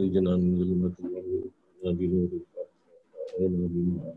أخرجنا 0.00 0.36
من 0.36 0.58
ظلمات 0.58 0.92
الله 1.00 1.92
بنور 1.98 2.28
وأعطنا 2.32 3.66
بما 3.72 4.14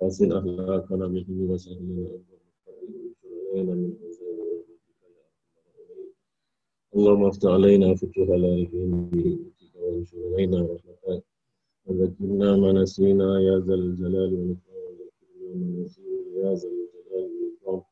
حسن 0.00 0.32
أخلاقنا 0.32 1.06
بحلم 1.06 1.50
وسهلنا 1.50 2.06
أبواب 3.54 3.68
من 3.76 3.92
اللهم 6.96 7.24
افتح 7.24 7.48
علينا 7.50 7.94
فتوح 7.94 8.28
العارفين 8.28 8.90
بإذنك 9.10 9.58
وانشر 9.80 10.18
علينا 10.34 10.58
رحمتك 10.72 11.24
وذكرنا 11.86 12.56
ما 12.56 12.72
نسينا 12.72 13.28
يا 13.40 13.58
ذا 13.58 13.74
الجلال 13.74 14.32
والإكرام 14.34 14.94
وذكرنا 15.00 15.58
ما 15.68 15.74
نسينا 15.82 16.34
يا 16.44 16.54
ذا 16.54 16.68
الجلال 16.68 17.30
والإكرام 17.34 17.82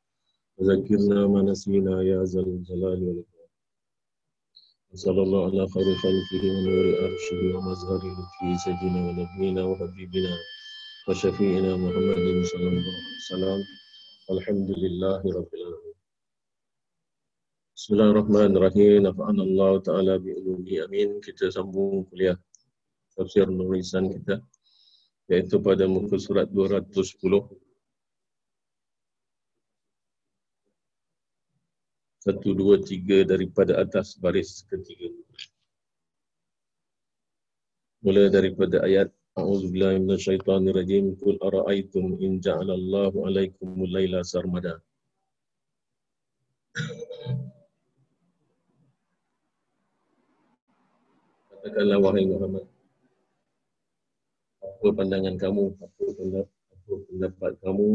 وذكرنا 0.58 1.26
ما 1.26 1.42
نسينا 1.42 2.02
يا 2.02 2.22
ذا 2.24 2.40
الجلال 2.40 3.00
والإكرام 3.06 3.31
صلى 4.94 5.22
الله 5.22 5.42
على 5.44 5.64
خير 5.72 5.88
خلقه 6.04 6.42
ونور 6.52 6.86
أرشه 7.04 7.40
ومظهره 7.56 8.16
في 8.36 8.48
سيدنا 8.64 9.00
ونبينا 9.08 9.64
وحبيبنا 9.64 10.32
وشفيعنا 11.08 11.76
محمد 11.76 12.44
صلى 12.44 12.66
الله 12.68 12.84
عليه 12.92 13.16
وسلم. 13.24 13.60
والحمد 14.28 14.70
لله 14.82 15.20
رب 15.24 15.50
العالمين. 15.54 15.96
بسم 17.76 17.90
الله 17.94 18.08
الرحمن 18.12 18.50
الرحيم 18.56 18.92
نفعنا 19.08 19.42
الله 19.48 19.72
تعالى 19.80 20.14
بعلومه 20.18 20.70
امين 20.84 21.08
kita 21.24 21.48
sambung 21.48 22.04
kuliah 22.12 22.36
tafsir 23.16 23.48
nurisan 23.48 24.12
kita 24.12 24.44
yaitu 25.32 25.56
pada 25.56 25.88
muka 25.88 26.20
surat 26.20 26.52
210 26.52 27.48
Satu, 32.22 32.54
dua, 32.54 32.78
tiga 32.78 33.26
daripada 33.26 33.82
atas 33.82 34.14
baris 34.14 34.62
ketiga. 34.70 35.10
Mula 38.06 38.30
daripada 38.30 38.78
ayat 38.86 39.10
A'udzubillahi 39.32 39.98
minasyaitonirrajim. 40.04 41.16
Qul 41.16 41.40
ara'aytum 41.40 42.20
in 42.20 42.38
ja'alallahu 42.38 43.24
alaikumul 43.26 43.88
laila 43.88 44.20
sarmada. 44.22 44.78
Katakanlah 51.48 51.98
wahai 51.98 52.28
Muhammad. 52.28 52.70
Apa 54.62 54.88
pandangan 54.92 55.34
kamu? 55.40 55.64
Apa 55.80 56.02
pendapat, 56.12 56.48
apa 56.70 56.92
pendapat 57.08 57.52
kamu? 57.64 57.88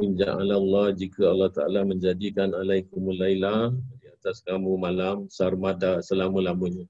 Inja 0.00 0.32
Allah 0.32 0.96
jika 0.96 1.28
Allah 1.28 1.52
Ta'ala 1.52 1.84
menjadikan 1.84 2.56
alaikumul 2.56 3.12
laila 3.12 3.68
di 4.00 4.08
atas 4.08 4.40
kamu 4.40 4.80
malam 4.80 5.28
sarmada 5.28 6.00
selama-lamanya. 6.00 6.88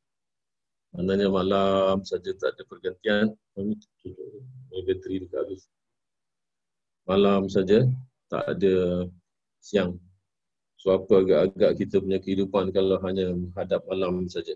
Maknanya 0.95 1.27
malam 1.33 2.07
saja 2.07 2.31
tak 2.39 2.55
ada 2.55 2.63
pergantian. 2.69 3.27
Tutup. 3.59 4.45
Bateri 4.71 5.27
dekat 5.27 5.39
habis. 5.43 5.63
Malam 7.09 7.51
saja 7.51 7.83
tak 8.31 8.45
ada 8.47 9.09
siang. 9.59 9.99
So 10.79 10.95
apa 10.95 11.27
agak-agak 11.27 11.73
kita 11.83 11.97
punya 11.99 12.19
kehidupan 12.23 12.71
kalau 12.71 13.03
hanya 13.03 13.35
menghadap 13.35 13.83
malam 13.91 14.31
saja 14.31 14.55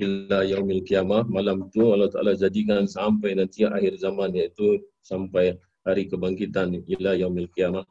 illa 0.00 0.40
yaumil 0.42 0.80
kiamah 0.88 1.28
malam 1.28 1.68
tu 1.68 1.92
Allah 1.92 2.08
Taala 2.08 2.32
jadikan 2.32 2.88
sampai 2.88 3.36
nanti 3.36 3.68
akhir 3.68 4.00
zaman 4.00 4.32
iaitu 4.32 4.80
sampai 5.04 5.52
hari 5.86 6.06
kebangkitan 6.10 6.82
illa 6.86 7.18
yaumil 7.18 7.50
kiamah 7.54 7.86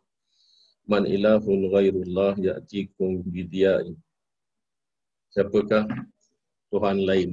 man 0.87 1.03
ilahun 1.07 1.69
ghairullah 1.71 2.35
ya'tikum 2.39 3.23
bidiya'in 3.27 3.95
siapakah 5.31 5.87
tuhan 6.71 6.97
lain? 7.07 7.31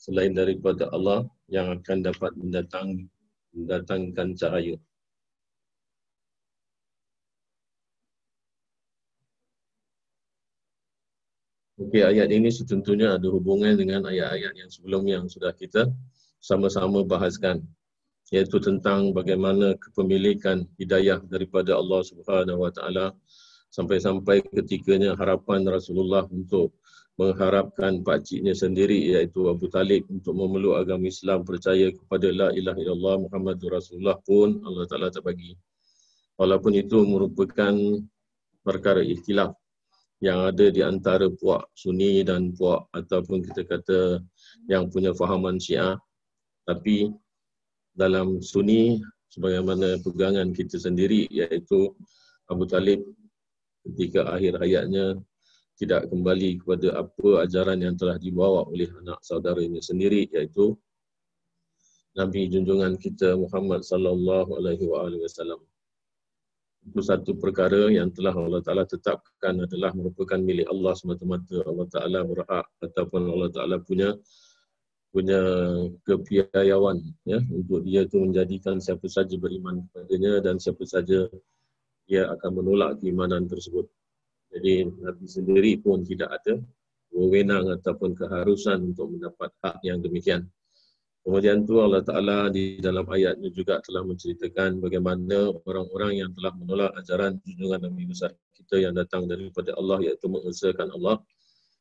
Selain 0.00 0.32
daripada 0.32 0.88
Allah 0.88 1.28
yang 1.52 1.80
akan 1.80 1.98
dapat 2.00 2.32
mendatang 2.38 3.08
mendatangkan 3.52 4.36
cahaya. 4.38 4.76
Okey, 11.78 12.02
ayat 12.02 12.34
ini 12.34 12.50
setentunya 12.50 13.14
ada 13.14 13.28
hubungan 13.30 13.78
dengan 13.78 14.02
ayat-ayat 14.10 14.54
yang 14.58 14.70
sebelum 14.70 15.06
yang 15.06 15.24
sudah 15.30 15.54
kita 15.54 15.86
sama-sama 16.42 17.06
bahaskan 17.06 17.62
iaitu 18.28 18.60
tentang 18.60 19.16
bagaimana 19.16 19.72
kepemilikan 19.80 20.68
hidayah 20.76 21.20
daripada 21.24 21.76
Allah 21.80 22.04
Subhanahu 22.04 22.68
Wa 22.68 22.72
Taala 22.72 23.06
sampai-sampai 23.72 24.44
ketikanya 24.52 25.16
harapan 25.16 25.64
Rasulullah 25.64 26.28
untuk 26.28 26.76
mengharapkan 27.18 28.06
pakciknya 28.06 28.54
sendiri 28.54 29.10
iaitu 29.16 29.50
Abu 29.50 29.66
Talib 29.66 30.06
untuk 30.06 30.38
memeluk 30.38 30.78
agama 30.78 31.10
Islam 31.10 31.42
percaya 31.42 31.90
kepada 31.90 32.30
la 32.30 32.48
ilaha 32.54 32.78
illallah 32.78 33.16
Muhammadur 33.26 33.74
Rasulullah 33.74 34.16
pun 34.22 34.62
Allah 34.62 34.86
Taala 34.86 35.10
tak 35.10 35.26
bagi. 35.26 35.58
Walaupun 36.38 36.78
itu 36.78 37.02
merupakan 37.02 37.74
perkara 38.62 39.02
ikhtilaf 39.02 39.50
yang 40.22 40.46
ada 40.46 40.70
di 40.70 40.82
antara 40.82 41.26
puak 41.26 41.66
Sunni 41.74 42.22
dan 42.22 42.54
puak 42.54 42.86
ataupun 42.94 43.42
kita 43.50 43.66
kata 43.66 44.22
yang 44.70 44.86
punya 44.86 45.10
fahaman 45.10 45.58
Syiah. 45.58 45.98
Tapi 46.62 47.10
dalam 47.98 48.38
Sunni 48.38 49.02
sebagaimana 49.26 49.98
pegangan 50.06 50.54
kita 50.54 50.78
sendiri 50.78 51.26
iaitu 51.34 51.90
Abu 52.46 52.64
Talib 52.70 53.02
ketika 53.82 54.30
akhir 54.38 54.62
hayatnya 54.62 55.18
tidak 55.78 56.06
kembali 56.10 56.62
kepada 56.62 57.02
apa 57.02 57.28
ajaran 57.42 57.82
yang 57.82 57.94
telah 57.98 58.14
dibawa 58.18 58.66
oleh 58.70 58.86
anak 59.02 59.18
saudaranya 59.26 59.82
sendiri 59.82 60.30
iaitu 60.30 60.78
Nabi 62.14 62.50
junjungan 62.50 62.98
kita 62.98 63.34
Muhammad 63.34 63.82
sallallahu 63.82 64.58
alaihi 64.58 64.86
wasallam 64.86 65.62
itu 66.88 67.04
satu 67.04 67.36
perkara 67.36 67.92
yang 67.92 68.08
telah 68.08 68.32
Allah 68.32 68.64
Ta'ala 68.64 68.88
tetapkan 68.88 69.60
adalah 69.60 69.92
merupakan 69.92 70.40
milik 70.40 70.64
Allah 70.72 70.96
semata-mata. 70.96 71.60
Allah 71.68 71.84
Ta'ala 71.92 72.24
berhak 72.24 72.64
ataupun 72.80 73.28
Allah 73.28 73.50
Ta'ala 73.52 73.76
punya 73.84 74.16
punya 75.08 75.40
kepiayawan 76.04 77.00
ya, 77.24 77.40
untuk 77.48 77.80
dia 77.84 78.04
itu 78.04 78.20
menjadikan 78.20 78.76
siapa 78.76 79.08
saja 79.08 79.34
beriman 79.40 79.88
kepadanya 79.88 80.44
dan 80.44 80.60
siapa 80.60 80.84
saja 80.84 81.26
dia 82.08 82.28
akan 82.28 82.50
menolak 82.60 83.00
keimanan 83.00 83.48
tersebut. 83.48 83.88
Jadi 84.48 84.88
Nabi 84.88 85.26
sendiri 85.28 85.72
pun 85.80 86.04
tidak 86.04 86.40
ada 86.40 86.60
wewenang 87.12 87.72
ataupun 87.72 88.16
keharusan 88.16 88.92
untuk 88.92 89.12
mendapat 89.12 89.52
hak 89.60 89.80
yang 89.84 90.00
demikian. 90.00 90.48
Kemudian 91.24 91.68
tu 91.68 91.76
Allah 91.84 92.00
Ta'ala 92.00 92.48
di 92.48 92.80
dalam 92.80 93.04
ayatnya 93.04 93.52
juga 93.52 93.84
telah 93.84 94.00
menceritakan 94.00 94.80
bagaimana 94.80 95.52
orang-orang 95.68 96.24
yang 96.24 96.30
telah 96.32 96.56
menolak 96.56 96.96
ajaran 96.96 97.36
junjungan 97.44 97.84
Nabi 97.84 98.08
besar 98.08 98.32
kita 98.56 98.80
yang 98.80 98.96
datang 98.96 99.28
daripada 99.28 99.76
Allah 99.76 100.00
iaitu 100.08 100.24
mengesahkan 100.24 100.88
Allah. 100.96 101.20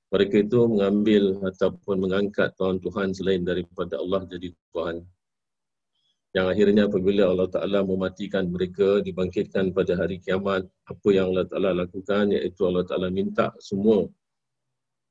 Mereka 0.08 0.48
itu 0.48 0.60
mengambil 0.72 1.44
ataupun 1.44 2.00
mengangkat 2.00 2.56
Tuhan-Tuhan 2.56 3.12
selain 3.12 3.44
daripada 3.44 4.00
Allah 4.00 4.24
jadi 4.24 4.56
Tuhan. 4.72 5.04
Yang 6.36 6.48
akhirnya 6.54 6.84
apabila 6.88 7.24
Allah 7.28 7.50
Ta'ala 7.50 7.80
mematikan 7.84 8.48
mereka, 8.48 9.04
dibangkitkan 9.04 9.76
pada 9.76 10.00
hari 10.00 10.22
kiamat, 10.22 10.64
apa 10.88 11.08
yang 11.12 11.34
Allah 11.34 11.48
Ta'ala 11.50 11.72
lakukan 11.76 12.32
iaitu 12.32 12.62
Allah 12.68 12.84
Ta'ala 12.88 13.12
minta 13.12 13.52
semua 13.60 14.08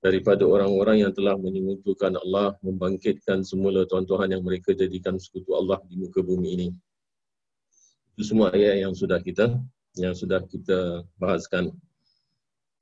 daripada 0.06 0.46
orang-orang 0.46 1.02
yang 1.02 1.12
telah 1.12 1.34
menyekutukan 1.34 2.14
Allah 2.20 2.54
membangkitkan 2.62 3.42
semula 3.42 3.82
tuan-tuhan 3.90 4.38
yang 4.38 4.44
mereka 4.44 4.70
jadikan 4.76 5.18
sekutu 5.18 5.56
Allah 5.56 5.82
di 5.88 5.98
muka 5.98 6.22
bumi 6.22 6.48
ini. 6.54 6.68
Itu 8.14 8.32
semua 8.32 8.54
ayat 8.54 8.86
yang 8.86 8.94
sudah 8.94 9.18
kita 9.18 9.60
yang 9.96 10.14
sudah 10.14 10.44
kita 10.46 11.02
bahaskan. 11.16 11.72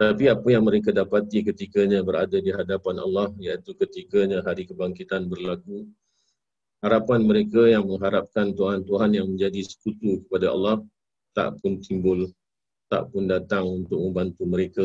Tapi 0.05 0.29
apa 0.29 0.49
yang 0.53 0.69
mereka 0.69 0.93
dapati 0.93 1.41
ketikanya 1.49 2.05
berada 2.05 2.37
di 2.37 2.53
hadapan 2.53 3.01
Allah 3.01 3.33
iaitu 3.41 3.73
ketikanya 3.73 4.45
hari 4.45 4.69
kebangkitan 4.69 5.33
berlaku 5.33 5.89
harapan 6.85 7.25
mereka 7.25 7.65
yang 7.65 7.89
mengharapkan 7.89 8.53
tuhan-tuhan 8.53 9.17
yang 9.17 9.27
menjadi 9.33 9.65
sekutu 9.65 10.21
kepada 10.29 10.53
Allah 10.53 10.85
tak 11.33 11.57
pun 11.65 11.81
timbul 11.81 12.29
tak 12.93 13.09
pun 13.09 13.25
datang 13.25 13.65
untuk 13.65 13.97
membantu 13.97 14.45
mereka 14.45 14.85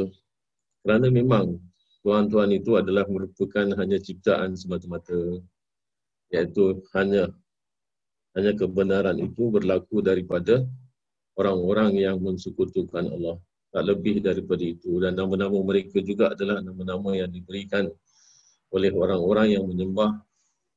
kerana 0.88 1.12
memang 1.12 1.60
Tuhan-Tuhan 2.00 2.56
itu 2.56 2.80
adalah 2.80 3.04
merupakan 3.12 3.68
hanya 3.76 4.00
ciptaan 4.00 4.56
semata-mata. 4.56 5.44
Iaitu 6.32 6.80
hanya 6.96 7.28
hanya 8.38 8.56
kebenaran 8.56 9.20
itu 9.20 9.52
berlaku 9.52 10.00
daripada 10.00 10.64
orang-orang 11.36 12.00
yang 12.00 12.24
mensekutukan 12.24 13.12
Allah. 13.12 13.36
Tak 13.70 13.84
lebih 13.86 14.26
daripada 14.26 14.64
itu. 14.66 14.98
Dan 14.98 15.14
nama-nama 15.18 15.58
mereka 15.62 16.02
juga 16.02 16.34
adalah 16.34 16.62
nama-nama 16.62 17.14
yang 17.14 17.30
diberikan 17.30 17.86
oleh 18.74 18.90
orang-orang 18.94 19.58
yang 19.58 19.66
menyembah 19.66 20.22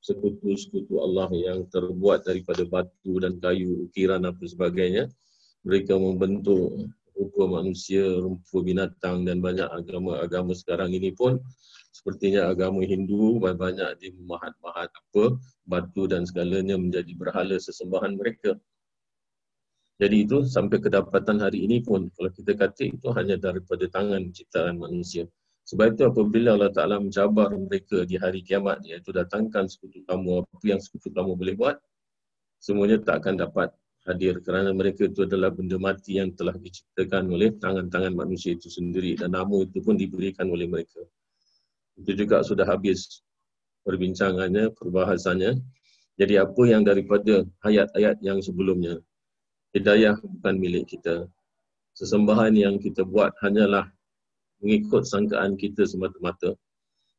sekutu-sekutu 0.03 0.99
Allah 0.99 1.31
yang 1.33 1.65
terbuat 1.71 2.27
daripada 2.27 2.67
batu 2.67 3.23
dan 3.23 3.39
kayu, 3.39 3.87
ukiran 3.89 4.27
apa 4.27 4.45
sebagainya. 4.45 5.09
Mereka 5.63 5.95
membentuk 5.95 6.91
rupa 7.15 7.63
manusia, 7.63 8.03
rupa 8.19 8.59
binatang 8.67 9.23
dan 9.23 9.39
banyak 9.39 9.69
agama-agama 9.71 10.53
sekarang 10.59 10.91
ini 10.91 11.15
pun 11.15 11.39
sepertinya 11.93 12.49
agama 12.49 12.83
Hindu 12.83 13.39
banyak 13.39 14.01
di 14.01 14.17
mahat-mahat 14.27 14.91
apa 14.91 15.39
batu 15.69 16.09
dan 16.11 16.27
segalanya 16.27 16.75
menjadi 16.75 17.13
berhala 17.15 17.55
sesembahan 17.61 18.19
mereka. 18.19 18.59
Jadi 20.01 20.25
itu 20.25 20.43
sampai 20.49 20.81
kedapatan 20.81 21.43
hari 21.43 21.69
ini 21.69 21.85
pun 21.85 22.09
kalau 22.17 22.31
kita 22.33 22.57
kata 22.57 22.89
itu 22.89 23.09
hanya 23.13 23.37
daripada 23.37 23.85
tangan 23.93 24.33
ciptaan 24.33 24.81
manusia. 24.81 25.29
Sebab 25.63 25.95
itu 25.95 26.03
apabila 26.09 26.59
Allah 26.59 26.73
Ta'ala 26.75 26.99
mencabar 26.99 27.55
mereka 27.55 28.03
di 28.03 28.19
hari 28.19 28.43
kiamat 28.43 28.83
iaitu 28.83 29.15
datangkan 29.15 29.71
sekutu 29.71 30.03
kamu 30.11 30.43
apa 30.43 30.65
yang 30.67 30.81
sekutu 30.83 31.15
kamu 31.15 31.39
boleh 31.39 31.55
buat 31.55 31.77
semuanya 32.59 32.99
tak 32.99 33.23
akan 33.23 33.47
dapat 33.47 33.69
hadir 34.03 34.43
kerana 34.43 34.75
mereka 34.75 35.07
itu 35.07 35.23
adalah 35.23 35.55
benda 35.55 35.79
mati 35.79 36.19
yang 36.19 36.35
telah 36.35 36.55
diciptakan 36.59 37.31
oleh 37.31 37.55
tangan-tangan 37.63 38.11
manusia 38.11 38.59
itu 38.59 38.67
sendiri 38.67 39.15
dan 39.15 39.39
nama 39.39 39.63
itu 39.63 39.79
pun 39.79 39.95
diberikan 39.95 40.51
oleh 40.51 40.67
mereka. 40.67 40.99
Itu 41.95 42.11
juga 42.19 42.43
sudah 42.43 42.67
habis 42.67 43.23
perbincangannya, 43.87 44.75
perbahasannya. 44.75 45.63
Jadi 46.19 46.35
apa 46.43 46.63
yang 46.67 46.83
daripada 46.83 47.47
ayat-ayat 47.63 48.19
yang 48.19 48.43
sebelumnya 48.43 48.99
hidayah 49.73 50.17
bukan 50.21 50.55
milik 50.57 50.89
kita. 50.89 51.29
Sesembahan 51.93 52.57
yang 52.57 52.81
kita 52.81 53.05
buat 53.05 53.37
hanyalah 53.45 53.89
mengikut 54.65 55.05
sangkaan 55.05 55.59
kita 55.61 55.85
semata-mata. 55.85 56.57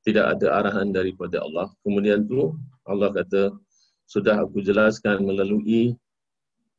Tidak 0.03 0.25
ada 0.37 0.47
arahan 0.63 0.89
daripada 0.89 1.41
Allah. 1.45 1.69
Kemudian 1.85 2.25
tu 2.25 2.57
Allah 2.89 3.13
kata, 3.13 3.53
sudah 4.09 4.41
aku 4.41 4.65
jelaskan 4.65 5.23
melalui 5.23 5.95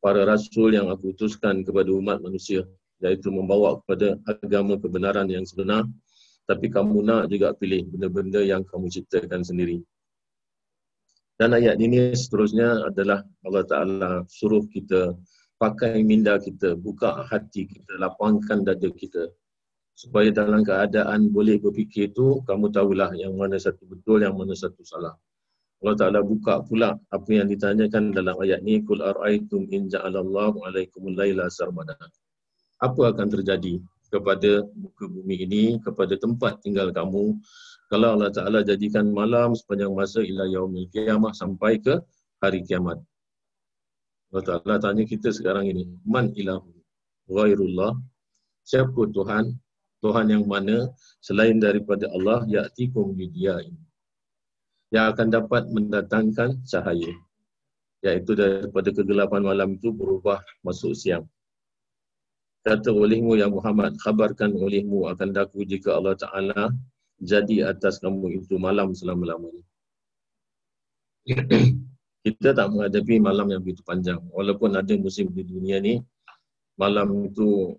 para 0.03 0.21
rasul 0.27 0.75
yang 0.75 0.93
aku 0.93 1.15
utuskan 1.15 1.65
kepada 1.65 1.89
umat 1.89 2.21
manusia 2.21 2.61
iaitu 3.01 3.33
membawa 3.33 3.81
kepada 3.83 4.15
agama 4.29 4.77
kebenaran 4.77 5.27
yang 5.27 5.43
sebenar 5.43 5.83
tapi 6.45 6.69
kamu 6.69 7.01
nak 7.01 7.23
juga 7.27 7.57
pilih 7.57 7.89
benda-benda 7.89 8.37
yang 8.45 8.61
kamu 8.61 8.85
ciptakan 8.93 9.41
sendiri. 9.41 9.81
Dan 11.35 11.51
ayat 11.57 11.81
ini 11.81 12.13
seterusnya 12.15 12.85
adalah 12.87 13.25
Allah 13.43 13.63
Ta'ala 13.67 14.11
suruh 14.29 14.63
kita 14.71 15.17
pakai 15.55 16.03
minda 16.03 16.35
kita, 16.39 16.75
buka 16.75 17.25
hati 17.27 17.67
kita, 17.67 17.99
lapangkan 17.99 18.63
dada 18.67 18.89
kita. 18.91 19.31
Supaya 19.95 20.27
dalam 20.27 20.67
keadaan 20.67 21.31
boleh 21.31 21.55
berfikir 21.55 22.11
itu, 22.11 22.43
kamu 22.43 22.67
tahulah 22.75 23.15
yang 23.15 23.39
mana 23.39 23.55
satu 23.55 23.87
betul, 23.87 24.27
yang 24.27 24.35
mana 24.35 24.51
satu 24.51 24.83
salah. 24.83 25.15
Allah 25.79 25.95
Ta'ala 25.95 26.19
buka 26.23 26.63
pula 26.65 26.99
apa 27.11 27.29
yang 27.31 27.47
ditanyakan 27.47 28.11
dalam 28.11 28.35
ayat 28.43 28.59
ini. 28.63 28.83
Kul 28.83 28.99
ar'aitum 28.99 29.69
in 29.71 29.87
ja'alallahu 29.87 30.67
alaikumul 30.67 31.15
layla 31.15 31.47
sarmada. 31.47 31.95
Apa 32.83 33.15
akan 33.15 33.27
terjadi 33.31 33.79
kepada 34.11 34.67
muka 34.75 35.05
bumi 35.07 35.47
ini, 35.47 35.63
kepada 35.79 36.19
tempat 36.19 36.59
tinggal 36.59 36.91
kamu, 36.91 37.39
kalau 37.87 38.17
Allah 38.17 38.33
Ta'ala 38.33 38.65
jadikan 38.65 39.13
malam 39.13 39.53
sepanjang 39.53 39.93
masa 39.93 40.19
ila 40.25 40.49
yaumil 40.49 40.89
kiamah 40.89 41.31
sampai 41.31 41.77
ke 41.77 42.01
hari 42.41 42.65
kiamat. 42.65 42.97
Allah 44.35 44.59
Ta'ala 44.59 44.75
tanya 44.83 45.07
kita 45.07 45.31
sekarang 45.31 45.71
ini, 45.71 45.87
man 46.03 46.35
ilahu 46.35 46.67
ghairullah, 47.31 47.95
siapa 48.67 49.07
Tuhan, 49.15 49.55
Tuhan 50.03 50.27
yang 50.27 50.43
mana 50.43 50.91
selain 51.23 51.55
daripada 51.55 52.11
Allah, 52.11 52.43
ya'tikum 52.43 53.15
bidia 53.15 53.63
ini. 53.63 53.79
Yang 54.91 55.05
akan 55.15 55.27
dapat 55.31 55.63
mendatangkan 55.71 56.67
cahaya. 56.67 57.15
Iaitu 58.03 58.35
daripada 58.35 58.91
kegelapan 58.91 59.39
malam 59.39 59.79
itu 59.79 59.95
berubah 59.95 60.43
masuk 60.67 60.91
siang. 60.99 61.23
Kata 62.67 62.91
olehmu 62.91 63.39
yang 63.39 63.55
Muhammad, 63.55 63.95
khabarkan 64.03 64.51
olehmu 64.51 65.07
akan 65.15 65.31
daku 65.31 65.63
jika 65.63 65.95
Allah 65.95 66.19
Ta'ala 66.19 66.75
jadi 67.23 67.71
atas 67.71 68.03
kamu 68.03 68.43
itu 68.43 68.59
malam 68.59 68.91
selama-lamanya. 68.91 69.63
kita 72.25 72.57
tak 72.57 72.73
menghadapi 72.73 73.21
malam 73.21 73.53
yang 73.53 73.61
begitu 73.61 73.85
panjang. 73.85 74.17
Walaupun 74.33 74.73
ada 74.73 74.89
musim 74.97 75.29
di 75.29 75.45
dunia 75.45 75.77
ni, 75.77 76.01
malam 76.73 77.29
itu 77.29 77.77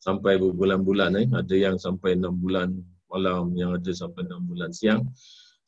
sampai 0.00 0.40
berbulan-bulan. 0.40 1.12
Eh. 1.20 1.28
Ada 1.28 1.52
yang 1.52 1.76
sampai 1.76 2.16
enam 2.16 2.40
bulan 2.40 2.72
malam, 3.12 3.52
yang 3.52 3.76
ada 3.76 3.92
sampai 3.92 4.24
enam 4.24 4.48
bulan 4.48 4.72
siang. 4.72 5.04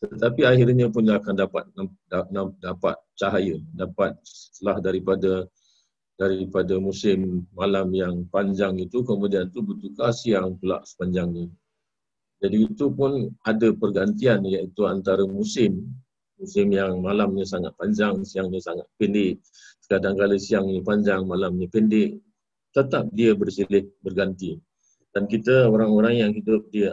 Tetapi 0.00 0.48
akhirnya 0.48 0.88
pun 0.88 1.04
akan 1.04 1.34
dapat 1.36 1.68
dapat 2.64 2.96
cahaya, 3.12 3.60
dapat 3.76 4.16
setelah 4.24 4.80
daripada 4.80 5.32
daripada 6.16 6.80
musim 6.80 7.44
malam 7.52 7.92
yang 7.92 8.24
panjang 8.32 8.80
itu, 8.80 9.04
kemudian 9.04 9.52
itu 9.52 9.60
bertukar 9.60 10.16
siang 10.16 10.56
pula 10.56 10.80
sepanjangnya. 10.80 11.52
Jadi 12.40 12.72
itu 12.72 12.88
pun 12.88 13.28
ada 13.44 13.68
pergantian 13.76 14.44
iaitu 14.48 14.88
antara 14.88 15.28
musim 15.28 15.92
musim 16.36 16.68
yang 16.72 17.00
malamnya 17.00 17.44
sangat 17.48 17.72
panjang, 17.76 18.20
siangnya 18.24 18.60
sangat 18.60 18.86
pendek. 19.00 19.40
Kadang-kadang 19.86 20.40
siangnya 20.40 20.80
panjang, 20.84 21.24
malamnya 21.24 21.68
pendek. 21.68 22.20
Tetap 22.72 23.08
dia 23.12 23.32
bersilih 23.32 23.88
berganti. 24.04 24.60
Dan 25.12 25.24
kita 25.24 25.72
orang-orang 25.72 26.20
yang 26.20 26.30
hidup 26.36 26.68
di 26.68 26.84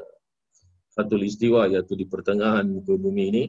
satu 0.93 1.19
istiwa 1.19 1.67
iaitu 1.67 1.97
di 1.97 2.05
pertengahan 2.07 2.63
muka 2.69 2.95
bumi 2.95 3.23
ini, 3.33 3.43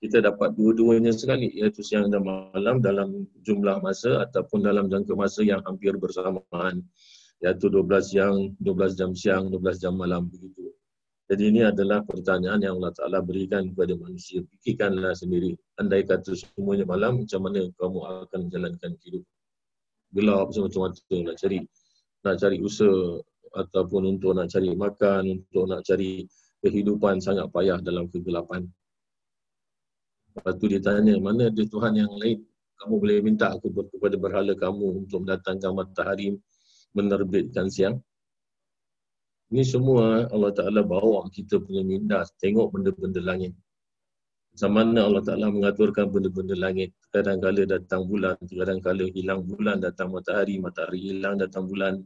kita 0.00 0.22
dapat 0.22 0.54
dua-duanya 0.54 1.10
sekali 1.12 1.50
iaitu 1.56 1.80
siang 1.82 2.12
dan 2.12 2.22
malam 2.22 2.78
dalam 2.84 3.26
jumlah 3.42 3.80
masa 3.80 4.28
ataupun 4.28 4.64
dalam 4.64 4.86
jangka 4.86 5.12
masa 5.16 5.40
yang 5.42 5.60
hampir 5.64 5.96
bersamaan 5.96 6.84
iaitu 7.42 7.68
12 7.68 7.84
siang, 8.04 8.36
12 8.60 8.96
jam 8.96 9.10
siang, 9.12 9.48
12 9.52 9.82
jam 9.82 9.92
malam 9.96 10.28
begitu. 10.28 10.75
Jadi 11.26 11.42
ini 11.50 11.60
adalah 11.66 12.06
pertanyaan 12.06 12.62
yang 12.62 12.78
Allah 12.78 12.94
Ta'ala 12.94 13.18
berikan 13.18 13.66
kepada 13.74 13.98
manusia. 13.98 14.46
Fikirkanlah 14.46 15.10
sendiri. 15.18 15.58
Andai 15.74 16.06
kata 16.06 16.38
semuanya 16.38 16.86
malam, 16.86 17.26
macam 17.26 17.40
mana 17.42 17.66
kamu 17.74 17.98
akan 18.30 18.38
menjalankan 18.46 18.94
hidup? 19.02 19.26
Gelap 20.14 20.54
macam-macam 20.54 20.94
nak 21.26 21.36
cari 21.42 21.58
nak 22.22 22.36
cari 22.38 22.56
usaha 22.62 23.18
ataupun 23.58 24.02
untuk 24.18 24.38
nak 24.38 24.54
cari 24.54 24.70
makan, 24.78 25.22
untuk 25.42 25.64
nak 25.66 25.82
cari 25.82 26.30
kehidupan 26.62 27.18
sangat 27.18 27.50
payah 27.50 27.82
dalam 27.82 28.06
kegelapan. 28.06 28.66
Lepas 30.38 30.54
tu 30.62 30.70
dia 30.70 30.78
tanya, 30.78 31.18
mana 31.18 31.50
ada 31.50 31.62
Tuhan 31.66 31.96
yang 31.98 32.12
lain? 32.22 32.38
Kamu 32.76 32.94
boleh 33.02 33.18
minta 33.24 33.50
aku 33.50 33.72
kepada 33.72 34.14
berhala 34.14 34.52
kamu 34.54 35.06
untuk 35.06 35.26
mendatangkan 35.26 35.72
matahari 35.74 36.38
menerbitkan 36.94 37.66
siang? 37.66 37.98
Ini 39.46 39.62
semua 39.62 40.26
Allah 40.26 40.50
Ta'ala 40.50 40.82
bawa 40.82 41.30
kita 41.30 41.62
punya 41.62 41.86
minda 41.86 42.26
tengok 42.42 42.74
benda-benda 42.74 43.22
langit. 43.22 43.54
Macam 44.50 44.70
mana 44.74 45.06
Allah 45.06 45.22
Ta'ala 45.22 45.54
mengaturkan 45.54 46.10
benda-benda 46.10 46.58
langit. 46.58 46.90
Kadang-kadang 47.14 47.70
datang 47.70 48.10
bulan, 48.10 48.34
kadang-kadang 48.42 49.14
hilang 49.14 49.46
bulan, 49.46 49.78
datang 49.78 50.10
matahari, 50.10 50.58
matahari 50.58 50.98
hilang, 50.98 51.38
datang 51.38 51.70
bulan. 51.70 52.02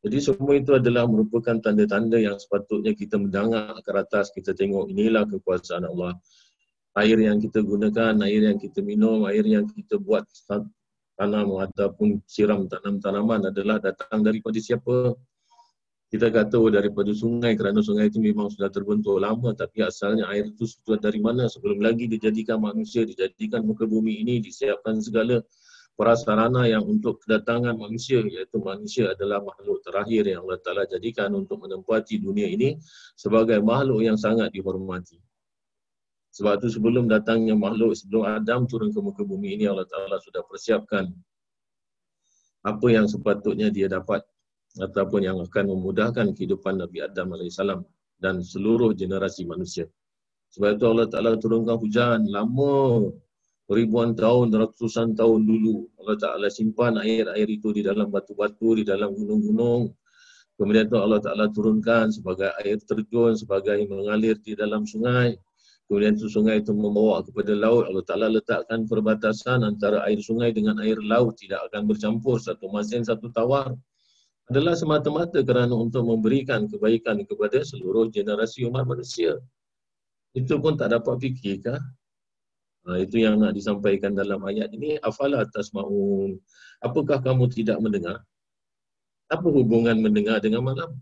Jadi 0.00 0.18
semua 0.18 0.56
itu 0.58 0.74
adalah 0.74 1.04
merupakan 1.06 1.60
tanda-tanda 1.60 2.16
yang 2.16 2.34
sepatutnya 2.40 2.96
kita 2.98 3.20
mendengar 3.20 3.76
ke 3.84 3.90
atas, 3.92 4.32
kita 4.32 4.50
tengok 4.50 4.90
inilah 4.90 5.28
kekuasaan 5.28 5.86
Allah. 5.86 6.16
Air 6.98 7.30
yang 7.30 7.38
kita 7.38 7.62
gunakan, 7.62 8.18
air 8.26 8.42
yang 8.50 8.58
kita 8.58 8.82
minum, 8.82 9.22
air 9.30 9.46
yang 9.46 9.70
kita 9.70 10.02
buat 10.02 10.26
tanam 11.14 11.62
ataupun 11.62 12.24
siram 12.26 12.66
tanam-tanaman 12.66 13.54
adalah 13.54 13.78
datang 13.78 14.24
daripada 14.24 14.56
siapa? 14.58 15.14
Kita 16.10 16.26
kata 16.26 16.58
oh, 16.58 16.66
daripada 16.66 17.14
sungai 17.14 17.54
kerana 17.54 17.86
sungai 17.86 18.10
itu 18.10 18.18
memang 18.18 18.50
sudah 18.50 18.66
terbentuk 18.66 19.22
lama 19.22 19.54
tapi 19.54 19.86
asalnya 19.86 20.26
air 20.34 20.50
itu 20.50 20.66
sudah 20.66 20.98
dari 20.98 21.22
mana? 21.22 21.46
Sebelum 21.46 21.78
lagi 21.78 22.10
dijadikan 22.10 22.58
manusia 22.58 23.06
dijadikan 23.06 23.62
muka 23.62 23.86
bumi 23.86 24.18
ini 24.18 24.42
disiapkan 24.42 24.98
segala 24.98 25.38
prasarana 25.94 26.66
yang 26.66 26.82
untuk 26.82 27.22
kedatangan 27.22 27.78
manusia 27.78 28.26
iaitu 28.26 28.58
manusia 28.58 29.14
adalah 29.14 29.38
makhluk 29.38 29.86
terakhir 29.86 30.26
yang 30.26 30.42
Allah 30.42 30.58
Ta'ala 30.58 30.82
jadikan 30.90 31.30
untuk 31.30 31.62
menempati 31.62 32.18
dunia 32.18 32.50
ini 32.50 32.74
sebagai 33.14 33.62
makhluk 33.62 34.02
yang 34.02 34.18
sangat 34.18 34.50
dihormati. 34.50 35.22
Sebab 36.34 36.58
itu 36.58 36.74
sebelum 36.74 37.06
datangnya 37.06 37.54
makhluk 37.54 37.94
sebelum 37.94 38.26
Adam 38.26 38.66
turun 38.66 38.90
ke 38.90 38.98
muka 38.98 39.22
bumi 39.22 39.54
ini 39.54 39.70
Allah 39.70 39.86
Ta'ala 39.86 40.18
sudah 40.18 40.42
persiapkan 40.42 41.06
apa 42.66 42.86
yang 42.90 43.06
sepatutnya 43.06 43.70
dia 43.70 43.86
dapat 43.86 44.26
ataupun 44.78 45.26
yang 45.26 45.38
akan 45.42 45.74
memudahkan 45.74 46.30
kehidupan 46.38 46.78
Nabi 46.78 47.02
Adam 47.02 47.34
AS 47.34 47.58
dan 48.20 48.44
seluruh 48.44 48.94
generasi 48.94 49.48
manusia. 49.48 49.88
Sebab 50.54 50.78
itu 50.78 50.84
Allah 50.86 51.08
Ta'ala 51.10 51.38
turunkan 51.38 51.78
hujan 51.78 52.26
lama 52.30 53.06
ribuan 53.70 54.18
tahun, 54.18 54.50
ratusan 54.50 55.14
tahun 55.14 55.46
dulu. 55.46 55.88
Allah 56.02 56.18
Ta'ala 56.18 56.46
simpan 56.50 56.98
air-air 56.98 57.46
itu 57.46 57.70
di 57.70 57.86
dalam 57.86 58.10
batu-batu, 58.10 58.78
di 58.78 58.84
dalam 58.86 59.14
gunung-gunung. 59.14 59.90
Kemudian 60.58 60.90
itu 60.90 60.98
Allah 60.98 61.22
Ta'ala 61.22 61.48
turunkan 61.54 62.12
sebagai 62.12 62.50
air 62.60 62.82
terjun, 62.82 63.38
sebagai 63.38 63.78
mengalir 63.88 64.36
di 64.42 64.58
dalam 64.58 64.84
sungai. 64.84 65.38
Kemudian 65.86 66.14
itu 66.18 66.30
sungai 66.30 66.62
itu 66.62 66.70
membawa 66.74 67.22
kepada 67.22 67.54
laut. 67.54 67.86
Allah 67.86 68.04
Ta'ala 68.06 68.26
letakkan 68.30 68.90
perbatasan 68.90 69.62
antara 69.62 70.02
air 70.06 70.18
sungai 70.18 70.50
dengan 70.50 70.78
air 70.82 70.98
laut. 70.98 71.38
Tidak 71.38 71.70
akan 71.70 71.86
bercampur 71.86 72.42
satu 72.42 72.70
masin, 72.74 73.06
satu 73.06 73.30
tawar 73.30 73.74
adalah 74.50 74.74
semata-mata 74.74 75.46
kerana 75.46 75.70
untuk 75.70 76.02
memberikan 76.02 76.66
kebaikan 76.66 77.22
kepada 77.22 77.62
seluruh 77.62 78.10
generasi 78.10 78.66
umat 78.66 78.82
manusia. 78.82 79.38
Itu 80.34 80.58
pun 80.58 80.74
tak 80.74 80.90
dapat 80.90 81.22
fikirkah? 81.22 81.78
Ha, 82.90 82.98
itu 82.98 83.22
yang 83.22 83.38
nak 83.38 83.54
disampaikan 83.54 84.10
dalam 84.18 84.42
ayat 84.42 84.74
ini. 84.74 84.98
Afala 85.06 85.46
atas 85.46 85.70
ma'un. 85.70 86.34
Apakah 86.82 87.22
kamu 87.22 87.46
tidak 87.54 87.78
mendengar? 87.78 88.26
Apa 89.30 89.46
hubungan 89.46 90.02
mendengar 90.02 90.42
dengan 90.42 90.66
malam? 90.66 90.98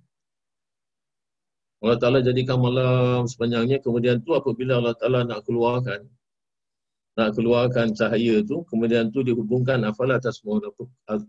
Allah 1.81 1.97
Ta'ala 1.97 2.19
jadikan 2.21 2.61
malam 2.61 3.25
sepanjangnya. 3.25 3.81
Kemudian 3.81 4.21
tu 4.21 4.37
apabila 4.37 4.77
Allah 4.77 4.93
Ta'ala 4.93 5.25
nak 5.25 5.49
keluarkan 5.49 6.05
nak 7.19 7.35
keluarkan 7.35 7.99
cahaya 7.99 8.47
tu, 8.47 8.63
kemudian 8.71 9.11
tu 9.11 9.27
dihubungkan 9.27 9.83
afala 9.83 10.23
tasma'un. 10.23 10.63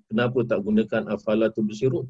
Kenapa 0.05 0.45
tak 0.45 0.61
gunakan 0.61 1.09
afala 1.09 1.49
tu 1.49 1.65
bersirun? 1.65 2.05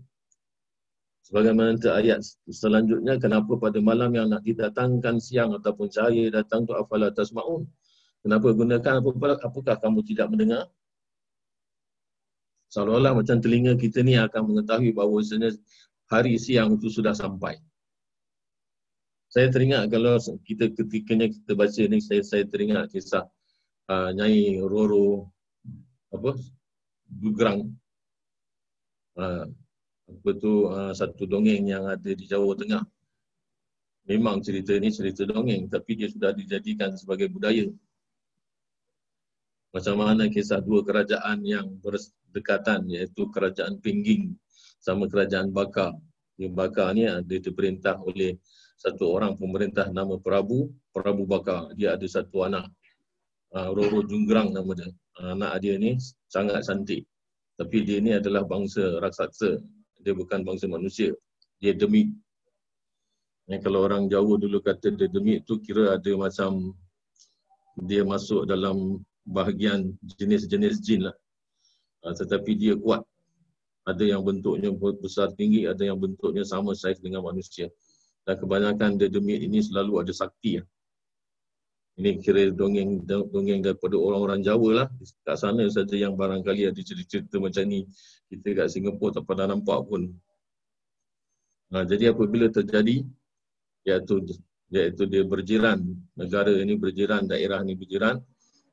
Sebagaimana 1.24 1.80
ayat 1.96 2.20
selanjutnya, 2.52 3.16
kenapa 3.24 3.56
pada 3.56 3.80
malam 3.80 4.12
yang 4.12 4.28
nak 4.28 4.44
didatangkan 4.44 5.24
siang 5.24 5.56
ataupun 5.56 5.88
cahaya 5.88 6.28
datang 6.28 6.68
tu 6.68 6.76
afala 6.76 7.08
tasma'un? 7.16 7.64
Kenapa 8.20 8.52
gunakan 8.52 9.00
apakah, 9.48 9.80
kamu 9.80 10.04
tidak 10.04 10.28
mendengar? 10.28 10.68
Seolah-olah 12.76 13.16
macam 13.16 13.40
telinga 13.40 13.80
kita 13.80 14.04
ni 14.04 14.20
akan 14.20 14.44
mengetahui 14.44 14.92
bahawa 14.92 15.24
hari 16.12 16.36
siang 16.36 16.76
itu 16.76 16.92
sudah 16.92 17.16
sampai. 17.16 17.56
Saya 19.32 19.48
teringat 19.48 19.88
kalau 19.88 20.20
kita 20.44 20.68
ketikanya 20.76 21.32
kita 21.32 21.56
baca 21.56 21.82
ni, 21.88 22.04
saya 22.04 22.26
saya 22.28 22.44
teringat 22.44 22.92
kisah 22.92 23.24
uh, 23.90 24.10
Nyai 24.14 24.62
Roro 24.62 25.34
apa 26.14 26.38
Gugrang 27.10 27.74
uh, 29.18 29.46
apa 30.10 30.30
tu 30.38 30.70
uh, 30.70 30.94
satu 30.94 31.26
dongeng 31.26 31.70
yang 31.70 31.86
ada 31.90 32.10
di 32.14 32.26
Jawa 32.26 32.54
Tengah. 32.58 32.86
Memang 34.10 34.42
cerita 34.42 34.74
ni 34.78 34.90
cerita 34.90 35.26
dongeng 35.26 35.70
tapi 35.70 35.98
dia 35.98 36.10
sudah 36.10 36.34
dijadikan 36.34 36.94
sebagai 36.98 37.30
budaya. 37.30 37.70
Macam 39.70 40.02
mana 40.02 40.26
kisah 40.34 40.66
dua 40.66 40.82
kerajaan 40.82 41.46
yang 41.46 41.78
berdekatan 41.78 42.90
iaitu 42.90 43.30
kerajaan 43.30 43.78
Pingging 43.78 44.34
sama 44.82 45.06
kerajaan 45.06 45.54
Baka 45.54 45.94
yang 46.42 46.58
Baka 46.58 46.90
ni 46.98 47.06
dia 47.06 47.38
diperintah 47.38 48.02
oleh 48.02 48.42
satu 48.82 49.14
orang 49.14 49.38
pemerintah 49.38 49.94
nama 49.94 50.18
Prabu 50.18 50.74
Prabu 50.90 51.30
Baka 51.30 51.70
dia 51.78 51.94
ada 51.94 52.08
satu 52.10 52.50
anak 52.50 52.66
uh, 53.56 53.70
Roro 53.74 54.06
Junggrang 54.06 54.54
nama 54.54 54.72
dia. 54.78 54.90
Uh, 55.18 55.34
anak 55.36 55.62
dia 55.64 55.76
ni 55.78 55.98
sangat 56.30 56.66
cantik. 56.66 57.06
Tapi 57.60 57.84
dia 57.84 58.00
ni 58.00 58.16
adalah 58.16 58.46
bangsa 58.46 59.02
raksasa. 59.04 59.60
Dia 60.00 60.16
bukan 60.16 60.48
bangsa 60.48 60.70
manusia. 60.72 61.12
Dia 61.60 61.76
demit. 61.76 62.08
Ya, 63.50 63.58
kalau 63.60 63.84
orang 63.84 64.08
Jawa 64.08 64.38
dulu 64.38 64.62
kata 64.62 64.94
dia 64.94 65.10
demit 65.10 65.44
tu 65.44 65.58
kira 65.60 65.98
ada 65.98 66.12
macam 66.14 66.78
dia 67.90 68.06
masuk 68.06 68.46
dalam 68.46 69.02
bahagian 69.26 69.98
jenis-jenis 70.16 70.80
jin 70.80 71.10
lah. 71.10 71.16
Uh, 72.06 72.16
tetapi 72.16 72.56
dia 72.56 72.76
kuat. 72.80 73.04
Ada 73.88 74.06
yang 74.06 74.22
bentuknya 74.22 74.70
besar 75.02 75.34
tinggi, 75.34 75.66
ada 75.66 75.82
yang 75.82 75.98
bentuknya 75.98 76.46
sama 76.46 76.78
saiz 76.78 77.02
dengan 77.02 77.26
manusia. 77.26 77.74
Dan 78.22 78.38
kebanyakan 78.38 79.02
dia 79.02 79.10
demit 79.10 79.42
ini 79.42 79.66
selalu 79.66 80.06
ada 80.06 80.14
sakti. 80.14 80.62
Ya 80.62 80.64
ini 82.00 82.16
kira 82.24 82.48
dongeng 82.56 83.04
dongeng 83.04 83.60
daripada 83.60 84.00
orang-orang 84.00 84.40
Jawa 84.40 84.70
lah. 84.72 84.88
Kat 85.28 85.36
sana 85.36 85.68
saja 85.68 86.00
yang 86.00 86.16
barangkali 86.16 86.72
ada 86.72 86.80
cerita-cerita 86.80 87.44
macam 87.44 87.68
ni. 87.68 87.84
Kita 88.32 88.56
kat 88.56 88.68
Singapura 88.72 89.20
tak 89.20 89.28
pernah 89.28 89.52
nampak 89.52 89.84
pun. 89.84 90.08
Nah, 91.76 91.84
jadi 91.84 92.16
apabila 92.16 92.48
terjadi, 92.48 93.04
iaitu, 93.84 94.16
iaitu 94.72 95.04
dia 95.12 95.28
berjiran, 95.28 95.84
negara 96.16 96.56
ini 96.56 96.80
berjiran, 96.80 97.28
daerah 97.28 97.62
ini 97.68 97.76
berjiran, 97.76 98.16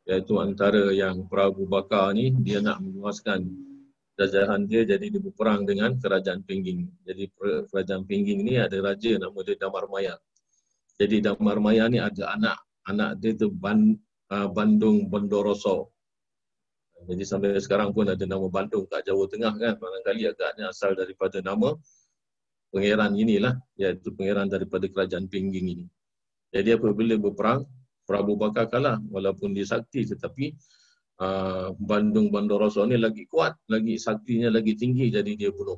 iaitu 0.06 0.38
antara 0.38 0.94
yang 0.94 1.26
Prabu 1.26 1.66
Bakar 1.66 2.14
ni, 2.14 2.30
dia 2.30 2.62
nak 2.62 2.78
meluaskan 2.78 3.42
jajahan 4.16 4.64
dia 4.64 4.86
jadi 4.86 5.12
dia 5.12 5.20
berperang 5.20 5.66
dengan 5.66 5.98
kerajaan 5.98 6.46
Pingging. 6.46 6.88
Jadi 7.02 7.26
kerajaan 7.68 8.06
Pingging 8.06 8.40
ni 8.46 8.54
ada 8.56 8.78
raja 8.80 9.18
nama 9.18 9.36
dia 9.44 9.58
Damar 9.60 9.90
Maya. 9.92 10.14
Jadi 10.96 11.20
Damar 11.20 11.60
Maya 11.60 11.84
ni 11.90 12.00
ada 12.00 12.32
anak 12.32 12.65
anak 12.86 13.18
dia 13.18 13.34
tu 13.34 13.50
Ban, 13.50 13.94
uh, 14.32 14.48
Bandung 14.50 15.10
Bondoroso. 15.10 15.90
Jadi 17.06 17.22
sampai 17.28 17.60
sekarang 17.60 17.92
pun 17.92 18.08
ada 18.08 18.24
nama 18.24 18.48
Bandung 18.48 18.88
kat 18.88 19.04
Jawa 19.04 19.28
Tengah 19.28 19.52
kan. 19.54 19.74
Barangkali 19.76 20.22
agaknya 20.26 20.72
asal 20.72 20.96
daripada 20.96 21.44
nama 21.44 21.76
pangeran 22.72 23.12
inilah. 23.14 23.54
Iaitu 23.76 24.16
pangeran 24.16 24.48
daripada 24.48 24.88
kerajaan 24.88 25.28
Pingging 25.28 25.76
ini. 25.76 25.86
Jadi 26.50 26.72
apabila 26.72 27.20
berperang, 27.20 27.68
Prabu 28.06 28.38
Bakar 28.38 28.70
kalah 28.70 29.02
walaupun 29.10 29.50
dia 29.50 29.66
sakti 29.66 30.06
tetapi 30.06 30.54
uh, 31.18 31.74
Bandung 31.74 32.30
Bondoroso 32.30 32.86
ni 32.86 32.94
lagi 32.94 33.26
kuat, 33.26 33.58
lagi 33.66 33.98
saktinya 33.98 34.48
lagi 34.48 34.78
tinggi 34.78 35.10
jadi 35.10 35.34
dia 35.34 35.50
bunuh. 35.50 35.76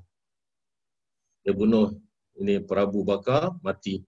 Dia 1.40 1.56
bunuh 1.56 1.96
ini 2.36 2.60
Prabu 2.60 3.02
Bakar 3.02 3.56
mati. 3.64 4.04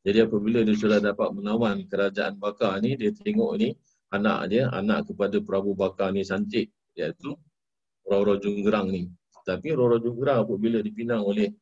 Jadi 0.00 0.18
apabila 0.24 0.64
dia 0.64 0.72
sudah 0.72 0.96
dapat 0.96 1.28
menawan 1.36 1.84
kerajaan 1.84 2.40
Bakar 2.40 2.80
ni, 2.80 2.96
dia 2.96 3.12
tengok 3.12 3.52
ni 3.60 3.76
anak 4.16 4.48
dia, 4.48 4.72
anak 4.72 5.12
kepada 5.12 5.36
Prabu 5.44 5.76
Bakar 5.76 6.16
ni 6.16 6.24
cantik, 6.24 6.72
iaitu 6.96 7.36
Roro 8.08 8.40
Junggerang 8.40 8.88
ni. 8.88 9.12
Tapi 9.44 9.76
Roro 9.76 10.00
Junggerang 10.00 10.48
apabila 10.48 10.80
dipinang 10.80 11.20
oleh 11.20 11.52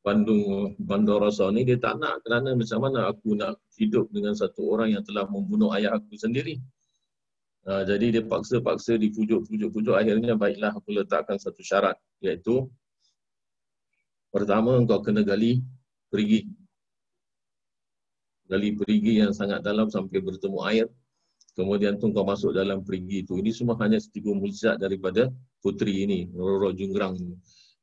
Bandung 0.00 0.72
Bandar 0.80 1.20
Rasa 1.20 1.48
ni, 1.52 1.64
dia 1.64 1.76
tak 1.76 2.00
nak 2.00 2.24
kerana 2.24 2.56
macam 2.56 2.78
mana 2.80 3.08
aku 3.12 3.36
nak 3.36 3.60
hidup 3.76 4.08
dengan 4.12 4.32
satu 4.32 4.64
orang 4.72 4.96
yang 4.96 5.04
telah 5.04 5.28
membunuh 5.28 5.72
ayah 5.76 5.96
aku 5.96 6.16
sendiri. 6.16 6.60
Uh, 7.64 7.80
jadi 7.88 8.20
dia 8.20 8.22
paksa-paksa 8.28 9.00
dipujuk-pujuk-pujuk 9.00 9.96
akhirnya 9.96 10.36
baiklah 10.36 10.76
aku 10.76 11.00
letakkan 11.00 11.40
satu 11.40 11.64
syarat 11.64 11.96
iaitu 12.20 12.68
pertama 14.28 14.76
engkau 14.76 15.00
kena 15.00 15.24
gali 15.24 15.64
perigi 16.12 16.44
gali 18.48 18.76
perigi 18.76 19.24
yang 19.24 19.32
sangat 19.32 19.64
dalam 19.64 19.88
sampai 19.88 20.20
bertemu 20.20 20.58
air. 20.68 20.86
Kemudian 21.54 22.02
tu 22.02 22.10
kau 22.10 22.26
masuk 22.26 22.50
dalam 22.50 22.82
perigi 22.82 23.22
itu. 23.22 23.38
Ini 23.38 23.54
semua 23.54 23.78
hanya 23.78 24.02
setiga 24.02 24.34
mujizat 24.34 24.82
daripada 24.82 25.30
putri 25.62 26.02
ini, 26.02 26.26
Roro 26.34 26.74
Junggrang. 26.74 27.14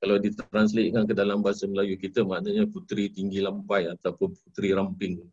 Kalau 0.01 0.17
ditranslatekan 0.17 1.07
ke 1.07 1.13
dalam 1.15 1.39
bahasa 1.39 1.69
Melayu 1.69 1.95
kita, 1.95 2.25
maknanya 2.25 2.67
putri 2.67 3.07
tinggi 3.07 3.39
lampai 3.39 3.87
ataupun 3.95 4.33
putri 4.33 4.75
ramping. 4.75 5.23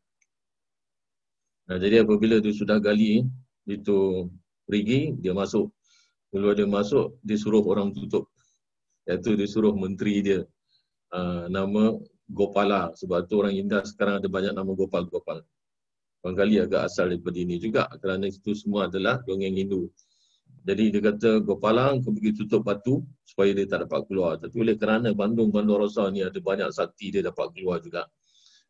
Nah, 1.68 1.76
jadi 1.82 2.06
apabila 2.06 2.38
dia 2.38 2.54
sudah 2.54 2.78
gali 2.78 3.26
itu 3.66 4.28
perigi, 4.68 5.16
dia 5.18 5.34
masuk. 5.34 5.72
Kalau 6.28 6.52
dia 6.52 6.68
masuk, 6.68 7.16
dia 7.24 7.36
suruh 7.40 7.64
orang 7.64 7.90
tutup. 7.96 8.28
Iaitu 9.08 9.34
dia 9.34 9.48
suruh 9.48 9.72
menteri 9.72 10.20
dia. 10.20 10.40
Uh, 11.08 11.48
nama 11.48 11.96
Gopala 12.28 12.92
sebab 12.92 13.24
tu 13.24 13.40
orang 13.40 13.56
India 13.56 13.80
sekarang 13.88 14.20
ada 14.20 14.28
banyak 14.28 14.52
nama 14.52 14.68
Gopal 14.76 15.08
Gopal. 15.08 15.40
Barangkali 16.20 16.60
agak 16.60 16.92
asal 16.92 17.08
daripada 17.08 17.38
ini 17.40 17.56
juga 17.56 17.88
kerana 17.96 18.28
itu 18.28 18.52
semua 18.52 18.84
adalah 18.84 19.24
dongeng 19.24 19.56
Hindu. 19.56 19.88
Jadi 20.68 20.92
dia 20.92 21.00
kata 21.00 21.40
Gopala 21.40 21.96
kau 22.04 22.12
pergi 22.12 22.36
tutup 22.36 22.68
batu 22.68 23.00
supaya 23.24 23.56
dia 23.56 23.64
tak 23.64 23.88
dapat 23.88 24.04
keluar. 24.04 24.36
Tapi 24.36 24.52
oleh 24.60 24.76
kerana 24.76 25.16
Bandung 25.16 25.48
Bandung 25.48 25.80
Rosa 25.80 26.04
ni 26.12 26.20
ada 26.20 26.36
banyak 26.36 26.68
sakti 26.68 27.16
dia 27.16 27.24
dapat 27.24 27.56
keluar 27.56 27.80
juga. 27.80 28.04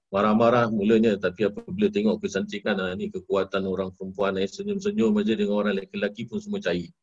Marah-marah 0.09 0.71
mulanya 0.71 1.19
tapi 1.19 1.51
apabila 1.51 1.91
tengok 1.91 2.23
kecantikan 2.23 2.79
ah, 2.81 2.95
ni 2.95 3.11
kekuatan 3.11 3.67
orang 3.67 3.93
perempuan 3.93 4.39
ni 4.39 4.47
senyum-senyum 4.47 5.13
aja 5.21 5.35
dengan 5.37 5.61
orang 5.61 5.75
lelaki 5.83 6.31
pun 6.31 6.39
semua 6.39 6.63
cair. 6.63 6.95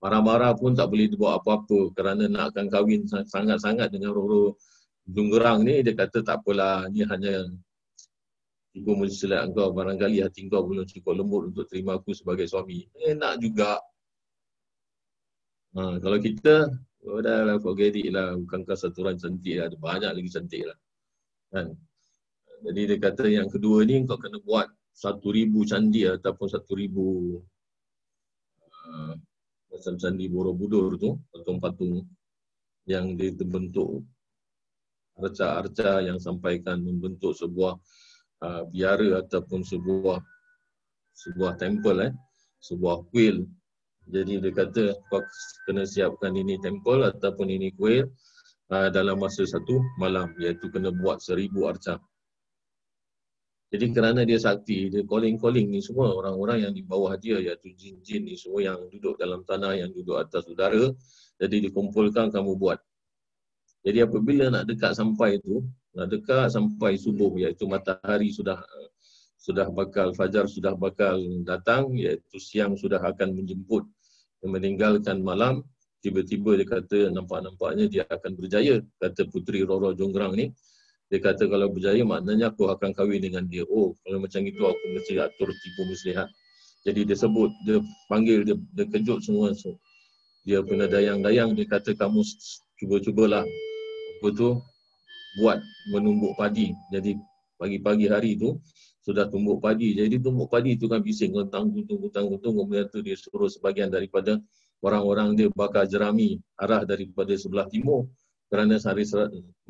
Marah-marah 0.00 0.54
pun 0.56 0.72
tak 0.72 0.88
boleh 0.88 1.10
dibuat 1.10 1.42
apa-apa 1.42 1.92
kerana 1.92 2.24
nak 2.30 2.54
akan 2.54 2.72
kahwin 2.72 3.04
sangat-sangat 3.04 3.92
dengan 3.92 4.16
roh-roh 4.16 4.56
Junggerang 5.10 5.66
ni 5.66 5.82
dia 5.82 5.94
kata 5.94 6.22
tak 6.22 6.42
apalah 6.42 6.86
ni 6.86 7.02
hanya 7.02 7.50
ibu 8.78 8.92
mensilat 8.94 9.50
engkau 9.50 9.74
barangkali 9.74 10.22
hati 10.22 10.46
engkau 10.46 10.62
belum 10.62 10.86
cukup 10.86 11.18
lembut 11.18 11.42
untuk 11.50 11.66
terima 11.66 11.98
aku 11.98 12.14
sebagai 12.14 12.46
suami. 12.46 12.86
Enak 12.94 13.42
juga. 13.42 13.82
Ha, 15.74 15.98
kalau 15.98 16.18
kita 16.18 16.70
oh 17.06 17.18
dah 17.22 17.46
lah 17.46 17.56
forget 17.58 17.94
lah 18.10 18.38
bukankah 18.38 18.76
satu 18.78 19.02
orang 19.06 19.18
cantik 19.18 19.58
lah. 19.58 19.66
ada 19.70 19.76
banyak 19.78 20.10
lagi 20.14 20.30
cantik 20.30 20.62
lah. 20.66 20.78
Kan? 21.50 21.74
Jadi 22.60 22.80
dia 22.86 22.98
kata 23.00 23.24
yang 23.26 23.48
kedua 23.50 23.82
ni 23.88 24.04
kau 24.04 24.20
kena 24.20 24.38
buat 24.44 24.68
satu 24.92 25.32
ribu 25.32 25.64
candi 25.64 26.04
ataupun 26.04 26.46
satu 26.50 26.76
ribu 26.76 27.40
uh, 28.68 29.14
macam 29.70 29.94
candi 29.96 30.26
Borobudur 30.28 30.98
tu, 31.00 31.16
patung-patung 31.32 32.04
yang 32.84 33.16
dia 33.16 33.32
terbentuk 33.32 34.04
arca-arca 35.20 36.00
yang 36.00 36.16
sampaikan 36.16 36.80
membentuk 36.80 37.36
sebuah 37.36 37.76
uh, 38.40 38.62
biara 38.72 39.20
ataupun 39.20 39.60
sebuah 39.60 40.18
sebuah 41.12 41.60
temple 41.60 42.08
eh 42.08 42.12
sebuah 42.64 43.04
kuil 43.12 43.44
jadi 44.10 44.42
dia 44.42 44.52
kata 44.52 44.96
kau 45.06 45.22
kena 45.68 45.86
siapkan 45.86 46.34
ini 46.34 46.58
temple 46.58 47.06
ataupun 47.06 47.46
ini 47.46 47.70
kuil 47.76 48.10
uh, 48.74 48.88
dalam 48.90 49.22
masa 49.22 49.46
satu 49.46 49.78
malam 50.02 50.34
iaitu 50.42 50.66
kena 50.72 50.90
buat 50.90 51.22
seribu 51.22 51.70
arca. 51.70 52.00
Jadi 53.70 53.94
kerana 53.94 54.26
dia 54.26 54.34
sakti, 54.34 54.90
dia 54.90 55.06
calling-calling 55.06 55.70
ni 55.70 55.78
semua 55.78 56.10
orang-orang 56.10 56.66
yang 56.66 56.74
di 56.74 56.82
bawah 56.82 57.14
dia 57.14 57.38
iaitu 57.38 57.70
jin-jin 57.78 58.26
ni 58.26 58.34
semua 58.34 58.66
yang 58.66 58.82
duduk 58.90 59.14
dalam 59.14 59.46
tanah, 59.46 59.78
yang 59.78 59.94
duduk 59.94 60.18
atas 60.18 60.42
udara. 60.50 60.90
Jadi 61.38 61.70
dikumpulkan 61.70 62.34
kamu 62.34 62.58
buat. 62.58 62.82
Jadi 63.80 63.98
apabila 64.04 64.52
nak 64.52 64.68
dekat 64.68 64.92
sampai 64.92 65.40
itu, 65.40 65.64
nak 65.96 66.12
dekat 66.12 66.52
sampai 66.52 67.00
subuh 67.00 67.32
iaitu 67.40 67.64
matahari 67.64 68.28
sudah 68.30 68.60
sudah 69.40 69.72
bakal 69.72 70.12
fajar 70.12 70.44
sudah 70.44 70.76
bakal 70.76 71.16
datang 71.48 71.96
iaitu 71.96 72.36
siang 72.36 72.76
sudah 72.76 73.00
akan 73.00 73.32
menjemput 73.32 73.88
meninggalkan 74.44 75.24
malam 75.24 75.64
tiba-tiba 76.04 76.60
dia 76.60 76.68
kata 76.68 77.08
nampak-nampaknya 77.08 77.88
dia 77.88 78.02
akan 78.04 78.36
berjaya 78.36 78.84
kata 79.00 79.32
puteri 79.32 79.64
Roro 79.64 79.96
Jonggrang 79.96 80.36
ni 80.36 80.52
dia 81.10 81.18
kata 81.18 81.50
kalau 81.50 81.66
berjaya 81.72 82.06
maknanya 82.06 82.54
aku 82.54 82.70
akan 82.70 82.94
kahwin 82.94 83.18
dengan 83.18 83.42
dia. 83.50 83.66
Oh, 83.66 83.98
kalau 84.06 84.22
macam 84.22 84.46
itu 84.46 84.62
aku 84.62 84.84
mesti 84.94 85.18
atur 85.18 85.50
tipu 85.50 85.82
muslihat. 85.90 86.30
Jadi 86.86 87.02
dia 87.02 87.18
sebut, 87.18 87.50
dia 87.66 87.82
panggil, 88.06 88.46
dia, 88.46 88.54
dia 88.78 88.86
kejut 88.86 89.18
semua. 89.18 89.50
So, 89.58 89.74
dia 90.46 90.62
pernah 90.62 90.86
dayang-dayang, 90.86 91.58
dia 91.58 91.66
kata 91.66 91.98
kamu 91.98 92.22
cuba-cubalah 92.78 93.42
apa 94.20 94.28
tu 94.36 94.60
buat 95.40 95.56
menumbuk 95.88 96.36
padi. 96.36 96.76
Jadi 96.92 97.16
pagi-pagi 97.56 98.06
hari 98.12 98.36
tu 98.36 98.60
sudah 99.00 99.24
tumbuk 99.32 99.64
padi. 99.64 99.96
Jadi 99.96 100.20
tumbuk 100.20 100.52
padi 100.52 100.76
tu 100.76 100.92
kan 100.92 101.00
bising 101.00 101.32
tentang 101.32 101.72
guntung 101.72 102.04
guntung 102.04 102.36
guntung 102.36 102.54
kemudian 102.60 102.84
tu 102.92 103.00
dia 103.00 103.16
suruh 103.16 103.48
sebagian 103.48 103.88
daripada 103.88 104.36
orang-orang 104.84 105.32
dia 105.32 105.48
bakar 105.56 105.88
jerami 105.88 106.36
arah 106.60 106.84
daripada 106.84 107.32
sebelah 107.32 107.64
timur 107.72 108.12
kerana 108.52 108.76
hari 108.82 109.06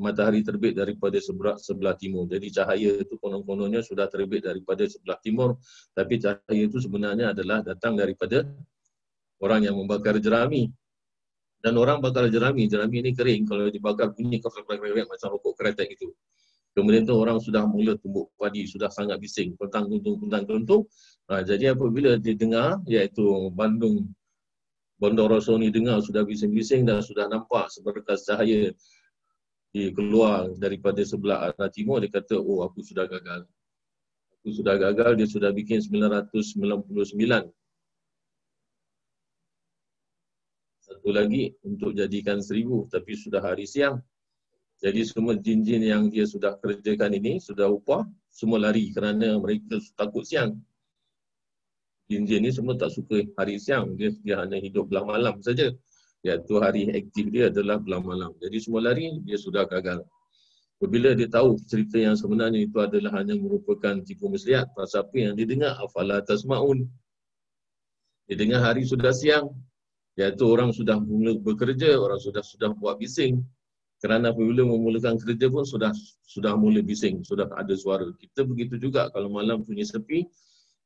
matahari 0.00 0.40
terbit 0.40 0.72
daripada 0.72 1.20
sebelah, 1.20 1.54
sebelah 1.60 1.94
timur. 1.94 2.24
Jadi 2.26 2.48
cahaya 2.48 2.90
itu 2.96 3.14
konon-kononnya 3.20 3.84
sudah 3.84 4.08
terbit 4.08 4.48
daripada 4.48 4.88
sebelah 4.88 5.20
timur. 5.20 5.60
Tapi 5.92 6.16
cahaya 6.16 6.62
itu 6.64 6.80
sebenarnya 6.80 7.36
adalah 7.36 7.60
datang 7.60 7.94
daripada 8.00 8.48
orang 9.38 9.68
yang 9.68 9.76
membakar 9.76 10.16
jerami. 10.16 10.72
Dan 11.60 11.76
orang 11.76 12.00
bakar 12.00 12.26
jerami, 12.32 12.66
jerami 12.66 13.04
ini 13.04 13.12
kering. 13.12 13.44
Kalau 13.44 13.68
dibakar 13.68 14.16
bunyi 14.16 14.40
kafir-kafir 14.40 15.04
macam 15.04 15.28
rokok 15.36 15.54
keretek 15.60 15.92
itu. 15.92 16.08
Kemudian 16.72 17.04
tu 17.04 17.12
orang 17.18 17.36
sudah 17.36 17.68
mula 17.68 17.98
tumbuk 18.00 18.32
padi, 18.40 18.64
sudah 18.64 18.88
sangat 18.88 19.20
bising. 19.20 19.58
Pentang 19.60 19.90
tuntung, 19.92 20.16
pentang 20.24 20.48
tuntung. 20.48 20.82
Ha, 21.28 21.44
jadi 21.44 21.76
apabila 21.76 22.16
dia 22.16 22.32
dengar, 22.32 22.80
iaitu 22.88 23.52
Bandung 23.52 24.08
Bandar 25.00 25.32
Rasul 25.32 25.64
ni 25.64 25.72
dengar 25.72 26.04
sudah 26.04 26.28
bising-bising 26.28 26.84
dan 26.84 27.00
sudah 27.00 27.24
nampak 27.24 27.72
seberkas 27.72 28.28
cahaya 28.28 28.68
di 29.72 29.88
keluar 29.96 30.52
daripada 30.60 31.00
sebelah 31.00 31.48
arah 31.48 31.72
timur 31.72 32.04
dia 32.04 32.12
kata 32.12 32.36
oh 32.36 32.60
aku 32.68 32.84
sudah 32.84 33.08
gagal 33.08 33.48
aku 34.36 34.48
sudah 34.52 34.76
gagal 34.76 35.16
dia 35.16 35.24
sudah 35.24 35.56
bikin 35.56 35.80
999 35.80 36.36
lagi 41.12 41.54
untuk 41.66 41.94
jadikan 41.94 42.40
seribu 42.40 42.86
tapi 42.90 43.14
sudah 43.14 43.42
hari 43.42 43.66
siang 43.66 44.00
jadi 44.80 45.04
semua 45.04 45.36
jin-jin 45.36 45.84
yang 45.84 46.08
dia 46.08 46.24
sudah 46.24 46.56
kerjakan 46.58 47.12
ini 47.18 47.36
sudah 47.38 47.68
upah 47.68 48.08
semua 48.32 48.62
lari 48.62 48.94
kerana 48.94 49.36
mereka 49.36 49.76
takut 49.98 50.24
siang 50.24 50.56
jin-jin 52.10 52.42
ni 52.42 52.50
semua 52.50 52.74
tak 52.74 52.90
suka 52.90 53.22
hari 53.38 53.62
siang. 53.62 53.94
Dia, 53.94 54.10
dia 54.26 54.42
hanya 54.42 54.58
hidup 54.58 54.90
belah 54.90 55.06
malam 55.06 55.38
saja. 55.38 55.70
Iaitu 56.26 56.58
hari 56.58 56.90
aktif 56.90 57.30
dia 57.30 57.48
adalah 57.48 57.78
belah 57.78 58.02
malam. 58.02 58.34
Jadi 58.42 58.58
semua 58.58 58.90
lari, 58.90 59.22
dia 59.22 59.38
sudah 59.38 59.64
gagal. 59.70 60.02
Apabila 60.76 61.14
dia 61.14 61.30
tahu 61.30 61.56
cerita 61.70 61.96
yang 62.02 62.18
sebenarnya 62.18 62.66
itu 62.66 62.76
adalah 62.82 63.22
hanya 63.22 63.38
merupakan 63.38 64.02
tipu 64.02 64.26
muslihat, 64.26 64.68
pasal 64.74 65.06
apa 65.06 65.16
yang 65.16 65.32
dia 65.38 65.46
dengar, 65.46 65.78
afala 65.78 66.20
tasma'un. 66.24 66.84
Dia 68.26 68.36
dengar 68.36 68.60
hari 68.64 68.84
sudah 68.84 69.14
siang, 69.14 69.54
iaitu 70.18 70.44
orang 70.46 70.74
sudah 70.74 70.98
mula 70.98 71.38
bekerja, 71.38 71.98
orang 71.98 72.18
sudah 72.18 72.42
sudah 72.42 72.74
buat 72.74 72.98
bising. 72.98 73.42
Kerana 74.00 74.32
apabila 74.32 74.64
memulakan 74.64 75.20
kerja 75.20 75.52
pun 75.52 75.68
sudah 75.68 75.92
sudah 76.24 76.56
mula 76.56 76.80
bising, 76.80 77.20
sudah 77.20 77.46
ada 77.52 77.74
suara. 77.76 78.08
Kita 78.16 78.48
begitu 78.48 78.80
juga 78.80 79.12
kalau 79.12 79.28
malam 79.28 79.60
punya 79.60 79.84
sepi, 79.84 80.24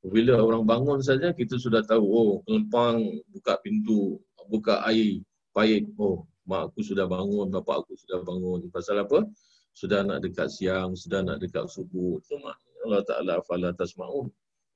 bila 0.05 0.37
orang 0.37 0.69
bangun 0.69 1.01
saja 1.01 1.33
kita 1.33 1.57
sudah 1.57 1.81
tahu 1.81 2.05
oh 2.05 2.31
kelempang 2.45 3.01
buka 3.33 3.57
pintu 3.65 4.21
buka 4.53 4.85
air 4.85 5.25
paip 5.57 5.89
oh 5.97 6.29
mak 6.45 6.69
aku 6.69 6.85
sudah 6.85 7.09
bangun 7.09 7.49
bapa 7.49 7.81
aku 7.81 7.97
sudah 7.97 8.21
bangun. 8.21 8.69
Pasal 8.69 9.01
apa? 9.01 9.25
Sudah 9.73 10.05
nak 10.05 10.21
dekat 10.21 10.53
siang 10.53 10.93
sudah 10.93 11.25
nak 11.25 11.41
dekat 11.41 11.65
subuh. 11.73 12.21
Itu 12.21 12.37
Allah 12.85 13.01
Taala 13.09 13.35
fala 13.49 13.73
tasmaun. 13.73 14.29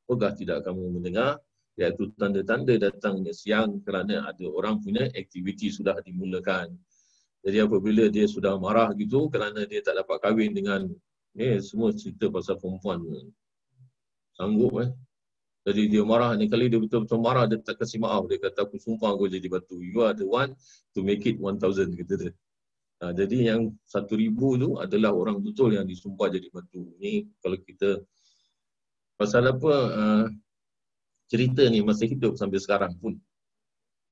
Ogah 0.09 0.33
tidak 0.33 0.65
kamu 0.65 0.97
mendengar 0.97 1.37
iaitu 1.79 2.11
tanda-tanda 2.19 2.75
datangnya 2.77 3.31
siang 3.31 3.79
kerana 3.87 4.27
ada 4.27 4.45
orang 4.51 4.83
punya 4.83 5.07
aktiviti 5.15 5.71
sudah 5.71 6.03
dimulakan 6.03 6.75
jadi 7.47 7.65
apabila 7.71 8.11
dia 8.11 8.27
sudah 8.27 8.59
marah 8.59 8.91
gitu 8.99 9.31
kerana 9.31 9.63
dia 9.65 9.81
tak 9.81 10.03
dapat 10.03 10.19
kahwin 10.19 10.53
dengan 10.53 10.91
eh 11.39 11.63
semua 11.63 11.95
cerita 11.95 12.27
pasal 12.29 12.59
perempuan 12.59 12.99
sanggup 14.35 14.75
eh 14.83 14.91
jadi 15.69 15.85
dia 15.85 16.01
marah 16.01 16.33
ni 16.33 16.49
kali 16.49 16.73
dia 16.73 16.81
betul-betul 16.81 17.21
marah 17.21 17.45
dia 17.45 17.61
tak 17.61 17.77
kasih 17.85 18.01
maaf 18.01 18.25
dia 18.25 18.41
kata 18.41 18.65
aku 18.65 18.81
sumpah 18.81 19.13
aku 19.13 19.29
jadi 19.29 19.53
batu. 19.53 19.77
You 19.85 20.01
are 20.01 20.17
the 20.17 20.25
one 20.25 20.57
to 20.97 21.05
make 21.05 21.29
it 21.29 21.37
1000 21.37 21.93
kata 21.93 22.15
dia. 22.17 22.33
Ha, 23.05 23.13
jadi 23.13 23.53
yang 23.53 23.77
1000 23.85 24.33
tu 24.33 24.81
adalah 24.81 25.13
orang 25.13 25.45
betul 25.45 25.77
yang 25.77 25.85
disumpah 25.85 26.33
jadi 26.33 26.49
batu. 26.49 26.89
Ni 26.97 27.29
kalau 27.45 27.61
kita 27.61 28.01
pasal 29.21 29.45
apa 29.45 29.73
uh, 29.93 30.25
cerita 31.29 31.63
ni 31.69 31.85
masih 31.85 32.17
hidup 32.17 32.35
sampai 32.41 32.59
sekarang 32.59 32.97
pun. 32.97 33.21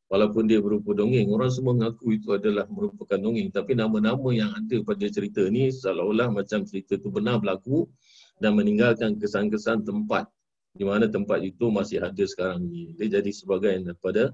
Walaupun 0.06 0.46
dia 0.46 0.62
berupa 0.62 0.94
dongeng, 0.94 1.26
orang 1.34 1.50
semua 1.50 1.74
mengaku 1.74 2.14
itu 2.14 2.30
adalah 2.30 2.62
merupakan 2.70 3.18
dongeng. 3.18 3.50
Tapi 3.50 3.74
nama-nama 3.74 4.30
yang 4.30 4.54
ada 4.54 4.78
pada 4.86 5.02
cerita 5.10 5.42
ni 5.50 5.66
seolah-olah 5.74 6.30
macam 6.30 6.62
cerita 6.62 6.94
tu 6.94 7.10
benar 7.10 7.42
berlaku 7.42 7.90
dan 8.38 8.54
meninggalkan 8.54 9.18
kesan-kesan 9.18 9.82
tempat 9.82 10.30
di 10.78 10.86
mana 10.86 11.10
tempat 11.10 11.42
itu 11.42 11.72
masih 11.74 12.04
ada 12.06 12.22
sekarang 12.22 12.70
ni. 12.70 12.94
Dia 12.94 13.18
jadi 13.18 13.30
sebagai 13.34 13.74
daripada 13.82 14.30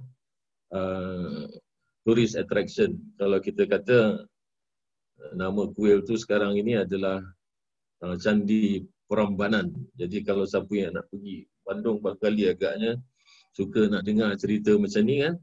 uh, 0.76 1.48
tourist 2.04 2.36
attraction. 2.36 2.98
Kalau 3.16 3.40
kita 3.40 3.64
kata 3.64 4.28
uh, 5.16 5.32
nama 5.32 5.72
kuil 5.72 6.04
tu 6.04 6.20
sekarang 6.20 6.58
ini 6.60 6.84
adalah 6.84 7.24
uh, 8.04 8.16
Candi 8.20 8.84
Perambanan. 9.08 9.72
Jadi 9.96 10.20
kalau 10.20 10.44
siapa 10.44 10.68
yang 10.76 11.00
nak 11.00 11.08
pergi 11.08 11.48
Bandung 11.62 12.02
kali 12.02 12.50
agaknya 12.50 12.98
suka 13.52 13.86
nak 13.88 14.02
dengar 14.08 14.34
cerita 14.40 14.74
macam 14.76 15.02
ni 15.04 15.22
kan, 15.22 15.34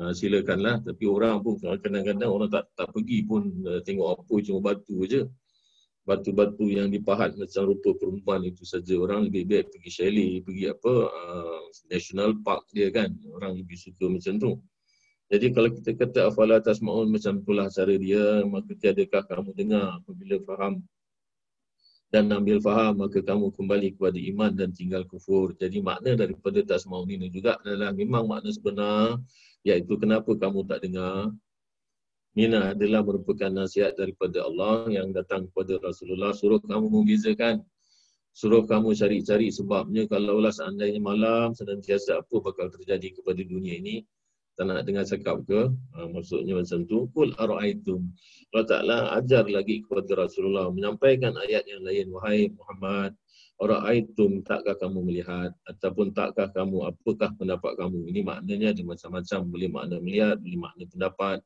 uh, 0.00 0.12
silakanlah. 0.12 0.80
Tapi 0.84 1.04
orang 1.08 1.40
pun 1.40 1.58
kadang-kadang 1.60 2.30
orang 2.30 2.50
tak 2.52 2.68
tak 2.78 2.88
pergi 2.92 3.24
pun 3.26 3.50
uh, 3.66 3.80
tengok 3.82 4.20
apa 4.20 4.34
cuma 4.44 4.58
batu 4.60 4.94
aja 5.04 5.22
batu-batu 6.04 6.68
yang 6.68 6.92
dipahat 6.92 7.32
macam 7.34 7.72
rupa 7.72 7.96
perempuan 7.96 8.44
itu 8.44 8.62
saja. 8.68 8.92
Orang 9.00 9.28
lebih 9.32 9.48
baik 9.48 9.72
pergi 9.72 9.90
chalet 9.90 10.44
pergi 10.44 10.64
apa 10.68 10.92
uh, 11.08 11.64
national 11.88 12.36
park 12.44 12.68
dia 12.76 12.92
kan. 12.92 13.10
Orang 13.32 13.56
lebih 13.56 13.76
suka 13.80 14.12
macam 14.12 14.36
tu. 14.36 14.52
Jadi 15.32 15.56
kalau 15.56 15.72
kita 15.72 15.90
kata 15.96 16.20
afala 16.28 16.60
tasmaun 16.60 17.08
macam 17.08 17.40
itulah 17.40 17.72
cara 17.72 17.96
dia 17.96 18.44
maka 18.44 18.76
tiadakah 18.76 19.24
kamu 19.24 19.50
dengar 19.56 19.96
apabila 20.04 20.36
faham 20.44 20.84
dan 22.14 22.30
ambil 22.30 22.62
faham 22.62 23.02
maka 23.02 23.18
kamu 23.18 23.50
kembali 23.58 23.98
kepada 23.98 24.14
iman 24.14 24.54
dan 24.54 24.70
tinggal 24.70 25.02
kufur. 25.02 25.50
Jadi 25.58 25.82
makna 25.82 26.14
daripada 26.14 26.62
tasmaun 26.62 27.10
ini 27.10 27.26
juga 27.26 27.58
adalah 27.58 27.90
memang 27.90 28.30
makna 28.30 28.54
sebenar 28.54 29.18
iaitu 29.66 29.98
kenapa 29.98 30.30
kamu 30.38 30.62
tak 30.62 30.86
dengar. 30.86 31.34
Mina 32.38 32.70
adalah 32.70 33.02
merupakan 33.02 33.50
nasihat 33.50 33.98
daripada 33.98 34.46
Allah 34.46 34.86
yang 34.94 35.10
datang 35.10 35.50
kepada 35.50 35.82
Rasulullah. 35.82 36.30
Suruh 36.30 36.62
kamu 36.62 36.86
membezakan. 36.86 37.66
Suruh 38.30 38.62
kamu 38.62 38.94
cari-cari 38.94 39.50
sebabnya. 39.50 40.06
Kalaulah 40.06 40.54
seandainya 40.54 41.02
malam 41.02 41.50
senantiasa 41.50 42.22
apa 42.22 42.34
bakal 42.38 42.70
terjadi 42.70 43.10
kepada 43.22 43.42
dunia 43.42 43.74
ini 43.78 44.06
tak 44.54 44.70
nak 44.70 44.86
dengar 44.86 45.02
cakap 45.02 45.42
ke? 45.50 45.66
Ha, 45.66 46.06
maksudnya 46.06 46.54
macam 46.54 46.86
tu. 46.86 47.10
Kul 47.10 47.34
ara'aitum. 47.34 48.06
Allah 48.54 48.66
Ta'ala 48.70 48.98
ajar 49.18 49.50
lagi 49.50 49.82
kepada 49.82 50.26
Rasulullah 50.26 50.70
menyampaikan 50.70 51.34
ayat 51.34 51.66
yang 51.66 51.82
lain. 51.82 52.06
Wahai 52.14 52.54
Muhammad 52.54 53.18
ara'aitum 53.58 54.46
takkah 54.46 54.78
kamu 54.78 55.10
melihat? 55.10 55.50
Ataupun 55.66 56.14
takkah 56.14 56.54
kamu 56.54 56.86
apakah 56.86 57.34
pendapat 57.34 57.74
kamu? 57.74 58.06
Ini 58.14 58.20
maknanya 58.22 58.70
ada 58.70 58.82
macam-macam. 58.86 59.40
Boleh 59.50 59.68
makna 59.74 59.96
melihat 59.98 60.38
boleh 60.38 60.58
makna 60.62 60.84
pendapat. 60.86 61.38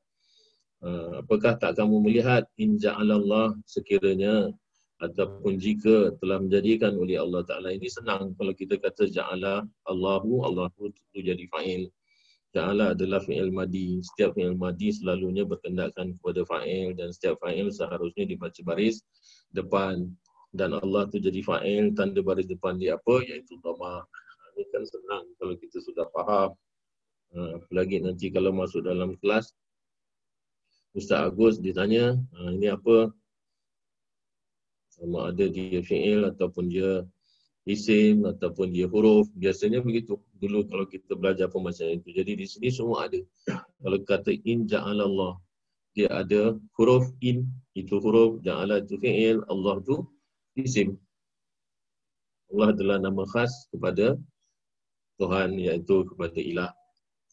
Ah, 0.84 1.24
apakah 1.24 1.56
tak 1.56 1.80
kamu 1.80 2.04
melihat? 2.04 2.44
Inja 2.60 2.92
Allah 2.92 3.56
sekiranya. 3.64 4.52
Ataupun 4.98 5.56
jika 5.56 6.12
telah 6.18 6.42
menjadikan 6.42 6.92
oleh 6.92 7.16
Allah 7.16 7.40
Taala 7.46 7.72
ini 7.72 7.88
senang. 7.88 8.36
Kalau 8.36 8.52
kita 8.52 8.76
kata 8.76 9.08
ja'ala 9.08 9.64
Allahu 9.88 10.44
Allahu 10.44 10.92
itu 10.92 11.22
jadi 11.24 11.46
fa'il 11.48 11.88
Ja'ala 12.58 12.98
adalah 12.98 13.22
fi'il 13.22 13.54
madi. 13.54 14.02
Setiap 14.02 14.34
fi'il 14.34 14.58
madi 14.58 14.90
selalunya 14.90 15.46
berkendakkan 15.46 16.18
kepada 16.18 16.42
fa'il 16.42 16.98
dan 16.98 17.14
setiap 17.14 17.38
fa'il 17.38 17.70
seharusnya 17.70 18.26
dibaca 18.26 18.60
baris 18.66 19.06
depan. 19.54 20.10
Dan 20.50 20.74
Allah 20.74 21.06
tu 21.06 21.22
jadi 21.22 21.38
fa'il 21.38 21.94
tanda 21.94 22.18
baris 22.18 22.50
depan 22.50 22.74
dia 22.82 22.98
apa? 22.98 23.22
Iaitu 23.22 23.62
dhamma. 23.62 24.02
Ini 24.58 24.66
kan 24.74 24.82
senang 24.82 25.24
kalau 25.38 25.54
kita 25.54 25.78
sudah 25.78 26.10
faham. 26.10 26.50
Ha, 27.30 27.62
apalagi 27.62 28.02
nanti 28.02 28.26
kalau 28.34 28.50
masuk 28.50 28.82
dalam 28.82 29.14
kelas, 29.22 29.54
Ustaz 30.96 31.30
Agus 31.30 31.62
ditanya, 31.62 32.16
ha, 32.16 32.50
ini 32.50 32.74
apa? 32.74 33.12
Sama 34.98 35.30
ada 35.30 35.46
dia 35.46 35.78
fi'il 35.78 36.26
ataupun 36.26 36.72
dia 36.72 37.06
isim 37.68 38.24
ataupun 38.24 38.72
dia 38.72 38.88
huruf. 38.88 39.28
Biasanya 39.36 39.84
begitu. 39.84 40.16
Dulu 40.40 40.64
kalau 40.66 40.88
kita 40.88 41.12
belajar 41.14 41.52
pembacaan 41.52 42.00
itu. 42.00 42.10
Jadi 42.16 42.32
di 42.40 42.46
sini 42.48 42.68
semua 42.72 43.06
ada. 43.06 43.20
Kalau 43.84 43.98
kata 44.08 44.32
in 44.48 44.64
ja'alallah, 44.64 45.36
dia 45.92 46.08
ada 46.08 46.56
huruf 46.80 47.12
in, 47.20 47.44
itu 47.76 48.00
huruf, 48.00 48.40
ja'ala 48.40 48.80
itu 48.80 48.96
fi'il, 48.98 49.44
Allah 49.52 49.76
itu 49.84 49.96
isim. 50.56 50.96
Allah 52.48 52.72
adalah 52.72 52.96
nama 52.96 53.22
khas 53.28 53.52
kepada 53.68 54.16
Tuhan 55.20 55.60
iaitu 55.60 56.08
kepada 56.08 56.40
ilah. 56.40 56.72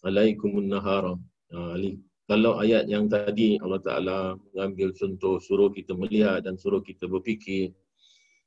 Alaikumun 0.04 0.68
nahara. 0.68 1.16
Ha, 1.56 1.80
kalau 2.26 2.58
ayat 2.58 2.90
yang 2.90 3.06
tadi 3.06 3.62
Allah 3.62 3.78
Ta'ala 3.86 4.18
mengambil 4.50 4.98
contoh 4.98 5.38
suruh 5.38 5.70
kita 5.70 5.94
melihat 5.94 6.42
dan 6.42 6.58
suruh 6.58 6.82
kita 6.82 7.06
berfikir 7.06 7.70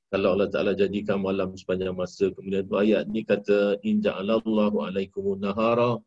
kalau 0.08 0.36
Allah 0.36 0.48
Ta'ala 0.48 0.72
jadikan 0.72 1.20
malam 1.20 1.52
sepanjang 1.52 1.92
masa. 1.92 2.32
Kemudian 2.32 2.64
tu 2.64 2.80
ayat 2.80 3.04
ni 3.12 3.28
kata, 3.28 3.76
In 3.84 4.00
ja'alallahu 4.00 4.88
alaikumun 4.88 5.44
nahara. 5.44 6.00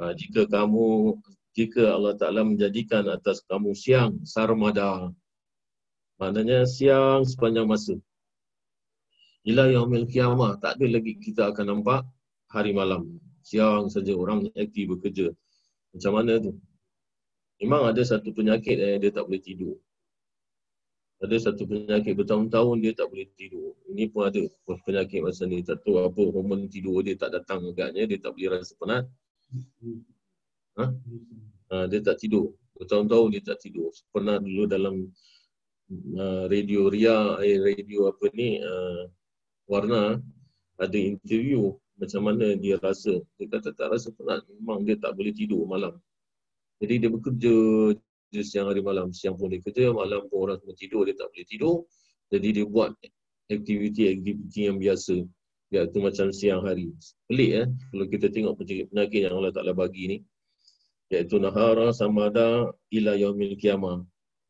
Ha, 0.00 0.16
jika 0.16 0.48
kamu, 0.48 1.20
jika 1.52 2.00
Allah 2.00 2.16
Ta'ala 2.16 2.48
menjadikan 2.48 3.04
atas 3.12 3.44
kamu 3.44 3.76
siang, 3.76 4.24
sarmada. 4.24 5.12
Maknanya 6.16 6.64
siang 6.64 7.28
sepanjang 7.28 7.68
masa. 7.68 8.00
Ila 9.44 9.68
yaumil 9.68 10.08
kiamah, 10.08 10.56
tak 10.56 10.80
ada 10.80 10.86
lagi 10.96 11.20
kita 11.20 11.52
akan 11.52 11.76
nampak 11.76 12.08
hari 12.48 12.72
malam. 12.72 13.20
Siang 13.44 13.92
saja 13.92 14.16
orang 14.16 14.48
aktif 14.56 14.88
bekerja. 14.96 15.28
Macam 15.92 16.12
mana 16.16 16.40
tu? 16.40 16.56
Memang 17.60 17.84
ada 17.84 18.00
satu 18.00 18.32
penyakit 18.32 18.80
yang 18.80 19.00
dia 19.00 19.12
tak 19.12 19.28
boleh 19.28 19.44
tidur 19.44 19.76
ada 21.16 21.36
satu 21.40 21.64
penyakit 21.64 22.12
bertahun-tahun 22.12 22.76
dia 22.84 22.92
tak 22.92 23.08
boleh 23.08 23.24
tidur. 23.40 23.72
Ini 23.88 24.12
pun 24.12 24.28
ada 24.28 24.40
penyakit 24.84 25.24
masa 25.24 25.48
ni. 25.48 25.64
Tak 25.64 25.80
tahu 25.80 26.04
apa 26.04 26.20
hormon 26.28 26.68
tidur 26.68 27.00
dia 27.00 27.16
tak 27.16 27.32
datang 27.32 27.64
agaknya. 27.64 28.04
Dia 28.04 28.20
tak 28.20 28.36
boleh 28.36 28.60
rasa 28.60 28.76
penat. 28.76 29.04
Ha? 30.76 30.84
Ha, 31.72 31.76
dia 31.88 32.00
tak 32.04 32.20
tidur. 32.20 32.52
Bertahun-tahun 32.76 33.32
dia 33.32 33.42
tak 33.48 33.64
tidur. 33.64 33.88
Pernah 34.12 34.36
dulu 34.36 34.68
dalam 34.68 35.08
uh, 36.20 36.44
radio 36.52 36.92
Ria, 36.92 37.40
eh, 37.40 37.64
radio 37.64 38.12
apa 38.12 38.28
ni, 38.36 38.60
uh, 38.60 39.08
Warna, 39.64 40.20
ada 40.76 40.98
interview 41.00 41.72
macam 41.96 42.28
mana 42.28 42.52
dia 42.60 42.76
rasa. 42.76 43.24
Dia 43.40 43.48
kata 43.48 43.72
tak 43.72 43.88
rasa 43.88 44.12
penat. 44.12 44.44
Memang 44.52 44.84
dia 44.84 45.00
tak 45.00 45.16
boleh 45.16 45.32
tidur 45.32 45.64
malam. 45.64 45.96
Jadi 46.76 46.94
dia 47.00 47.08
bekerja 47.08 47.56
dia 48.30 48.42
siang 48.42 48.66
hari 48.70 48.82
malam. 48.82 49.14
Siang 49.14 49.38
pun 49.38 49.52
dia 49.52 49.62
kerja, 49.62 49.94
malam 49.94 50.26
pun 50.26 50.50
orang 50.50 50.58
semua 50.58 50.74
tidur, 50.74 51.06
dia 51.06 51.14
tak 51.14 51.30
boleh 51.30 51.46
tidur. 51.46 51.76
Jadi 52.34 52.48
dia 52.58 52.66
buat 52.66 52.90
aktiviti-aktiviti 53.46 54.60
yang 54.66 54.78
biasa. 54.82 55.22
Iaitu 55.74 55.98
macam 55.98 56.26
siang 56.30 56.62
hari. 56.62 56.94
Pelik 57.26 57.50
eh, 57.54 57.66
kalau 57.90 58.06
kita 58.06 58.26
tengok 58.30 58.54
penyakit 58.62 59.20
yang 59.26 59.34
Allah 59.38 59.54
Ta'ala 59.54 59.72
bagi 59.74 60.04
ni. 60.10 60.18
Iaitu 61.10 61.38
nahara 61.38 61.94
samada 61.94 62.70
ila 62.90 63.12
yaumil 63.14 63.54
kiamah. 63.58 64.02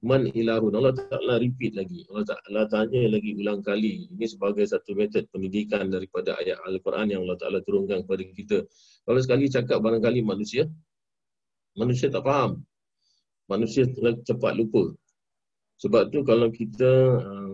Man 0.04 0.28
ilahun. 0.32 0.72
Allah 0.76 0.92
Ta'ala 0.92 1.40
repeat 1.40 1.72
lagi. 1.76 2.04
Allah 2.12 2.24
Ta'ala 2.28 2.68
tanya 2.68 3.00
lagi 3.12 3.32
ulang 3.36 3.64
kali. 3.64 4.08
Ini 4.12 4.24
sebagai 4.28 4.64
satu 4.68 4.92
metod 4.92 5.24
pendidikan 5.32 5.88
daripada 5.88 6.36
ayat 6.36 6.60
Al-Quran 6.68 7.12
yang 7.12 7.20
Allah 7.28 7.40
Ta'ala 7.40 7.58
turunkan 7.64 8.04
kepada 8.04 8.22
kita. 8.24 8.58
Kalau 9.04 9.20
sekali 9.20 9.48
cakap 9.48 9.80
barangkali 9.80 10.20
manusia, 10.20 10.68
manusia 11.76 12.12
tak 12.12 12.24
faham 12.24 12.64
manusia 13.46 13.86
cepat 14.26 14.52
lupa. 14.58 14.94
Sebab 15.82 16.08
tu 16.08 16.24
kalau 16.24 16.48
kita 16.48 16.90
uh, 17.20 17.52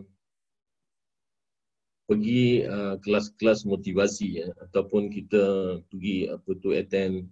pergi 2.06 2.66
uh, 2.66 2.96
kelas-kelas 3.02 3.64
motivasi 3.64 4.44
ya, 4.44 4.48
ataupun 4.68 5.10
kita 5.10 5.42
pergi 5.90 6.30
apa 6.30 6.50
tu 6.60 6.76
attend 6.76 7.26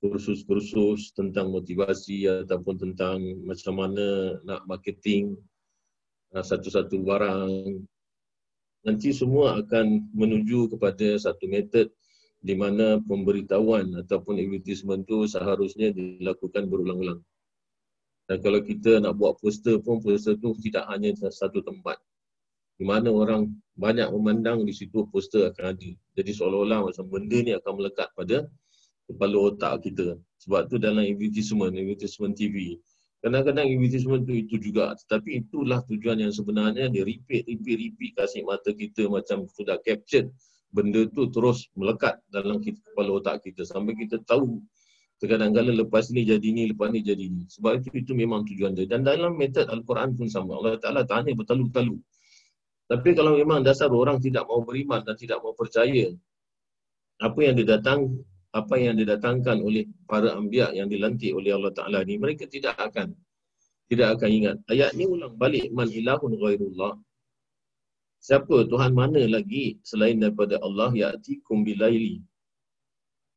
kursus-kursus 0.00 1.12
tentang 1.12 1.52
motivasi 1.52 2.24
ataupun 2.48 2.80
tentang 2.80 3.20
macam 3.44 3.74
mana 3.76 4.40
nak 4.44 4.64
marketing 4.64 5.36
uh, 6.32 6.44
satu-satu 6.44 7.00
barang 7.04 7.84
nanti 8.80 9.12
semua 9.12 9.60
akan 9.60 10.08
menuju 10.16 10.72
kepada 10.72 11.20
satu 11.20 11.44
metod 11.48 11.92
di 12.40 12.56
mana 12.56 12.96
pemberitahuan 13.04 13.92
ataupun 14.00 14.40
advertisement 14.40 15.04
tu 15.04 15.28
seharusnya 15.28 15.92
dilakukan 15.92 16.72
berulang-ulang. 16.72 17.20
Dan 18.30 18.38
kalau 18.46 18.62
kita 18.62 19.02
nak 19.02 19.18
buat 19.18 19.42
poster 19.42 19.82
pun, 19.82 19.98
poster 19.98 20.38
tu 20.38 20.54
tidak 20.62 20.86
hanya 20.86 21.10
satu 21.34 21.66
tempat. 21.66 21.98
Di 22.78 22.86
mana 22.86 23.10
orang 23.10 23.50
banyak 23.74 24.06
memandang 24.06 24.62
di 24.62 24.70
situ 24.70 25.02
poster 25.10 25.50
akan 25.50 25.74
ada. 25.74 25.90
Jadi 26.14 26.30
seolah-olah 26.38 26.86
macam 26.86 27.10
benda 27.10 27.42
ni 27.42 27.58
akan 27.58 27.82
melekat 27.82 28.06
pada 28.14 28.46
kepala 29.10 29.36
otak 29.50 29.82
kita. 29.82 30.14
Sebab 30.46 30.70
tu 30.70 30.78
dalam 30.78 31.02
advertisement, 31.02 31.74
advertisement 31.74 32.38
TV. 32.38 32.78
Kadang-kadang 33.18 33.66
advertisement 33.66 34.22
tu 34.22 34.38
itu 34.38 34.62
juga. 34.62 34.94
Tetapi 34.94 35.42
itulah 35.42 35.82
tujuan 35.90 36.22
yang 36.22 36.30
sebenarnya 36.30 36.86
dia 36.86 37.02
repeat, 37.02 37.50
repeat, 37.50 37.76
repeat 37.82 38.12
kasih 38.14 38.46
mata 38.46 38.70
kita 38.70 39.10
macam 39.10 39.50
sudah 39.58 39.74
captured. 39.82 40.30
Benda 40.70 41.02
tu 41.10 41.26
terus 41.34 41.66
melekat 41.74 42.22
dalam 42.30 42.62
kepala 42.62 43.18
otak 43.18 43.42
kita 43.42 43.66
sampai 43.66 43.98
kita 43.98 44.22
tahu 44.22 44.62
Kadang-kadang 45.20 45.76
lepas 45.84 46.08
ni 46.16 46.24
jadi 46.24 46.48
ni, 46.48 46.72
lepas 46.72 46.88
ni 46.88 47.04
jadi 47.04 47.28
ni. 47.28 47.44
Sebab 47.44 47.84
itu 47.84 47.92
itu 47.92 48.12
memang 48.16 48.48
tujuan 48.48 48.72
dia. 48.72 48.88
Dan 48.88 49.04
dalam 49.04 49.36
metod 49.36 49.68
Al-Quran 49.68 50.16
pun 50.16 50.32
sama. 50.32 50.56
Allah 50.56 50.80
Ta'ala 50.80 51.04
tanya 51.04 51.36
bertalu-talu. 51.36 52.00
Tapi 52.88 53.08
kalau 53.12 53.36
memang 53.36 53.60
dasar 53.60 53.92
orang 53.92 54.16
tidak 54.16 54.48
mau 54.48 54.64
beriman 54.64 55.04
dan 55.04 55.14
tidak 55.20 55.44
mau 55.44 55.52
percaya, 55.52 56.08
apa 57.20 57.38
yang 57.44 57.54
didatang 57.54 58.16
apa 58.50 58.74
yang 58.80 58.98
didatangkan 58.98 59.62
oleh 59.62 59.86
para 60.10 60.34
anbiya 60.34 60.74
yang 60.74 60.90
dilantik 60.90 61.30
oleh 61.30 61.54
Allah 61.54 61.70
Taala 61.70 62.02
ni 62.02 62.18
mereka 62.18 62.50
tidak 62.50 62.74
akan 62.82 63.14
tidak 63.86 64.18
akan 64.18 64.30
ingat 64.30 64.56
ayat 64.66 64.90
ni 64.98 65.06
ulang 65.06 65.38
balik 65.38 65.70
man 65.70 65.86
ilahun 65.86 66.34
ghairullah 66.34 66.98
siapa 68.18 68.66
tuhan 68.66 68.90
mana 68.90 69.22
lagi 69.30 69.78
selain 69.86 70.18
daripada 70.18 70.58
Allah 70.66 70.90
ya'tikum 70.90 71.62
bilaili 71.62 72.26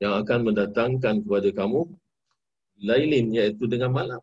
yang 0.02 0.18
akan 0.22 0.50
mendatangkan 0.50 1.22
kepada 1.22 1.50
kamu 1.54 1.86
lailin 2.82 3.26
iaitu 3.34 3.70
dengan 3.70 3.94
malam. 3.94 4.22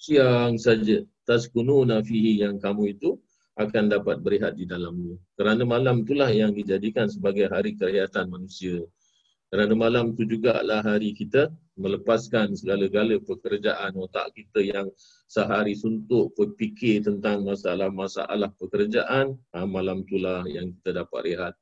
Siang 0.00 0.56
saja 0.56 1.04
taskununa 1.28 2.00
fihi 2.00 2.40
yang 2.40 2.56
kamu 2.56 2.96
itu 2.96 3.20
akan 3.60 3.92
dapat 3.92 4.24
berehat 4.24 4.56
di 4.56 4.64
dalamnya. 4.64 5.20
Kerana 5.36 5.62
malam 5.68 6.02
itulah 6.02 6.32
yang 6.32 6.56
dijadikan 6.56 7.10
sebagai 7.12 7.52
hari 7.52 7.76
kerehatan 7.76 8.32
manusia. 8.32 8.80
Kerana 9.50 9.74
malam 9.74 10.14
itu 10.14 10.38
juga 10.38 10.62
adalah 10.62 10.94
hari 10.94 11.10
kita 11.10 11.50
melepaskan 11.74 12.54
segala-gala 12.54 13.18
pekerjaan 13.18 13.98
otak 13.98 14.30
kita 14.32 14.62
yang 14.62 14.86
sehari 15.26 15.74
suntuk 15.74 16.32
berfikir 16.38 17.02
tentang 17.02 17.42
masalah-masalah 17.42 18.54
pekerjaan. 18.56 19.34
Ha, 19.50 19.66
malam 19.66 20.06
itulah 20.06 20.46
yang 20.46 20.70
kita 20.80 21.02
dapat 21.02 21.20
rehat. 21.26 21.54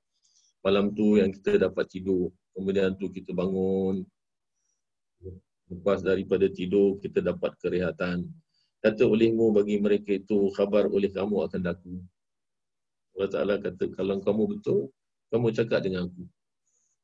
Malam 0.60 0.92
tu 0.92 1.16
yang 1.16 1.32
kita 1.32 1.56
dapat 1.56 1.88
tidur 1.88 2.28
kemudian 2.58 2.98
tu 2.98 3.06
kita 3.06 3.30
bangun 3.30 4.02
lepas 5.70 6.02
daripada 6.02 6.50
tidur 6.50 6.98
kita 6.98 7.22
dapat 7.22 7.54
kerehatan 7.62 8.26
kata 8.82 9.06
olehmu 9.06 9.54
bagi 9.54 9.78
mereka 9.78 10.18
itu 10.18 10.50
khabar 10.58 10.90
oleh 10.90 11.08
kamu 11.14 11.46
akan 11.46 11.60
daku 11.62 12.02
Allah 13.18 13.30
Ta'ala 13.34 13.54
kata 13.58 13.90
kalau 13.98 14.22
kamu 14.22 14.42
betul 14.54 14.94
kamu 15.34 15.50
cakap 15.50 15.82
dengan 15.84 16.08
aku. 16.08 16.24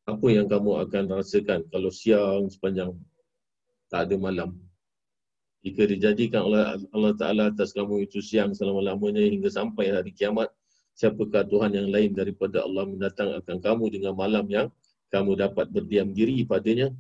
Apa 0.05 0.27
yang 0.31 0.47
kamu 0.47 0.71
akan 0.87 1.05
rasakan 1.11 1.67
kalau 1.75 1.91
siang 1.91 2.47
sepanjang 2.47 2.95
tak 3.91 4.09
ada 4.09 4.17
malam? 4.21 4.55
Jika 5.67 5.89
dijadikan 5.89 6.47
oleh 6.47 6.77
Allah 6.93 7.13
Ta'ala 7.19 7.43
atas 7.51 7.75
kamu 7.75 8.07
itu 8.07 8.23
siang 8.23 8.55
selama-lamanya 8.55 9.27
hingga 9.27 9.51
sampai 9.51 9.91
hari 9.91 10.15
kiamat 10.15 10.53
siapakah 10.95 11.43
Tuhan 11.49 11.75
yang 11.75 11.89
lain 11.91 12.15
daripada 12.15 12.63
Allah 12.63 12.87
mendatang 12.87 13.33
akan 13.35 13.57
kamu 13.59 13.85
dengan 13.99 14.13
malam 14.15 14.45
yang 14.47 14.69
kamu 15.13 15.37
dapat 15.37 15.67
berdiam 15.73 16.13
diri 16.13 16.45
padanya 16.47 16.93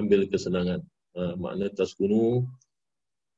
ambil 0.00 0.24
kesenangan 0.26 0.80
uh, 1.18 1.34
makna 1.36 1.68
taskunu 1.70 2.48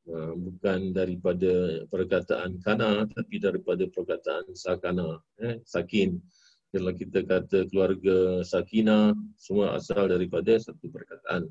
uh, 0.08 0.32
bukan 0.38 0.94
daripada 0.94 1.84
perkataan 1.90 2.62
kana 2.62 3.08
tapi 3.10 3.42
daripada 3.42 3.84
perkataan 3.90 4.54
sakana 4.54 5.18
eh, 5.42 5.58
sakin 5.66 6.22
Kalau 6.74 6.90
kita 6.90 7.22
kata 7.22 7.70
keluarga 7.70 8.42
sakinah, 8.42 9.14
semua 9.38 9.78
asal 9.78 10.10
daripada 10.10 10.58
satu 10.58 10.90
perkataan. 10.90 11.46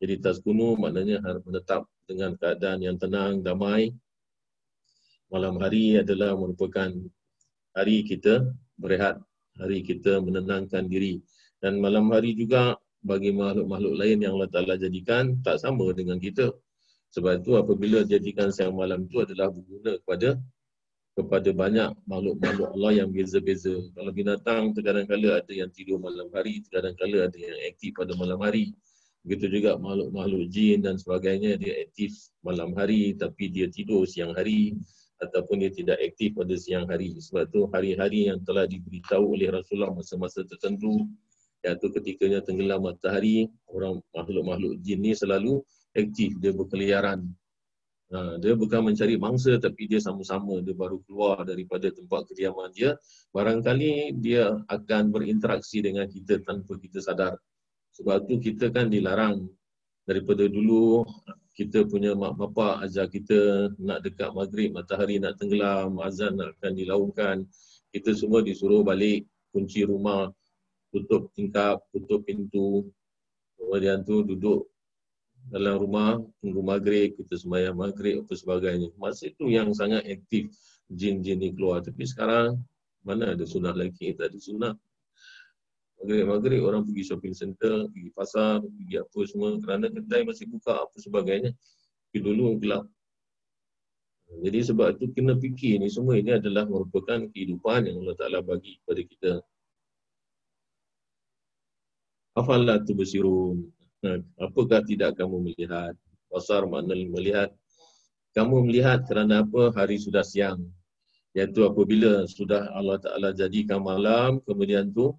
Jadi 0.00 0.24
taskunu 0.24 0.80
maknanya 0.80 1.20
menetap 1.44 1.84
dengan 2.08 2.32
keadaan 2.40 2.80
yang 2.80 2.96
tenang, 2.96 3.44
damai. 3.44 3.92
Malam 5.28 5.60
hari 5.60 6.00
adalah 6.00 6.32
merupakan 6.32 6.88
hari 7.76 8.08
kita 8.08 8.48
berehat, 8.80 9.20
hari 9.58 9.86
kita 9.86 10.18
menenangkan 10.20 10.86
diri. 10.86 11.22
Dan 11.62 11.80
malam 11.80 12.10
hari 12.12 12.36
juga 12.36 12.76
bagi 13.04 13.30
makhluk-makhluk 13.32 13.94
lain 14.00 14.18
yang 14.24 14.36
Allah 14.40 14.50
Ta'ala 14.50 14.74
jadikan 14.80 15.38
tak 15.44 15.60
sama 15.60 15.92
dengan 15.92 16.16
kita. 16.16 16.52
Sebab 17.14 17.44
itu 17.44 17.54
apabila 17.54 18.02
jadikan 18.02 18.50
siang 18.50 18.74
malam 18.74 19.06
itu 19.06 19.22
adalah 19.22 19.52
berguna 19.52 20.00
kepada 20.02 20.40
kepada 21.14 21.50
banyak 21.54 21.94
makhluk-makhluk 22.10 22.74
Allah 22.74 22.92
yang 23.04 23.08
beza-beza. 23.14 23.70
Kalau 23.94 24.10
binatang, 24.10 24.74
kadang-kadang 24.74 25.38
ada 25.38 25.52
yang 25.54 25.70
tidur 25.70 26.02
malam 26.02 26.26
hari, 26.34 26.66
kadang-kadang 26.66 27.30
ada 27.30 27.38
yang 27.38 27.58
aktif 27.70 27.94
pada 27.94 28.18
malam 28.18 28.42
hari. 28.42 28.74
Begitu 29.22 29.62
juga 29.62 29.78
makhluk-makhluk 29.78 30.50
jin 30.50 30.82
dan 30.82 30.98
sebagainya, 30.98 31.54
dia 31.56 31.86
aktif 31.86 32.12
malam 32.42 32.74
hari 32.74 33.14
tapi 33.14 33.48
dia 33.48 33.70
tidur 33.70 34.04
siang 34.04 34.34
hari 34.34 34.74
ataupun 35.22 35.62
dia 35.62 35.70
tidak 35.70 35.98
aktif 36.02 36.34
pada 36.34 36.54
siang 36.58 36.86
hari. 36.90 37.14
Sebab 37.18 37.50
itu 37.50 37.60
hari-hari 37.70 38.20
yang 38.32 38.40
telah 38.42 38.66
diberitahu 38.66 39.38
oleh 39.38 39.50
Rasulullah 39.52 39.94
masa-masa 39.94 40.42
tertentu, 40.42 41.06
iaitu 41.62 41.86
ketikanya 41.94 42.42
tenggelam 42.42 42.84
matahari, 42.84 43.46
orang 43.70 44.02
makhluk-makhluk 44.12 44.80
jin 44.82 45.00
ni 45.00 45.12
selalu 45.14 45.62
aktif, 45.94 46.34
dia 46.42 46.50
berkeliaran 46.50 47.24
Ha, 48.12 48.36
dia 48.36 48.52
bukan 48.52 48.92
mencari 48.92 49.16
mangsa 49.16 49.56
tapi 49.56 49.88
dia 49.88 49.98
sama-sama 49.98 50.60
dia 50.60 50.70
baru 50.76 51.02
keluar 51.08 51.40
daripada 51.42 51.88
tempat 51.88 52.28
kediaman 52.28 52.68
dia. 52.70 53.00
Barangkali 53.32 54.14
dia 54.20 54.54
akan 54.68 55.08
berinteraksi 55.08 55.80
dengan 55.80 56.04
kita 56.06 56.38
tanpa 56.44 56.76
kita 56.76 57.00
sadar. 57.00 57.34
Sebab 57.96 58.28
tu 58.28 58.38
kita 58.38 58.68
kan 58.70 58.86
dilarang 58.86 59.48
daripada 60.04 60.44
dulu 60.44 61.02
kita 61.54 61.86
punya 61.86 62.18
mak 62.18 62.34
bapak 62.34 62.82
ajar 62.86 63.06
kita 63.06 63.70
nak 63.78 64.02
dekat 64.02 64.30
maghrib 64.34 64.74
matahari 64.74 65.22
nak 65.22 65.38
tenggelam 65.38 66.02
azan 66.02 66.34
nak 66.34 66.58
akan 66.58 66.72
dilaungkan 66.74 67.36
kita 67.94 68.10
semua 68.14 68.42
disuruh 68.42 68.82
balik 68.82 69.26
kunci 69.54 69.86
rumah 69.86 70.34
tutup 70.90 71.30
tingkap 71.32 71.78
tutup 71.94 72.26
pintu 72.26 72.90
kemudian 73.54 74.02
tu 74.02 74.26
duduk 74.26 74.66
dalam 75.52 75.76
rumah 75.76 76.16
tunggu 76.40 76.64
maghrib, 76.64 77.16
kita 77.20 77.36
sembahyang 77.36 77.76
maghrib 77.76 78.24
apa 78.24 78.32
sebagainya. 78.32 78.88
Masa 78.96 79.28
itu 79.28 79.52
yang 79.52 79.76
sangat 79.76 80.06
aktif 80.08 80.48
jin-jin 80.88 81.40
ni 81.40 81.52
keluar. 81.52 81.84
Tapi 81.84 82.04
sekarang 82.08 82.56
mana 83.04 83.36
ada 83.36 83.44
sunnah 83.44 83.76
lagi, 83.76 84.16
tak 84.16 84.32
ada 84.32 84.38
sunnah. 84.40 84.74
Maghrib-maghrib 86.04 86.60
orang 86.68 86.84
pergi 86.84 87.00
shopping 87.08 87.32
center, 87.32 87.88
pergi 87.88 88.12
pasar, 88.12 88.60
pergi 88.60 89.00
apa 89.00 89.18
semua 89.24 89.56
kerana 89.56 89.88
kedai 89.88 90.28
masih 90.28 90.52
buka 90.52 90.84
apa 90.84 90.96
sebagainya. 91.00 91.56
Tapi 91.56 92.18
dulu 92.20 92.60
gelap. 92.60 92.84
Jadi 94.44 94.60
sebab 94.68 95.00
itu 95.00 95.08
kena 95.16 95.32
fikir 95.40 95.80
ni 95.80 95.88
semua 95.88 96.20
ini 96.20 96.36
adalah 96.36 96.68
merupakan 96.68 97.24
kehidupan 97.32 97.88
yang 97.88 98.04
Allah 98.04 98.16
Ta'ala 98.20 98.38
bagi 98.44 98.76
kepada 98.84 99.00
kita. 99.00 99.32
Afalah 102.36 102.84
tu 102.84 102.92
bersirun. 102.92 103.64
Apakah 104.36 104.84
tidak 104.84 105.16
kamu 105.16 105.40
melihat? 105.40 105.96
Basar 106.28 106.68
makna 106.68 106.92
melihat. 106.92 107.48
Kamu 108.36 108.68
melihat 108.68 109.08
kerana 109.08 109.40
apa? 109.40 109.72
Hari 109.72 109.96
sudah 109.96 110.20
siang. 110.20 110.60
Iaitu 111.32 111.64
apabila 111.64 112.28
sudah 112.28 112.68
Allah 112.76 113.00
Ta'ala 113.00 113.32
jadikan 113.32 113.80
malam, 113.80 114.44
kemudian 114.44 114.92
tu 114.92 115.16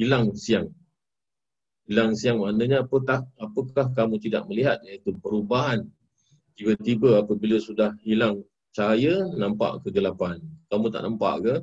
hilang 0.00 0.34
siang. 0.34 0.68
Hilang 1.84 2.16
siang 2.16 2.40
maknanya 2.40 2.84
apa 2.84 2.96
tak? 3.04 3.22
Apakah 3.36 3.92
kamu 3.92 4.16
tidak 4.22 4.48
melihat? 4.48 4.80
Iaitu 4.88 5.14
perubahan. 5.20 5.84
Tiba-tiba 6.54 7.22
apabila 7.22 7.58
sudah 7.58 7.92
hilang 8.06 8.40
cahaya, 8.72 9.26
nampak 9.34 9.82
kegelapan. 9.84 10.40
Kamu 10.70 10.88
tak 10.90 11.02
nampak 11.04 11.34
ke? 11.42 11.54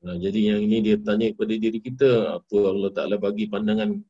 Nah, 0.00 0.16
jadi 0.16 0.56
yang 0.56 0.60
ini 0.64 0.80
dia 0.80 0.96
tanya 0.96 1.28
kepada 1.30 1.52
diri 1.60 1.76
kita, 1.76 2.40
apa 2.40 2.56
Allah 2.64 2.90
Ta'ala 2.96 3.20
bagi 3.20 3.44
pandangan 3.44 4.00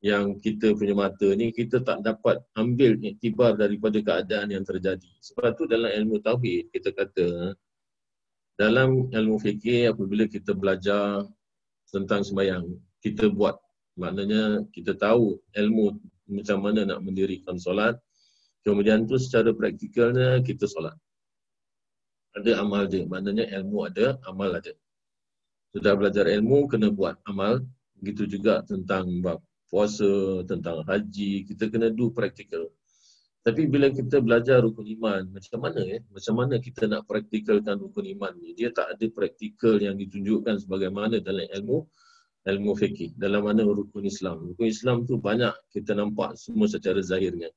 yang 0.00 0.40
kita 0.40 0.72
punya 0.72 0.96
mata 0.96 1.28
ni 1.36 1.52
kita 1.52 1.84
tak 1.84 2.00
dapat 2.00 2.40
ambil 2.56 2.96
iktibar 3.04 3.52
daripada 3.52 4.00
keadaan 4.00 4.48
yang 4.48 4.64
terjadi. 4.64 5.12
Sebab 5.20 5.60
tu 5.60 5.68
dalam 5.68 5.92
ilmu 5.92 6.24
tauhid 6.24 6.72
kita 6.72 6.96
kata 6.96 7.52
dalam 8.56 9.12
ilmu 9.12 9.36
fikih 9.36 9.92
apabila 9.92 10.24
kita 10.24 10.56
belajar 10.56 11.28
tentang 11.90 12.22
sembahyang, 12.22 12.64
kita 13.02 13.28
buat 13.30 13.58
maknanya 13.98 14.64
kita 14.70 14.96
tahu 14.96 15.36
ilmu 15.52 15.98
macam 16.30 16.58
mana 16.62 16.86
nak 16.86 17.02
mendirikan 17.02 17.58
solat. 17.58 17.98
Kemudian 18.62 19.08
tu 19.08 19.18
secara 19.18 19.50
praktikalnya 19.50 20.40
kita 20.46 20.68
solat. 20.70 20.94
Ada 22.38 22.62
amal 22.62 22.86
dia, 22.86 23.02
maknanya 23.04 23.50
ilmu 23.58 23.90
ada, 23.90 24.14
amal 24.30 24.54
ada. 24.54 24.70
Sudah 25.74 25.98
belajar 25.98 26.30
ilmu 26.30 26.70
kena 26.70 26.94
buat 26.94 27.18
amal. 27.26 27.66
Begitu 27.98 28.38
juga 28.38 28.62
tentang 28.62 29.20
bab 29.20 29.42
puasa, 29.70 30.42
tentang 30.46 30.82
haji, 30.86 31.46
kita 31.46 31.70
kena 31.70 31.90
do 31.90 32.10
practical. 32.10 32.70
Tapi 33.40 33.72
bila 33.72 33.88
kita 33.88 34.20
belajar 34.20 34.60
rukun 34.60 34.84
iman, 35.00 35.24
macam 35.32 35.58
mana 35.64 35.80
ya? 35.80 35.96
Macam 36.12 36.34
mana 36.36 36.60
kita 36.60 36.84
nak 36.84 37.08
praktikalkan 37.08 37.80
rukun 37.80 38.04
iman 38.12 38.36
ni? 38.36 38.52
Dia 38.52 38.68
tak 38.68 38.92
ada 38.92 39.06
praktikal 39.08 39.80
yang 39.80 39.96
ditunjukkan 39.96 40.60
sebagaimana 40.60 41.24
dalam 41.24 41.48
ilmu 41.48 41.88
ilmu 42.44 42.72
fikih. 42.76 43.16
Dalam 43.16 43.48
mana 43.48 43.64
rukun 43.64 44.04
Islam. 44.04 44.52
Rukun 44.52 44.68
Islam 44.68 45.08
tu 45.08 45.16
banyak 45.16 45.52
kita 45.72 45.96
nampak 45.96 46.36
semua 46.36 46.68
secara 46.68 47.00
zahirnya. 47.00 47.48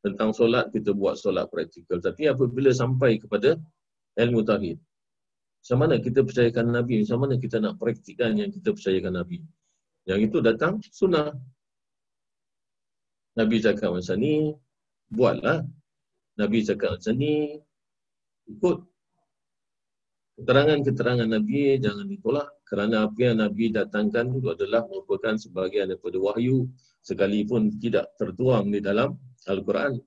Tentang 0.00 0.32
solat, 0.32 0.72
kita 0.72 0.96
buat 0.96 1.20
solat 1.20 1.52
praktikal. 1.52 2.00
Tapi 2.00 2.24
apabila 2.24 2.72
sampai 2.72 3.20
kepada 3.20 3.60
ilmu 4.16 4.40
tauhid, 4.40 4.80
macam 5.60 5.78
mana 5.84 6.00
kita 6.00 6.24
percayakan 6.24 6.72
Nabi? 6.72 7.04
Macam 7.04 7.18
mana 7.20 7.34
kita 7.36 7.60
nak 7.60 7.76
praktikkan 7.76 8.32
yang 8.40 8.48
kita 8.48 8.72
percayakan 8.72 9.20
Nabi? 9.20 9.44
Yang 10.08 10.32
itu 10.32 10.38
datang 10.40 10.80
sunnah. 10.88 11.36
Nabi 13.36 13.60
cakap 13.60 13.92
macam 13.92 14.16
ni, 14.16 14.56
buatlah. 15.10 15.66
Nabi 16.38 16.58
cakap 16.64 16.96
macam 16.96 17.14
ni, 17.18 17.58
ikut. 18.48 18.78
Keterangan-keterangan 20.40 21.28
Nabi 21.28 21.76
jangan 21.84 22.08
ditolak 22.08 22.48
kerana 22.64 23.04
apa 23.04 23.18
yang 23.20 23.44
Nabi 23.44 23.68
datangkan 23.68 24.32
itu 24.32 24.48
adalah 24.48 24.88
merupakan 24.88 25.36
sebahagian 25.36 25.92
daripada 25.92 26.16
wahyu 26.16 26.64
sekalipun 27.04 27.76
tidak 27.76 28.08
tertuang 28.16 28.72
di 28.72 28.80
dalam 28.80 29.20
Al-Quran. 29.44 30.00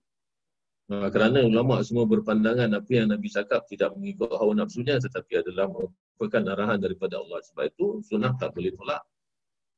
Nah, 0.90 1.08
kerana 1.14 1.46
ulama 1.46 1.86
semua 1.86 2.10
berpandangan 2.10 2.66
apa 2.74 2.92
yang 2.92 3.14
Nabi 3.14 3.30
cakap 3.30 3.70
tidak 3.70 3.94
mengikut 3.94 4.34
hawa 4.34 4.58
nafsunya 4.58 4.98
tetapi 4.98 5.46
adalah 5.46 5.70
merupakan 5.70 6.44
arahan 6.50 6.82
daripada 6.82 7.22
Allah. 7.22 7.38
Sebab 7.54 7.64
itu 7.70 8.02
sunnah 8.02 8.34
tak 8.34 8.58
boleh 8.58 8.74
tolak 8.74 9.06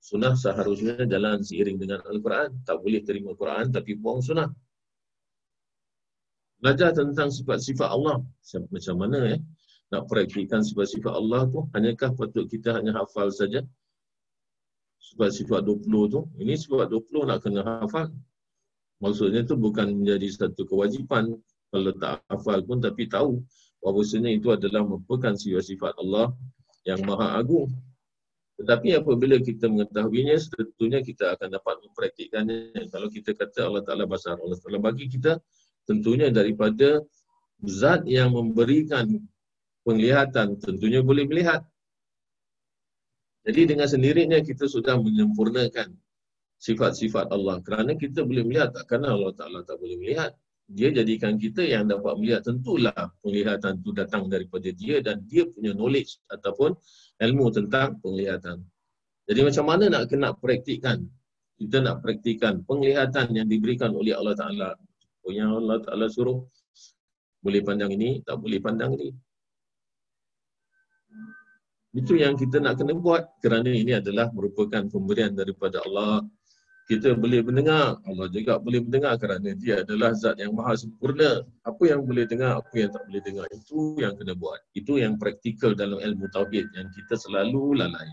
sunnah 0.05 0.37
seharusnya 0.37 1.01
jalan 1.09 1.41
seiring 1.41 1.81
dengan 1.81 1.99
Al-Quran. 2.05 2.61
Tak 2.61 2.77
boleh 2.79 3.01
terima 3.01 3.33
Quran 3.33 3.73
tapi 3.73 3.97
buang 3.97 4.21
sunnah. 4.21 4.53
Belajar 6.59 6.95
tentang 6.95 7.29
sifat-sifat 7.31 7.89
Allah. 7.91 8.23
Macam 8.71 8.95
mana 8.95 9.35
ya? 9.35 9.37
Nak 9.93 10.09
praktikkan 10.09 10.65
sifat-sifat 10.65 11.13
Allah 11.13 11.45
tu, 11.47 11.67
hanyakah 11.75 12.15
patut 12.17 12.49
kita 12.49 12.75
hanya 12.75 12.95
hafal 12.95 13.29
saja? 13.29 13.61
Sifat-sifat 14.97 15.61
20 15.67 16.13
tu. 16.13 16.21
Ini 16.41 16.57
sifat 16.57 16.89
20 16.89 17.29
nak 17.29 17.39
kena 17.45 17.61
hafal. 17.85 18.09
Maksudnya 19.03 19.43
tu 19.45 19.59
bukan 19.59 19.91
menjadi 19.91 20.27
satu 20.31 20.65
kewajipan 20.65 21.35
kalau 21.69 21.91
tak 21.99 22.23
hafal 22.31 22.63
pun 22.63 22.79
tapi 22.79 23.11
tahu 23.11 23.43
bahawasanya 23.83 24.31
itu 24.31 24.49
adalah 24.55 24.87
merupakan 24.87 25.35
sifat-sifat 25.35 25.99
Allah 25.99 26.31
yang 26.87 27.03
maha 27.03 27.35
agung 27.37 27.69
tetapi 28.55 28.95
apabila 28.95 29.35
kita 29.43 29.67
mengetahuinya, 29.67 30.39
tentunya 30.47 31.03
kita 31.03 31.35
akan 31.35 31.59
dapat 31.59 31.75
mempraktikkannya. 31.83 32.87
Kalau 32.87 33.11
kita 33.11 33.35
kata 33.35 33.67
Allah 33.67 33.83
Ta'ala 33.83 34.07
basar, 34.07 34.39
Allah 34.39 34.55
Ta'ala 34.55 34.79
bagi 34.79 35.11
kita 35.11 35.35
tentunya 35.85 36.33
daripada 36.33 37.01
zat 37.63 38.03
yang 38.05 38.33
memberikan 38.33 39.07
penglihatan, 39.85 40.57
tentunya 40.59 40.99
boleh 41.05 41.25
melihat. 41.29 41.61
Jadi 43.45 43.77
dengan 43.77 43.85
sendirinya 43.85 44.41
kita 44.41 44.65
sudah 44.65 44.97
menyempurnakan 44.97 45.93
sifat-sifat 46.57 47.29
Allah. 47.29 47.61
Kerana 47.61 47.93
kita 47.93 48.25
boleh 48.25 48.41
melihat, 48.41 48.73
tak 48.73 48.89
kerana 48.89 49.13
Allah 49.13 49.33
Ta'ala 49.37 49.61
tak 49.61 49.77
boleh 49.77 50.01
melihat 50.01 50.33
dia 50.65 50.89
jadikan 50.89 51.37
kita 51.37 51.61
yang 51.61 51.85
dapat 51.85 52.17
melihat 52.17 52.41
tentulah 52.41 53.13
penglihatan 53.21 53.85
itu 53.85 53.93
datang 53.93 54.25
daripada 54.25 54.65
dia 54.73 54.97
dan 54.97 55.21
dia 55.29 55.45
punya 55.45 55.77
knowledge 55.77 56.17
ataupun 56.33 56.73
ilmu 57.21 57.53
tentang 57.53 58.01
penglihatan. 58.01 58.65
Jadi 59.29 59.41
macam 59.45 59.65
mana 59.69 59.85
nak 59.93 60.09
kena 60.09 60.33
praktikkan? 60.33 61.05
Kita 61.55 61.85
nak 61.85 62.01
praktikkan 62.01 62.65
penglihatan 62.65 63.31
yang 63.37 63.45
diberikan 63.45 63.93
oleh 63.93 64.17
Allah 64.17 64.33
Ta'ala. 64.33 64.69
Oh, 65.25 65.33
yang 65.33 65.57
Allah 65.57 65.81
Ta'ala 65.81 66.05
suruh 66.05 66.45
boleh 67.41 67.61
pandang 67.65 67.89
ini, 67.89 68.21
tak 68.21 68.37
boleh 68.37 68.61
pandang 68.61 68.93
ini. 68.93 69.09
Itu 71.95 72.19
yang 72.19 72.35
kita 72.35 72.61
nak 72.61 72.77
kena 72.77 72.93
buat 72.93 73.39
kerana 73.41 73.71
ini 73.71 73.97
adalah 73.97 74.29
merupakan 74.35 74.85
pemberian 74.85 75.33
daripada 75.33 75.81
Allah. 75.81 76.21
Kita 76.85 77.17
boleh 77.17 77.41
mendengar, 77.41 77.97
Allah 78.05 78.27
juga 78.29 78.61
boleh 78.61 78.85
mendengar 78.85 79.17
kerana 79.17 79.57
dia 79.57 79.81
adalah 79.81 80.13
zat 80.13 80.37
yang 80.37 80.53
maha 80.53 80.77
sempurna. 80.77 81.41
Apa 81.65 81.89
yang 81.89 82.05
boleh 82.05 82.29
dengar, 82.29 82.61
apa 82.61 82.75
yang 82.77 82.93
tak 82.93 83.01
boleh 83.09 83.21
dengar. 83.25 83.45
Itu 83.49 83.97
yang 83.97 84.13
kena 84.21 84.37
buat. 84.37 84.61
Itu 84.77 85.01
yang 85.01 85.17
praktikal 85.17 85.73
dalam 85.73 85.97
ilmu 85.97 86.29
tauhid 86.29 86.69
yang 86.77 86.85
kita 86.93 87.17
selalu 87.17 87.81
lalai. 87.81 88.05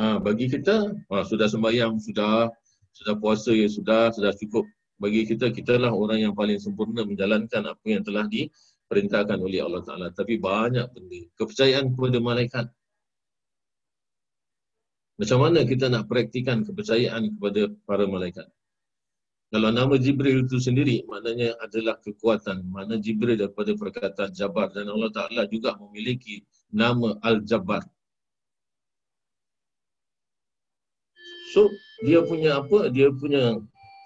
Ha, 0.00 0.18
bagi 0.18 0.50
kita, 0.50 0.90
ha, 0.90 1.22
sudah 1.22 1.46
sembahyang, 1.46 2.02
sudah 2.02 2.50
sudah 2.90 3.14
puasa 3.20 3.54
ya 3.54 3.68
sudah, 3.70 4.10
sudah 4.10 4.32
cukup. 4.34 4.66
Bagi 5.00 5.24
kita, 5.24 5.48
kita 5.48 5.80
lah 5.80 5.96
orang 5.96 6.20
yang 6.28 6.34
paling 6.36 6.60
sempurna 6.60 7.08
menjalankan 7.08 7.72
apa 7.72 7.84
yang 7.88 8.04
telah 8.04 8.28
di, 8.28 8.52
diperintahkan 8.90 9.38
oleh 9.38 9.62
Allah 9.62 9.86
Ta'ala. 9.86 10.06
Tapi 10.10 10.36
banyak 10.36 10.90
benda. 10.90 11.20
Kepercayaan 11.38 11.94
kepada 11.94 12.18
malaikat. 12.18 12.66
Macam 15.16 15.38
mana 15.46 15.62
kita 15.62 15.86
nak 15.86 16.10
praktikan 16.10 16.66
kepercayaan 16.66 17.38
kepada 17.38 17.70
para 17.86 18.04
malaikat? 18.10 18.50
Kalau 19.50 19.70
nama 19.70 19.94
Jibril 19.94 20.46
itu 20.46 20.58
sendiri, 20.58 21.06
maknanya 21.06 21.54
adalah 21.62 22.02
kekuatan. 22.02 22.66
Mana 22.66 22.98
Jibril 22.98 23.38
daripada 23.38 23.78
perkataan 23.78 24.34
Jabar. 24.34 24.74
Dan 24.74 24.90
Allah 24.90 25.10
Ta'ala 25.14 25.46
juga 25.46 25.78
memiliki 25.78 26.42
nama 26.74 27.14
Al-Jabbar. 27.22 27.86
So, 31.54 31.70
dia 32.02 32.22
punya 32.26 32.62
apa? 32.62 32.90
Dia 32.90 33.10
punya 33.10 33.58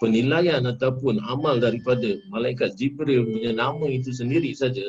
penilaian 0.05 0.61
ataupun 0.69 1.17
amal 1.25 1.57
daripada 1.57 2.21
malaikat 2.29 2.77
Jibril 2.77 3.25
punya 3.25 3.57
nama 3.57 3.89
itu 3.89 4.13
sendiri 4.13 4.53
saja 4.53 4.85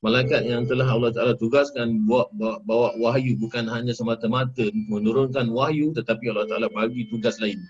malaikat 0.00 0.48
yang 0.48 0.64
telah 0.64 0.88
Allah 0.88 1.12
Taala 1.12 1.34
tugaskan 1.36 2.08
bawa, 2.08 2.32
bawa, 2.32 2.56
bawa 2.64 2.88
wahyu 2.96 3.36
bukan 3.36 3.68
hanya 3.68 3.92
semata-mata 3.92 4.72
menurunkan 4.72 5.52
wahyu 5.52 5.92
tetapi 5.92 6.32
Allah 6.32 6.48
Taala 6.48 6.66
bagi 6.72 7.04
tugas 7.12 7.36
lain 7.42 7.60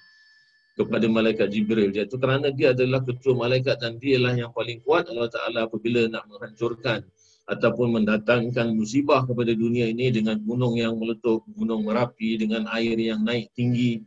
kepada 0.78 1.10
malaikat 1.10 1.50
Jibril. 1.50 1.90
Iaitu 1.90 2.20
kerana 2.22 2.54
dia 2.54 2.70
adalah 2.70 3.02
ketua 3.02 3.34
malaikat 3.34 3.82
dan 3.82 3.98
dialah 3.98 4.38
yang 4.38 4.54
paling 4.54 4.78
kuat 4.86 5.10
Allah 5.10 5.26
Taala 5.26 5.66
apabila 5.66 6.06
nak 6.06 6.30
menghancurkan 6.30 7.02
ataupun 7.48 7.96
mendatangkan 7.98 8.76
musibah 8.76 9.24
kepada 9.24 9.56
dunia 9.56 9.88
ini 9.88 10.12
dengan 10.12 10.36
gunung 10.44 10.76
yang 10.76 11.00
meletup, 11.00 11.42
gunung 11.56 11.88
merapi 11.88 12.36
dengan 12.36 12.68
air 12.76 12.94
yang 13.00 13.24
naik 13.24 13.48
tinggi, 13.56 14.04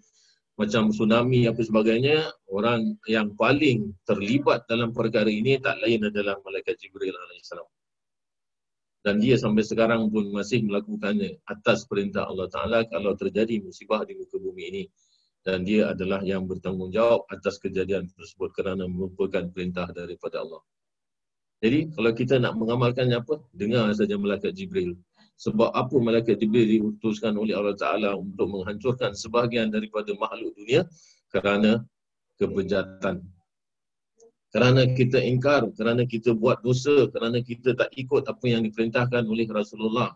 macam 0.62 0.94
tsunami 0.94 1.50
apa 1.50 1.58
sebagainya, 1.58 2.30
orang 2.54 2.94
yang 3.10 3.34
paling 3.34 3.98
terlibat 4.06 4.70
dalam 4.70 4.94
perkara 4.94 5.26
ini 5.26 5.58
tak 5.58 5.82
lain 5.82 6.06
adalah 6.06 6.38
Malaikat 6.46 6.78
Jibril 6.78 7.18
AS. 7.18 7.58
Dan 9.02 9.18
dia 9.18 9.34
sampai 9.42 9.66
sekarang 9.66 10.14
pun 10.14 10.30
masih 10.30 10.62
melakukannya 10.62 11.42
atas 11.50 11.90
perintah 11.90 12.30
Allah 12.30 12.46
Ta'ala 12.46 12.86
kalau 12.86 13.18
terjadi 13.18 13.58
musibah 13.58 14.06
di 14.06 14.14
muka 14.14 14.38
bumi 14.38 14.64
ini. 14.70 14.84
Dan 15.42 15.66
dia 15.66 15.90
adalah 15.90 16.22
yang 16.22 16.46
bertanggungjawab 16.46 17.26
atas 17.34 17.58
kejadian 17.58 18.06
tersebut 18.14 18.54
kerana 18.54 18.86
merupakan 18.86 19.42
perintah 19.50 19.90
daripada 19.90 20.46
Allah. 20.46 20.62
Jadi 21.66 21.90
kalau 21.98 22.14
kita 22.14 22.38
nak 22.38 22.54
mengamalkannya 22.62 23.26
apa? 23.26 23.42
Dengar 23.50 23.90
saja 23.98 24.22
Malaikat 24.22 24.54
Jibril 24.54 24.94
sebab 25.42 25.74
apa 25.74 25.98
malaikat 25.98 26.38
Jibril 26.38 26.70
diutuskan 26.70 27.34
oleh 27.34 27.58
Allah 27.58 27.74
Ta'ala 27.74 28.14
untuk 28.14 28.46
menghancurkan 28.46 29.18
sebahagian 29.18 29.74
daripada 29.74 30.14
makhluk 30.14 30.54
dunia 30.54 30.86
kerana 31.34 31.82
kebejatan. 32.38 33.26
Kerana 34.54 34.86
kita 34.94 35.18
ingkar, 35.18 35.66
kerana 35.74 36.06
kita 36.06 36.38
buat 36.38 36.62
dosa, 36.62 37.10
kerana 37.10 37.42
kita 37.42 37.74
tak 37.74 37.90
ikut 37.98 38.30
apa 38.30 38.46
yang 38.46 38.62
diperintahkan 38.62 39.26
oleh 39.26 39.50
Rasulullah. 39.50 40.14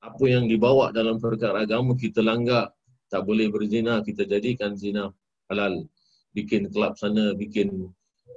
Apa 0.00 0.24
yang 0.24 0.48
dibawa 0.48 0.88
dalam 0.88 1.20
perkara 1.20 1.68
agama 1.68 1.92
kita 1.92 2.24
langgar. 2.24 2.72
Tak 3.12 3.26
boleh 3.26 3.52
berzina, 3.52 4.00
kita 4.00 4.24
jadikan 4.24 4.72
zina 4.72 5.12
halal. 5.52 5.84
Bikin 6.32 6.70
kelab 6.72 6.96
sana, 6.96 7.34
bikin 7.36 7.90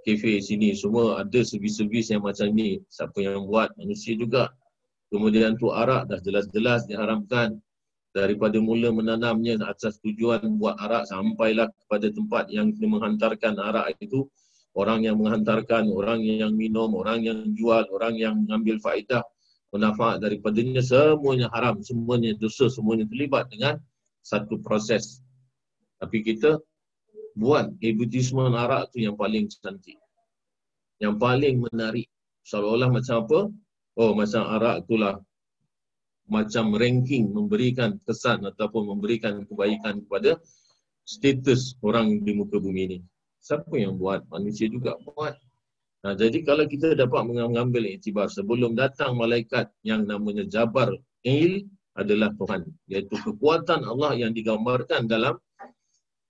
kafe 0.04 0.42
sini, 0.42 0.74
semua 0.76 1.22
ada 1.22 1.40
servis-servis 1.46 2.12
yang 2.12 2.26
macam 2.26 2.50
ni. 2.52 2.82
Siapa 2.90 3.22
yang 3.22 3.46
buat, 3.48 3.72
manusia 3.78 4.18
juga 4.18 4.50
Kemudian 5.14 5.54
tu 5.62 5.70
arak 5.70 6.10
dah 6.10 6.18
jelas-jelas 6.26 6.90
diharamkan 6.90 7.62
daripada 8.18 8.58
mula 8.58 8.90
menanamnya 8.90 9.62
atas 9.62 10.02
tujuan 10.02 10.58
buat 10.58 10.74
arak 10.82 11.06
sampailah 11.06 11.70
kepada 11.86 12.10
tempat 12.10 12.50
yang 12.50 12.74
menghantarkan 12.74 13.62
arak 13.62 13.94
itu 14.02 14.26
orang 14.74 15.06
yang 15.06 15.22
menghantarkan, 15.22 15.86
orang 15.94 16.26
yang 16.26 16.58
minum, 16.58 16.98
orang 16.98 17.22
yang 17.22 17.46
jual, 17.54 17.86
orang 17.94 18.18
yang 18.18 18.42
mengambil 18.42 18.82
faedah 18.82 19.22
manfaat 19.74 20.22
daripadanya 20.22 20.82
semuanya 20.86 21.50
haram, 21.50 21.82
semuanya 21.82 22.38
dosa, 22.38 22.70
semuanya 22.70 23.10
terlibat 23.10 23.50
dengan 23.50 23.82
satu 24.22 24.62
proses. 24.62 25.22
Tapi 25.98 26.22
kita 26.22 26.62
buat 27.34 27.74
advertisement 27.82 28.54
arak 28.54 28.94
tu 28.94 29.02
yang 29.02 29.18
paling 29.18 29.50
cantik. 29.50 29.98
Yang 31.02 31.18
paling 31.18 31.56
menarik. 31.70 32.06
Seolah-olah 32.46 32.90
macam 32.92 33.16
apa? 33.26 33.40
Oh 34.00 34.12
macam 34.18 34.44
arak 34.48 34.86
itulah 34.88 35.22
macam 36.28 36.72
ranking 36.74 37.30
memberikan 37.30 38.00
kesan 38.08 38.48
ataupun 38.48 38.96
memberikan 38.96 39.44
kebaikan 39.44 40.02
kepada 40.08 40.40
status 41.04 41.76
orang 41.84 42.24
di 42.24 42.32
muka 42.32 42.58
bumi 42.58 42.82
ini. 42.88 42.98
Siapa 43.44 43.76
yang 43.76 44.00
buat? 44.00 44.24
Manusia 44.32 44.72
juga 44.72 44.96
buat. 45.04 45.36
Nah, 46.04 46.16
jadi 46.16 46.44
kalau 46.48 46.64
kita 46.68 46.96
dapat 46.96 47.28
mengambil 47.28 47.88
iktibar 47.88 48.32
sebelum 48.32 48.76
datang 48.76 49.20
malaikat 49.20 49.72
yang 49.84 50.08
namanya 50.08 50.48
Jabar 50.48 50.96
Il 51.24 51.68
adalah 51.96 52.32
Tuhan. 52.40 52.68
Iaitu 52.88 53.16
kekuatan 53.20 53.84
Allah 53.84 54.16
yang 54.16 54.32
digambarkan 54.32 55.08
dalam 55.08 55.40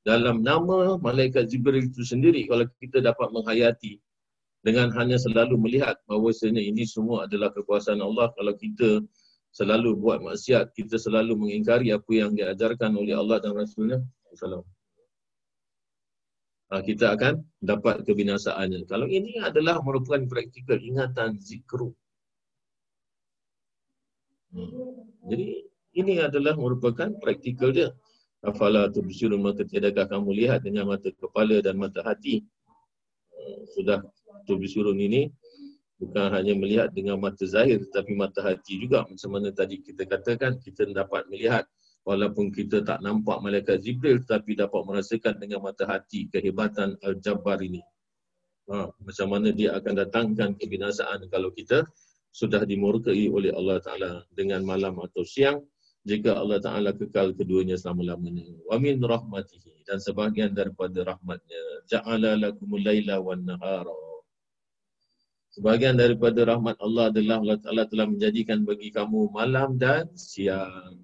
dalam 0.03 0.43
nama 0.43 0.99
malaikat 0.99 1.47
Jibril 1.47 1.87
itu 1.87 2.03
sendiri 2.03 2.43
kalau 2.43 2.67
kita 2.83 2.99
dapat 2.99 3.31
menghayati 3.31 4.02
dengan 4.63 4.87
hanya 4.95 5.19
selalu 5.19 5.59
melihat 5.59 5.99
bahawa 6.07 6.31
ini 6.55 6.87
semua 6.87 7.27
adalah 7.27 7.51
kekuasaan 7.51 7.99
Allah 7.99 8.31
kalau 8.31 8.55
kita 8.55 9.03
selalu 9.51 9.99
buat 9.99 10.23
maksiat 10.23 10.71
kita 10.73 10.95
selalu 10.97 11.35
mengingkari 11.35 11.91
apa 11.91 12.09
yang 12.09 12.31
diajarkan 12.33 12.95
oleh 12.95 13.13
Allah 13.13 13.43
dan 13.43 13.53
Rasulnya 13.53 13.99
Assalamualaikum. 14.33 14.81
Ha, 16.73 16.81
kita 16.81 17.13
akan 17.13 17.45
dapat 17.61 18.01
kebinasaannya. 18.01 18.89
Kalau 18.89 19.05
ini 19.05 19.37
adalah 19.37 19.77
merupakan 19.85 20.25
praktikal 20.25 20.81
ingatan 20.81 21.37
zikru. 21.37 21.93
Hmm. 24.53 25.05
jadi 25.25 25.65
ini 25.97 26.21
adalah 26.21 26.57
merupakan 26.57 27.09
praktikal 27.21 27.69
dia. 27.69 27.93
Afala 28.41 28.89
tubsirun 28.89 29.41
maka 29.41 29.65
tiadakah 29.65 30.09
kamu 30.09 30.29
lihat 30.33 30.65
dengan 30.65 30.89
mata 30.89 31.13
kepala 31.13 31.61
dan 31.61 31.77
mata 31.77 32.01
hati? 32.01 32.41
Hmm, 33.33 33.61
sudah 33.77 34.01
Datuk 34.43 34.59
Bisurun 34.67 34.99
ini 34.99 35.31
bukan 36.03 36.35
hanya 36.35 36.51
melihat 36.51 36.91
dengan 36.91 37.15
mata 37.15 37.47
zahir 37.47 37.79
tetapi 37.87 38.11
mata 38.11 38.43
hati 38.43 38.83
juga 38.83 39.07
macam 39.07 39.29
mana 39.31 39.55
tadi 39.55 39.79
kita 39.79 40.03
katakan 40.03 40.59
kita 40.59 40.83
dapat 40.91 41.23
melihat 41.31 41.63
walaupun 42.03 42.51
kita 42.51 42.83
tak 42.83 42.99
nampak 42.99 43.39
malaikat 43.39 43.79
Jibril 43.79 44.19
tetapi 44.27 44.59
dapat 44.59 44.83
merasakan 44.83 45.39
dengan 45.39 45.63
mata 45.63 45.87
hati 45.87 46.27
kehebatan 46.27 46.99
Al-Jabbar 46.99 47.63
ini. 47.63 47.79
Ha, 48.67 48.87
macam 48.91 49.27
mana 49.27 49.51
dia 49.51 49.75
akan 49.75 49.93
datangkan 50.07 50.55
kebinasaan 50.59 51.27
kalau 51.27 51.51
kita 51.51 51.83
sudah 52.31 52.63
dimurkai 52.63 53.27
oleh 53.27 53.51
Allah 53.51 53.79
Ta'ala 53.79 54.11
dengan 54.31 54.63
malam 54.63 54.99
atau 54.99 55.23
siang 55.23 55.63
jika 56.03 56.35
Allah 56.35 56.59
Ta'ala 56.59 56.91
kekal 56.95 57.35
keduanya 57.35 57.79
selama-lamanya. 57.79 58.51
Wa 58.67 58.79
min 58.79 58.99
rahmatihi 58.99 59.87
dan 59.87 59.99
sebahagian 59.99 60.51
daripada 60.51 61.03
rahmatnya. 61.03 61.63
Ja'ala 61.87 62.39
lakumul 62.39 62.83
layla 62.83 63.19
wa 63.19 63.35
nahara. 63.35 64.02
Sebahagian 65.53 65.93
daripada 66.01 66.49
rahmat 66.49 66.81
Allah 66.81 67.13
adalah 67.13 67.37
Allah 67.37 67.57
Ta'ala 67.61 67.83
telah 67.85 68.09
menjadikan 68.09 68.65
bagi 68.65 68.89
kamu 68.89 69.29
malam 69.29 69.77
dan 69.77 70.09
siang. 70.17 70.97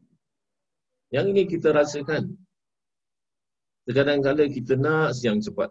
Yang 1.14 1.26
ini 1.38 1.44
kita 1.46 1.70
rasakan. 1.70 2.34
Terkadang-kadang 3.86 4.50
kita 4.50 4.74
nak 4.74 5.14
siang 5.14 5.38
cepat. 5.38 5.70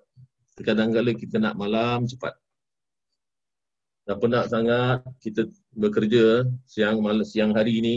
Terkadang-kadang 0.54 1.18
kita 1.18 1.42
nak 1.42 1.58
malam 1.58 2.06
cepat. 2.06 2.38
Tak 4.06 4.16
penat 4.22 4.46
sangat 4.46 5.02
kita 5.26 5.50
bekerja 5.74 6.46
siang 6.62 7.02
malam 7.02 7.26
siang 7.26 7.58
hari 7.58 7.82
ini 7.82 7.94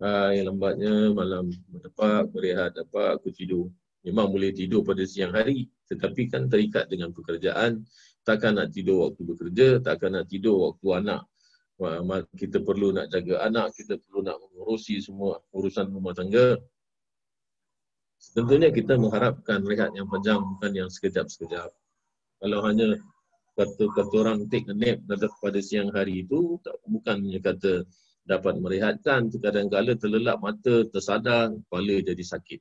uh, 0.00 0.32
yang 0.32 0.56
lambatnya 0.56 1.12
malam 1.12 1.52
berdepak, 1.68 2.32
berehat, 2.32 2.72
dapat 2.72 3.20
aku 3.20 3.28
tidur. 3.28 3.68
Memang 4.00 4.32
boleh 4.32 4.56
tidur 4.56 4.80
pada 4.88 5.04
siang 5.04 5.36
hari 5.36 5.68
tetapi 5.92 6.32
kan 6.32 6.48
terikat 6.48 6.88
dengan 6.88 7.12
pekerjaan 7.12 7.84
takkan 8.24 8.56
nak 8.56 8.72
tidur 8.72 9.08
waktu 9.08 9.22
bekerja, 9.22 9.68
takkan 9.84 10.16
nak 10.16 10.26
tidur 10.26 10.72
waktu 10.72 10.88
anak. 11.04 11.22
Kita 12.34 12.64
perlu 12.64 12.96
nak 12.96 13.12
jaga 13.12 13.44
anak, 13.44 13.76
kita 13.76 14.00
perlu 14.00 14.24
nak 14.24 14.40
mengurusi 14.40 14.98
semua 14.98 15.38
urusan 15.52 15.92
rumah 15.92 16.16
tangga. 16.16 16.56
Tentunya 18.32 18.72
kita 18.72 18.96
mengharapkan 18.96 19.60
rehat 19.68 19.92
yang 19.92 20.08
panjang 20.08 20.40
bukan 20.40 20.72
yang 20.72 20.88
sekejap-sekejap. 20.88 21.68
Kalau 22.40 22.58
hanya 22.64 22.96
kata 23.54 23.84
kata 23.94 24.14
orang 24.18 24.50
take 24.50 24.66
a 24.66 24.74
nap 24.74 24.98
pada 25.38 25.60
siang 25.62 25.92
hari 25.94 26.26
itu 26.26 26.58
tak 26.66 26.74
bukannya 26.90 27.38
kata 27.38 27.86
dapat 28.26 28.58
merehatkan 28.58 29.30
kadang-kadang 29.30 30.00
terlelap 30.00 30.42
mata 30.42 30.82
tersadar 30.90 31.54
kepala 31.54 32.02
jadi 32.02 32.24
sakit 32.24 32.60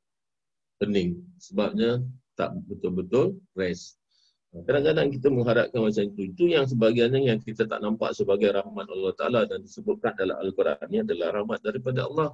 pening 0.77 1.17
sebabnya 1.41 2.03
tak 2.37 2.53
betul-betul 2.69 3.41
rest 3.57 3.97
kadang-kadang 4.53 5.09
kita 5.09 5.27
mengharapkan 5.33 5.81
macam 5.81 6.03
itu 6.13 6.21
itu 6.29 6.43
yang 6.53 6.69
sebagiannya 6.69 7.25
yang 7.25 7.39
kita 7.41 7.65
tak 7.65 7.81
nampak 7.81 8.13
sebagai 8.13 8.53
rahmat 8.53 8.85
Allah 8.85 9.13
Ta'ala 9.17 9.41
dan 9.49 9.65
disebutkan 9.65 10.13
dalam 10.13 10.37
Al-Quran 10.37 10.77
ini 10.93 11.01
adalah 11.01 11.41
rahmat 11.41 11.59
daripada 11.65 12.05
Allah 12.05 12.29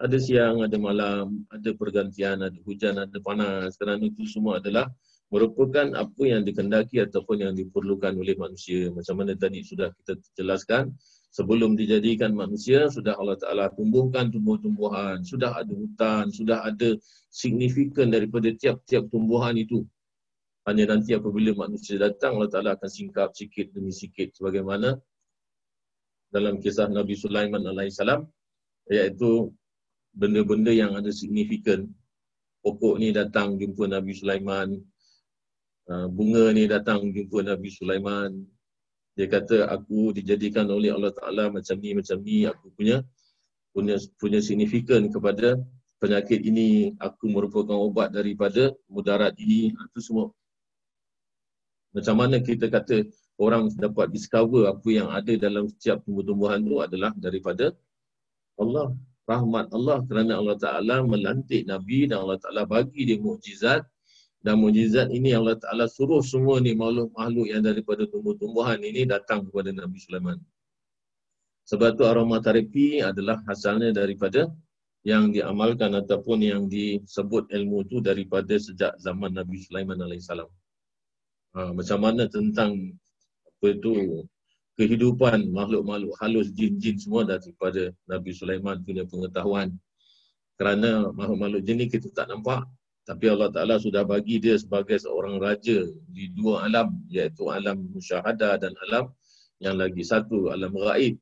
ada 0.00 0.16
siang, 0.16 0.64
ada 0.64 0.80
malam, 0.80 1.44
ada 1.52 1.76
pergantian, 1.76 2.40
ada 2.40 2.56
hujan, 2.64 2.96
ada 2.96 3.18
panas 3.20 3.76
kerana 3.76 4.00
itu 4.00 4.24
semua 4.24 4.56
adalah 4.56 4.88
merupakan 5.28 5.92
apa 5.94 6.22
yang 6.24 6.42
dikendaki 6.42 7.04
ataupun 7.04 7.44
yang 7.44 7.52
diperlukan 7.52 8.16
oleh 8.16 8.32
manusia. 8.34 8.88
Macam 8.90 9.20
mana 9.20 9.36
tadi 9.36 9.60
sudah 9.60 9.92
kita 10.00 10.16
jelaskan, 10.34 10.96
sebelum 11.30 11.78
dijadikan 11.78 12.34
manusia, 12.34 12.90
sudah 12.90 13.14
Allah 13.14 13.38
Ta'ala 13.38 13.70
tumbuhkan 13.76 14.32
tumbuh-tumbuhan, 14.34 15.22
sudah 15.22 15.54
ada 15.54 15.70
hutan, 15.70 16.32
sudah 16.34 16.66
ada 16.66 16.98
signifikan 17.30 18.10
daripada 18.10 18.50
tiap-tiap 18.56 19.06
tumbuhan 19.12 19.54
itu. 19.54 19.86
Hanya 20.68 20.92
nanti 20.92 21.16
apabila 21.16 21.56
manusia 21.56 21.96
datang, 21.96 22.36
Allah 22.36 22.52
Ta'ala 22.52 22.70
akan 22.76 22.90
singkap 22.90 23.32
sikit 23.32 23.72
demi 23.72 23.94
sikit. 23.94 24.36
Sebagaimana 24.36 24.96
dalam 26.28 26.60
kisah 26.60 26.88
Nabi 26.92 27.16
Sulaiman 27.16 27.64
AS, 27.64 28.00
iaitu 28.90 29.50
benda-benda 30.12 30.70
yang 30.70 30.92
ada 30.98 31.08
signifikan. 31.08 31.88
Pokok 32.60 33.00
ni 33.00 33.08
datang 33.08 33.56
jumpa 33.56 33.88
Nabi 33.88 34.12
Sulaiman, 34.12 34.76
Ah, 35.90 36.06
bunga 36.06 36.54
ni 36.54 36.70
datang 36.70 37.10
jumpa 37.10 37.42
Nabi 37.42 37.66
Sulaiman. 37.66 38.30
Dia 39.18 39.26
kata 39.26 39.66
aku 39.66 40.14
dijadikan 40.14 40.70
oleh 40.70 40.94
Allah 40.94 41.10
Taala 41.10 41.50
macam 41.50 41.76
ni 41.82 41.98
macam 41.98 42.14
ni 42.22 42.46
aku 42.46 42.70
punya 42.78 43.02
punya 43.74 43.98
punya 44.22 44.38
signifikan 44.38 45.10
kepada 45.10 45.58
penyakit 45.98 46.46
ini 46.46 46.94
aku 46.94 47.26
merupakan 47.26 47.74
ubat 47.74 48.14
daripada 48.14 48.70
mudarat 48.86 49.34
ini 49.42 49.74
itu 49.74 49.98
semua 49.98 50.30
macam 51.90 52.14
mana 52.18 52.38
kita 52.38 52.70
kata 52.70 53.06
orang 53.40 53.70
dapat 53.74 54.12
discover 54.14 54.70
apa 54.70 54.88
yang 54.88 55.08
ada 55.10 55.32
dalam 55.34 55.66
setiap 55.66 56.02
tumbuh-tumbuhan 56.06 56.62
itu 56.62 56.76
adalah 56.78 57.10
daripada 57.18 57.74
Allah 58.60 58.94
rahmat 59.26 59.70
Allah 59.74 60.02
kerana 60.06 60.38
Allah 60.38 60.56
Taala 60.58 60.96
melantik 61.02 61.66
nabi 61.66 62.06
dan 62.06 62.22
Allah 62.22 62.38
Taala 62.38 62.62
bagi 62.66 63.06
dia 63.08 63.18
mukjizat 63.18 63.82
dan 64.40 64.56
mujizat 64.56 65.12
ini 65.12 65.36
Allah 65.36 65.56
Ta'ala 65.60 65.84
suruh 65.84 66.24
semua 66.24 66.64
ni 66.64 66.72
makhluk-makhluk 66.72 67.46
yang 67.52 67.60
daripada 67.60 68.08
tumbuh-tumbuhan 68.08 68.80
ini 68.80 69.04
datang 69.04 69.44
kepada 69.44 69.68
Nabi 69.68 70.00
Sulaiman. 70.00 70.40
Sebab 71.68 72.00
tu 72.00 72.08
aromaterapi 72.08 73.04
adalah 73.04 73.44
asalnya 73.46 73.92
daripada 73.92 74.48
yang 75.04 75.28
diamalkan 75.28 75.92
ataupun 75.92 76.40
yang 76.40 76.62
disebut 76.72 77.52
ilmu 77.52 77.84
itu 77.84 78.00
daripada 78.00 78.56
sejak 78.56 78.96
zaman 78.96 79.36
Nabi 79.36 79.60
Sulaiman 79.60 80.00
AS. 80.08 80.32
Ha, 81.50 81.74
macam 81.74 81.98
mana 81.98 82.30
tentang 82.30 82.94
apa 83.42 83.66
itu 83.74 84.22
kehidupan 84.78 85.50
makhluk-makhluk 85.50 86.14
halus 86.22 86.48
jin-jin 86.54 86.96
semua 86.96 87.26
daripada 87.26 87.90
Nabi 88.06 88.30
Sulaiman 88.32 88.80
punya 88.80 89.04
pengetahuan. 89.04 89.74
Kerana 90.56 91.10
makhluk-makhluk 91.10 91.62
jin 91.66 91.76
ni 91.82 91.86
kita 91.90 92.08
tak 92.14 92.30
nampak, 92.30 92.64
tapi 93.04 93.26
Allah 93.26 93.50
Ta'ala 93.50 93.76
sudah 93.82 94.06
bagi 94.06 94.38
dia 94.38 94.54
sebagai 94.54 95.00
seorang 95.02 95.42
raja 95.42 95.82
di 96.08 96.30
dua 96.30 96.70
alam 96.70 96.94
iaitu 97.10 97.50
alam 97.50 97.90
musyahadah 97.90 98.60
dan 98.60 98.70
alam 98.88 99.10
yang 99.58 99.74
lagi 99.74 100.06
satu 100.06 100.54
alam 100.54 100.70
raib. 100.72 101.18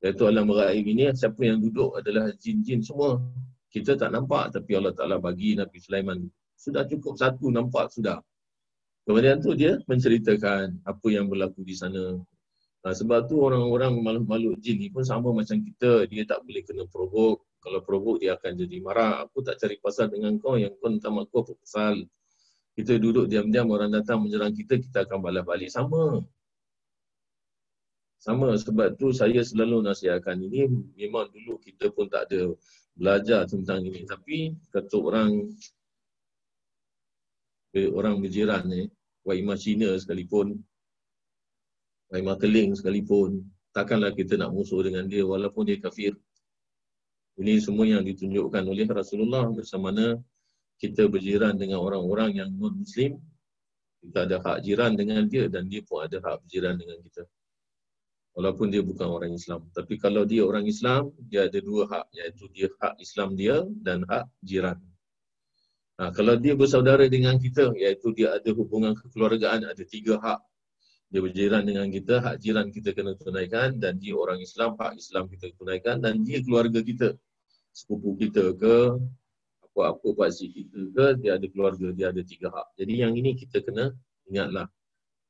Iaitu 0.00 0.24
alam 0.24 0.48
raib 0.48 0.84
ini 0.88 1.12
siapa 1.12 1.38
yang 1.44 1.60
duduk 1.60 2.00
adalah 2.00 2.32
jin-jin 2.40 2.80
semua. 2.80 3.20
Kita 3.68 3.98
tak 3.98 4.14
nampak 4.14 4.56
tapi 4.56 4.78
Allah 4.78 4.94
Ta'ala 4.96 5.20
bagi 5.20 5.58
Nabi 5.58 5.76
Sulaiman. 5.82 6.24
Sudah 6.56 6.88
cukup 6.88 7.18
satu 7.20 7.52
nampak 7.52 7.92
sudah. 7.92 8.24
Kemudian 9.04 9.36
tu 9.44 9.52
dia 9.52 9.76
menceritakan 9.84 10.80
apa 10.80 11.06
yang 11.12 11.28
berlaku 11.28 11.60
di 11.60 11.76
sana. 11.76 12.16
Nah, 12.84 12.92
sebab 12.92 13.28
tu 13.28 13.40
orang-orang 13.40 13.96
makhluk-makhluk 14.00 14.60
jin 14.60 14.80
ni 14.80 14.88
pun 14.88 15.04
sama 15.04 15.32
macam 15.32 15.60
kita. 15.60 16.08
Dia 16.08 16.24
tak 16.24 16.44
boleh 16.44 16.64
kena 16.64 16.84
provok 16.88 17.44
kalau 17.64 17.80
provoke 17.80 18.20
dia 18.20 18.36
akan 18.36 18.60
jadi 18.60 18.76
marah. 18.84 19.24
Aku 19.24 19.40
tak 19.40 19.56
cari 19.56 19.80
pasal 19.80 20.12
dengan 20.12 20.36
kau 20.36 20.60
yang 20.60 20.72
kau 20.76 20.92
minta 20.92 21.08
aku 21.08 21.36
apa 21.44 21.52
pasal. 21.56 22.04
Kita 22.76 23.00
duduk 23.00 23.28
diam-diam 23.28 23.72
orang 23.72 23.88
datang 23.88 24.20
menyerang 24.20 24.52
kita, 24.52 24.76
kita 24.76 25.08
akan 25.08 25.20
balas 25.24 25.44
balik. 25.48 25.72
Sama. 25.72 26.20
Sama 28.20 28.56
sebab 28.56 28.96
tu 28.96 29.12
saya 29.12 29.40
selalu 29.44 29.84
nasihatkan 29.84 30.40
ini 30.40 30.64
memang 30.96 31.28
dulu 31.28 31.60
kita 31.60 31.92
pun 31.92 32.08
tak 32.08 32.32
ada 32.32 32.56
belajar 32.96 33.44
tentang 33.48 33.84
ini. 33.84 34.04
Tapi 34.04 34.52
kata 34.72 34.96
orang 34.96 35.52
eh, 37.74 37.90
orang 37.90 38.22
berjiran 38.22 38.64
ni, 38.70 38.86
Waimah 39.26 39.58
Cina 39.58 39.90
sekalipun, 39.98 40.54
Waimah 42.14 42.38
Keling 42.38 42.78
sekalipun, 42.78 43.42
takkanlah 43.74 44.14
kita 44.14 44.38
nak 44.38 44.54
musuh 44.54 44.80
dengan 44.86 45.10
dia 45.10 45.26
walaupun 45.26 45.66
dia 45.66 45.82
kafir. 45.82 46.14
Ini 47.34 47.58
semua 47.58 47.90
yang 47.90 48.06
ditunjukkan 48.06 48.62
oleh 48.62 48.86
Rasulullah 48.86 49.50
bersama 49.50 49.90
mana 49.90 50.14
kita 50.78 51.10
berjiran 51.10 51.58
dengan 51.58 51.82
orang-orang 51.82 52.38
yang 52.38 52.50
non-Muslim. 52.54 53.18
Kita 54.04 54.28
ada 54.28 54.36
hak 54.38 54.62
jiran 54.62 54.94
dengan 54.94 55.26
dia 55.26 55.50
dan 55.50 55.66
dia 55.66 55.82
pun 55.82 56.06
ada 56.06 56.22
hak 56.22 56.46
berjiran 56.46 56.78
dengan 56.78 57.02
kita. 57.02 57.26
Walaupun 58.34 58.70
dia 58.70 58.82
bukan 58.82 59.08
orang 59.10 59.32
Islam. 59.34 59.66
Tapi 59.74 59.94
kalau 59.98 60.26
dia 60.26 60.42
orang 60.46 60.66
Islam, 60.66 61.10
dia 61.30 61.46
ada 61.50 61.58
dua 61.58 61.86
hak. 61.86 62.06
Iaitu 62.14 62.44
dia 62.54 62.68
hak 62.82 63.00
Islam 63.02 63.34
dia 63.34 63.62
dan 63.82 64.06
hak 64.06 64.26
jiran. 64.42 64.78
Nah, 65.94 66.10
kalau 66.10 66.34
dia 66.34 66.58
bersaudara 66.58 67.06
dengan 67.06 67.38
kita, 67.38 67.70
iaitu 67.78 68.10
dia 68.18 68.34
ada 68.34 68.50
hubungan 68.50 68.98
kekeluargaan, 68.98 69.62
ada 69.62 69.84
tiga 69.86 70.18
hak. 70.18 70.42
Dia 71.14 71.22
berjiran 71.22 71.62
dengan 71.62 71.86
kita, 71.86 72.18
hak 72.18 72.42
jiran 72.42 72.74
kita 72.74 72.90
kena 72.90 73.14
tunaikan 73.14 73.78
dan 73.78 74.02
dia 74.02 74.18
orang 74.18 74.42
Islam, 74.42 74.74
hak 74.74 74.98
Islam 74.98 75.30
kita 75.30 75.54
tunaikan 75.54 76.02
dan 76.02 76.26
dia 76.26 76.42
keluarga 76.42 76.82
kita. 76.82 77.14
Sepupu 77.70 78.18
kita 78.18 78.54
ke 78.58 78.98
apa-apa 79.62 80.14
pakcik 80.14 80.54
kita 80.54 80.78
ke 80.94 81.06
dia 81.18 81.34
ada 81.34 81.46
keluarga 81.50 81.90
dia 81.90 82.10
ada 82.10 82.22
tiga 82.26 82.50
hak. 82.50 82.78
Jadi 82.78 82.92
yang 83.02 83.14
ini 83.14 83.38
kita 83.38 83.62
kena 83.62 83.94
ingatlah. 84.30 84.66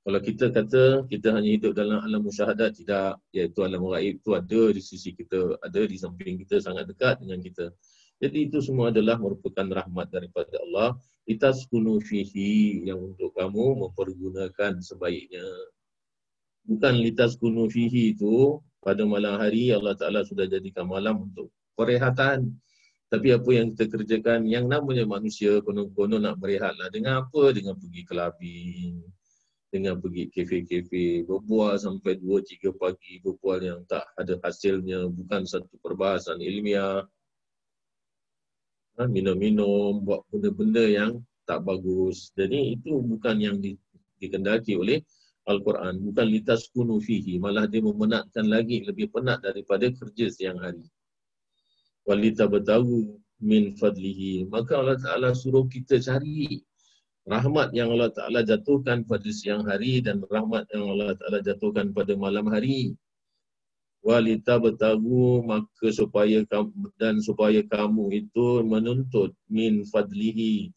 Kalau 0.04 0.20
kita 0.20 0.52
kata 0.52 1.08
kita 1.08 1.32
hanya 1.32 1.50
hidup 1.56 1.72
dalam 1.72 2.04
alam 2.04 2.20
musyahadat 2.20 2.76
tidak 2.76 3.16
iaitu 3.32 3.64
alam 3.64 3.80
gaib 3.88 4.20
itu 4.20 4.30
ada 4.36 4.62
di 4.68 4.80
sisi 4.84 5.16
kita 5.16 5.56
ada 5.64 5.80
di 5.80 5.96
samping 5.96 6.36
kita 6.44 6.60
sangat 6.60 6.92
dekat 6.92 7.24
dengan 7.24 7.40
kita 7.40 7.72
jadi 8.22 8.38
itu 8.50 8.58
semua 8.62 8.94
adalah 8.94 9.18
merupakan 9.18 9.66
rahmat 9.84 10.10
daripada 10.10 10.60
Allah 10.62 10.98
litaskunu 11.24 11.98
fihi 12.04 12.84
yang 12.86 13.00
untuk 13.00 13.34
kamu 13.34 13.88
mempergunakan 13.88 14.78
sebaiknya 14.82 15.46
bukan 16.64 16.94
litaskunu 17.00 17.68
fihi 17.68 18.16
itu 18.16 18.58
pada 18.84 19.04
malam 19.08 19.40
hari 19.40 19.72
Allah 19.72 19.96
Taala 19.96 20.24
sudah 20.28 20.44
jadikan 20.44 20.84
malam 20.84 21.32
untuk 21.32 21.48
perehatan. 21.72 22.52
Tapi 23.08 23.30
apa 23.30 23.50
yang 23.52 23.72
kita 23.72 23.88
kerjakan, 23.94 24.44
yang 24.44 24.66
namanya 24.66 25.06
manusia 25.06 25.62
konon-konon 25.62 26.24
nak 26.24 26.36
berehatlah. 26.36 26.90
Dengan 26.90 27.24
apa? 27.24 27.54
Dengan 27.54 27.78
pergi 27.78 28.02
kelabing. 28.04 28.94
Dengan 29.70 29.94
pergi 30.02 30.28
kafe-kafe. 30.34 31.22
Berbual 31.22 31.78
sampai 31.78 32.18
2-3 32.18 32.74
pagi. 32.74 33.22
Berbual 33.22 33.58
yang 33.62 33.80
tak 33.86 34.02
ada 34.18 34.34
hasilnya. 34.42 35.06
Bukan 35.08 35.46
satu 35.46 35.78
perbahasan 35.78 36.42
ilmiah. 36.42 37.06
Ha, 38.94 39.10
minum-minum, 39.10 40.06
buat 40.06 40.22
benda-benda 40.30 40.84
yang 40.86 41.12
tak 41.44 41.66
bagus. 41.66 42.30
Jadi 42.38 42.78
itu 42.78 43.02
bukan 43.02 43.36
yang 43.42 43.56
di, 43.58 43.74
dikendaki 44.22 44.78
oleh 44.78 45.02
Al-Quran. 45.50 45.98
Bukan 45.98 46.26
litas 46.30 46.70
kunu 46.70 47.02
fihi. 47.02 47.42
Malah 47.42 47.66
dia 47.66 47.82
memenatkan 47.82 48.46
lagi 48.46 48.86
lebih 48.86 49.10
penat 49.10 49.42
daripada 49.42 49.90
kerja 49.90 50.30
siang 50.30 50.62
hari 50.62 50.86
walita 52.04 52.44
bertahu 52.44 53.16
min 53.40 53.72
fadlihi 53.76 54.46
maka 54.48 54.76
Allah 54.76 55.00
Taala 55.00 55.32
suruh 55.32 55.64
kita 55.66 55.96
cari 56.00 56.60
rahmat 57.24 57.72
yang 57.72 57.92
Allah 57.96 58.12
Taala 58.12 58.44
jatuhkan 58.44 59.08
pada 59.08 59.28
siang 59.32 59.64
hari 59.64 60.04
dan 60.04 60.20
rahmat 60.28 60.68
yang 60.72 60.84
Allah 60.84 61.16
Taala 61.16 61.40
jatuhkan 61.40 61.96
pada 61.96 62.12
malam 62.14 62.44
hari 62.52 62.92
walita 64.04 64.60
bertahu 64.60 65.40
maka 65.48 65.88
supaya 65.88 66.44
dan 67.00 67.24
supaya 67.24 67.64
kamu 67.64 68.28
itu 68.28 68.60
menuntut 68.60 69.32
min 69.48 69.80
fadlihi 69.88 70.68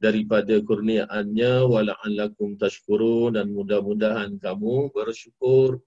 daripada 0.00 0.56
kurniaannya 0.64 1.68
wala'allakum 1.68 2.56
tashkurun 2.56 3.36
dan 3.36 3.52
mudah-mudahan 3.52 4.40
kamu 4.40 4.88
bersyukur 4.96 5.84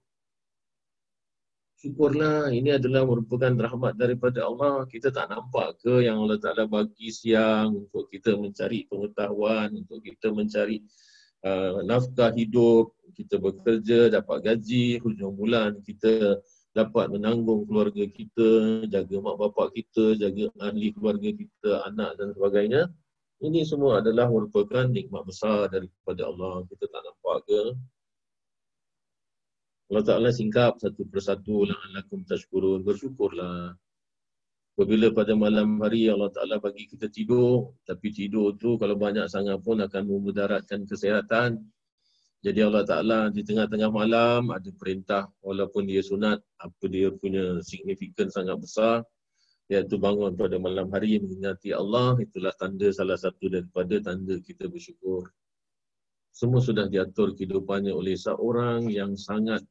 syukurlah 1.84 2.48
ini 2.48 2.80
adalah 2.80 3.04
merupakan 3.04 3.52
rahmat 3.52 4.00
daripada 4.00 4.48
Allah. 4.48 4.88
Kita 4.88 5.12
tak 5.12 5.28
nampak 5.28 5.84
ke 5.84 6.00
yang 6.08 6.24
Allah 6.24 6.40
Ta'ala 6.40 6.64
bagi 6.64 7.12
siang 7.12 7.84
untuk 7.84 8.08
kita 8.08 8.40
mencari 8.40 8.88
pengetahuan, 8.88 9.68
untuk 9.84 10.00
kita 10.00 10.32
mencari 10.32 10.80
uh, 11.44 11.84
nafkah 11.84 12.32
hidup, 12.32 12.96
kita 13.12 13.36
bekerja, 13.36 14.08
dapat 14.08 14.48
gaji, 14.48 14.96
hujung 15.04 15.36
bulan 15.36 15.76
kita 15.84 16.40
dapat 16.74 17.06
menanggung 17.14 17.64
keluarga 17.70 18.02
kita, 18.10 18.82
jaga 18.90 19.16
mak 19.22 19.38
bapak 19.38 19.78
kita, 19.78 20.18
jaga 20.18 20.50
ahli 20.58 20.90
keluarga 20.90 21.30
kita, 21.30 21.86
anak 21.86 22.18
dan 22.18 22.34
sebagainya. 22.34 22.82
Ini 23.38 23.62
semua 23.62 24.02
adalah 24.02 24.26
merupakan 24.26 24.82
nikmat 24.90 25.22
besar 25.22 25.70
daripada 25.70 26.26
Allah. 26.26 26.66
Kita 26.66 26.84
tak 26.90 27.02
nampak 27.06 27.36
ke? 27.46 27.62
Allah 29.94 30.04
Ta'ala 30.04 30.28
singkap 30.34 30.82
satu 30.82 31.06
persatu 31.06 31.68
la'alakum 31.68 32.26
tashkurun. 32.26 32.82
Bersyukurlah. 32.82 33.76
Apabila 34.74 35.14
pada 35.14 35.38
malam 35.38 35.78
hari 35.78 36.10
Allah 36.10 36.34
Ta'ala 36.34 36.58
bagi 36.58 36.90
kita 36.90 37.06
tidur, 37.06 37.78
tapi 37.86 38.10
tidur 38.10 38.58
tu 38.58 38.74
kalau 38.74 38.98
banyak 38.98 39.30
sangat 39.30 39.62
pun 39.62 39.78
akan 39.78 40.02
memudaratkan 40.10 40.82
kesihatan. 40.82 41.62
Jadi 42.44 42.60
Allah 42.60 42.84
Ta'ala 42.84 43.20
di 43.32 43.40
tengah-tengah 43.40 43.88
malam 43.88 44.52
ada 44.52 44.68
perintah 44.76 45.32
walaupun 45.40 45.88
dia 45.88 46.04
sunat, 46.04 46.44
apa 46.60 46.84
dia 46.92 47.08
punya 47.08 47.64
signifikan 47.64 48.28
sangat 48.28 48.60
besar, 48.60 49.00
iaitu 49.72 49.96
bangun 49.96 50.36
pada 50.36 50.60
malam 50.60 50.92
hari 50.92 51.16
mengingati 51.16 51.72
Allah, 51.72 52.20
itulah 52.20 52.52
tanda 52.60 52.92
salah 52.92 53.16
satu 53.16 53.48
daripada 53.48 53.96
tanda 54.04 54.36
kita 54.44 54.68
bersyukur. 54.68 55.32
Semua 56.36 56.60
sudah 56.60 56.84
diatur 56.84 57.32
kehidupannya 57.32 57.96
oleh 57.96 58.12
seorang 58.12 58.92
yang 58.92 59.16
sangat 59.16 59.64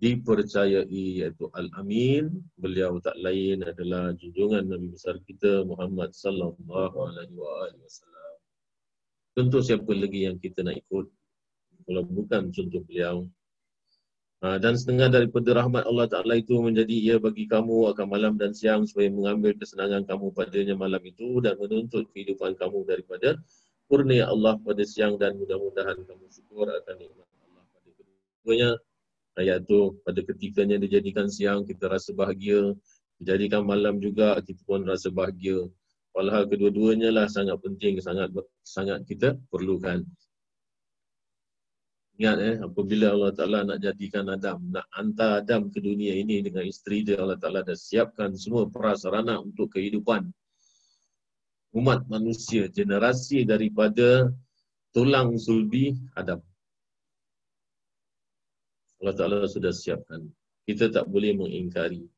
dipercayai 0.00 0.88
iaitu 0.88 1.52
Al-Amin. 1.52 2.40
Beliau 2.56 2.96
tak 3.04 3.20
lain 3.20 3.68
adalah 3.68 4.16
junjungan 4.16 4.64
Nabi 4.64 4.96
besar 4.96 5.20
kita 5.28 5.60
Muhammad 5.68 6.16
sallallahu 6.16 6.96
alaihi 7.12 7.36
wasallam. 7.36 8.34
Tentu 9.36 9.60
siapa 9.60 9.92
lagi 9.92 10.24
yang 10.24 10.40
kita 10.40 10.64
nak 10.64 10.80
ikut 10.80 11.12
kalau 11.86 12.02
bukan 12.02 12.50
contoh 12.50 12.82
beliau. 12.82 13.24
Ha, 14.44 14.60
dan 14.60 14.76
setengah 14.76 15.08
daripada 15.08 15.56
rahmat 15.56 15.88
Allah 15.88 16.06
Ta'ala 16.12 16.36
itu 16.36 16.60
menjadi 16.60 16.92
ia 16.92 17.16
bagi 17.16 17.48
kamu 17.48 17.96
akan 17.96 18.06
malam 18.06 18.36
dan 18.36 18.52
siang 18.52 18.84
supaya 18.84 19.08
mengambil 19.08 19.56
kesenangan 19.56 20.04
kamu 20.04 20.28
padanya 20.36 20.76
malam 20.76 21.00
itu 21.08 21.40
dan 21.40 21.56
menuntut 21.56 22.04
kehidupan 22.12 22.52
kamu 22.60 22.84
daripada 22.84 23.40
kurnia 23.88 24.28
Allah 24.28 24.60
pada 24.60 24.84
siang 24.84 25.16
dan 25.16 25.40
mudah-mudahan 25.40 25.96
kamu 26.04 26.24
syukur 26.28 26.68
akan 26.68 26.94
nikmat 27.00 27.28
Allah 27.48 27.64
pada 27.72 27.88
keduanya. 27.96 28.70
Ayat 29.36 29.64
tu 29.64 29.96
pada 30.04 30.20
ketikanya 30.20 30.76
dijadikan 30.76 31.32
siang 31.32 31.64
kita 31.64 31.88
rasa 31.88 32.12
bahagia. 32.12 32.76
Dijadikan 33.16 33.64
malam 33.64 34.04
juga 34.04 34.36
kita 34.44 34.60
pun 34.68 34.84
rasa 34.84 35.08
bahagia. 35.08 35.64
Walhal 36.12 36.44
kedua-duanya 36.44 37.08
lah 37.08 37.24
sangat 37.24 37.56
penting 37.64 38.00
sangat 38.04 38.32
sangat 38.64 39.00
kita 39.08 39.36
perlukan 39.48 40.04
ingat 42.16 42.36
eh 42.40 42.56
apabila 42.64 43.12
Allah 43.12 43.32
Taala 43.36 43.58
nak 43.64 43.78
jadikan 43.80 44.24
Adam 44.32 44.58
nak 44.72 44.88
hantar 44.92 45.44
Adam 45.44 45.68
ke 45.68 45.78
dunia 45.80 46.16
ini 46.16 46.40
dengan 46.40 46.64
isteri 46.64 47.04
dia 47.04 47.20
Allah 47.20 47.36
Taala 47.36 47.60
dah 47.60 47.76
siapkan 47.76 48.32
semua 48.34 48.64
prasarana 48.66 49.36
untuk 49.40 49.76
kehidupan 49.76 50.28
umat 51.76 52.08
manusia 52.08 52.72
generasi 52.72 53.44
daripada 53.44 54.32
tulang 54.96 55.36
sulbi 55.36 55.92
Adam 56.16 56.40
Allah 59.00 59.14
Ta'ala 59.16 59.38
sudah 59.44 59.72
siapkan. 59.72 60.24
Kita 60.64 60.88
tak 60.88 61.06
boleh 61.06 61.36
mengingkari. 61.36 62.08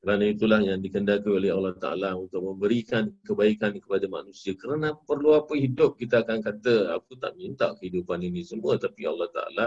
Kerana 0.00 0.24
itulah 0.32 0.64
yang 0.64 0.80
dikendaki 0.80 1.28
oleh 1.28 1.52
Allah 1.52 1.76
Ta'ala 1.76 2.16
untuk 2.16 2.40
memberikan 2.40 3.12
kebaikan 3.20 3.76
kepada 3.76 4.08
manusia. 4.08 4.56
Kerana 4.56 4.96
perlu 4.96 5.36
apa 5.36 5.52
hidup 5.52 6.00
kita 6.00 6.24
akan 6.24 6.40
kata, 6.40 6.96
aku 6.96 7.20
tak 7.20 7.36
minta 7.36 7.76
kehidupan 7.76 8.24
ini 8.24 8.40
semua. 8.40 8.80
Tapi 8.80 9.04
Allah 9.04 9.28
Ta'ala 9.28 9.64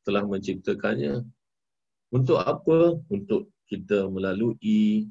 telah 0.00 0.24
menciptakannya. 0.24 1.20
Untuk 2.16 2.40
apa? 2.40 2.96
Untuk 3.12 3.52
kita 3.68 4.08
melalui 4.08 5.04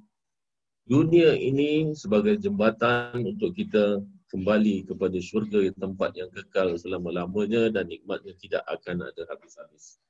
dunia 0.90 1.38
ini 1.38 1.94
sebagai 1.94 2.42
jembatan 2.42 3.22
untuk 3.30 3.54
kita 3.54 4.02
kembali 4.34 4.90
kepada 4.90 5.18
syurga 5.22 5.62
yang 5.62 5.78
tempat 5.78 6.18
yang 6.18 6.34
kekal 6.34 6.74
selama-lamanya 6.74 7.70
dan 7.70 7.86
nikmatnya 7.86 8.34
tidak 8.42 8.66
akan 8.66 9.06
ada 9.06 9.22
habis-habis. 9.30 10.02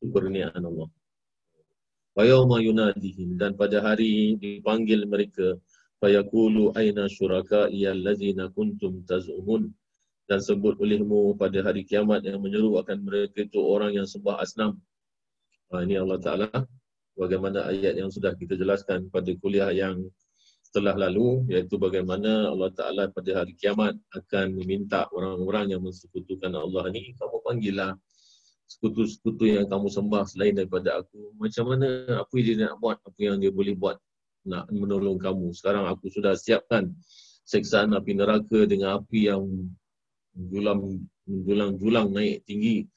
Kurniaan 0.00 0.64
Allah. 0.64 0.88
Wayawma 2.12 2.60
yunadihim 2.60 3.40
dan 3.40 3.56
pada 3.56 3.80
hari 3.80 4.36
dipanggil 4.36 5.08
mereka 5.08 5.56
fayaqulu 5.96 6.76
aina 6.76 7.08
syuraka 7.08 7.72
iyallazina 7.72 8.52
kuntum 8.52 9.00
tazumun 9.08 9.72
dan 10.28 10.38
sebut 10.44 10.76
olehmu 10.76 11.32
pada 11.40 11.64
hari 11.64 11.88
kiamat 11.88 12.20
yang 12.28 12.44
menyeru 12.44 12.76
akan 12.84 13.00
mereka 13.00 13.48
itu 13.48 13.58
orang 13.64 13.96
yang 13.96 14.04
sembah 14.04 14.44
asnam. 14.44 14.76
Ha, 15.72 15.88
ini 15.88 15.96
Allah 15.96 16.20
Ta'ala 16.20 16.48
bagaimana 17.16 17.72
ayat 17.72 17.96
yang 17.96 18.12
sudah 18.12 18.36
kita 18.36 18.60
jelaskan 18.60 19.08
pada 19.08 19.32
kuliah 19.40 19.72
yang 19.72 20.04
telah 20.72 20.96
lalu 20.96 21.48
iaitu 21.52 21.76
bagaimana 21.76 22.48
Allah 22.48 22.72
Ta'ala 22.72 23.08
pada 23.08 23.44
hari 23.44 23.56
kiamat 23.56 23.96
akan 24.12 24.56
meminta 24.56 25.08
orang-orang 25.12 25.76
yang 25.76 25.84
mensekutukan 25.84 26.52
Allah 26.56 26.88
ni 26.92 27.12
kamu 27.16 27.36
panggillah 27.44 27.92
sekutu-sekutu 28.68 29.44
yang 29.52 29.68
kamu 29.68 29.88
sembah 29.92 30.24
selain 30.24 30.54
daripada 30.56 31.04
aku. 31.04 31.36
Macam 31.36 31.64
mana 31.68 31.88
apa 32.24 32.32
yang 32.40 32.46
dia 32.46 32.56
nak 32.64 32.74
buat 32.80 32.96
apa 33.04 33.20
yang 33.20 33.36
dia 33.36 33.52
boleh 33.52 33.74
buat 33.76 33.96
nak 34.48 34.66
menolong 34.72 35.20
kamu. 35.20 35.52
Sekarang 35.54 35.86
aku 35.86 36.08
sudah 36.08 36.34
siapkan 36.34 36.90
seksaan 37.46 37.92
api 37.92 38.16
neraka 38.16 38.64
dengan 38.64 39.02
api 39.02 39.28
yang 39.30 39.42
julang 40.34 41.02
julang 41.78 42.08
naik 42.10 42.42
tinggi. 42.48 42.88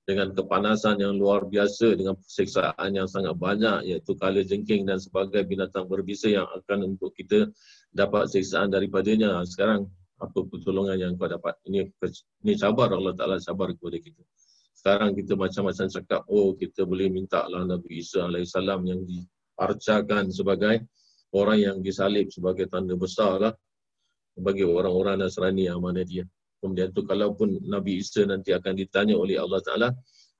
Dengan 0.00 0.34
kepanasan 0.34 0.98
yang 0.98 1.14
luar 1.14 1.46
biasa 1.46 1.94
dengan 1.94 2.18
seksaan 2.18 2.98
yang 2.98 3.06
sangat 3.06 3.30
banyak 3.38 3.94
iaitu 3.94 4.18
kala 4.18 4.42
jengking 4.42 4.82
dan 4.82 4.98
sebagai 4.98 5.46
binatang 5.46 5.86
berbisa 5.86 6.26
yang 6.26 6.50
akan 6.50 6.96
untuk 6.96 7.14
kita 7.14 7.46
dapat 7.94 8.26
seksaan 8.26 8.74
daripadanya. 8.74 9.38
Sekarang 9.46 9.86
apa 10.18 10.38
pertolongan 10.50 10.98
yang 10.98 11.12
kau 11.14 11.30
dapat? 11.30 11.54
Ini 11.62 11.94
ini 12.42 12.52
sabar 12.58 12.90
Allah 12.90 13.14
Taala 13.14 13.38
sabar 13.38 13.70
kepada 13.70 14.02
kita 14.02 14.18
sekarang 14.80 15.12
kita 15.12 15.36
macam-macam 15.36 15.86
cakap 15.92 16.24
oh 16.32 16.56
kita 16.56 16.88
boleh 16.88 17.12
minta 17.12 17.44
lah 17.44 17.68
Nabi 17.68 18.00
Isa 18.00 18.24
alaihissalam 18.24 18.80
yang 18.88 19.04
diarcakan 19.04 20.32
sebagai 20.32 20.88
orang 21.36 21.58
yang 21.60 21.76
disalib 21.84 22.32
sebagai 22.32 22.64
tanda 22.72 22.96
besar 22.96 23.36
lah 23.36 23.52
bagi 24.40 24.64
orang-orang 24.64 25.20
Nasrani 25.20 25.68
mana 25.76 26.00
dia 26.00 26.24
Kemudian 26.60 26.92
tu 26.92 27.08
kalaupun 27.08 27.56
Nabi 27.64 28.04
Isa 28.04 28.28
nanti 28.28 28.52
akan 28.52 28.76
ditanya 28.76 29.16
oleh 29.16 29.40
Allah 29.40 29.64
Ta'ala, 29.64 29.88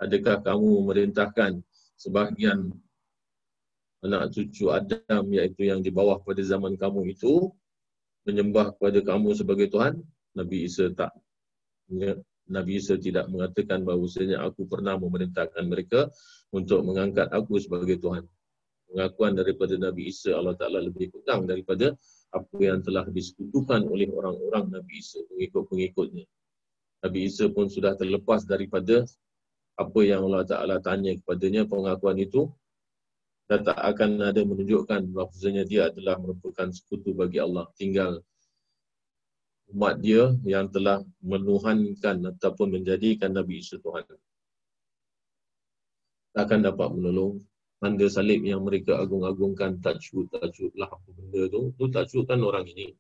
adakah 0.05 0.45
kamu 0.45 0.85
merintahkan 0.93 1.65
sebahagian 1.97 2.69
anak 4.05 4.29
cucu 4.37 4.69
Adam 4.69 5.25
iaitu 5.33 5.73
yang 5.73 5.81
di 5.81 5.89
bawah 5.89 6.21
pada 6.21 6.45
zaman 6.45 6.77
kamu 6.77 7.17
itu 7.17 7.49
menyembah 8.29 8.77
kepada 8.77 9.01
kamu 9.01 9.33
sebagai 9.33 9.73
Tuhan? 9.73 9.97
Nabi 10.37 10.69
Isa 10.69 10.93
tak. 10.93 11.17
Nabi 12.51 12.83
Isa 12.83 12.99
tidak 12.99 13.31
mengatakan 13.31 13.87
bahawasanya 13.87 14.43
aku 14.43 14.67
pernah 14.67 14.99
memerintahkan 14.99 15.65
mereka 15.71 16.11
untuk 16.51 16.83
mengangkat 16.83 17.31
aku 17.31 17.63
sebagai 17.63 18.03
Tuhan. 18.03 18.27
Pengakuan 18.91 19.39
daripada 19.39 19.79
Nabi 19.79 20.11
Isa 20.11 20.35
Allah 20.35 20.59
Ta'ala 20.59 20.83
lebih 20.83 21.15
pegang 21.15 21.47
daripada 21.47 21.95
apa 22.35 22.57
yang 22.59 22.83
telah 22.83 23.07
disekutukan 23.07 23.87
oleh 23.87 24.11
orang-orang 24.11 24.67
Nabi 24.67 24.99
Isa, 24.99 25.23
pengikut-pengikutnya. 25.31 26.27
Nabi 27.07 27.19
Isa 27.31 27.47
pun 27.55 27.71
sudah 27.71 27.95
terlepas 27.95 28.43
daripada 28.43 29.07
apa 29.79 30.01
yang 30.03 30.27
Allah 30.27 30.43
Ta'ala 30.43 30.77
tanya 30.83 31.15
kepadanya, 31.15 31.71
pengakuan 31.71 32.19
itu, 32.19 32.51
dan 33.47 33.63
tak 33.67 33.79
akan 33.79 34.23
ada 34.27 34.43
menunjukkan 34.43 35.11
bahawasanya 35.11 35.67
dia 35.67 35.91
adalah 35.91 36.19
merupakan 36.19 36.71
sekutu 36.71 37.15
bagi 37.15 37.39
Allah. 37.43 37.67
Tinggal 37.79 38.23
umat 39.71 40.03
dia 40.03 40.35
yang 40.43 40.67
telah 40.71 41.03
menuhankan 41.23 42.35
ataupun 42.37 42.75
menjadikan 42.81 43.31
Nabi 43.31 43.63
Isa 43.63 43.79
Tuhan. 43.79 44.05
Tak 46.35 46.43
akan 46.47 46.61
dapat 46.63 46.89
menolong. 46.95 47.43
Tanda 47.81 48.07
salib 48.13 48.45
yang 48.45 48.61
mereka 48.61 49.01
agung-agungkan 49.01 49.81
tajud 49.81 50.29
tajud 50.29 50.69
lah 50.77 50.93
apa 50.93 51.09
benda 51.17 51.49
tu. 51.49 51.73
Tu 51.81 51.85
tajud 51.89 52.29
kan 52.29 52.39
orang 52.45 52.69
ini. 52.69 52.93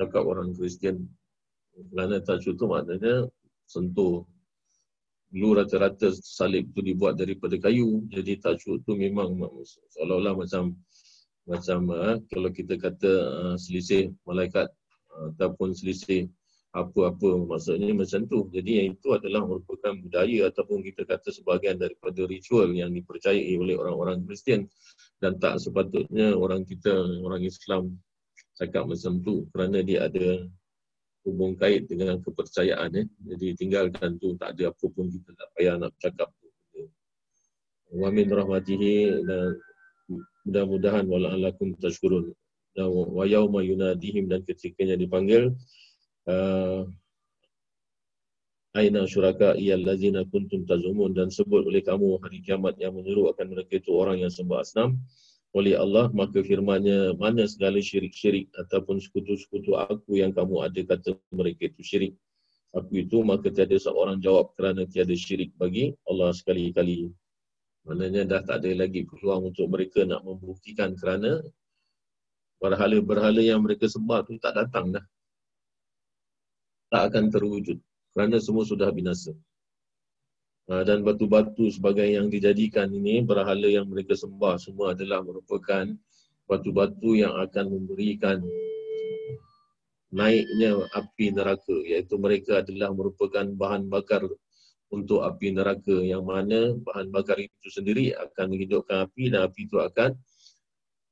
Cakap 0.00 0.24
orang 0.24 0.56
Kristian. 0.56 1.04
Kerana 1.92 2.24
tajud 2.24 2.56
tu 2.56 2.64
maknanya 2.64 3.28
sentuh. 3.68 4.24
Dulu 5.28 5.60
rata-rata 5.60 6.08
salib 6.16 6.72
tu 6.72 6.80
dibuat 6.80 7.20
daripada 7.20 7.60
kayu. 7.60 8.00
Jadi 8.08 8.40
tajud 8.40 8.80
tu 8.80 8.96
memang 8.96 9.36
seolah-olah 9.92 10.34
macam 10.40 10.72
macam 11.46 11.78
uh, 11.94 12.16
kalau 12.26 12.50
kita 12.50 12.74
kata 12.74 13.12
uh, 13.22 13.54
selisih 13.54 14.10
malaikat 14.26 14.66
ataupun 15.32 15.72
selisih 15.72 16.28
apa-apa 16.76 17.48
maksudnya 17.48 17.96
macam 17.96 18.28
tu. 18.28 18.52
Jadi 18.52 18.70
yang 18.84 18.86
itu 18.96 19.08
adalah 19.16 19.48
merupakan 19.48 19.96
budaya 19.96 20.52
ataupun 20.52 20.84
kita 20.84 21.08
kata 21.08 21.32
sebahagian 21.32 21.80
daripada 21.80 22.20
ritual 22.28 22.68
yang 22.76 22.92
dipercayai 22.92 23.56
oleh 23.56 23.80
orang-orang 23.80 24.28
Kristian 24.28 24.68
dan 25.24 25.40
tak 25.40 25.56
sepatutnya 25.56 26.36
orang 26.36 26.68
kita, 26.68 26.92
orang 27.24 27.40
Islam 27.44 27.96
cakap 28.60 28.84
macam 28.84 29.24
tu 29.24 29.48
kerana 29.56 29.80
dia 29.80 30.04
ada 30.04 30.44
hubung 31.24 31.56
kait 31.56 31.88
dengan 31.88 32.20
kepercayaan. 32.20 32.92
Eh. 32.92 33.06
Jadi 33.24 33.56
tinggalkan 33.56 34.20
tu 34.20 34.36
tak 34.36 34.52
ada 34.56 34.68
apa 34.70 34.84
pun 34.92 35.08
kita 35.08 35.32
tak 35.32 35.48
payah 35.56 35.80
nak 35.80 35.96
cakap 35.96 36.28
wa 37.92 38.08
min 38.10 38.26
rahmatihi 38.26 39.22
dan 39.22 39.54
mudah-mudahan 40.42 41.06
wala'alakum 41.06 41.78
tashkurun 41.78 42.34
wa 42.84 43.24
yawma 43.24 43.64
yunadihim 43.64 44.28
dan 44.28 44.44
ketikanya 44.44 45.00
dipanggil 45.00 45.56
uh, 46.28 46.84
aina 48.76 49.08
syuraka 49.08 49.56
iyal 49.56 49.80
lazina 49.80 50.28
kuntum 50.28 50.68
tazumun? 50.68 51.16
Dan 51.16 51.32
sebut 51.32 51.64
oleh 51.64 51.80
kamu 51.80 52.20
hari 52.20 52.44
kiamat 52.44 52.76
yang 52.76 52.92
menyeru 52.92 53.32
akan 53.32 53.56
mereka 53.56 53.80
itu 53.80 53.96
orang 53.96 54.20
yang 54.20 54.28
sembah 54.28 54.60
asnam. 54.60 55.00
Oleh 55.56 55.72
Allah 55.72 56.12
maka 56.12 56.44
firmannya 56.44 57.16
mana 57.16 57.48
segala 57.48 57.80
syirik-syirik 57.80 58.52
ataupun 58.60 59.00
sekutu-sekutu 59.00 59.72
aku 59.72 60.20
yang 60.20 60.36
kamu 60.36 60.68
ada 60.68 60.80
kata 60.84 61.16
mereka 61.32 61.72
itu 61.72 61.80
syirik 61.80 62.12
aku 62.76 63.08
itu 63.08 63.24
maka 63.24 63.48
tiada 63.48 63.76
seorang 63.80 64.20
jawab 64.20 64.52
kerana 64.52 64.84
tiada 64.84 65.16
syirik 65.16 65.56
bagi 65.56 65.96
Allah 66.04 66.36
sekali-kali. 66.36 67.08
Maknanya 67.88 68.28
dah 68.28 68.42
tak 68.44 68.60
ada 68.62 68.70
lagi 68.84 69.08
peluang 69.08 69.54
untuk 69.54 69.72
mereka 69.72 70.04
nak 70.04 70.26
membuktikan 70.26 70.92
kerana 70.98 71.40
berhala-berhala 72.62 73.42
yang 73.42 73.60
mereka 73.60 73.86
sembah 73.90 74.24
tu 74.24 74.36
tak 74.40 74.56
datang 74.56 74.96
dah 74.96 75.04
tak 76.90 77.12
akan 77.12 77.24
terwujud 77.30 77.78
kerana 78.16 78.40
semua 78.40 78.64
sudah 78.64 78.88
binasa. 78.88 79.36
Ha, 80.66 80.82
dan 80.82 81.04
batu-batu 81.06 81.70
sebagai 81.70 82.08
yang 82.08 82.26
dijadikan 82.26 82.90
ini, 82.90 83.22
berhala 83.22 83.68
yang 83.68 83.86
mereka 83.86 84.18
sembah 84.18 84.58
semua 84.58 84.96
adalah 84.96 85.22
merupakan 85.22 85.84
batu-batu 86.48 87.12
yang 87.14 87.36
akan 87.38 87.70
memberikan 87.70 88.42
naiknya 90.10 90.80
api 90.96 91.36
neraka. 91.36 91.76
Iaitu 91.86 92.18
mereka 92.18 92.64
adalah 92.64 92.90
merupakan 92.90 93.46
bahan 93.46 93.86
bakar 93.86 94.26
untuk 94.90 95.22
api 95.22 95.54
neraka 95.54 96.02
yang 96.02 96.26
mana 96.26 96.74
bahan 96.82 97.12
bakar 97.12 97.36
itu 97.38 97.68
sendiri 97.68 98.16
akan 98.16 98.54
menghidupkan 98.54 99.06
api 99.06 99.34
dan 99.34 99.46
api 99.46 99.70
itu 99.70 99.76
akan 99.78 100.14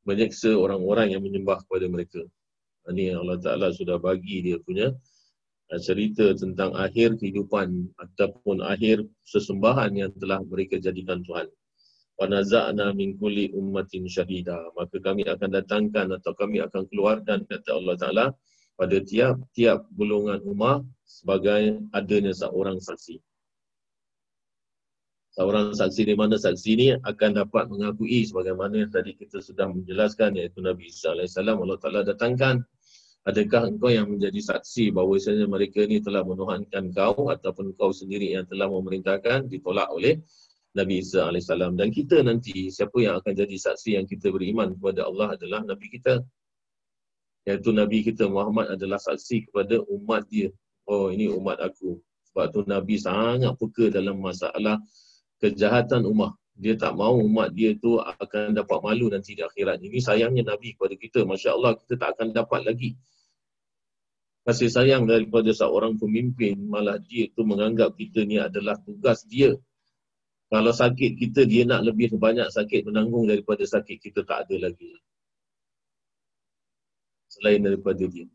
menyeksa 0.05 0.53
orang-orang 0.57 1.17
yang 1.17 1.23
menyembah 1.25 1.65
kepada 1.67 1.87
mereka. 1.89 2.23
Ini 2.85 3.17
Allah 3.17 3.41
Ta'ala 3.41 3.73
sudah 3.73 3.97
bagi 3.97 4.45
dia 4.45 4.61
punya 4.61 4.93
cerita 5.81 6.37
tentang 6.37 6.77
akhir 6.77 7.17
kehidupan 7.17 7.89
ataupun 7.97 8.61
akhir 8.61 9.03
sesembahan 9.25 9.97
yang 9.97 10.13
telah 10.21 10.45
mereka 10.45 10.77
jadikan 10.77 11.25
Tuhan. 11.25 11.49
Naza'na 12.21 12.95
min 12.95 13.19
kulli 13.19 13.51
ummatin 13.51 14.07
syahida. 14.07 14.71
Maka 14.79 15.03
kami 15.03 15.27
akan 15.27 15.51
datangkan 15.51 16.15
atau 16.15 16.31
kami 16.37 16.63
akan 16.63 16.87
keluarkan 16.93 17.43
kata 17.49 17.71
Allah 17.75 17.97
Taala 17.99 18.27
pada 18.79 18.97
tiap-tiap 19.03 19.87
golongan 19.99 20.39
umat 20.47 20.87
sebagai 21.03 21.83
adanya 21.91 22.31
seorang 22.31 22.79
saksi. 22.79 23.19
Seorang 25.35 25.75
saksi 25.75 26.07
di 26.07 26.15
mana 26.15 26.39
saksi 26.39 26.69
ini 26.79 26.87
akan 26.95 27.31
dapat 27.43 27.67
mengakui 27.67 28.23
sebagaimana 28.23 28.87
yang 28.87 28.93
tadi 28.95 29.19
kita 29.19 29.43
sudah 29.43 29.67
menjelaskan 29.67 30.39
iaitu 30.39 30.63
Nabi 30.63 30.87
Isa 30.87 31.11
AS 31.11 31.35
Allah 31.35 31.79
Ta'ala 31.83 32.07
datangkan 32.07 32.63
Adakah 33.25 33.73
engkau 33.73 33.89
yang 33.89 34.13
menjadi 34.13 34.37
saksi 34.37 34.93
bahawa 34.93 35.17
sebenarnya 35.17 35.49
mereka 35.49 35.81
ini 35.81 35.97
telah 36.05 36.21
menuhankan 36.29 36.93
kau 36.93 37.33
ataupun 37.33 37.73
kau 37.73 37.89
sendiri 37.89 38.37
yang 38.37 38.45
telah 38.45 38.69
memerintahkan 38.69 39.49
ditolak 39.49 39.89
oleh 39.89 40.21
Nabi 40.77 41.01
Isa 41.01 41.33
AS. 41.33 41.49
Dan 41.49 41.89
kita 41.89 42.21
nanti, 42.21 42.69
siapa 42.69 43.01
yang 43.01 43.17
akan 43.25 43.33
jadi 43.33 43.57
saksi 43.57 43.97
yang 43.97 44.05
kita 44.05 44.29
beriman 44.29 44.77
kepada 44.77 45.09
Allah 45.09 45.41
adalah 45.41 45.65
Nabi 45.65 45.89
kita. 45.89 46.21
Iaitu 47.49 47.73
Nabi 47.73 48.05
kita 48.05 48.29
Muhammad 48.29 48.77
adalah 48.77 49.01
saksi 49.01 49.49
kepada 49.49 49.81
umat 49.89 50.29
dia. 50.29 50.53
Oh 50.85 51.09
ini 51.09 51.33
umat 51.33 51.65
aku. 51.65 51.97
Sebab 52.29 52.45
tu 52.53 52.61
Nabi 52.69 53.01
sangat 53.01 53.57
peka 53.57 53.89
dalam 53.89 54.21
masalah 54.21 54.77
kejahatan 55.45 56.09
umat. 56.09 56.33
Dia 56.57 56.79
tak 56.79 56.97
mahu 56.97 57.29
umat 57.29 57.53
dia 57.53 57.77
tu 57.77 58.01
akan 58.01 58.57
dapat 58.57 58.79
malu 58.81 59.13
nanti 59.13 59.37
di 59.37 59.43
akhirat. 59.45 59.85
Ini 59.85 60.01
sayangnya 60.01 60.55
Nabi 60.55 60.73
kepada 60.73 60.97
kita. 60.97 61.29
Masya 61.29 61.53
Allah 61.53 61.77
kita 61.77 62.01
tak 62.01 62.17
akan 62.17 62.33
dapat 62.33 62.65
lagi 62.65 62.97
kasih 64.45 64.69
sayang 64.69 65.09
daripada 65.09 65.49
seorang 65.57 65.97
pemimpin 65.97 66.53
malah 66.69 67.01
dia 67.01 67.33
tu 67.33 67.49
menganggap 67.49 67.97
kita 67.97 68.29
ni 68.29 68.37
adalah 68.37 68.77
tugas 68.85 69.25
dia 69.25 69.57
kalau 70.53 70.69
sakit 70.69 71.17
kita 71.17 71.49
dia 71.49 71.65
nak 71.65 71.81
lebih 71.89 72.13
banyak 72.21 72.53
sakit 72.53 72.85
menanggung 72.85 73.25
daripada 73.25 73.65
sakit 73.65 73.97
kita 74.05 74.21
tak 74.29 74.45
ada 74.45 74.69
lagi 74.69 74.93
selain 77.33 77.65
daripada 77.65 78.05
dia 78.05 78.29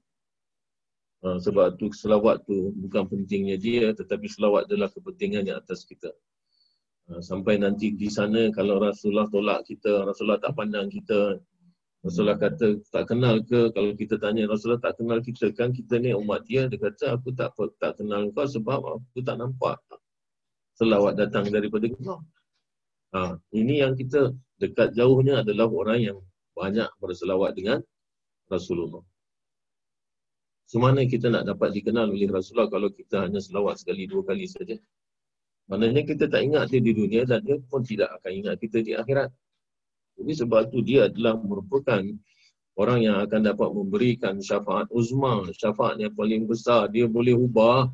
ha, 1.22 1.38
sebab 1.38 1.78
tu 1.78 1.94
selawat 1.94 2.42
tu 2.42 2.74
bukan 2.74 3.06
pentingnya 3.06 3.62
dia 3.62 3.94
tetapi 3.94 4.26
selawat 4.26 4.66
adalah 4.66 4.90
kepentingannya 4.90 5.62
atas 5.62 5.86
kita 5.86 6.10
sampai 7.18 7.58
nanti 7.58 7.98
di 7.98 8.06
sana 8.06 8.54
kalau 8.54 8.78
Rasulullah 8.78 9.26
tolak 9.34 9.66
kita 9.66 10.06
Rasulullah 10.06 10.38
tak 10.38 10.54
pandang 10.54 10.94
kita 10.94 11.42
Rasulullah 12.06 12.38
kata 12.38 12.80
tak 12.94 13.10
kenal 13.10 13.42
ke 13.44 13.74
kalau 13.74 13.98
kita 13.98 14.22
tanya 14.22 14.46
Rasulullah 14.46 14.80
tak 14.80 15.02
kenal 15.02 15.20
kita 15.20 15.50
kan 15.58 15.74
kita 15.74 15.98
ni 15.98 16.14
umat 16.14 16.46
dia 16.46 16.70
dia 16.70 16.78
kata 16.78 17.18
aku 17.18 17.34
tak 17.34 17.52
tak 17.82 17.98
kenal 17.98 18.30
kau 18.32 18.46
sebab 18.46 19.02
aku 19.02 19.20
tak 19.26 19.42
nampak 19.42 19.82
selawat 20.80 21.20
datang 21.20 21.52
daripada 21.52 21.92
kau. 21.92 22.24
Ha, 23.12 23.36
ini 23.52 23.84
yang 23.84 24.00
kita 24.00 24.32
dekat 24.64 24.96
jauhnya 24.96 25.44
adalah 25.44 25.68
orang 25.68 26.00
yang 26.00 26.18
banyak 26.56 26.88
berselawat 27.04 27.52
dengan 27.58 27.84
Rasulullah. 28.48 29.04
Semana 30.70 31.04
kita 31.04 31.28
nak 31.34 31.50
dapat 31.50 31.74
dikenal 31.76 32.14
oleh 32.14 32.30
Rasulullah 32.30 32.70
kalau 32.70 32.94
kita 32.94 33.26
hanya 33.26 33.42
selawat 33.42 33.82
sekali 33.82 34.06
dua 34.06 34.22
kali 34.24 34.46
saja. 34.46 34.78
Maknanya 35.70 36.02
kita 36.02 36.26
tak 36.26 36.42
ingat 36.42 36.74
dia 36.74 36.82
di 36.82 36.98
dunia 36.98 37.30
dan 37.30 37.46
dia 37.46 37.62
pun 37.70 37.86
tidak 37.86 38.10
akan 38.18 38.32
ingat 38.42 38.56
kita 38.58 38.82
di 38.82 38.98
akhirat. 38.98 39.30
Jadi 40.18 40.34
sebab 40.34 40.74
tu 40.74 40.82
dia 40.82 41.08
adalah 41.08 41.38
merupakan 41.38 42.02
orang 42.74 43.00
yang 43.06 43.22
akan 43.22 43.42
dapat 43.46 43.70
memberikan 43.70 44.42
syafaat 44.42 44.90
uzma, 44.90 45.46
syafaat 45.54 46.02
yang 46.02 46.12
paling 46.18 46.50
besar. 46.50 46.90
Dia 46.90 47.06
boleh 47.06 47.38
ubah 47.38 47.86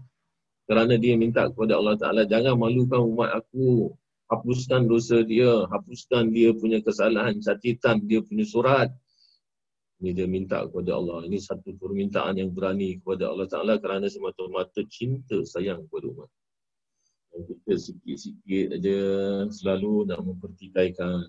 kerana 0.65 0.95
dia 0.97 1.13
minta 1.19 1.45
kepada 1.51 1.77
Allah 1.77 1.99
Ta'ala, 1.99 2.21
jangan 2.25 2.57
malukan 2.57 3.03
umat 3.11 3.43
aku. 3.43 3.93
Hapuskan 4.25 4.89
dosa 4.89 5.21
dia, 5.21 5.69
hapuskan 5.69 6.33
dia 6.33 6.49
punya 6.57 6.81
kesalahan, 6.81 7.37
catatan 7.37 8.01
dia 8.09 8.25
punya 8.25 8.41
surat. 8.41 8.89
Ini 10.01 10.17
dia 10.17 10.25
minta 10.25 10.65
kepada 10.65 10.97
Allah. 10.97 11.29
Ini 11.29 11.37
satu 11.37 11.77
permintaan 11.77 12.41
yang 12.41 12.49
berani 12.49 12.97
kepada 12.97 13.29
Allah 13.29 13.45
Ta'ala 13.45 13.77
kerana 13.77 14.09
semata-mata 14.09 14.81
cinta 14.89 15.37
sayang 15.45 15.85
kepada 15.85 16.09
umat. 16.09 16.29
Kita 17.35 17.75
sikit-sikit 17.75 18.79
aja 18.79 18.99
selalu 19.51 20.07
nak 20.07 20.23
mempertikaikan. 20.23 21.27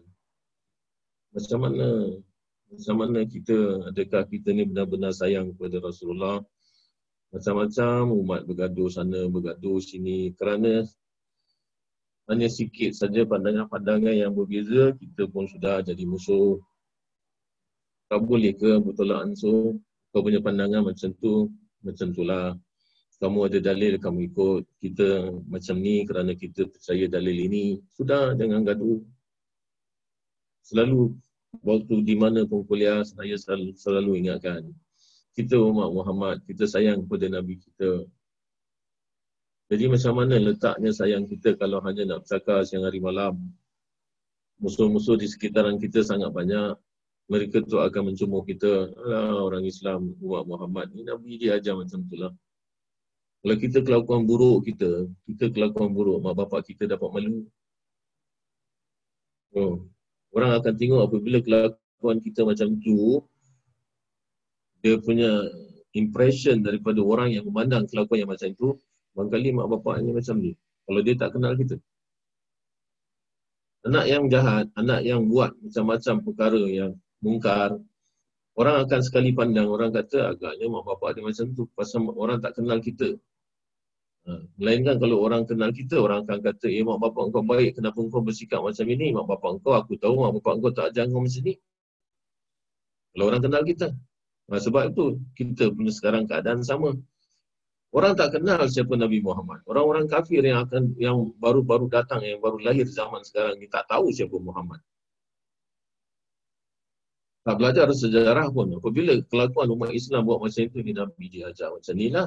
Macam 1.35 1.59
mana? 1.67 2.15
Macam 2.71 2.95
mana 2.95 3.27
kita 3.27 3.91
adakah 3.91 4.23
kita 4.31 4.55
ni 4.55 4.71
benar-benar 4.71 5.11
sayang 5.11 5.51
kepada 5.55 5.83
Rasulullah? 5.83 6.47
Macam-macam 7.35 8.15
umat 8.23 8.41
bergaduh 8.47 8.87
sana 8.87 9.27
bergaduh 9.27 9.83
sini. 9.83 10.31
Kerana 10.39 10.87
hanya 12.31 12.49
sikit 12.51 12.95
saja 12.95 13.27
pandangan-pandangan 13.27 14.15
yang 14.15 14.31
berbeza 14.35 14.95
kita 14.95 15.27
pun 15.27 15.51
sudah 15.51 15.83
jadi 15.83 16.07
musuh. 16.07 16.59
Kau 18.07 18.23
boleh 18.23 18.55
ke 18.55 18.79
bertolak 18.79 19.27
ansur? 19.27 19.79
Kau 20.15 20.23
punya 20.23 20.39
pandangan 20.39 20.87
macam 20.87 21.11
tu 21.19 21.51
macam 21.83 22.15
itulah 22.15 22.55
kamu 23.17 23.39
ada 23.49 23.59
dalil 23.73 23.97
kamu 23.97 24.29
ikut. 24.33 24.63
Kita 24.77 25.33
macam 25.49 25.77
ni 25.81 26.05
kerana 26.05 26.37
kita 26.37 26.69
percaya 26.69 27.05
dalil 27.09 27.37
ini. 27.49 27.81
Sudah 27.97 28.37
jangan 28.37 28.61
gaduh. 28.61 29.01
Selalu 30.61 31.17
waktu 31.65 31.95
di 32.05 32.15
mana 32.19 32.45
pun 32.45 32.67
kuliah 32.69 33.01
saya 33.09 33.41
selalu, 33.41 33.73
selalu 33.73 34.11
ingatkan. 34.21 34.69
Kita 35.33 35.57
umat 35.57 35.93
Muhammad 35.93 36.37
kita 36.45 36.69
sayang 36.69 37.09
kepada 37.09 37.41
Nabi 37.41 37.57
kita. 37.61 38.05
Jadi 39.67 39.85
macam 39.91 40.13
mana 40.15 40.37
letaknya 40.39 40.93
sayang 40.93 41.25
kita 41.27 41.57
kalau 41.57 41.81
hanya 41.83 42.05
nak 42.07 42.19
bercakap 42.25 42.69
siang 42.69 42.85
hari 42.85 43.01
malam? 43.01 43.41
Musuh-musuh 44.61 45.17
di 45.21 45.29
sekitaran 45.29 45.81
kita 45.81 46.05
sangat 46.05 46.33
banyak. 46.33 46.77
Mereka 47.27 47.67
tu 47.67 47.83
akan 47.83 48.13
mencumuh 48.13 48.47
kita. 48.47 48.93
Alah, 49.03 49.43
orang 49.43 49.65
Islam 49.67 50.15
umat 50.23 50.45
Muhammad 50.47 50.95
ni 50.95 51.03
Nabi 51.03 51.41
dia 51.41 51.59
ajar 51.59 51.75
macam 51.75 52.05
tu 52.07 52.17
lah 52.21 52.31
kalau 53.47 53.63
kita 53.63 53.79
kelakuan 53.87 54.27
buruk 54.27 54.67
kita 54.67 55.07
kita 55.31 55.55
kelakuan 55.55 55.95
buruk 55.95 56.19
mak 56.19 56.35
bapak 56.35 56.67
kita 56.67 56.91
dapat 56.91 57.15
malu. 57.15 57.47
Oh 59.55 59.87
orang 60.35 60.59
akan 60.59 60.75
tengok 60.75 61.07
apabila 61.07 61.39
kelakuan 61.47 62.19
kita 62.19 62.43
macam 62.43 62.75
tu 62.83 63.23
dia 64.83 64.99
punya 64.99 65.47
impression 65.95 66.59
daripada 66.59 66.99
orang 67.07 67.39
yang 67.39 67.47
memandang 67.47 67.87
kelakuan 67.87 68.27
yang 68.27 68.35
macam 68.35 68.51
tu 68.59 68.75
barangkali 69.15 69.55
mak 69.55 69.69
bapak 69.79 69.95
ni 70.03 70.11
macam 70.11 70.43
ni. 70.43 70.53
Kalau 70.83 71.01
dia 71.07 71.15
tak 71.15 71.31
kenal 71.39 71.55
kita. 71.55 71.79
Anak 73.87 74.11
yang 74.11 74.27
jahat 74.27 74.67
anak 74.75 75.07
yang 75.07 75.23
buat 75.31 75.55
macam-macam 75.63 76.15
perkara 76.27 76.63
yang 76.67 76.99
mungkar 77.23 77.79
orang 78.59 78.83
akan 78.83 79.01
sekali 79.07 79.31
pandang 79.31 79.71
orang 79.71 79.95
kata 79.95 80.35
agaknya 80.35 80.67
mak 80.67 80.83
bapak 80.83 81.15
dia 81.15 81.23
macam 81.23 81.47
tu 81.55 81.71
pasal 81.79 82.03
orang 82.11 82.43
tak 82.43 82.59
kenal 82.59 82.83
kita 82.83 83.15
Ha, 84.27 84.43
melainkan 84.59 84.99
kalau 84.99 85.23
orang 85.23 85.47
kenal 85.47 85.71
kita, 85.71 86.03
orang 86.03 86.27
akan 86.27 86.43
kata, 86.43 86.67
eh 86.67 86.83
mak 86.83 86.99
bapak 86.99 87.31
kau 87.31 87.47
baik, 87.47 87.79
kenapa 87.79 87.95
kau 88.11 88.23
bersikap 88.27 88.59
macam 88.59 88.87
ini? 88.91 89.15
Mak 89.15 89.27
bapak 89.31 89.63
kau, 89.63 89.79
aku 89.79 89.95
tahu 90.03 90.19
mak 90.19 90.35
bapak 90.43 90.53
kau 90.59 90.73
tak 90.75 90.91
ajar 90.91 91.07
kau 91.07 91.23
macam 91.23 91.43
ni. 91.47 91.55
Kalau 93.15 93.25
orang 93.31 93.43
kenal 93.47 93.63
kita. 93.63 93.89
Sebab 94.51 94.83
itu, 94.95 95.05
kita 95.39 95.71
punya 95.71 95.95
sekarang 95.95 96.27
keadaan 96.27 96.67
sama. 96.67 96.99
Orang 97.95 98.19
tak 98.19 98.35
kenal 98.35 98.67
siapa 98.67 98.99
Nabi 98.99 99.23
Muhammad. 99.23 99.63
Orang-orang 99.63 100.11
kafir 100.11 100.43
yang 100.43 100.67
akan 100.67 100.99
yang 100.99 101.31
baru-baru 101.39 101.87
datang, 101.87 102.21
yang 102.27 102.43
baru 102.43 102.59
lahir 102.59 102.87
zaman 102.91 103.23
sekarang 103.23 103.63
ni, 103.63 103.71
tak 103.71 103.87
tahu 103.87 104.11
siapa 104.11 104.35
Muhammad. 104.43 104.83
Tak 107.47 107.63
belajar 107.63 107.87
sejarah 107.95 108.51
pun. 108.51 108.75
Apabila 108.75 109.15
kelakuan 109.31 109.71
umat 109.71 109.95
Islam 109.95 110.27
buat 110.27 110.43
macam 110.43 110.67
itu, 110.67 110.83
ni 110.83 110.93
Nabi 110.93 111.25
diajar 111.31 111.71
macam 111.71 111.95
ni 111.95 112.11
lah. 112.11 112.27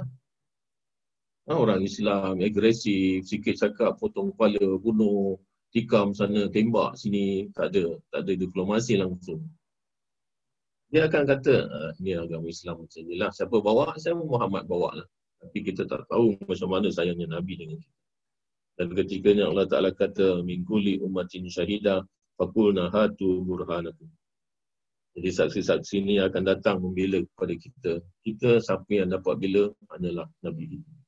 Ha, 1.50 1.58
orang 1.58 1.82
Islam 1.82 2.38
agresif, 2.46 3.26
sikit 3.26 3.58
cakap 3.58 3.98
potong 3.98 4.30
kepala, 4.38 4.62
bunuh, 4.78 5.42
tikam 5.74 6.14
sana, 6.14 6.46
tembak 6.46 6.94
sini, 6.94 7.50
tak 7.58 7.74
ada, 7.74 7.98
tak 8.14 8.22
ada 8.22 8.34
diplomasi 8.38 9.02
langsung. 9.02 9.42
Dia 10.94 11.10
akan 11.10 11.26
kata, 11.26 11.56
ah, 11.66 11.92
ni 11.98 12.14
agama 12.14 12.46
Islam 12.50 12.86
macam 12.86 13.02
ni 13.02 13.18
lah. 13.18 13.34
Siapa 13.34 13.58
bawa? 13.62 13.98
Saya 13.98 14.14
Muhammad 14.14 14.70
bawa 14.70 15.02
lah. 15.02 15.08
Tapi 15.42 15.58
kita 15.66 15.90
tak 15.90 16.06
tahu 16.06 16.38
macam 16.38 16.70
mana 16.70 16.94
sayangnya 16.94 17.26
Nabi 17.26 17.58
dengan 17.58 17.82
kita. 17.82 18.00
Dan 18.78 18.88
ketikanya 18.94 19.50
Allah 19.50 19.66
Ta'ala 19.66 19.90
kata, 19.90 20.46
Min 20.46 20.62
kuli 20.66 21.02
umatin 21.02 21.50
syahidah, 21.50 22.06
fakulna 22.38 22.94
hatu 22.94 23.42
burhanakum. 23.42 24.10
Jadi 25.18 25.30
saksi-saksi 25.34 26.06
ini 26.06 26.16
akan 26.22 26.46
datang 26.46 26.78
membela 26.78 27.26
kepada 27.26 27.54
kita. 27.58 27.92
Kita 28.22 28.62
siapa 28.62 28.90
yang 28.94 29.10
dapat 29.10 29.36
bila 29.42 29.74
hanyalah 29.98 30.30
Nabi 30.46 30.78
kita. 30.78 30.99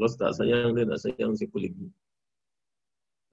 Kalau 0.00 0.16
tak 0.16 0.32
sayang 0.32 0.72
dia, 0.72 0.88
nak 0.88 0.96
sayang 0.96 1.36
siapa 1.36 1.60
lagi. 1.60 1.92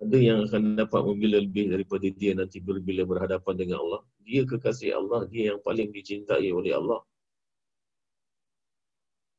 Ada 0.03 0.18
yang 0.20 0.43
akan 0.43 0.76
dapat 0.76 0.99
membela 0.99 1.39
lebih 1.39 1.72
daripada 1.72 2.11
dia 2.11 2.36
nanti 2.36 2.59
bila 2.59 3.07
berhadapan 3.07 3.55
dengan 3.55 3.80
Allah. 3.80 4.03
Dia 4.28 4.43
kekasih 4.43 4.91
Allah, 4.99 5.32
dia 5.32 5.55
yang 5.55 5.63
paling 5.63 5.95
dicintai 5.95 6.51
oleh 6.51 6.76
Allah. 6.76 6.99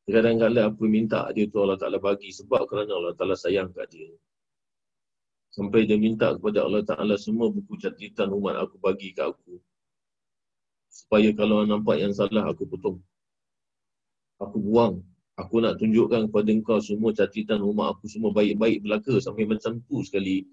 Kadang-kadang 0.08 0.72
apa 0.72 0.84
minta 0.88 1.28
dia 1.36 1.44
tu 1.52 1.60
Allah 1.60 1.76
Ta'ala 1.76 2.00
bagi 2.00 2.32
sebab 2.32 2.64
kerana 2.64 2.96
Allah 2.96 3.12
Ta'ala 3.12 3.36
sayang 3.36 3.76
kat 3.76 3.92
dia. 3.92 4.08
Sampai 5.52 5.84
dia 5.84 6.00
minta 6.00 6.32
kepada 6.32 6.64
Allah 6.64 6.80
Ta'ala 6.80 7.20
semua 7.20 7.52
buku 7.52 7.76
catatan 7.76 8.32
umat 8.40 8.56
aku 8.56 8.80
bagi 8.80 9.12
kat 9.12 9.36
aku. 9.36 9.60
Supaya 10.88 11.28
kalau 11.36 11.68
nampak 11.68 12.00
yang 12.00 12.16
salah 12.16 12.48
aku 12.48 12.64
potong. 12.64 13.04
Aku 14.40 14.56
buang 14.64 15.04
aku 15.38 15.62
nak 15.62 15.78
tunjukkan 15.78 16.28
kepada 16.28 16.48
engkau 16.50 16.78
semua 16.82 17.14
catatan 17.14 17.62
rumah 17.62 17.94
aku 17.94 18.10
semua 18.10 18.34
baik-baik 18.34 18.82
belaka 18.82 19.22
sampai 19.22 19.46
macam 19.46 19.78
tu 19.86 20.02
sekali 20.02 20.44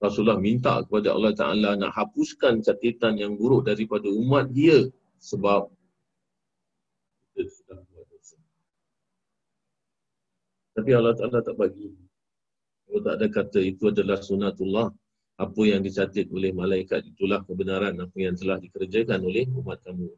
Rasulullah 0.00 0.40
minta 0.40 0.80
kepada 0.80 1.12
Allah 1.12 1.36
Ta'ala 1.36 1.76
nak 1.76 1.92
hapuskan 1.92 2.64
catatan 2.64 3.20
yang 3.20 3.36
buruk 3.36 3.68
daripada 3.68 4.08
umat 4.08 4.48
dia 4.48 4.88
sebab 5.20 5.68
dia 7.36 7.44
sudah 7.44 7.78
buat 7.92 8.04
dosa. 8.08 8.36
Tapi 10.72 10.90
Allah 10.96 11.12
Ta'ala 11.12 11.44
tak 11.44 11.56
bagi. 11.60 11.92
Kalau 12.88 13.00
tak 13.04 13.14
ada 13.20 13.26
kata 13.28 13.60
itu 13.60 13.92
adalah 13.92 14.18
sunatullah. 14.24 14.88
Apa 15.40 15.62
yang 15.64 15.80
dicatat 15.80 16.28
oleh 16.32 16.52
malaikat 16.52 17.00
itulah 17.04 17.40
kebenaran 17.48 17.96
apa 17.96 18.16
yang 18.16 18.36
telah 18.36 18.60
dikerjakan 18.60 19.24
oleh 19.24 19.48
umat 19.56 19.80
kamu. 19.84 20.12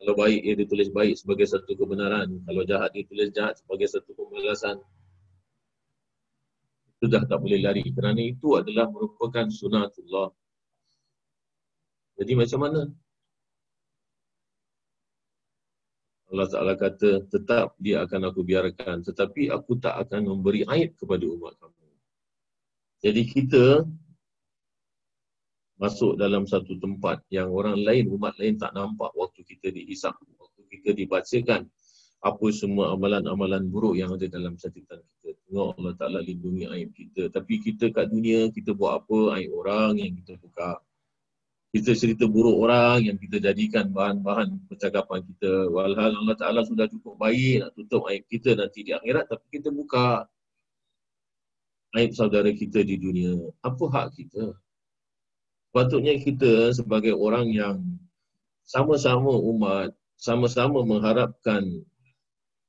Kalau 0.00 0.14
baik 0.18 0.40
ia 0.42 0.54
ditulis 0.58 0.90
baik 0.90 1.14
sebagai 1.16 1.46
satu 1.46 1.72
kebenaran. 1.78 2.28
Kalau 2.44 2.62
jahat 2.66 2.90
dia 2.92 3.04
tulis 3.06 3.30
jahat 3.30 3.54
sebagai 3.60 3.88
satu 3.88 4.10
pembalasan. 4.12 4.76
Itu 6.98 7.06
dah 7.08 7.22
tak 7.24 7.38
boleh 7.40 7.62
lari. 7.62 7.84
Kerana 7.94 8.20
itu 8.20 8.58
adalah 8.58 8.90
merupakan 8.90 9.46
sunatullah. 9.48 10.34
Jadi 12.18 12.32
macam 12.38 12.60
mana? 12.62 12.82
Allah 16.34 16.50
Ta'ala 16.50 16.74
kata, 16.74 17.30
tetap 17.30 17.78
dia 17.78 18.02
akan 18.02 18.34
aku 18.34 18.42
biarkan. 18.42 19.06
Tetapi 19.06 19.54
aku 19.54 19.78
tak 19.78 19.94
akan 20.02 20.34
memberi 20.34 20.66
aib 20.66 20.98
kepada 20.98 21.22
umat 21.30 21.54
kamu. 21.62 21.86
Jadi 23.04 23.22
kita 23.28 23.64
masuk 25.74 26.14
dalam 26.14 26.46
satu 26.46 26.78
tempat 26.78 27.22
yang 27.34 27.50
orang 27.50 27.82
lain, 27.82 28.06
umat 28.14 28.38
lain 28.38 28.54
tak 28.54 28.72
nampak 28.74 29.10
waktu 29.18 29.42
kita 29.42 29.74
dihisap, 29.74 30.14
waktu 30.38 30.62
kita 30.70 30.94
dibacakan 30.94 31.66
apa 32.24 32.46
semua 32.56 32.96
amalan-amalan 32.96 33.68
buruk 33.68 34.00
yang 34.00 34.16
ada 34.16 34.24
dalam 34.24 34.56
catatan 34.56 35.04
kita. 35.04 35.28
Tengok 35.44 35.76
Allah 35.76 35.92
Ta'ala 36.00 36.18
lindungi 36.24 36.64
aib 36.72 36.90
kita. 36.96 37.28
Tapi 37.28 37.60
kita 37.60 37.92
kat 37.92 38.08
dunia, 38.08 38.48
kita 38.48 38.72
buat 38.72 39.04
apa? 39.04 39.36
Aib 39.36 39.52
orang 39.52 40.00
yang 40.00 40.16
kita 40.16 40.40
buka. 40.40 40.80
Kita 41.74 41.90
cerita 41.92 42.24
buruk 42.24 42.64
orang 42.64 43.12
yang 43.12 43.18
kita 43.20 43.44
jadikan 43.44 43.92
bahan-bahan 43.92 44.56
percakapan 44.72 45.20
kita. 45.20 45.68
Walhal 45.68 46.16
Allah 46.16 46.36
Ta'ala 46.38 46.64
sudah 46.64 46.88
cukup 46.88 47.20
baik 47.20 47.60
nak 47.60 47.70
tutup 47.76 48.08
aib 48.08 48.24
kita 48.24 48.56
nanti 48.56 48.88
di 48.88 48.96
akhirat. 48.96 49.28
Tapi 49.28 49.46
kita 49.60 49.68
buka 49.68 50.24
aib 52.00 52.16
saudara 52.16 52.48
kita 52.56 52.80
di 52.80 52.96
dunia. 52.96 53.36
Apa 53.60 53.84
hak 53.92 54.06
kita? 54.16 54.56
Patutnya 55.74 56.14
kita 56.22 56.70
sebagai 56.70 57.18
orang 57.18 57.50
yang 57.50 57.82
sama-sama 58.62 59.34
umat, 59.34 59.90
sama-sama 60.14 60.86
mengharapkan 60.86 61.66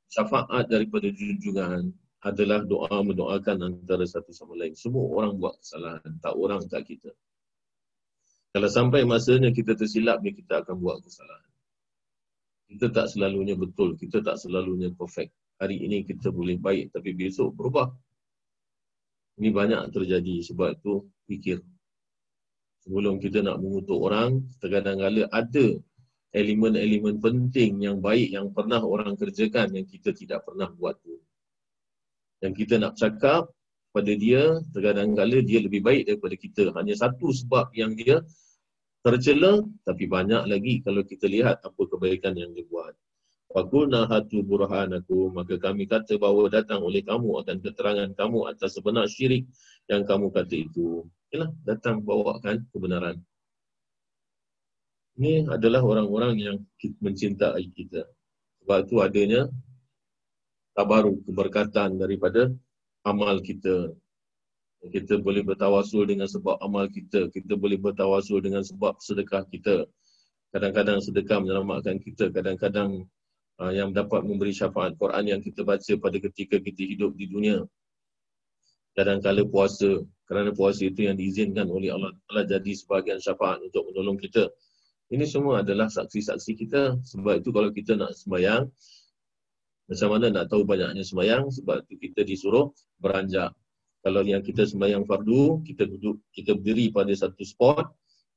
syafaat 0.10 0.66
daripada 0.74 1.14
junjungan 1.14 1.94
adalah 2.26 2.66
doa 2.66 3.06
mendoakan 3.06 3.70
antara 3.70 4.10
satu 4.10 4.34
sama 4.34 4.58
lain. 4.58 4.74
Semua 4.74 5.06
orang 5.22 5.38
buat 5.38 5.54
kesalahan, 5.62 6.18
tak 6.18 6.34
orang 6.34 6.66
tak 6.66 6.90
kita. 6.90 7.14
Kalau 8.58 8.70
sampai 8.74 9.06
masanya 9.06 9.54
kita 9.54 9.78
tersilap, 9.78 10.26
kita 10.26 10.66
akan 10.66 10.82
buat 10.82 10.98
kesalahan. 11.06 11.54
Kita 12.66 12.90
tak 12.90 13.14
selalunya 13.14 13.54
betul, 13.54 13.94
kita 14.02 14.26
tak 14.26 14.42
selalunya 14.42 14.90
perfect. 14.98 15.30
Hari 15.62 15.78
ini 15.78 16.02
kita 16.02 16.34
boleh 16.34 16.58
baik, 16.58 16.90
tapi 16.90 17.14
besok 17.14 17.54
berubah. 17.54 17.94
Ini 19.38 19.54
banyak 19.54 19.94
terjadi 19.94 20.42
sebab 20.42 20.74
itu 20.74 21.06
fikir 21.30 21.62
sebelum 22.86 23.18
kita 23.18 23.42
nak 23.42 23.58
mengutuk 23.60 23.98
orang, 23.98 24.46
terkadang-kala 24.62 25.26
ada 25.34 25.74
elemen-elemen 26.38 27.18
penting 27.18 27.82
yang 27.82 27.98
baik 27.98 28.30
yang 28.30 28.54
pernah 28.54 28.80
orang 28.86 29.18
kerjakan 29.18 29.74
yang 29.74 29.90
kita 29.90 30.14
tidak 30.14 30.46
pernah 30.46 30.70
buat 30.70 30.94
tu. 31.02 31.18
Yang 32.46 32.54
kita 32.62 32.76
nak 32.78 32.94
cakap 32.94 33.50
pada 33.90 34.12
dia, 34.14 34.60
terkadang-kala 34.76 35.42
dia 35.42 35.64
lebih 35.64 35.82
baik 35.82 36.06
daripada 36.06 36.36
kita. 36.38 36.64
Hanya 36.78 36.94
satu 36.94 37.34
sebab 37.34 37.74
yang 37.74 37.98
dia 37.98 38.22
tercela, 39.02 39.66
tapi 39.88 40.06
banyak 40.06 40.46
lagi 40.46 40.84
kalau 40.86 41.02
kita 41.02 41.26
lihat 41.26 41.64
apa 41.66 41.82
kebaikan 41.90 42.38
yang 42.38 42.54
dia 42.54 42.68
buat. 42.70 42.94
Fakulna 43.56 44.04
hatu 44.12 44.44
burhanaku, 44.44 45.32
maka 45.32 45.56
kami 45.56 45.88
kata 45.88 46.20
bahawa 46.20 46.52
datang 46.52 46.84
oleh 46.84 47.00
kamu 47.00 47.40
akan 47.40 47.58
keterangan 47.64 48.12
kamu 48.12 48.52
atas 48.52 48.76
sebenar 48.76 49.08
syirik 49.08 49.48
yang 49.88 50.04
kamu 50.04 50.28
kata 50.28 50.68
itu. 50.68 51.08
Yalah, 51.36 51.52
datang 51.68 52.00
bawakan 52.00 52.64
kebenaran. 52.72 53.20
Ini 55.20 55.52
adalah 55.52 55.84
orang-orang 55.84 56.40
yang 56.40 56.58
mencintai 57.04 57.76
kita. 57.76 58.08
Sebab 58.64 58.88
itu 58.88 59.04
adanya 59.04 59.52
tabaru 60.80 61.20
keberkatan 61.28 62.00
daripada 62.00 62.56
amal 63.04 63.44
kita. 63.44 63.92
Kita 64.88 65.20
boleh 65.20 65.44
bertawasul 65.44 66.08
dengan 66.08 66.32
sebab 66.32 66.56
amal 66.64 66.88
kita. 66.88 67.28
Kita 67.28 67.60
boleh 67.60 67.84
bertawasul 67.84 68.40
dengan 68.40 68.64
sebab 68.64 68.96
sedekah 69.04 69.44
kita. 69.52 69.84
Kadang-kadang 70.56 71.04
sedekah 71.04 71.44
menyelamatkan 71.44 72.00
kita. 72.00 72.32
Kadang-kadang 72.32 73.04
uh, 73.60 73.76
yang 73.76 73.92
dapat 73.92 74.24
memberi 74.24 74.56
syafaat 74.56 74.96
Quran 74.96 75.36
yang 75.36 75.44
kita 75.44 75.68
baca 75.68 76.00
pada 76.00 76.16
ketika 76.16 76.64
kita 76.64 76.96
hidup 76.96 77.12
di 77.20 77.28
dunia. 77.28 77.60
Kadang-kadang 78.96 79.52
puasa 79.52 80.00
kerana 80.26 80.50
puasa 80.52 80.90
itu 80.90 81.06
yang 81.06 81.16
diizinkan 81.18 81.70
oleh 81.70 81.94
Allah 81.94 82.14
Taala 82.26 82.44
jadi 82.50 82.72
sebahagian 82.74 83.22
syafaat 83.22 83.62
untuk 83.62 83.90
menolong 83.90 84.18
kita. 84.18 84.50
Ini 85.14 85.22
semua 85.30 85.62
adalah 85.62 85.86
saksi-saksi 85.86 86.52
kita. 86.66 86.98
Sebab 87.06 87.46
itu 87.46 87.54
kalau 87.54 87.70
kita 87.70 87.94
nak 87.94 88.18
sembahyang, 88.18 88.66
macam 89.86 90.08
mana 90.10 90.26
nak 90.34 90.46
tahu 90.50 90.66
banyaknya 90.66 91.06
sembahyang? 91.06 91.54
Sebab 91.54 91.86
itu 91.86 92.10
kita 92.10 92.26
disuruh 92.26 92.74
beranjak. 92.98 93.54
Kalau 94.02 94.26
yang 94.26 94.42
kita 94.42 94.66
sembahyang 94.66 95.06
fardu, 95.06 95.62
kita 95.62 95.86
duduk, 95.86 96.18
kita 96.34 96.58
berdiri 96.58 96.90
pada 96.90 97.14
satu 97.14 97.46
spot. 97.46 97.86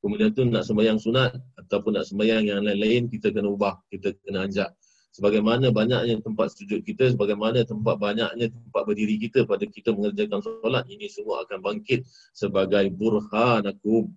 Kemudian 0.04 0.36
tu 0.36 0.44
nak 0.44 0.68
sembahyang 0.68 1.00
sunat 1.00 1.34
ataupun 1.56 1.96
nak 1.96 2.06
sembahyang 2.06 2.52
yang 2.52 2.60
lain-lain, 2.62 3.08
kita 3.08 3.32
kena 3.32 3.48
ubah, 3.48 3.80
kita 3.88 4.12
kena 4.22 4.44
anjak 4.44 4.70
sebagaimana 5.18 5.74
banyaknya 5.74 6.22
tempat 6.22 6.54
sujud 6.54 6.86
kita, 6.86 7.10
sebagaimana 7.10 7.66
tempat 7.66 7.98
banyaknya 7.98 8.54
tempat 8.54 8.82
berdiri 8.86 9.18
kita 9.18 9.42
pada 9.42 9.66
kita 9.66 9.90
mengerjakan 9.90 10.38
solat, 10.38 10.86
ini 10.86 11.10
semua 11.10 11.42
akan 11.42 11.58
bangkit 11.58 12.06
sebagai 12.30 12.86
burhanakum. 12.94 14.14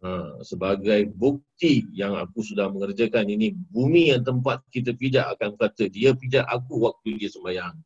Ha, 0.00 0.40
sebagai 0.40 1.08
bukti 1.12 1.84
yang 1.92 2.16
aku 2.16 2.40
sudah 2.40 2.72
mengerjakan 2.72 3.28
ini, 3.28 3.52
bumi 3.52 4.16
yang 4.16 4.24
tempat 4.24 4.64
kita 4.72 4.96
pijak 4.96 5.28
akan 5.36 5.60
kata, 5.60 5.92
dia 5.92 6.16
pijak 6.16 6.48
aku 6.48 6.88
waktu 6.88 7.20
dia 7.20 7.28
sembahyang. 7.28 7.76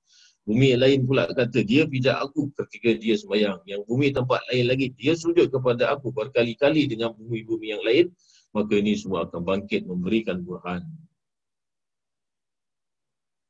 Bumi 0.47 0.75
yang 0.75 0.83
lain 0.83 1.01
pula 1.03 1.27
kata, 1.27 1.67
dia 1.67 1.83
pijak 1.83 2.15
aku 2.15 2.51
ketika 2.63 2.95
dia 2.95 3.19
sembahyang. 3.19 3.59
Yang 3.67 3.83
bumi 3.91 4.15
tempat 4.15 4.43
lain 4.55 4.71
lagi, 4.71 4.95
dia 4.95 5.19
sujud 5.19 5.51
kepada 5.51 5.91
aku 5.95 6.15
berkali-kali 6.15 6.87
dengan 6.87 7.11
bumi-bumi 7.15 7.75
yang 7.75 7.83
lain, 7.83 8.07
maka 8.55 8.73
ini 8.79 8.95
semua 8.95 9.27
akan 9.27 9.43
bangkit 9.43 9.87
memberikan 9.87 10.43
burhan. 10.43 10.87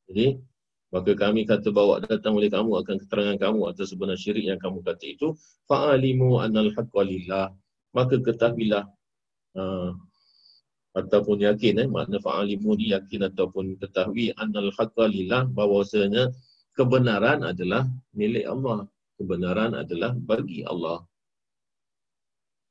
Jadi, 0.09 0.41
maka 0.89 1.13
kami 1.13 1.45
kata 1.45 1.69
bawa 1.69 2.01
datang 2.01 2.33
oleh 2.41 2.49
kamu 2.49 2.81
akan 2.81 2.97
keterangan 3.05 3.37
kamu 3.37 3.61
atas 3.69 3.93
sebenar 3.93 4.17
syirik 4.17 4.49
yang 4.49 4.57
kamu 4.57 4.81
kata 4.81 5.05
itu 5.05 5.37
fa'alimu 5.69 6.41
annal 6.41 6.73
haqqa 6.73 7.03
lillah. 7.05 7.53
Maka 7.93 8.17
ketahuilah 8.25 8.89
uh, 9.61 9.93
ataupun 10.97 11.45
yakin 11.45 11.85
eh 11.85 11.89
makna 11.89 12.17
fa'alimu 12.25 12.73
ni 12.81 12.97
yakin 12.97 13.29
ataupun 13.29 13.77
ketahui 13.77 14.33
annal 14.41 14.73
haqqa 14.73 15.13
lillah 15.13 15.45
bahawasanya 15.53 16.33
kebenaran 16.73 17.45
adalah 17.45 17.85
milik 18.17 18.49
Allah. 18.49 18.89
Kebenaran 19.21 19.77
adalah 19.77 20.17
bagi 20.17 20.65
Allah. 20.65 21.05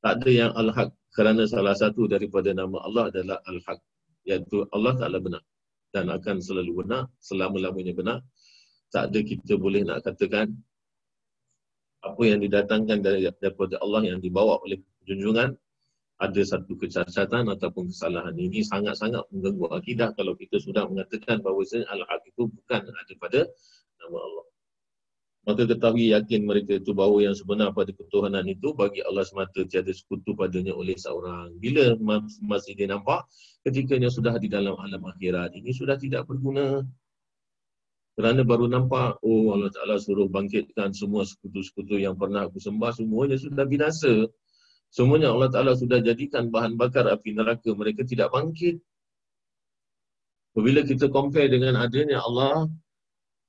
Tak 0.01 0.23
ada 0.23 0.29
yang 0.31 0.51
al-haq 0.57 0.89
kerana 1.13 1.43
salah 1.45 1.75
satu 1.75 2.07
daripada 2.09 2.49
nama 2.55 2.81
Allah 2.81 3.13
adalah 3.13 3.38
al-haq 3.45 3.77
iaitu 4.25 4.63
Allah 4.71 4.93
Taala 4.95 5.19
benar 5.21 5.43
dan 5.97 6.13
akan 6.13 6.37
selalu 6.37 6.85
benar, 6.85 7.09
selama-lamanya 7.17 7.97
benar. 7.97 8.17
Tak 8.93 9.09
ada 9.09 9.19
kita 9.25 9.57
boleh 9.57 9.81
nak 9.81 10.05
katakan 10.05 10.53
apa 12.05 12.21
yang 12.21 12.39
didatangkan 12.39 13.01
dari 13.01 13.25
daripada 13.41 13.81
Allah 13.81 14.05
yang 14.05 14.21
dibawa 14.21 14.61
oleh 14.61 14.77
junjungan 15.09 15.57
ada 16.17 16.41
satu 16.41 16.77
kecacatan 16.77 17.49
ataupun 17.49 17.89
kesalahan. 17.89 18.33
Ini 18.37 18.61
sangat-sangat 18.65 19.25
mengganggu 19.33 19.65
akidah 19.73 20.13
kalau 20.13 20.33
kita 20.37 20.61
sudah 20.61 20.85
mengatakan 20.85 21.41
bahawa 21.41 21.65
al-haq 21.65 22.21
itu 22.29 22.49
bukan 22.49 22.81
daripada 22.85 23.45
nama 24.01 24.17
Allah. 24.21 24.46
Maka 25.47 25.63
ketahui 25.63 26.11
yakin 26.11 26.43
mereka 26.43 26.75
itu 26.75 26.91
bahawa 26.91 27.31
yang 27.31 27.35
sebenar 27.39 27.71
pada 27.71 27.95
ketuhanan 27.95 28.43
itu 28.51 28.75
bagi 28.75 28.99
Allah 28.99 29.23
semata 29.23 29.63
tiada 29.63 29.95
sekutu 29.95 30.35
padanya 30.35 30.75
oleh 30.75 30.99
seorang. 30.99 31.55
Bila 31.55 31.95
masih 32.43 32.75
dia 32.75 32.91
nampak 32.91 33.23
ketika 33.63 33.95
dia 33.95 34.11
sudah 34.11 34.35
di 34.35 34.51
dalam 34.51 34.75
alam 34.75 35.07
akhirat 35.07 35.55
ini 35.55 35.71
sudah 35.71 35.95
tidak 35.95 36.27
berguna. 36.27 36.83
Kerana 38.19 38.43
baru 38.43 38.67
nampak, 38.67 39.23
oh 39.23 39.55
Allah 39.55 39.71
Ta'ala 39.71 39.95
suruh 39.95 40.27
bangkitkan 40.27 40.91
semua 40.91 41.23
sekutu-sekutu 41.23 41.95
yang 41.95 42.19
pernah 42.19 42.49
aku 42.49 42.59
sembah, 42.59 42.91
semuanya 42.97 43.39
sudah 43.39 43.63
binasa. 43.63 44.27
Semuanya 44.91 45.31
Allah 45.31 45.47
Ta'ala 45.47 45.77
sudah 45.79 46.03
jadikan 46.03 46.51
bahan 46.51 46.75
bakar 46.75 47.07
api 47.07 47.37
neraka, 47.37 47.71
mereka 47.71 48.03
tidak 48.03 48.33
bangkit. 48.35 48.83
Bila 50.57 50.81
kita 50.81 51.07
compare 51.13 51.53
dengan 51.53 51.77
adanya 51.77 52.19
Allah 52.25 52.65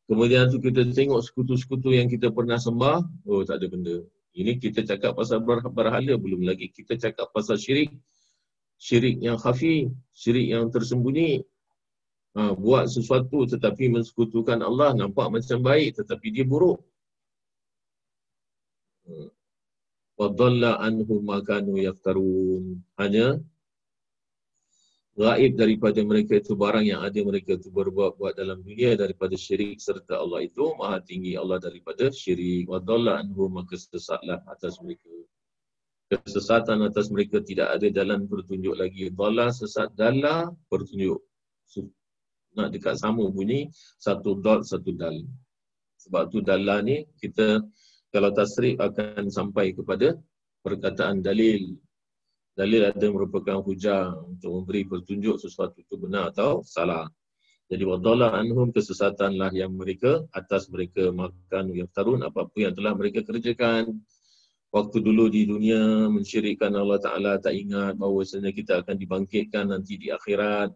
Kemudian 0.08 0.48
tu 0.48 0.56
kita 0.56 0.88
tengok 0.88 1.20
sekutu-sekutu 1.20 1.92
yang 1.92 2.08
kita 2.08 2.32
pernah 2.32 2.56
sembah, 2.56 3.04
oh 3.28 3.44
tak 3.44 3.60
ada 3.60 3.68
benda. 3.68 3.96
Ini 4.32 4.56
kita 4.56 4.80
cakap 4.88 5.12
pasal 5.12 5.44
berhala 5.44 6.14
belum 6.16 6.48
lagi. 6.48 6.72
Kita 6.72 6.96
cakap 6.96 7.28
pasal 7.36 7.60
syirik. 7.60 7.92
Syirik 8.80 9.20
yang 9.20 9.36
khafi, 9.36 9.92
syirik 10.16 10.48
yang 10.48 10.72
tersembunyi. 10.72 11.44
Ha, 12.38 12.54
buat 12.54 12.86
sesuatu 12.88 13.44
tetapi 13.50 13.90
mensekutukan 13.92 14.62
Allah 14.62 14.94
nampak 14.94 15.28
macam 15.28 15.58
baik 15.60 15.98
tetapi 16.00 16.26
dia 16.32 16.46
buruk. 16.46 16.80
Ha. 19.10 19.28
Wa 20.16 20.28
dhalla 20.32 20.78
anhum 20.80 21.20
ma 21.20 21.42
kanu 21.44 21.76
yaftarun. 21.76 22.80
Hanya 22.96 23.42
gaib 25.18 25.58
daripada 25.58 25.98
mereka 26.06 26.38
itu 26.38 26.54
barang 26.54 26.86
yang 26.86 27.02
ada 27.02 27.18
mereka 27.26 27.58
itu 27.58 27.74
berbuat-buat 27.74 28.38
dalam 28.38 28.62
dunia 28.62 28.94
daripada 28.94 29.34
syirik 29.34 29.82
serta 29.82 30.22
Allah 30.22 30.46
itu 30.46 30.78
maha 30.78 31.02
tinggi 31.02 31.34
Allah 31.34 31.58
daripada 31.58 32.06
syirik. 32.14 32.70
Wa 32.70 32.78
dhalla 32.78 33.18
anhu 33.18 33.50
maka 33.50 33.74
sesatlah 33.74 34.38
atas 34.46 34.78
mereka. 34.78 35.10
Kesesatan 36.08 36.86
atas 36.86 37.10
mereka 37.10 37.42
tidak 37.42 37.74
ada 37.74 37.90
jalan 37.90 38.30
bertunjuk 38.30 38.78
lagi. 38.78 39.10
Dhalla 39.10 39.50
sesat 39.50 39.90
dalla 39.98 40.54
bertunjuk 40.70 41.18
nak 42.56 42.74
dekat 42.74 42.98
sama 42.98 43.26
bunyi 43.28 43.70
satu 43.98 44.38
dot 44.38 44.66
satu 44.66 44.94
dal. 44.94 45.18
Sebab 45.98 46.30
tu 46.30 46.38
dalla 46.42 46.78
ni 46.78 47.02
kita 47.18 47.58
kalau 48.14 48.30
tasrif 48.30 48.78
akan 48.78 49.28
sampai 49.28 49.74
kepada 49.74 50.14
perkataan 50.62 51.20
dalil 51.26 51.74
dalil 52.58 52.90
ada 52.90 53.06
merupakan 53.06 53.62
hujah 53.62 54.18
untuk 54.18 54.50
memberi 54.50 54.82
petunjuk 54.82 55.38
sesuatu 55.38 55.78
itu 55.78 55.94
benar 55.94 56.34
atau 56.34 56.66
salah. 56.66 57.06
Jadi 57.70 57.86
wadalla 57.86 58.34
anhum 58.34 58.74
kesesatanlah 58.74 59.54
yang 59.54 59.70
mereka 59.78 60.26
atas 60.34 60.66
mereka 60.66 61.14
makan 61.14 61.70
yang 61.70 61.86
tarun 61.94 62.26
apa-apa 62.26 62.58
yang 62.58 62.74
telah 62.74 62.98
mereka 62.98 63.22
kerjakan. 63.22 64.02
Waktu 64.74 65.00
dulu 65.00 65.30
di 65.30 65.46
dunia 65.46 66.10
mensyirikkan 66.10 66.74
Allah 66.74 66.98
Ta'ala 67.00 67.32
tak 67.38 67.54
ingat 67.56 67.96
bahawa 67.96 68.20
sebenarnya 68.26 68.52
kita 68.52 68.72
akan 68.84 68.96
dibangkitkan 69.00 69.64
nanti 69.70 69.94
di 69.96 70.08
akhirat. 70.10 70.74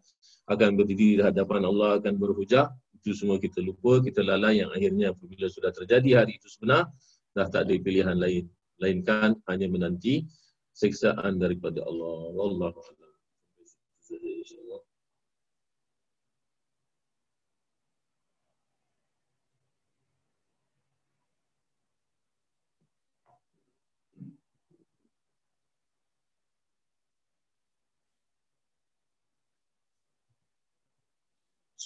Akan 0.49 0.79
berdiri 0.79 1.19
di 1.19 1.23
hadapan 1.25 1.67
Allah, 1.67 2.01
akan 2.01 2.15
berhujah. 2.17 2.73
Itu 2.97 3.13
semua 3.13 3.37
kita 3.37 3.61
lupa, 3.61 4.01
kita 4.01 4.25
lalai 4.25 4.65
yang 4.65 4.71
akhirnya 4.73 5.13
apabila 5.13 5.51
sudah 5.51 5.75
terjadi 5.75 6.25
hari 6.25 6.41
itu 6.41 6.49
sebenar, 6.49 6.89
dah 7.37 7.47
tak 7.53 7.69
ada 7.69 7.75
pilihan 7.77 8.17
lain. 8.17 8.49
Lainkan 8.81 9.37
hanya 9.49 9.67
menanti 9.69 10.25
siksaan 10.73 11.39
daripada 11.39 11.85
Allah. 11.85 12.33
A'lam. 12.33 12.75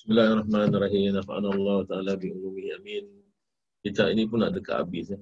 Bismillahirrahmanirrahim. 0.06 1.18
Nafa'an 1.18 1.42
Allah 1.50 1.82
Ta'ala 1.90 2.12
bi'ulumi 2.14 2.70
amin. 2.78 3.10
Kita 3.82 4.06
ini 4.06 4.30
pun 4.30 4.38
nak 4.38 4.54
dekat 4.54 4.86
habis. 4.86 5.10
Ya. 5.10 5.18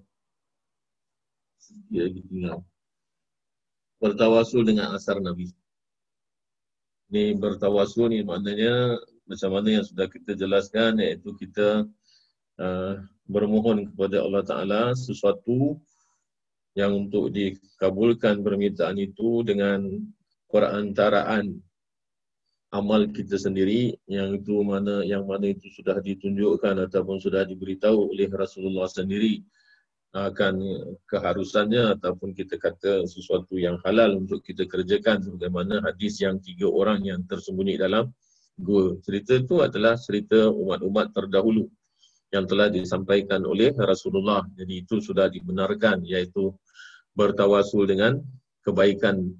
Sikit 1.56 2.00
lagi 2.04 2.20
tinggal 2.28 2.60
bertawasul 4.04 4.68
dengan 4.68 4.92
asar 4.92 5.16
Nabi. 5.16 5.48
Ini 7.08 7.40
bertawasul 7.40 8.12
ni 8.12 8.20
maknanya 8.20 9.00
macam 9.24 9.56
mana 9.56 9.80
yang 9.80 9.84
sudah 9.88 10.04
kita 10.12 10.36
jelaskan 10.36 11.00
iaitu 11.00 11.32
kita 11.40 11.88
uh, 12.60 12.94
bermohon 13.24 13.88
kepada 13.88 14.20
Allah 14.20 14.44
Ta'ala 14.44 14.82
sesuatu 14.92 15.80
yang 16.76 17.08
untuk 17.08 17.32
dikabulkan 17.32 18.44
permintaan 18.44 19.00
itu 19.00 19.40
dengan 19.40 19.88
perantaraan 20.52 21.56
amal 22.74 23.08
kita 23.08 23.40
sendiri 23.40 23.94
yang 24.10 24.36
itu 24.36 24.60
mana 24.60 25.00
yang 25.06 25.24
mana 25.24 25.54
itu 25.54 25.70
sudah 25.70 26.02
ditunjukkan 26.02 26.90
ataupun 26.90 27.22
sudah 27.22 27.46
diberitahu 27.46 28.12
oleh 28.12 28.26
Rasulullah 28.28 28.90
sendiri 28.90 29.40
akan 30.14 30.54
keharusannya 31.10 31.98
ataupun 31.98 32.38
kita 32.38 32.54
kata 32.54 33.02
sesuatu 33.10 33.58
yang 33.58 33.82
halal 33.82 34.22
untuk 34.22 34.46
kita 34.46 34.62
kerjakan 34.62 35.18
sebagaimana 35.18 35.82
hadis 35.82 36.22
yang 36.22 36.38
tiga 36.38 36.70
orang 36.70 37.02
yang 37.02 37.26
tersembunyi 37.26 37.74
dalam 37.82 38.14
gua. 38.54 38.94
Cerita 39.02 39.34
itu 39.34 39.58
adalah 39.58 39.98
cerita 39.98 40.46
umat-umat 40.54 41.10
terdahulu 41.10 41.66
yang 42.30 42.46
telah 42.46 42.70
disampaikan 42.70 43.42
oleh 43.42 43.74
Rasulullah. 43.74 44.46
Jadi 44.54 44.86
itu 44.86 45.02
sudah 45.02 45.26
dibenarkan 45.26 46.06
iaitu 46.06 46.54
bertawasul 47.18 47.90
dengan 47.90 48.22
kebaikan 48.62 49.34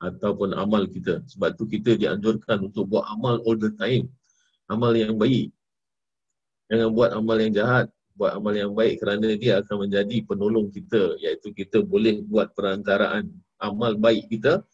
ataupun 0.00 0.56
amal 0.56 0.88
kita. 0.88 1.20
Sebab 1.28 1.52
tu 1.52 1.68
kita 1.68 2.00
dianjurkan 2.00 2.64
untuk 2.64 2.88
buat 2.96 3.04
amal 3.12 3.44
all 3.44 3.60
the 3.60 3.76
time. 3.76 4.08
Amal 4.72 4.96
yang 4.96 5.20
baik. 5.20 5.52
Jangan 6.72 6.88
buat 6.96 7.12
amal 7.12 7.36
yang 7.40 7.52
jahat 7.52 7.92
buat 8.18 8.34
amal 8.34 8.50
yang 8.50 8.74
baik 8.74 8.98
kerana 8.98 9.38
dia 9.38 9.62
akan 9.62 9.86
menjadi 9.86 10.26
penolong 10.26 10.74
kita 10.74 11.14
iaitu 11.22 11.54
kita 11.54 11.86
boleh 11.86 12.18
buat 12.26 12.50
perantaraan 12.58 13.30
amal 13.62 13.94
baik 13.94 14.26
kita 14.26 14.66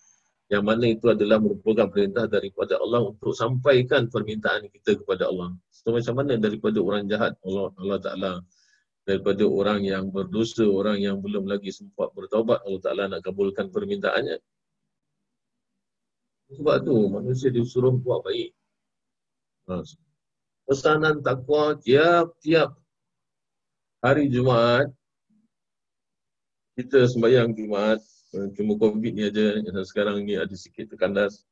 yang 0.49 0.65
mana 0.65 0.93
itu 0.93 1.09
adalah 1.09 1.41
merupakan 1.41 1.89
perintah 1.89 2.25
daripada 2.29 2.77
Allah 2.81 3.13
untuk 3.13 3.33
sampaikan 3.33 4.13
permintaan 4.13 4.69
kita 4.69 5.01
kepada 5.01 5.29
Allah. 5.29 5.57
So 5.73 5.93
macam 5.93 6.21
mana 6.21 6.37
daripada 6.37 6.81
orang 6.81 7.09
jahat 7.09 7.37
Allah 7.45 7.73
Allah 7.81 7.99
Taala 8.01 8.33
daripada 9.05 9.45
orang 9.45 9.85
yang 9.85 10.09
berdosa, 10.09 10.65
orang 10.65 11.01
yang 11.01 11.21
belum 11.21 11.49
lagi 11.49 11.73
sempat 11.73 12.13
bertaubat 12.13 12.61
Allah 12.65 12.81
Taala 12.81 13.05
nak 13.09 13.21
kabulkan 13.25 13.69
permintaannya. 13.73 14.41
Sebab 16.61 16.77
tu 16.85 16.97
manusia 17.09 17.49
disuruh 17.49 17.97
buat 17.97 18.21
baik. 18.25 18.53
Ha. 19.73 19.81
Pesanan 20.69 21.25
takwa 21.25 21.77
tiap-tiap 21.81 22.84
hari 24.05 24.29
Jumaat 24.29 24.93
kita 26.77 27.09
sembahyang 27.09 27.57
Jumaat 27.57 28.05
Eh, 28.35 28.51
cuma 28.59 28.75
COVID 28.75 29.13
ni 29.15 29.23
aja 29.31 29.55
sekarang 29.87 30.27
ni 30.27 30.35
ada 30.35 30.51
sikit 30.59 30.91
terkandas. 30.91 31.47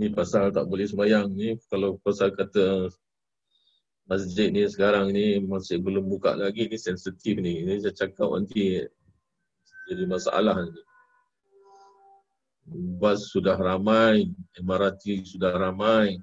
Ni 0.00 0.08
pasal 0.08 0.48
tak 0.48 0.64
boleh 0.64 0.88
sembahyang 0.88 1.28
ni. 1.36 1.60
Kalau 1.68 2.00
pasal 2.00 2.32
kata 2.32 2.88
masjid 4.08 4.48
ni 4.48 4.64
sekarang 4.64 5.12
ni 5.12 5.44
masih 5.44 5.76
belum 5.84 6.08
buka 6.08 6.32
lagi 6.40 6.72
ni 6.72 6.80
sensitif 6.80 7.36
ni. 7.36 7.68
Ini 7.68 7.84
saya 7.84 7.92
cakap 7.92 8.32
nanti 8.32 8.80
jadi 9.92 10.04
masalah 10.08 10.64
ni. 10.64 10.82
Bas 12.96 13.28
sudah 13.28 13.60
ramai, 13.60 14.32
MRT 14.56 15.20
sudah 15.36 15.52
ramai, 15.52 16.16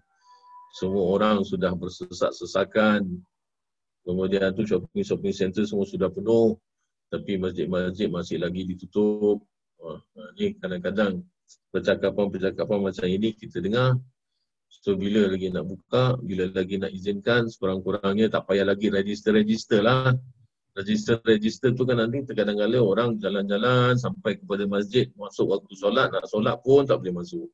semua 0.74 1.06
orang 1.06 1.46
sudah 1.46 1.72
bersesak-sesakan. 1.78 3.06
Kemudian 4.04 4.52
tu 4.52 4.68
shopping-shopping 4.68 5.34
center 5.34 5.64
semua 5.64 5.88
sudah 5.88 6.12
penuh. 6.12 6.60
Tapi 7.08 7.40
masjid-masjid 7.40 8.12
masih 8.12 8.38
lagi 8.44 8.68
ditutup. 8.68 9.44
Wah, 9.80 10.00
ni 10.40 10.56
kadang-kadang 10.60 11.24
percakapan-percakapan 11.72 12.80
macam 12.80 13.06
ini 13.08 13.36
kita 13.36 13.64
dengar. 13.64 14.00
So 14.68 14.98
bila 14.98 15.30
lagi 15.30 15.54
nak 15.54 15.70
buka, 15.70 16.18
bila 16.20 16.50
lagi 16.50 16.82
nak 16.82 16.92
izinkan, 16.92 17.48
sekurang-kurangnya 17.48 18.28
tak 18.28 18.50
payah 18.50 18.66
lagi 18.68 18.90
register-register 18.90 19.86
lah. 19.86 20.12
Register-register 20.74 21.78
tu 21.78 21.86
kan 21.86 22.02
nanti 22.02 22.26
terkadang-kadang 22.26 22.82
orang 22.82 23.10
jalan-jalan 23.22 23.94
sampai 23.94 24.42
kepada 24.42 24.66
masjid, 24.66 25.06
masuk 25.14 25.54
waktu 25.54 25.74
solat, 25.78 26.10
nak 26.10 26.26
solat 26.26 26.58
pun 26.66 26.84
tak 26.90 26.98
boleh 26.98 27.22
masuk. 27.22 27.46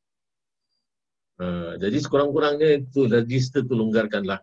Ha, 1.36 1.76
jadi 1.76 1.96
sekurang-kurangnya 2.00 2.80
itu 2.80 3.04
register 3.04 3.60
tu 3.60 3.76
longgarkanlah. 3.76 4.40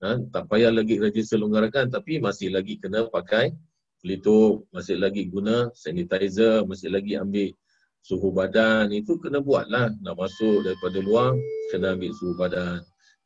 Ha, 0.00 0.16
tak 0.32 0.48
payah 0.48 0.72
lagi 0.72 0.96
register 0.96 1.36
longgarkan 1.36 1.92
tapi 1.92 2.16
masih 2.24 2.48
lagi 2.48 2.80
kena 2.80 3.04
pakai 3.12 3.52
pelitup, 4.00 4.64
masih 4.72 4.96
lagi 4.96 5.28
guna 5.28 5.68
sanitizer, 5.76 6.64
masih 6.64 6.88
lagi 6.88 7.20
ambil 7.20 7.52
suhu 8.00 8.32
badan. 8.32 8.88
Itu 8.96 9.20
kena 9.20 9.44
buatlah 9.44 9.92
nak 10.00 10.16
masuk 10.16 10.64
daripada 10.64 10.98
luar 11.04 11.36
kena 11.68 11.92
ambil 11.92 12.12
suhu 12.16 12.32
badan 12.32 12.80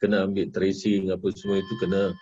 kena 0.05 0.29
ambil 0.29 0.53
tracing 0.53 1.09
apa 1.09 1.33
semua 1.33 1.65
itu 1.65 1.75
kena. 1.81 2.13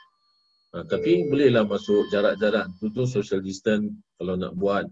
Ha, 0.71 0.87
tapi 0.87 1.27
bolehlah 1.27 1.67
masuk 1.67 2.07
jarak-jarak 2.15 2.71
itu 2.79 2.87
tu 2.95 3.03
social 3.11 3.43
distance 3.43 3.91
kalau 4.23 4.39
nak 4.39 4.55
buat. 4.55 4.87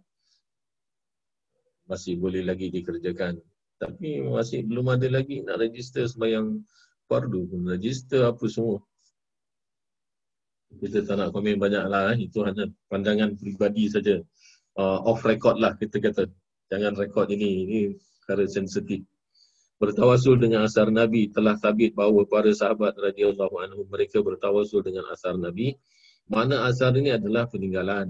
Masih 1.86 2.18
boleh 2.18 2.42
lagi 2.42 2.66
dikerjakan. 2.74 3.38
Tapi 3.78 4.20
masih 4.26 4.66
belum 4.66 4.90
ada 4.90 5.06
lagi 5.06 5.40
nak 5.46 5.62
register 5.62 6.02
sembahyang 6.04 6.60
fardu 7.06 7.46
pun. 7.46 7.70
Register 7.70 8.26
apa 8.26 8.44
semua 8.50 8.82
kita 10.78 11.02
tak 11.02 11.18
nak 11.18 11.34
komen 11.34 11.58
banyak 11.58 11.84
lah 11.90 12.14
eh. 12.14 12.30
itu 12.30 12.46
hanya 12.46 12.70
pandangan 12.86 13.34
peribadi 13.34 13.90
saja 13.90 14.22
uh, 14.78 15.02
off 15.02 15.26
record 15.26 15.58
lah 15.58 15.74
kita 15.74 15.98
kata 15.98 16.30
jangan 16.70 16.94
rekod 16.94 17.26
ini, 17.34 17.66
ini 17.66 17.78
perkara 18.22 18.46
sensitif. 18.46 19.02
Bertawasul 19.82 20.38
dengan 20.38 20.70
asar 20.70 20.86
Nabi 20.92 21.26
telah 21.34 21.58
sabit 21.58 21.98
bahawa 21.98 22.22
para 22.30 22.52
sahabat 22.54 22.94
radhiyallahu 22.94 23.58
anhu 23.58 23.82
mereka 23.90 24.22
bertawasul 24.22 24.86
dengan 24.86 25.10
asar 25.10 25.34
Nabi. 25.34 25.74
Mana 26.30 26.70
asar 26.70 26.94
ini 26.94 27.10
adalah 27.10 27.50
peninggalan 27.50 28.06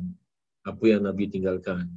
apa 0.67 0.85
yang 0.85 1.09
Nabi 1.09 1.33
tinggalkan. 1.33 1.89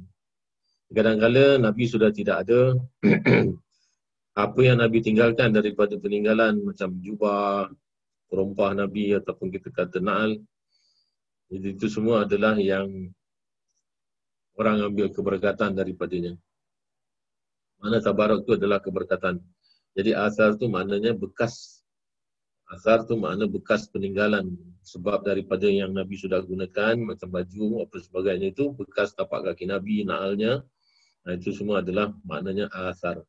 Kadang-kadang 0.88 1.60
Nabi 1.60 1.84
sudah 1.84 2.14
tidak 2.14 2.48
ada 2.48 2.80
apa 4.46 4.60
yang 4.62 4.80
Nabi 4.80 5.04
tinggalkan 5.04 5.52
daripada 5.52 6.00
peninggalan 6.00 6.64
macam 6.64 6.96
jubah, 7.02 7.68
perompah 8.30 8.72
Nabi 8.78 9.12
ataupun 9.20 9.52
kita 9.52 9.68
kata 9.68 10.00
na'al. 10.00 10.40
Jadi 11.52 11.76
itu 11.76 11.86
semua 11.92 12.24
adalah 12.24 12.56
yang 12.56 13.12
orang 14.56 14.86
ambil 14.86 15.10
keberkatan 15.10 15.74
daripadanya. 15.74 16.38
Mana 17.82 18.00
tabarak 18.00 18.48
tu 18.48 18.56
adalah 18.56 18.80
keberkatan. 18.80 19.42
Jadi 19.94 20.10
asar 20.16 20.56
tu 20.56 20.66
maknanya 20.72 21.12
bekas. 21.12 21.84
Asar 22.72 23.04
tu 23.04 23.14
makna 23.20 23.44
bekas 23.44 23.86
peninggalan. 23.92 24.56
Sebab 24.84 25.24
daripada 25.24 25.68
yang 25.68 25.92
Nabi 25.92 26.16
sudah 26.16 26.40
gunakan, 26.40 26.96
macam 26.96 27.28
baju, 27.28 27.84
apa 27.84 27.96
sebagainya 28.00 28.56
itu, 28.56 28.72
bekas 28.72 29.12
tapak 29.12 29.52
kaki 29.52 29.68
Nabi, 29.68 30.04
na'alnya. 30.04 30.64
Nah, 31.24 31.32
itu 31.36 31.52
semua 31.52 31.84
adalah 31.84 32.12
maknanya 32.24 32.72
asar. 32.88 33.20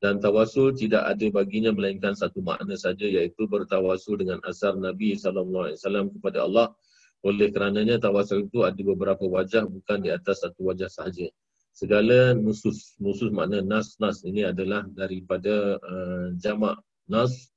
Dan 0.00 0.16
tawasul 0.16 0.72
tidak 0.72 1.12
ada 1.12 1.26
baginya 1.28 1.76
melainkan 1.76 2.16
satu 2.16 2.40
makna 2.40 2.72
saja 2.72 3.04
iaitu 3.04 3.44
bertawasul 3.44 4.16
dengan 4.16 4.40
asar 4.48 4.72
Nabi 4.80 5.12
SAW 5.12 6.08
kepada 6.16 6.48
Allah. 6.48 6.72
Oleh 7.20 7.52
kerananya 7.52 8.00
tawasul 8.00 8.48
itu 8.48 8.64
ada 8.64 8.80
beberapa 8.80 9.24
wajah 9.28 9.68
bukan 9.68 9.98
di 10.00 10.08
atas 10.08 10.40
satu 10.40 10.72
wajah 10.72 10.88
sahaja 10.88 11.28
segala 11.70 12.34
nusus 12.34 12.98
nusus 12.98 13.30
makna 13.30 13.62
nas 13.62 13.94
nas 14.02 14.26
ini 14.26 14.42
adalah 14.42 14.84
daripada 14.90 15.78
uh, 15.78 16.34
jamak 16.36 16.76
nas 17.06 17.50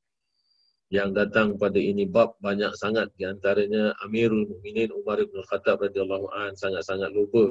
yang 0.94 1.10
datang 1.10 1.58
pada 1.58 1.82
ini 1.82 2.06
bab 2.06 2.38
banyak 2.38 2.70
sangat 2.78 3.10
di 3.18 3.26
antaranya 3.26 3.98
Amirul 4.06 4.46
Mukminin 4.46 4.94
Umar 4.94 5.18
bin 5.26 5.42
Khattab 5.50 5.82
radhiyallahu 5.82 6.30
an 6.30 6.54
sangat-sangat 6.54 7.10
lupa 7.10 7.50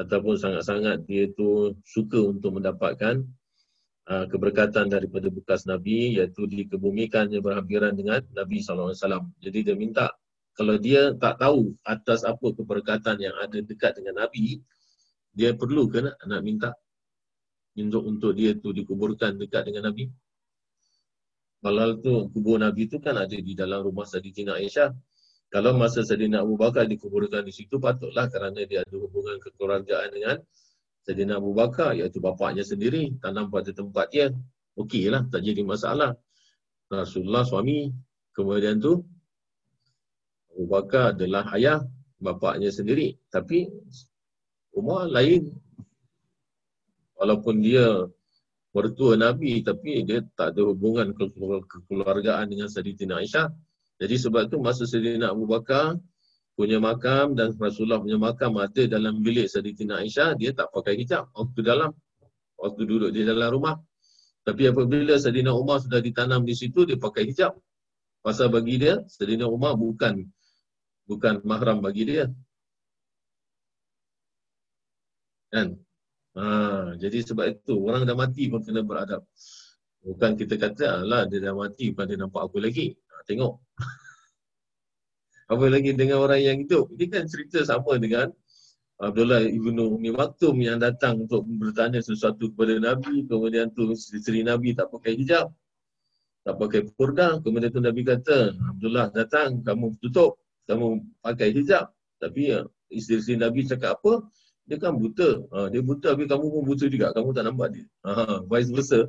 ataupun 0.00 0.40
sangat-sangat 0.40 1.04
dia 1.04 1.28
itu 1.28 1.76
suka 1.84 2.16
untuk 2.16 2.56
mendapatkan 2.56 3.28
uh, 4.08 4.24
keberkatan 4.32 4.88
daripada 4.88 5.28
bekas 5.28 5.68
Nabi 5.68 6.16
iaitu 6.16 6.48
dikebumikannya 6.48 7.44
berhampiran 7.44 7.92
dengan 7.92 8.24
Nabi 8.32 8.64
wasallam. 8.64 9.36
Jadi 9.44 9.68
dia 9.68 9.76
minta 9.76 10.08
kalau 10.58 10.74
dia 10.74 11.14
tak 11.14 11.38
tahu 11.38 11.78
atas 11.86 12.26
apa 12.26 12.50
keberkatan 12.50 13.22
yang 13.22 13.38
ada 13.38 13.62
dekat 13.62 13.94
dengan 13.94 14.26
Nabi, 14.26 14.58
dia 15.30 15.54
perlu 15.54 15.86
ke 15.86 16.02
nak, 16.02 16.18
nak 16.26 16.42
minta 16.42 16.74
untuk 17.78 18.02
untuk 18.02 18.34
dia 18.34 18.58
tu 18.58 18.74
dikuburkan 18.74 19.38
dekat 19.38 19.70
dengan 19.70 19.94
Nabi. 19.94 20.10
Kalau 21.62 21.94
tu 22.02 22.26
kubur 22.34 22.58
Nabi 22.58 22.90
tu 22.90 22.98
kan 22.98 23.14
ada 23.14 23.38
di 23.38 23.54
dalam 23.54 23.86
rumah 23.86 24.02
Sayyidina 24.02 24.58
Aisyah. 24.58 24.90
Kalau 25.46 25.78
masa 25.78 26.02
Sayyidina 26.02 26.42
Abu 26.42 26.58
Bakar 26.58 26.90
dikuburkan 26.90 27.46
di 27.46 27.54
situ 27.54 27.78
patutlah 27.78 28.26
kerana 28.26 28.58
dia 28.66 28.82
ada 28.82 28.96
hubungan 28.98 29.38
kekeluargaan 29.38 30.10
dengan 30.10 30.42
Sayyidina 31.06 31.38
Abu 31.38 31.54
Bakar 31.54 31.94
iaitu 31.94 32.18
bapaknya 32.18 32.66
sendiri 32.66 33.14
tanam 33.22 33.46
pada 33.46 33.70
tempat 33.70 34.10
dia. 34.10 34.34
Okeylah 34.74 35.30
tak 35.30 35.46
jadi 35.46 35.62
masalah. 35.62 36.18
Rasulullah 36.90 37.46
suami 37.46 37.94
kemudian 38.34 38.82
tu 38.82 39.06
Abu 40.54 40.64
Bakar 40.68 41.16
adalah 41.16 41.48
ayah 41.56 41.82
bapaknya 42.18 42.68
sendiri. 42.72 43.14
Tapi 43.30 43.68
Umar 44.74 45.10
lain. 45.10 45.52
Walaupun 47.18 47.58
dia 47.58 48.06
mertua 48.70 49.18
Nabi 49.18 49.58
tapi 49.66 50.06
dia 50.06 50.22
tak 50.38 50.54
ada 50.54 50.70
hubungan 50.70 51.10
kekeluargaan 51.66 52.46
dengan 52.52 52.70
Sayyidina 52.70 53.18
Aisyah. 53.18 53.50
Jadi 53.98 54.14
sebab 54.14 54.46
itu 54.46 54.56
masa 54.62 54.86
Sayyidina 54.86 55.34
Abu 55.34 55.50
Bakar 55.50 55.98
punya 56.54 56.78
makam 56.78 57.34
dan 57.34 57.54
Rasulullah 57.58 57.98
punya 57.98 58.18
makam 58.18 58.54
ada 58.58 58.82
dalam 58.86 59.18
bilik 59.18 59.50
Sayyidina 59.50 59.98
Aisyah, 59.98 60.38
dia 60.38 60.54
tak 60.54 60.70
pakai 60.70 60.94
hijab 60.94 61.26
waktu 61.34 61.58
dalam 61.66 61.90
waktu 62.54 62.82
duduk 62.86 63.10
di 63.10 63.26
dalam 63.26 63.50
rumah. 63.50 63.78
Tapi 64.46 64.70
apabila 64.70 65.18
Sayyidina 65.18 65.50
Umar 65.50 65.82
sudah 65.82 65.98
ditanam 65.98 66.46
di 66.46 66.54
situ, 66.54 66.86
dia 66.86 66.94
pakai 66.94 67.26
hijab. 67.26 67.58
Pasal 68.22 68.50
bagi 68.54 68.78
dia, 68.78 69.02
Sayyidina 69.10 69.46
Umar 69.50 69.74
bukan 69.74 70.22
bukan 71.08 71.40
mahram 71.42 71.80
bagi 71.80 72.04
dia. 72.04 72.24
Kan? 75.48 75.80
Ha, 76.36 76.94
jadi 77.00 77.24
sebab 77.24 77.46
itu 77.48 77.74
orang 77.88 78.04
dah 78.04 78.14
mati 78.14 78.52
pun 78.52 78.60
kena 78.60 78.84
beradab. 78.84 79.24
Bukan 80.04 80.38
kita 80.38 80.54
kata 80.60 81.02
lah 81.02 81.26
dia 81.26 81.42
dah 81.42 81.56
mati 81.56 81.90
dia 81.90 82.16
nampak 82.20 82.46
apa 82.46 82.58
lagi. 82.60 82.92
Ha, 82.92 83.24
tengok. 83.24 83.56
apa 85.52 85.64
lagi 85.72 85.90
dengan 85.96 86.20
orang 86.20 86.40
yang 86.44 86.56
hidup. 86.60 86.92
Ini 86.92 87.04
kan 87.08 87.24
cerita 87.24 87.64
sama 87.64 87.96
dengan 87.96 88.28
Abdullah 88.98 89.46
ibnu 89.46 89.96
Umi 89.96 90.10
Maktum 90.10 90.58
yang 90.60 90.82
datang 90.82 91.24
untuk 91.24 91.48
bertanya 91.48 92.04
sesuatu 92.04 92.52
kepada 92.52 92.76
Nabi. 92.76 93.24
Kemudian 93.24 93.72
tu 93.72 93.88
isteri 93.96 94.44
Nabi 94.44 94.76
tak 94.76 94.92
pakai 94.92 95.16
hijab. 95.16 95.48
Tak 96.44 96.54
pakai 96.60 96.80
purda. 96.92 97.40
Kemudian 97.40 97.70
tu 97.72 97.80
Nabi 97.80 98.02
kata, 98.04 98.52
Abdullah 98.58 99.08
datang, 99.14 99.64
kamu 99.64 99.96
tutup. 100.02 100.36
Kamu 100.68 101.18
pakai 101.24 101.56
hijab. 101.56 101.90
Tapi 102.20 102.52
ya, 102.52 102.60
isteri 102.92 103.40
Nabi 103.40 103.64
cakap 103.64 103.98
apa? 103.98 104.28
dia 104.68 104.76
kan 104.76 104.92
buta. 105.00 105.30
Ha, 105.48 105.58
dia 105.72 105.80
buta 105.80 106.12
tapi 106.12 106.28
kamu 106.28 106.44
pun 106.52 106.62
buta 106.68 106.84
juga. 106.92 107.08
Kamu 107.16 107.32
tak 107.32 107.44
nampak 107.48 107.68
dia. 107.72 107.86
Ha, 108.04 108.44
vice 108.44 108.68
versa. 108.68 109.00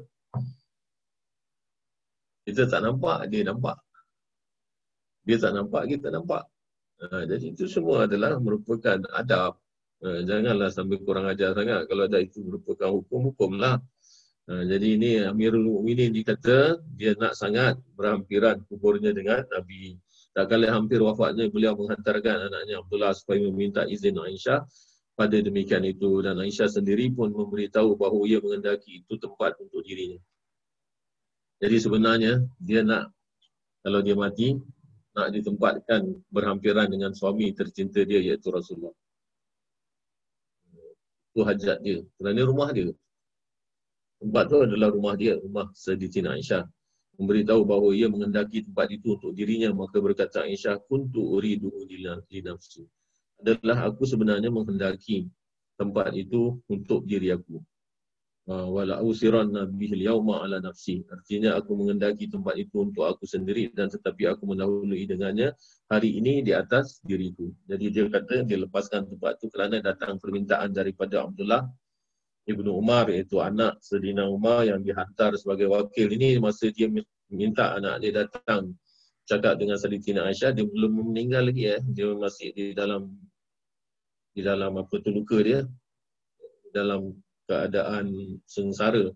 Kita 2.47 2.63
tak 2.71 2.81
nampak, 2.81 3.27
dia 3.27 3.43
nampak. 3.43 3.75
Dia 5.27 5.37
tak 5.37 5.51
nampak, 5.59 5.83
kita 5.91 6.07
nampak. 6.15 6.47
Ha, 7.03 7.27
jadi 7.27 7.51
itu 7.51 7.67
semua 7.67 8.07
adalah 8.07 8.39
merupakan 8.39 9.03
adab. 9.11 9.59
Ha, 9.99 10.23
janganlah 10.23 10.71
sambil 10.71 11.03
kurang 11.03 11.27
ajar 11.27 11.51
sangat. 11.51 11.91
Kalau 11.91 12.07
ada 12.07 12.23
itu 12.23 12.39
merupakan 12.39 12.87
hukum, 12.95 13.35
hukumlah. 13.35 13.83
Ha, 14.47 14.63
jadi 14.63 14.87
ini 14.95 15.11
Amirul 15.27 15.67
Mu'minin 15.67 16.15
dikata 16.15 16.79
dia 16.95 17.19
nak 17.19 17.35
sangat 17.35 17.75
berhampiran 17.99 18.63
kuburnya 18.71 19.11
dengan 19.11 19.43
Nabi. 19.51 19.99
Tak 20.37 20.45
kali 20.45 20.69
hampir 20.69 21.01
wafatnya 21.01 21.49
beliau 21.49 21.73
menghantarkan 21.73 22.47
anaknya 22.47 22.79
Abdullah 22.79 23.11
supaya 23.17 23.41
meminta 23.49 23.83
izin 23.89 24.15
Aisyah 24.15 24.61
pada 25.17 25.35
demikian 25.35 25.83
itu 25.83 26.21
dan 26.21 26.37
Aisyah 26.37 26.69
sendiri 26.69 27.11
pun 27.11 27.33
memberitahu 27.33 27.97
bahawa 27.97 28.23
ia 28.29 28.39
mengendaki 28.39 29.03
itu 29.03 29.13
tempat 29.17 29.57
untuk 29.59 29.81
dirinya. 29.83 30.21
Jadi 31.59 31.75
sebenarnya 31.75 32.39
dia 32.61 32.85
nak 32.85 33.11
kalau 33.83 33.99
dia 33.99 34.15
mati 34.15 34.55
nak 35.11 35.35
ditempatkan 35.35 36.07
berhampiran 36.31 36.87
dengan 36.87 37.11
suami 37.11 37.51
tercinta 37.51 37.99
dia 38.05 38.23
iaitu 38.23 38.47
Rasulullah. 38.47 38.95
Itu 41.33 41.43
hajat 41.43 41.83
dia. 41.83 41.99
Kerana 42.15 42.41
rumah 42.47 42.69
dia. 42.71 42.93
Tempat 44.19 44.43
tu 44.51 44.57
adalah 44.59 44.91
rumah 44.91 45.15
dia, 45.15 45.39
rumah 45.39 45.67
Sayyidatina 45.75 46.35
Aisyah. 46.35 46.63
Memberitahu 47.19 47.67
bahawa 47.67 47.91
ia 47.91 48.07
mengendaki 48.07 48.63
tempat 48.63 48.87
itu 48.95 49.19
untuk 49.19 49.35
dirinya 49.35 49.75
maka 49.75 49.99
berkata 49.99 50.47
Aisyah 50.47 50.79
kuntu 50.87 51.19
uridu 51.35 51.67
li 51.83 51.99
nafsi 52.39 52.87
adalah 53.39 53.87
aku 53.87 54.03
sebenarnya 54.03 54.51
menghendaki 54.51 55.27
tempat 55.79 56.11
itu 56.11 56.59
untuk 56.67 57.07
diri 57.07 57.31
aku. 57.31 57.63
Ah, 58.49 58.65
wala 58.65 58.97
usiran 59.05 59.53
bihi 59.77 60.09
yauma 60.09 60.41
ala 60.41 60.57
nafsi. 60.57 61.05
Artinya 61.05 61.53
aku 61.53 61.77
menghendaki 61.77 62.25
tempat 62.27 62.57
itu 62.57 62.81
untuk 62.81 63.05
aku 63.05 63.29
sendiri 63.29 63.69
dan 63.71 63.93
tetapi 63.93 64.25
aku 64.25 64.43
mendahului 64.49 65.05
dengannya 65.05 65.53
hari 65.85 66.17
ini 66.17 66.41
di 66.41 66.51
atas 66.51 66.97
diriku. 67.05 67.53
Jadi 67.69 67.85
dia 67.93 68.09
kata 68.09 68.41
dia 68.43 68.57
lepaskan 68.57 69.05
tempat 69.05 69.37
itu 69.37 69.47
kerana 69.53 69.77
datang 69.79 70.17
permintaan 70.17 70.73
daripada 70.73 71.29
Abdullah 71.29 71.69
Ibnu 72.49 72.73
Umar 72.73 73.05
iaitu 73.13 73.37
anak 73.37 73.77
Sedina 73.77 74.25
Umar 74.25 74.65
yang 74.65 74.81
dihantar 74.81 75.37
sebagai 75.37 75.69
wakil. 75.69 76.09
Ini 76.09 76.41
masa 76.41 76.73
dia 76.73 76.89
minta 77.29 77.77
anak 77.77 78.01
dia 78.01 78.25
datang 78.25 78.73
cakap 79.29 79.61
dengan 79.61 79.77
Salitina 79.77 80.25
Aisyah. 80.25 80.57
Dia 80.57 80.65
belum 80.65 81.13
meninggal 81.13 81.53
lagi 81.53 81.69
eh. 81.69 81.81
Dia 81.85 82.09
masih 82.17 82.49
di 82.57 82.73
dalam 82.73 83.13
di 84.33 84.41
dalam 84.41 84.81
apa 84.81 84.95
tu 84.97 85.13
luka 85.13 85.37
dia. 85.45 85.61
Dalam 86.73 87.13
keadaan 87.45 88.37
sengsara 88.45 89.09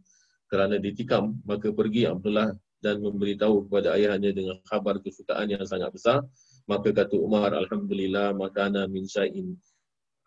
kerana 0.49 0.77
ditikam 0.77 1.38
maka 1.45 1.69
pergi 1.73 2.09
Abdullah 2.09 2.53
dan 2.81 3.01
memberitahu 3.01 3.69
kepada 3.69 3.97
ayahnya 3.97 4.34
dengan 4.34 4.57
khabar 4.69 5.01
kesukaan 5.01 5.49
yang 5.49 5.65
sangat 5.65 5.89
besar. 5.89 6.21
Maka 6.69 6.93
kata 6.93 7.17
Umar 7.17 7.51
alhamdulillah 7.57 8.38
makana 8.38 8.86
min 8.86 9.09
syai'in 9.09 9.57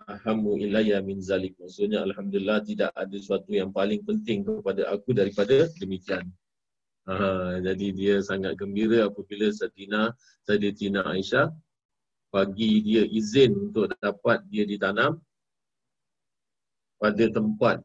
ahamu 0.06 0.58
ilayya 0.62 1.02
min 1.02 1.18
zalik 1.18 1.58
maksudnya 1.58 2.02
alhamdulillah 2.06 2.62
tidak 2.62 2.90
ada 2.94 3.16
sesuatu 3.18 3.50
yang 3.50 3.74
paling 3.74 4.02
penting 4.06 4.46
kepada 4.46 4.86
aku 4.94 5.10
daripada 5.10 5.66
demikian 5.82 6.30
ha, 7.10 7.58
jadi 7.58 7.86
dia 7.90 8.16
sangat 8.22 8.54
gembira 8.54 9.10
apabila 9.10 9.50
Sayyidina 9.50 10.14
Sayyidatina 10.46 11.02
Aisyah 11.10 11.50
bagi 12.30 12.82
dia 12.86 13.02
izin 13.06 13.70
untuk 13.70 13.90
dapat 13.98 14.42
dia 14.50 14.62
ditanam 14.62 15.18
pada 16.96 17.24
tempat 17.28 17.80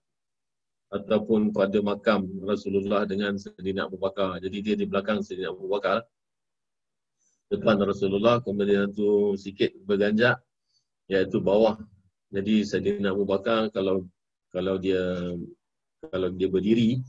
ataupun 0.92 1.56
pada 1.56 1.80
makam 1.80 2.28
Rasulullah 2.44 3.08
dengan 3.08 3.40
Sayyidina 3.40 3.88
Abu 3.88 3.96
Bakar. 3.96 4.44
Jadi 4.44 4.58
dia 4.60 4.76
di 4.76 4.84
belakang 4.84 5.24
Sayyidina 5.24 5.56
Abu 5.56 5.72
Bakar. 5.72 6.04
Depan 7.48 7.80
Rasulullah 7.84 8.44
kemudian 8.44 8.92
tu 8.92 9.36
sikit 9.40 9.72
berganjak 9.88 10.40
iaitu 11.08 11.40
bawah. 11.40 11.80
Jadi 12.32 12.64
Sayyidina 12.64 13.12
Abu 13.12 13.28
Bakar 13.28 13.68
kalau 13.76 14.08
kalau 14.56 14.80
dia 14.80 15.36
kalau 16.00 16.32
dia 16.32 16.48
berdiri 16.48 17.04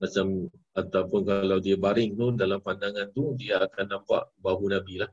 macam 0.00 0.48
ataupun 0.72 1.20
kalau 1.28 1.60
dia 1.60 1.76
baring 1.76 2.16
tu 2.16 2.32
dalam 2.32 2.58
pandangan 2.58 3.12
tu 3.12 3.36
dia 3.36 3.60
akan 3.60 3.86
nampak 4.00 4.32
bahu 4.40 4.72
Nabi 4.72 5.04
lah. 5.04 5.12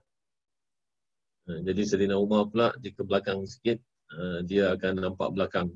Ha, 1.51 1.59
jadi 1.61 1.81
Sayyidina 1.83 2.15
Umar 2.15 2.47
pula 2.47 2.71
di 2.79 2.95
ke 2.95 3.03
belakang 3.03 3.43
sikit 3.43 3.83
ha, 4.15 4.41
dia 4.47 4.71
akan 4.71 5.11
nampak 5.11 5.29
belakang 5.35 5.69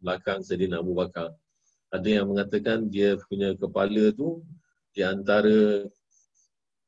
belakang 0.00 0.40
Sayyidina 0.40 0.80
Abu 0.80 0.96
Bakar. 0.96 1.36
Ada 1.92 2.08
yang 2.08 2.32
mengatakan 2.32 2.88
dia 2.88 3.20
punya 3.28 3.52
kepala 3.54 4.08
tu 4.16 4.40
di 4.96 5.04
antara 5.04 5.84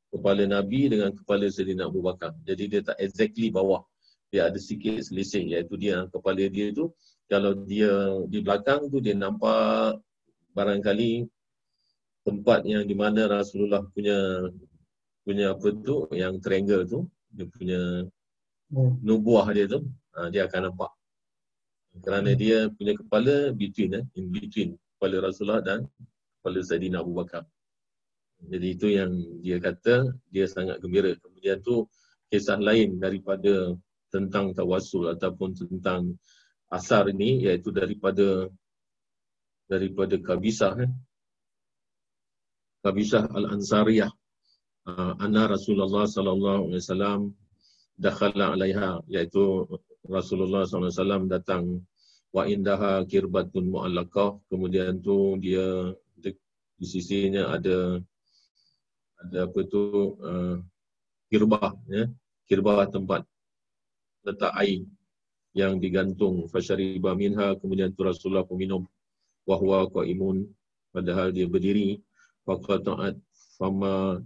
kepala 0.09 0.43
Nabi 0.49 0.89
dengan 0.89 1.13
kepala 1.13 1.45
Sayyidina 1.47 1.85
Abu 1.85 2.01
Bakar. 2.01 2.33
Jadi 2.43 2.63
dia 2.65 2.81
tak 2.81 2.97
exactly 2.97 3.53
bawah. 3.53 3.85
Dia 4.31 4.47
ada 4.47 4.55
sikit 4.55 5.03
selisih 5.03 5.43
iaitu 5.43 5.75
dia 5.75 6.07
kepala 6.07 6.47
dia 6.47 6.71
tu 6.71 6.95
kalau 7.27 7.51
dia 7.67 7.91
di 8.31 8.39
belakang 8.39 8.87
tu 8.87 9.03
dia 9.03 9.15
nampak 9.15 9.99
barangkali 10.55 11.27
tempat 12.23 12.63
yang 12.63 12.87
di 12.87 12.95
mana 12.95 13.27
Rasulullah 13.27 13.83
punya 13.91 14.47
punya 15.27 15.51
apa 15.51 15.67
tu 15.83 16.07
yang 16.15 16.39
triangle 16.39 16.87
tu 16.87 16.99
dia 17.31 17.45
punya 17.51 18.07
Hmm. 18.71 18.95
nubuah 19.03 19.51
dia 19.51 19.67
tu 19.67 19.83
uh, 20.15 20.31
dia 20.31 20.47
akan 20.47 20.71
nampak 20.71 20.95
kerana 22.07 22.31
hmm. 22.31 22.39
dia 22.39 22.57
punya 22.71 22.95
kepala 22.95 23.51
between 23.51 23.99
eh, 23.99 24.03
in 24.15 24.31
between 24.31 24.79
kepala 24.95 25.27
Rasulullah 25.27 25.59
dan 25.59 25.83
kepala 26.39 26.63
Sayyidina 26.63 27.03
Abu 27.03 27.11
Bakar 27.11 27.43
jadi 28.47 28.67
itu 28.71 28.87
yang 28.95 29.11
dia 29.43 29.59
kata 29.59 30.15
dia 30.31 30.47
sangat 30.47 30.79
gembira 30.79 31.11
kemudian 31.19 31.59
tu 31.59 31.83
kisah 32.31 32.63
lain 32.63 32.95
daripada 32.95 33.75
tentang 34.11 34.51
tawasul 34.51 35.15
ataupun 35.15 35.55
tentang 35.55 36.19
asar 36.67 37.07
ini 37.11 37.47
iaitu 37.47 37.71
daripada 37.71 38.51
daripada 39.71 40.19
Kabisah 40.19 40.75
eh. 40.83 40.91
Kabisah 42.83 43.31
Al-Ansariyah. 43.31 44.11
Uh, 44.81 45.13
anna 45.21 45.45
Rasulullah 45.45 46.09
sallallahu 46.09 46.73
alaihi 46.73 46.81
wasallam 46.81 47.21
dakhala 48.01 48.57
alaiha 48.57 49.05
iaitu 49.05 49.69
Rasulullah 50.09 50.65
SAW 50.65 51.29
datang. 51.29 51.85
Wa 52.33 52.49
indaha 52.49 53.05
kirbatun 53.05 53.69
mu'allaqah. 53.69 54.41
Kemudian 54.49 54.97
tu 55.03 55.37
dia 55.37 55.93
di 56.81 56.85
sisinya 56.89 57.53
ada 57.53 58.01
ada 59.21 59.45
apa 59.45 59.59
tu 59.69 60.17
uh, 60.17 60.57
kirbah 61.29 61.77
ya? 61.85 62.09
Kirbah 62.49 62.89
tempat 62.89 63.29
letak 64.25 64.53
air 64.61 64.85
yang 65.51 65.77
digantung. 65.77 66.47
Fasyariba 66.47 67.13
minha 67.17 67.55
kemudian 67.59 67.91
tu 67.91 68.05
Rasulullah 68.05 68.47
pun 68.47 68.57
minum. 68.59 68.83
Wa 69.43 69.57
huwa 69.57 69.89
qaimun 69.89 70.47
padahal 70.93 71.35
dia 71.35 71.47
berdiri. 71.49 71.99
Faqata'at 72.41 73.19
fama 73.59 74.17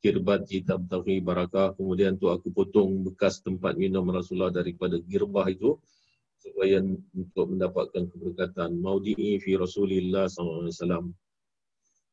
kirbat 0.00 0.48
tabtaghi 0.48 1.20
barakah 1.20 1.74
kemudian 1.74 2.16
tu 2.16 2.30
aku 2.30 2.54
potong 2.54 3.02
bekas 3.04 3.42
tempat 3.42 3.74
minum 3.74 4.06
Rasulullah 4.08 4.54
daripada 4.54 4.96
girbah 5.02 5.44
itu 5.50 5.76
supaya 6.38 6.80
untuk 7.12 7.46
mendapatkan 7.50 8.08
keberkatan. 8.08 8.78
Maudi'i 8.78 9.42
fi 9.42 9.58
Rasulillah 9.58 10.30
sallallahu 10.30 10.70
alaihi 10.70 10.76
wasallam. 10.78 11.06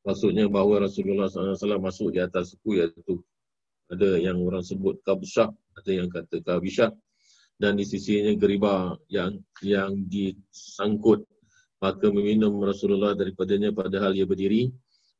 Maksudnya 0.05 0.45
bahawa 0.49 0.89
Rasulullah 0.89 1.29
sallallahu 1.29 1.53
alaihi 1.53 1.61
wasallam 1.61 1.83
masuk 1.85 2.07
di 2.13 2.19
atas 2.21 2.53
suku 2.53 2.81
iaitu 2.81 3.21
ada 3.85 4.17
yang 4.17 4.41
orang 4.41 4.65
sebut 4.65 4.97
kabsyah 5.05 5.53
ada 5.77 5.91
yang 5.93 6.09
kata 6.09 6.41
kabisyah 6.41 6.89
dan 7.55 7.79
di 7.79 7.85
sisinya 7.87 8.35
geriba 8.35 8.99
yang 9.07 9.39
yang 9.63 9.95
disangkut 10.11 11.23
maka 11.79 12.07
meminum 12.11 12.59
Rasulullah 12.59 13.15
daripadanya 13.15 13.71
padahal 13.71 14.15
ia 14.15 14.27
berdiri 14.27 14.71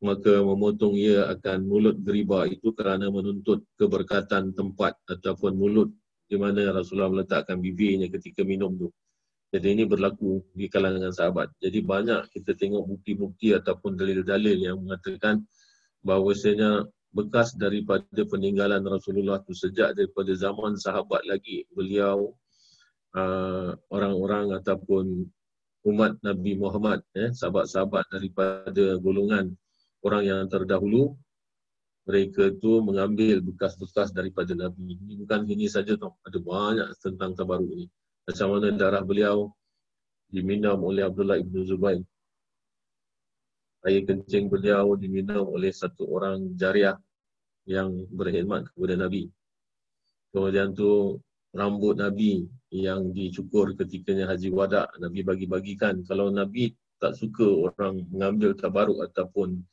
maka 0.04 0.44
memotong 0.44 1.00
ia 1.00 1.32
akan 1.32 1.64
mulut 1.64 1.96
geriba 2.04 2.44
itu 2.46 2.76
kerana 2.76 3.08
menuntut 3.08 3.64
keberkatan 3.80 4.52
tempat 4.52 5.00
ataupun 5.08 5.56
mulut 5.56 5.90
di 6.26 6.36
mana 6.36 6.74
Rasulullah 6.74 7.14
meletakkan 7.14 7.62
bibirnya 7.62 8.10
ketika 8.10 8.42
minum 8.42 8.74
tu. 8.76 8.90
Jadi 9.54 9.72
ini 9.72 9.84
berlaku 9.88 10.44
di 10.52 10.68
kalangan 10.68 11.14
sahabat. 11.16 11.54
Jadi 11.64 11.80
banyak 11.80 12.28
kita 12.34 12.58
tengok 12.60 12.84
bukti-bukti 12.92 13.56
ataupun 13.56 13.96
dalil-dalil 13.96 14.58
yang 14.58 14.84
mengatakan 14.84 15.48
bahawasanya 16.04 16.84
bekas 17.16 17.56
daripada 17.56 18.22
peninggalan 18.28 18.84
Rasulullah 18.84 19.40
tu 19.40 19.56
sejak 19.56 19.96
daripada 19.96 20.36
zaman 20.36 20.76
sahabat 20.76 21.24
lagi 21.24 21.64
beliau 21.72 22.36
uh, 23.16 23.72
orang-orang 23.88 24.52
ataupun 24.60 25.24
umat 25.88 26.20
Nabi 26.20 26.60
Muhammad 26.60 27.00
eh, 27.16 27.32
sahabat-sahabat 27.32 28.12
daripada 28.12 29.00
golongan 29.00 29.56
orang 30.04 30.24
yang 30.28 30.42
terdahulu 30.52 31.16
mereka 32.06 32.54
tu 32.62 32.86
mengambil 32.86 33.42
bekas-bekas 33.42 34.14
daripada 34.14 34.54
Nabi. 34.54 34.94
Ini 34.94 35.26
bukan 35.26 35.42
ini 35.50 35.66
saja 35.66 35.98
tau. 35.98 36.14
Ada 36.22 36.38
banyak 36.38 36.90
tentang 37.02 37.34
tabaruk 37.34 37.66
ini. 37.66 37.90
Macam 38.30 38.48
mana 38.54 38.70
darah 38.78 39.02
beliau 39.02 39.50
diminum 40.30 40.86
oleh 40.86 41.02
Abdullah 41.02 41.42
ibnu 41.42 41.66
Zubair. 41.66 42.06
Air 43.86 44.06
kencing 44.06 44.50
beliau 44.50 44.94
diminum 44.98 45.50
oleh 45.50 45.74
satu 45.74 46.06
orang 46.10 46.54
jariah 46.58 46.98
yang 47.66 48.06
berkhidmat 48.14 48.70
kepada 48.74 48.96
Nabi. 48.98 49.30
Kemudian 50.34 50.74
tu 50.74 51.22
rambut 51.56 51.98
Nabi 51.98 52.46
yang 52.70 53.16
dicukur 53.16 53.72
ketikanya 53.74 54.28
Haji 54.30 54.50
Wada 54.52 54.92
Nabi 55.00 55.24
bagi-bagikan. 55.24 56.04
Kalau 56.06 56.30
Nabi 56.30 56.76
tak 57.00 57.16
suka 57.16 57.46
orang 57.72 58.04
mengambil 58.12 58.56
tabaruk 58.56 59.00
ataupun 59.04 59.64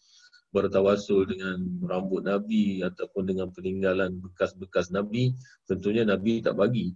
bertawasul 0.53 1.25
dengan 1.27 1.65
rambut 1.89 2.23
Nabi 2.29 2.85
ataupun 2.85 3.25
dengan 3.25 3.49
peninggalan 3.51 4.21
bekas-bekas 4.21 4.93
Nabi, 4.93 5.33
tentunya 5.65 6.05
Nabi 6.05 6.45
tak 6.45 6.57
bagi. 6.61 6.93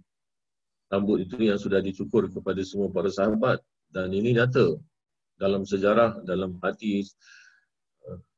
rambut 0.87 1.19
itu 1.27 1.35
yang 1.43 1.59
sudah 1.59 1.83
dicukur 1.83 2.31
kepada 2.31 2.63
semua 2.63 2.87
para 2.87 3.11
sahabat 3.11 3.59
dan 3.91 4.07
ini 4.07 4.39
nyata 4.39 4.79
dalam 5.35 5.67
sejarah 5.67 6.23
dalam 6.23 6.55
hadis 6.63 7.11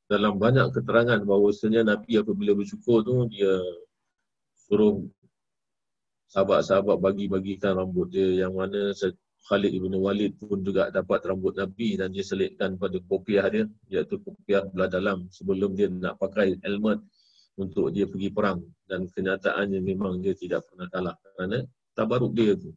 dalam 0.09 0.41
banyak 0.41 0.73
keterangan 0.73 1.21
bahawa 1.21 1.53
sebenarnya 1.53 1.93
Nabi 1.93 2.17
apabila 2.17 2.57
bercukur 2.57 3.05
tu 3.05 3.29
dia 3.29 3.61
suruh 4.65 5.05
sahabat-sahabat 6.33 6.97
bagi-bagikan 6.97 7.77
rambut 7.77 8.09
dia. 8.09 8.45
Yang 8.45 8.53
mana 8.57 8.79
Khalid 9.45 9.71
ibn 9.71 9.93
Walid 10.01 10.33
pun 10.41 10.65
juga 10.65 10.89
dapat 10.89 11.21
rambut 11.29 11.53
Nabi 11.53 11.93
dan 11.93 12.09
dia 12.09 12.25
selitkan 12.25 12.73
pada 12.81 12.97
kopiah 13.05 13.45
dia 13.53 13.63
iaitu 13.93 14.17
kopiah 14.25 14.65
belah 14.65 14.89
dalam 14.89 15.29
sebelum 15.29 15.77
dia 15.77 15.87
nak 15.93 16.17
pakai 16.17 16.57
helmet 16.65 16.97
untuk 17.61 17.93
dia 17.93 18.09
pergi 18.09 18.33
perang. 18.33 18.65
Dan 18.89 19.05
kenyataannya 19.13 19.77
memang 19.77 20.25
dia 20.25 20.33
tidak 20.33 20.65
pernah 20.65 20.89
kalah 20.89 21.15
kerana 21.21 21.61
tabaruk 21.93 22.33
dia 22.33 22.57
tu 22.57 22.73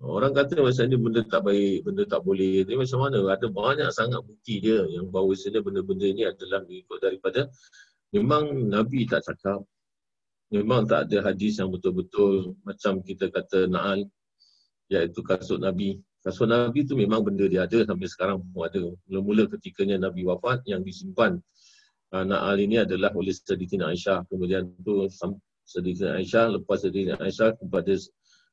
orang 0.00 0.32
kata 0.32 0.64
macam 0.64 0.84
ni 0.88 0.96
benda 0.96 1.20
tak 1.28 1.42
baik, 1.44 1.84
benda 1.84 2.02
tak 2.08 2.20
boleh 2.24 2.64
ni 2.64 2.74
macam 2.76 2.98
mana 3.04 3.20
ada 3.28 3.46
banyak 3.52 3.88
sangat 3.92 4.20
bukti 4.24 4.64
dia 4.64 4.84
yang 4.88 5.12
bahawa 5.12 5.36
sebenarnya 5.36 5.60
benda-benda 5.64 6.06
ni 6.08 6.22
adalah 6.24 6.64
mengikut 6.64 6.98
daripada 7.04 7.40
memang 8.10 8.72
Nabi 8.72 9.04
tak 9.04 9.28
cakap 9.28 9.60
memang 10.50 10.88
tak 10.88 11.06
ada 11.08 11.30
hadis 11.30 11.62
yang 11.62 11.70
betul-betul 11.70 12.58
macam 12.66 12.98
kita 13.06 13.30
kata 13.30 13.70
na'al 13.70 14.08
iaitu 14.90 15.22
kasut 15.22 15.62
Nabi. 15.62 16.02
Kasut 16.20 16.50
Nabi 16.50 16.84
tu 16.84 16.98
memang 16.98 17.22
benda 17.22 17.46
dia 17.46 17.64
ada 17.64 17.86
sampai 17.86 18.08
sekarang 18.10 18.42
pun 18.50 18.66
ada. 18.66 18.82
Mula-mula 19.08 19.46
ketikanya 19.46 20.10
Nabi 20.10 20.26
wafat 20.26 20.66
yang 20.66 20.82
disimpan 20.82 21.38
uh, 22.12 22.24
Na'al 22.26 22.60
ini 22.60 22.82
adalah 22.82 23.14
oleh 23.14 23.32
Sadiqina 23.32 23.88
Aisyah. 23.94 24.26
Kemudian 24.28 24.68
tu 24.82 25.06
Sadiqina 25.64 26.18
Aisyah 26.18 26.58
lepas 26.58 26.82
Sadiqina 26.82 27.16
Aisyah 27.22 27.56
kepada 27.56 27.94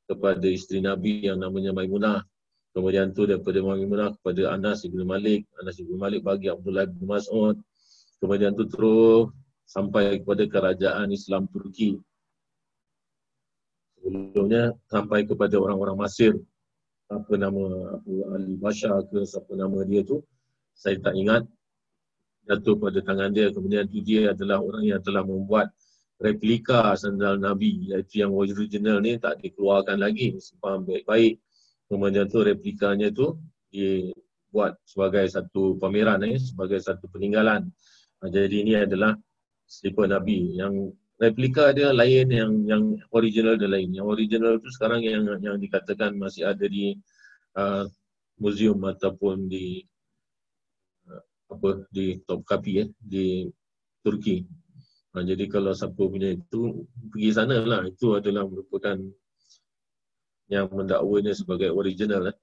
kepada 0.07 0.47
isteri 0.47 0.79
Nabi 0.79 1.27
yang 1.27 1.43
namanya 1.43 1.75
Maimunah. 1.75 2.23
Kemudian 2.71 3.11
tu 3.11 3.27
daripada 3.27 3.59
Maimunah 3.59 4.15
kepada 4.17 4.55
Anas 4.55 4.87
ibn 4.87 5.03
Malik. 5.03 5.43
Anas 5.59 5.77
ibn 5.83 5.99
Malik 5.99 6.23
bagi 6.23 6.47
Abdullah 6.47 6.87
bin 6.87 7.05
Mas'ud. 7.05 7.59
Kemudian 8.23 8.55
tu 8.55 8.65
terus 8.65 9.29
sampai 9.67 10.23
kepada 10.23 10.47
kerajaan 10.47 11.11
Islam 11.11 11.45
Turki 11.51 11.99
sebelumnya 14.07 14.71
sampai 14.87 15.27
kepada 15.27 15.59
orang-orang 15.59 15.99
Mesir 15.99 16.39
apa 17.11 17.35
nama 17.35 17.99
Abu 17.99 18.23
Ali 18.31 18.55
Bashar 18.55 19.03
ke 19.11 19.27
siapa 19.27 19.51
nama 19.59 19.83
dia 19.83 20.03
tu 20.07 20.23
saya 20.71 20.95
tak 21.03 21.15
ingat 21.19 21.43
jatuh 22.47 22.79
pada 22.79 23.03
tangan 23.03 23.35
dia 23.35 23.51
kemudian 23.51 23.83
tu 23.87 23.99
dia 23.99 24.31
adalah 24.31 24.63
orang 24.63 24.87
yang 24.87 25.01
telah 25.03 25.27
membuat 25.27 25.71
replika 26.17 26.97
sandal 26.97 27.37
Nabi 27.37 27.93
iaitu 27.93 28.25
yang 28.25 28.33
original 28.33 29.01
ni 29.01 29.21
tak 29.21 29.37
dikeluarkan 29.41 30.01
lagi 30.01 30.33
simpan 30.41 30.81
baik-baik 30.81 31.37
kemudian 31.87 32.25
tu 32.25 32.41
replikanya 32.41 33.13
tu 33.13 33.37
dibuat 33.69 34.81
sebagai 34.83 35.29
satu 35.29 35.77
pameran 35.77 36.25
eh, 36.25 36.41
sebagai 36.41 36.81
satu 36.81 37.05
peninggalan 37.09 37.69
jadi 38.25 38.55
ini 38.65 38.73
adalah 38.81 39.13
slipper 39.69 40.09
Nabi 40.09 40.57
yang 40.57 40.89
replika 41.17 41.73
dia 41.73 41.89
lain 41.93 42.29
yang 42.29 42.51
yang 42.65 42.83
original 43.11 43.57
dia 43.57 43.69
lain. 43.69 43.89
Yang 43.93 44.07
original 44.07 44.53
tu 44.61 44.69
sekarang 44.69 45.01
yang 45.03 45.25
yang 45.41 45.57
dikatakan 45.57 46.13
masih 46.17 46.45
ada 46.45 46.65
di 46.65 46.93
uh, 47.57 47.85
museum 48.37 48.77
ataupun 48.85 49.49
di 49.49 49.81
uh, 51.09 51.23
apa 51.51 51.85
di 51.89 52.21
Topkapi 52.21 52.73
eh 52.85 52.89
di 53.01 53.49
Turki. 54.01 54.45
Uh, 55.17 55.25
jadi 55.25 55.49
kalau 55.49 55.73
siapa 55.73 55.97
punya 55.97 56.37
itu 56.37 56.85
pergi 57.09 57.29
sana 57.33 57.57
lah. 57.65 57.81
Itu 57.89 58.21
adalah 58.21 58.45
merupakan 58.45 59.01
yang 60.53 60.69
mendakwanya 60.69 61.33
sebagai 61.33 61.73
original 61.73 62.29
eh. 62.29 62.37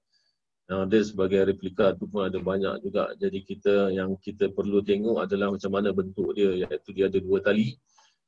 Uh, 0.67 0.83
dia 0.89 0.99
sebagai 1.05 1.45
replika 1.47 1.95
tu 1.95 2.11
pun 2.11 2.27
ada 2.27 2.35
banyak 2.35 2.83
juga. 2.83 3.15
Jadi 3.15 3.39
kita 3.47 3.95
yang 3.95 4.19
kita 4.19 4.51
perlu 4.51 4.83
tengok 4.83 5.23
adalah 5.23 5.55
macam 5.55 5.71
mana 5.71 5.95
bentuk 5.95 6.35
dia 6.35 6.67
iaitu 6.67 6.91
dia 6.91 7.07
ada 7.07 7.21
dua 7.23 7.39
tali 7.39 7.79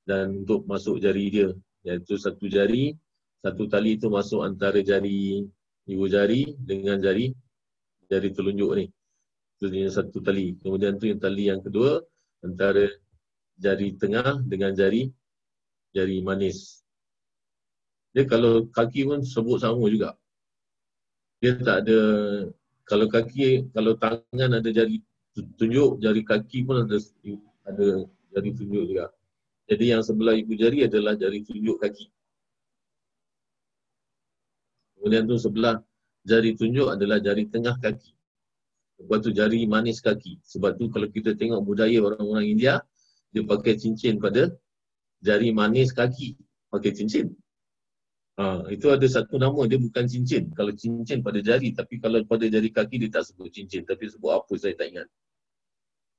dan 0.08 0.48
untuk 0.48 0.64
masuk 0.64 1.04
jari 1.04 1.28
dia 1.28 1.50
iaitu 1.84 2.16
satu 2.16 2.48
jari 2.48 2.96
satu 3.44 3.68
tali 3.68 4.00
itu 4.00 4.08
masuk 4.08 4.48
antara 4.48 4.80
jari 4.80 5.44
ibu 5.84 6.06
jari 6.08 6.56
dengan 6.56 7.00
jari 7.04 7.36
jari 8.08 8.30
telunjuk 8.32 8.72
ni 8.80 8.86
itu 9.58 9.66
yang 9.74 9.92
satu 9.92 10.24
tali 10.24 10.56
kemudian 10.64 10.96
tu 10.96 11.12
yang 11.12 11.20
tali 11.20 11.52
yang 11.52 11.60
kedua 11.60 12.00
antara 12.40 12.88
jari 13.58 13.98
tengah 13.98 14.42
dengan 14.46 14.72
jari 14.74 15.10
jari 15.94 16.22
manis 16.22 16.82
dia 18.14 18.26
kalau 18.26 18.70
kaki 18.70 19.06
pun 19.06 19.22
sebut 19.22 19.62
sama 19.62 19.86
juga 19.90 20.14
dia 21.42 21.58
tak 21.58 21.86
ada 21.86 22.00
kalau 22.88 23.06
kaki 23.10 23.70
kalau 23.74 23.94
tangan 23.98 24.58
ada 24.58 24.70
jari 24.70 25.02
tunjuk 25.58 26.02
jari 26.02 26.22
kaki 26.26 26.66
pun 26.66 26.86
ada 26.86 26.98
ada 27.68 27.88
jari 28.34 28.50
tunjuk 28.58 28.84
juga 28.90 29.14
jadi 29.68 30.00
yang 30.00 30.02
sebelah 30.02 30.32
ibu 30.40 30.56
jari 30.56 30.88
adalah 30.88 31.14
jari 31.20 31.44
tunjuk 31.44 31.84
kaki. 31.84 32.08
Kemudian 34.96 35.28
tu 35.28 35.36
sebelah 35.36 35.84
jari 36.24 36.56
tunjuk 36.56 36.88
adalah 36.88 37.20
jari 37.20 37.52
tengah 37.52 37.76
kaki. 37.84 38.16
Lepas 39.04 39.20
tu 39.28 39.36
jari 39.36 39.68
manis 39.68 40.00
kaki. 40.00 40.40
Sebab 40.48 40.80
tu 40.80 40.88
kalau 40.88 41.12
kita 41.12 41.36
tengok 41.36 41.60
budaya 41.68 42.00
orang-orang 42.00 42.48
India, 42.48 42.80
dia 43.32 43.44
pakai 43.44 43.76
cincin 43.76 44.18
pada 44.22 44.52
jari 45.24 45.52
manis 45.52 45.92
kaki. 45.92 46.38
Pakai 46.68 46.92
cincin. 46.96 47.32
Ha, 48.38 48.70
itu 48.70 48.94
ada 48.94 49.08
satu 49.10 49.42
nama, 49.42 49.66
dia 49.66 49.82
bukan 49.82 50.06
cincin. 50.06 50.54
Kalau 50.54 50.70
cincin 50.76 51.26
pada 51.26 51.42
jari, 51.42 51.74
tapi 51.74 51.98
kalau 51.98 52.22
pada 52.28 52.46
jari 52.46 52.70
kaki 52.70 53.02
dia 53.02 53.10
tak 53.10 53.26
sebut 53.26 53.50
cincin. 53.50 53.82
Tapi 53.88 54.08
sebut 54.14 54.32
apa 54.36 54.54
saya 54.62 54.78
tak 54.78 54.88
ingat. 54.94 55.08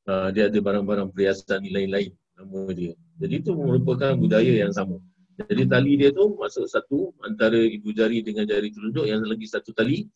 Ha, 0.08 0.34
dia 0.34 0.50
ada 0.50 0.58
barang-barang 0.58 1.14
perhiasan 1.14 1.62
lain-lain 1.68 2.10
nama 2.38 2.60
dia. 2.74 2.92
Jadi 3.18 3.34
itu 3.44 3.50
merupakan 3.54 4.14
budaya 4.14 4.50
yang 4.66 4.72
sama. 4.74 4.98
Jadi 5.38 5.70
tali 5.70 5.94
dia 5.94 6.10
tu 6.10 6.34
masuk 6.34 6.66
satu 6.66 7.14
antara 7.22 7.62
ibu 7.62 7.94
jari 7.94 8.26
dengan 8.26 8.42
jari 8.42 8.74
telunjuk 8.74 9.06
yang 9.06 9.22
lagi 9.22 9.46
satu 9.46 9.70
tali 9.70 10.10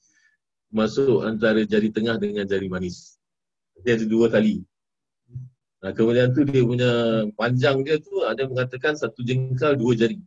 masuk 0.75 1.23
antara 1.23 1.63
jari 1.63 1.95
tengah 1.95 2.19
dengan 2.19 2.43
jari 2.43 2.67
manis. 2.67 3.21
Dia 3.87 3.95
ada 3.95 4.07
dua 4.07 4.27
tali. 4.27 4.67
Nah, 5.83 5.91
kemudian 5.91 6.31
tu 6.31 6.47
dia 6.47 6.63
punya 6.63 6.91
panjang 7.35 7.83
dia 7.83 7.99
tu 7.99 8.23
ada 8.23 8.47
mengatakan 8.47 8.95
satu 8.95 9.21
jengkal 9.27 9.75
dua 9.75 9.99
jari. 9.99 10.19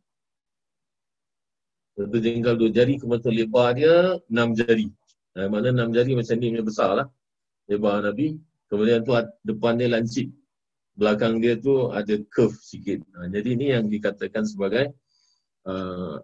Satu 1.95 2.18
jengkal 2.19 2.60
dua 2.60 2.69
jari 2.76 2.99
kemudian 2.99 3.32
lebar 3.32 3.72
dia 3.80 4.19
enam 4.27 4.52
jari. 4.52 4.91
Nah, 5.36 5.48
mana 5.48 5.72
enam 5.72 5.95
jari 5.95 6.11
macam 6.11 6.36
ni 6.36 6.52
punya 6.52 6.65
besar 6.68 6.90
lah. 6.91 7.07
Lebar 7.72 8.03
Nabi. 8.03 8.36
Kemudian 8.68 9.07
tu 9.07 9.15
depan 9.48 9.80
dia 9.80 9.88
lancip 9.88 10.27
belakang 10.95 11.44
dia 11.44 11.60
tu 11.60 11.91
ada 11.91 12.15
curve 12.32 12.56
sikit. 12.56 13.03
Ha, 13.19 13.27
jadi 13.27 13.48
ini 13.52 13.65
yang 13.76 13.86
dikatakan 13.91 14.48
sebagai 14.48 14.95
uh, 15.68 16.18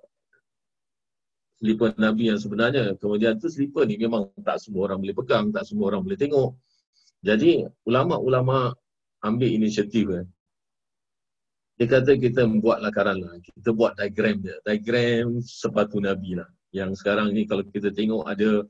slipper 1.60 1.92
Nabi 2.00 2.32
yang 2.32 2.40
sebenarnya. 2.40 2.96
Kemudian 2.98 3.38
tu 3.38 3.52
slipper 3.52 3.84
ni 3.84 4.00
memang 4.00 4.32
tak 4.42 4.64
semua 4.64 4.90
orang 4.90 5.04
boleh 5.04 5.16
pegang, 5.16 5.46
tak 5.52 5.68
semua 5.68 5.92
orang 5.92 6.02
boleh 6.08 6.18
tengok. 6.18 6.56
Jadi 7.22 7.68
ulama-ulama 7.86 8.74
ambil 9.26 9.50
inisiatif 9.50 10.06
eh. 10.12 10.26
Dia 11.82 11.88
kata 11.98 12.14
kita 12.14 12.46
buat 12.62 12.78
lakaran 12.78 13.18
lah. 13.18 13.42
Kita 13.42 13.74
buat 13.74 13.98
diagram 13.98 14.46
dia. 14.46 14.54
Diagram 14.62 15.42
sepatu 15.42 15.98
Nabi 15.98 16.38
lah. 16.38 16.46
Yang 16.70 17.02
sekarang 17.02 17.34
ni 17.34 17.50
kalau 17.50 17.66
kita 17.66 17.90
tengok 17.90 18.30
ada 18.30 18.62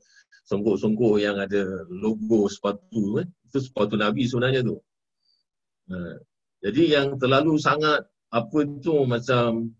songkok-songkok 0.48 1.20
yang 1.20 1.36
ada 1.36 1.84
logo 1.92 2.48
sepatu 2.48 3.20
eh. 3.20 3.28
Itu 3.52 3.60
sepatu 3.60 4.00
Nabi 4.00 4.24
sebenarnya 4.24 4.64
tu. 4.64 4.80
Ha. 5.92 6.16
Jadi 6.64 6.82
yang 6.88 7.20
terlalu 7.20 7.60
sangat 7.60 8.06
apa 8.32 8.58
tu 8.80 9.04
macam 9.04 9.76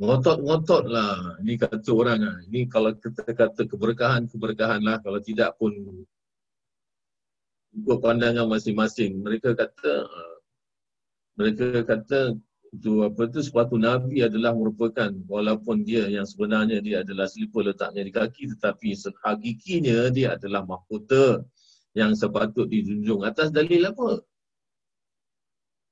ngotot-ngotot 0.00 0.84
lah. 0.88 1.36
Ini 1.44 1.60
kata 1.60 1.90
orang 1.92 2.20
lah. 2.24 2.36
Ini 2.48 2.72
kalau 2.72 2.96
kita 2.96 3.36
kata 3.36 3.68
keberkahan-keberkahan 3.68 4.80
lah. 4.80 4.96
Kalau 5.04 5.20
tidak 5.20 5.60
pun 5.60 5.76
ikut 7.72 7.98
pandangan 8.04 8.46
masing-masing. 8.48 9.20
Mereka 9.24 9.56
kata 9.56 9.92
uh, 10.04 10.36
mereka 11.40 11.84
kata 11.84 12.36
itu 12.72 13.04
apa 13.04 13.28
tu 13.28 13.44
sepatu 13.44 13.76
Nabi 13.76 14.24
adalah 14.24 14.56
merupakan 14.56 15.12
walaupun 15.28 15.84
dia 15.84 16.08
yang 16.08 16.24
sebenarnya 16.24 16.80
dia 16.80 17.04
adalah 17.04 17.28
selipar 17.28 17.68
letaknya 17.68 18.00
di 18.00 18.12
kaki 18.12 18.48
tetapi 18.56 18.96
hakikinya 19.20 20.08
dia 20.08 20.40
adalah 20.40 20.64
mahkota 20.64 21.44
yang 21.92 22.16
sepatut 22.16 22.72
dijunjung 22.72 23.28
atas 23.28 23.52
dalil 23.52 23.84
apa? 23.84 24.24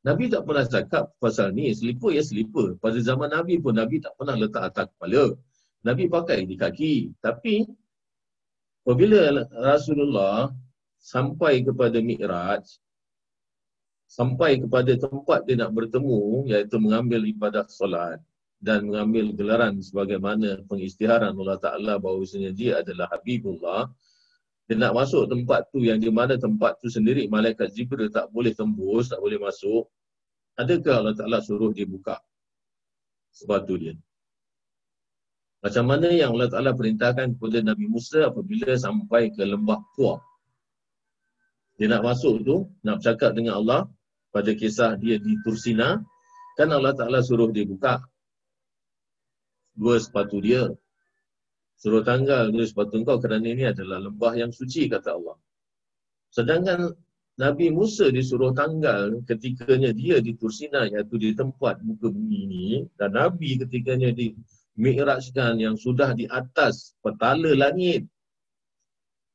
Nabi 0.00 0.32
tak 0.32 0.48
pernah 0.48 0.64
cakap 0.64 1.12
pasal 1.20 1.52
ni, 1.52 1.68
selipar 1.76 2.16
ya 2.16 2.24
selipar. 2.24 2.72
Pada 2.80 2.96
zaman 3.04 3.28
Nabi 3.28 3.60
pun 3.60 3.76
Nabi 3.76 4.00
tak 4.00 4.16
pernah 4.16 4.32
letak 4.32 4.72
atas 4.72 4.88
kepala. 4.96 5.36
Nabi 5.84 6.08
pakai 6.08 6.48
di 6.48 6.56
kaki. 6.56 6.94
Tapi 7.20 7.68
apabila 8.88 9.44
Rasulullah 9.52 10.48
sampai 11.00 11.64
kepada 11.64 11.98
Mi'raj, 11.98 12.62
sampai 14.06 14.60
kepada 14.60 14.92
tempat 15.00 15.48
dia 15.48 15.56
nak 15.56 15.72
bertemu, 15.72 16.46
iaitu 16.52 16.76
mengambil 16.76 17.24
ibadah 17.24 17.64
solat, 17.66 18.20
dan 18.60 18.84
mengambil 18.84 19.32
gelaran 19.32 19.80
sebagaimana 19.80 20.60
pengisytiharan 20.68 21.32
Allah 21.32 21.56
Ta'ala 21.56 21.96
bahawasanya 21.96 22.52
dia 22.52 22.84
adalah 22.84 23.08
Habibullah 23.08 23.88
dia 24.68 24.78
nak 24.78 24.94
masuk 24.94 25.26
tempat 25.26 25.66
tu 25.72 25.82
yang 25.82 25.98
di 25.98 26.12
mana 26.12 26.36
tempat 26.36 26.78
tu 26.78 26.86
sendiri 26.92 27.26
malaikat 27.26 27.72
Jibril 27.74 28.12
tak 28.12 28.30
boleh 28.30 28.54
tembus, 28.54 29.10
tak 29.10 29.18
boleh 29.18 29.40
masuk 29.40 29.88
adakah 30.60 31.02
Allah 31.02 31.16
Ta'ala 31.16 31.40
suruh 31.40 31.72
dia 31.72 31.88
buka 31.88 32.20
sepatu 33.32 33.80
dia? 33.80 33.96
Macam 35.64 35.84
mana 35.88 36.12
yang 36.12 36.36
Allah 36.36 36.52
Ta'ala 36.52 36.70
perintahkan 36.76 37.40
kepada 37.40 37.64
Nabi 37.64 37.88
Musa 37.88 38.28
apabila 38.28 38.76
sampai 38.76 39.32
ke 39.32 39.40
lembah 39.40 39.80
Tua 39.96 40.20
dia 41.80 41.88
nak 41.88 42.04
masuk 42.04 42.44
tu, 42.44 42.68
nak 42.84 43.00
bercakap 43.00 43.32
dengan 43.32 43.56
Allah 43.56 43.88
pada 44.36 44.52
kisah 44.52 45.00
dia 45.00 45.16
di 45.16 45.32
Tursina 45.40 45.96
kan 46.60 46.68
Allah 46.68 46.92
Ta'ala 46.92 47.24
suruh 47.24 47.48
dia 47.48 47.64
buka 47.64 48.04
dua 49.72 49.96
sepatu 49.96 50.44
dia. 50.44 50.68
Suruh 51.80 52.04
tanggal 52.04 52.52
dua 52.52 52.68
sepatu 52.68 53.00
kau 53.00 53.16
kerana 53.16 53.48
ini 53.48 53.72
adalah 53.72 53.96
lembah 53.96 54.36
yang 54.36 54.52
suci 54.52 54.92
kata 54.92 55.16
Allah. 55.16 55.40
Sedangkan 56.28 56.92
Nabi 57.40 57.72
Musa 57.72 58.12
disuruh 58.12 58.52
tanggal 58.52 59.24
ketikanya 59.24 59.96
dia 59.96 60.20
di 60.20 60.36
Tursina 60.36 60.84
iaitu 60.84 61.16
di 61.16 61.32
tempat 61.32 61.80
muka 61.80 62.12
bumi 62.12 62.38
ini 62.44 62.66
dan 63.00 63.16
Nabi 63.16 63.56
ketikanya 63.56 64.12
di 64.12 64.36
Mi'rajkan 64.76 65.56
yang 65.56 65.80
sudah 65.80 66.12
di 66.12 66.28
atas 66.28 66.92
petala 67.00 67.56
langit. 67.56 68.04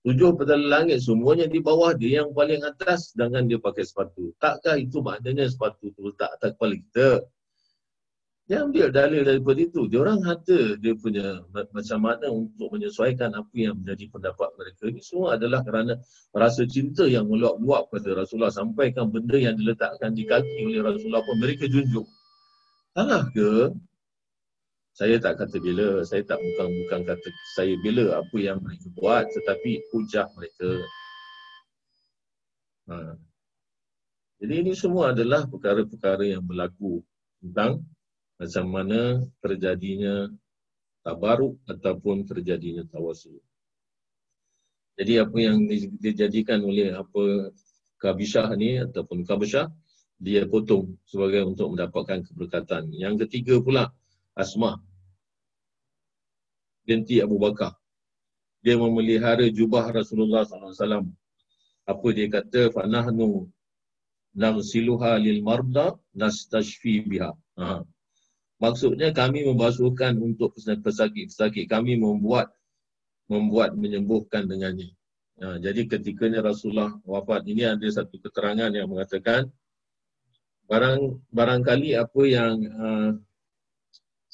Tujuh 0.05 0.37
petala 0.37 0.61
langit 0.61 1.01
semuanya 1.01 1.49
di 1.49 1.57
bawah 1.57 1.89
dia 1.97 2.21
yang 2.21 2.29
paling 2.29 2.61
atas 2.61 3.09
sedangkan 3.09 3.49
dia 3.49 3.57
pakai 3.57 3.81
sepatu. 3.81 4.37
Takkah 4.37 4.77
itu 4.77 5.01
maknanya 5.01 5.49
sepatu 5.49 5.89
tu 5.97 6.13
tak 6.13 6.37
atas 6.37 6.53
kepala 6.53 6.77
kita? 6.77 7.07
Dia 8.45 8.61
ambil 8.61 8.93
dalil 8.93 9.25
daripada 9.25 9.57
itu. 9.65 9.89
Dia 9.89 10.05
orang 10.05 10.21
ada 10.21 10.77
dia 10.77 10.93
punya 10.93 11.41
macam 11.49 11.99
mana 12.05 12.29
untuk 12.29 12.69
menyesuaikan 12.77 13.33
apa 13.33 13.49
yang 13.57 13.81
menjadi 13.81 14.05
pendapat 14.13 14.53
mereka. 14.53 14.83
Ini 14.93 15.01
semua 15.01 15.41
adalah 15.41 15.65
kerana 15.65 15.97
rasa 16.29 16.69
cinta 16.69 17.09
yang 17.09 17.25
meluap-luap 17.25 17.89
kepada 17.89 18.21
Rasulullah 18.21 18.53
sampaikan 18.53 19.09
benda 19.09 19.41
yang 19.41 19.57
diletakkan 19.57 20.13
di 20.13 20.29
kaki 20.29 20.69
oleh 20.69 20.85
Rasulullah 20.85 21.25
pun 21.25 21.41
mereka 21.41 21.65
junjung. 21.65 22.05
Salah 22.93 23.25
ke? 23.33 23.73
Saya 24.95 25.19
tak 25.19 25.43
kata 25.43 25.59
bila, 25.59 26.07
saya 26.07 26.23
tak 26.23 26.39
bukan 26.39 26.71
bukan 26.71 27.01
kata 27.03 27.27
saya 27.59 27.75
bila 27.83 28.15
apa 28.15 28.37
yang 28.39 28.63
mereka 28.63 28.87
buat 28.95 29.27
tetapi 29.27 29.83
hujah 29.91 30.31
mereka. 30.39 30.71
Ha. 32.87 33.19
Jadi 34.39 34.53
ini 34.55 34.71
semua 34.71 35.11
adalah 35.11 35.51
perkara-perkara 35.51 36.31
yang 36.39 36.47
berlaku 36.47 37.03
tentang 37.43 37.83
macam 38.39 38.65
mana 38.71 39.19
terjadinya 39.43 40.31
tabaruk 41.03 41.59
ataupun 41.67 42.23
terjadinya 42.23 42.87
tawasul. 42.87 43.43
Jadi 44.95 45.19
apa 45.19 45.37
yang 45.43 45.67
dijadikan 45.99 46.63
oleh 46.63 46.95
apa 46.95 47.51
kabishah 47.99 48.47
ni 48.55 48.79
ataupun 48.79 49.27
kabishah 49.27 49.67
dia 50.23 50.47
potong 50.47 50.95
sebagai 51.03 51.43
untuk 51.43 51.75
mendapatkan 51.75 52.23
keberkatan. 52.31 52.95
Yang 52.95 53.27
ketiga 53.27 53.59
pula 53.59 53.91
Asma 54.35 54.77
binti 56.85 57.19
Abu 57.19 57.41
Bakar. 57.41 57.73
Dia 58.61 58.77
memelihara 58.77 59.45
jubah 59.49 59.89
Rasulullah 59.89 60.45
SAW. 60.45 61.09
Apa 61.85 62.07
dia 62.13 62.29
kata? 62.29 62.73
Fanahnu 62.73 63.49
nangsiluha 64.33 65.17
lil 65.21 65.41
marda 65.45 65.97
nastashfi 66.17 67.05
biha. 67.05 67.33
Ha. 67.61 67.85
Maksudnya 68.57 69.13
kami 69.13 69.45
membasuhkan 69.45 70.17
untuk 70.17 70.57
pesakit-pesakit. 70.57 71.69
Kami 71.69 71.99
membuat 71.99 72.49
membuat 73.29 73.77
menyembuhkan 73.77 74.45
dengannya. 74.49 74.93
Ha, 75.41 75.59
jadi 75.59 75.85
ketikanya 75.85 76.41
Rasulullah 76.41 76.95
wafat 77.03 77.43
ini 77.49 77.67
ada 77.67 77.85
satu 77.89 78.17
keterangan 78.21 78.71
yang 78.71 78.87
mengatakan 78.87 79.51
barang 80.65 81.21
barangkali 81.29 81.93
apa 81.93 82.21
yang 82.25 82.55
uh, 82.71 83.11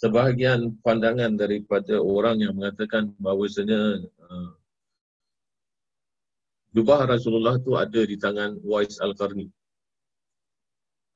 sebahagian 0.01 0.81
pandangan 0.81 1.37
daripada 1.37 2.01
orang 2.01 2.41
yang 2.41 2.57
mengatakan 2.57 3.13
bahawasanya 3.21 4.01
uh, 4.01 4.51
jubah 6.73 7.05
Rasulullah 7.05 7.61
tu 7.61 7.77
ada 7.77 8.01
di 8.01 8.17
tangan 8.17 8.57
Wais 8.65 8.97
Al-Qarni 8.97 9.45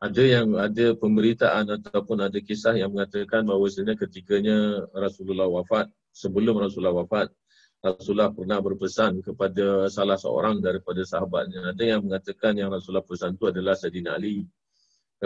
ada 0.06 0.22
yang 0.22 0.54
ada 0.60 0.94
pemberitaan 0.94 1.66
ataupun 1.82 2.22
ada 2.22 2.38
kisah 2.38 2.78
yang 2.78 2.94
mengatakan 2.94 3.42
bahawa 3.48 3.66
sebenarnya 3.72 4.06
ketikanya 4.06 4.58
Rasulullah 4.94 5.50
wafat, 5.50 5.90
sebelum 6.14 6.62
Rasulullah 6.62 6.94
wafat, 7.02 7.34
Rasulullah 7.80 8.30
pernah 8.30 8.60
berpesan 8.60 9.24
kepada 9.26 9.88
salah 9.88 10.20
seorang 10.20 10.62
daripada 10.62 11.02
sahabatnya. 11.06 11.74
Ada 11.74 11.84
yang 11.96 12.02
mengatakan 12.06 12.54
yang 12.54 12.70
Rasulullah 12.70 13.06
pesan 13.06 13.40
itu 13.40 13.50
adalah 13.50 13.74
Sayyidina 13.78 14.20
Ali. 14.20 14.46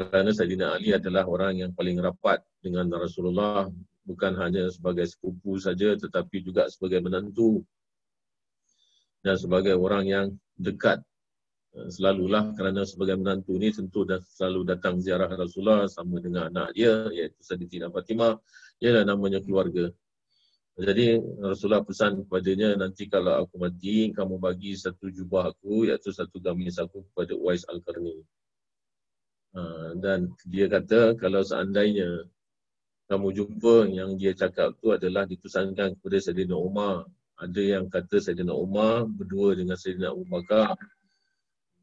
Kerana 0.08 0.32
Sayyidina 0.32 0.80
Ali 0.80 0.96
adalah 0.96 1.28
orang 1.28 1.60
yang 1.60 1.72
paling 1.76 2.00
rapat 2.00 2.40
dengan 2.64 2.88
Rasulullah. 2.96 3.68
Bukan 4.08 4.34
hanya 4.40 4.72
sebagai 4.72 5.06
sepupu 5.06 5.60
saja 5.60 5.94
tetapi 6.00 6.42
juga 6.46 6.72
sebagai 6.72 7.04
menantu. 7.04 7.62
Dan 9.20 9.36
sebagai 9.36 9.76
orang 9.76 10.08
yang 10.08 10.26
dekat 10.56 11.04
Eh, 11.70 11.86
selalulah 11.94 12.50
kerana 12.58 12.82
sebagai 12.82 13.14
menantu 13.22 13.54
ni 13.62 13.70
tentu 13.70 14.02
dah 14.02 14.18
selalu 14.26 14.74
datang 14.74 14.98
ziarah 14.98 15.30
Rasulullah 15.30 15.86
sama 15.86 16.18
dengan 16.18 16.50
anak 16.50 16.74
dia 16.74 17.06
iaitu 17.14 17.38
Saidatina 17.46 17.94
Fatimah 17.94 18.42
ialah 18.82 19.06
namanya 19.06 19.38
keluarga 19.38 19.86
jadi 20.74 21.22
Rasulullah 21.38 21.86
pesan 21.86 22.26
kepadanya 22.26 22.74
nanti 22.74 23.06
kalau 23.06 23.46
aku 23.46 23.62
mati 23.62 24.10
kamu 24.10 24.42
bagi 24.42 24.74
satu 24.82 25.14
jubah 25.14 25.54
aku 25.54 25.86
iaitu 25.86 26.10
satu 26.10 26.42
gamis 26.42 26.82
aku 26.82 27.06
kepada 27.14 27.38
Uwais 27.38 27.62
Al-Qarni 27.70 28.18
ha, 29.56 29.94
dan 29.98 30.34
dia 30.46 30.68
kata 30.68 31.16
kalau 31.18 31.42
seandainya 31.42 32.26
kamu 33.10 33.34
jumpa 33.34 33.90
yang 33.90 34.20
dia 34.20 34.38
cakap 34.38 34.78
tu 34.78 34.94
adalah 34.94 35.26
ditusankan 35.26 35.98
kepada 35.98 36.18
Sayyidina 36.22 36.58
Umar 36.58 37.10
ada 37.40 37.62
yang 37.62 37.90
kata 37.90 38.22
Sayyidina 38.22 38.54
Umar 38.54 39.10
berdua 39.10 39.56
dengan 39.56 39.80
Sayyidina 39.80 40.14
Abu 40.14 40.28
Bakar 40.30 40.78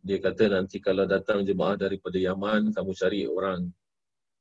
dia 0.07 0.23
kata 0.23 0.47
nanti 0.47 0.79
kalau 0.79 1.03
datang 1.03 1.43
jemaah 1.43 1.75
daripada 1.75 2.15
Yaman, 2.15 2.71
kamu 2.71 2.91
cari 2.95 3.27
orang 3.27 3.67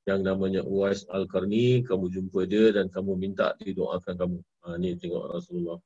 yang 0.06 0.22
namanya 0.22 0.62
Uwais 0.62 1.10
Al-Qarni, 1.10 1.82
kamu 1.82 2.06
jumpa 2.14 2.46
dia 2.46 2.70
dan 2.70 2.86
kamu 2.94 3.18
minta 3.18 3.58
didoakan 3.58 4.14
kamu. 4.14 4.38
Ha, 4.62 4.78
ni 4.78 4.94
tengok 4.94 5.26
Rasulullah. 5.34 5.82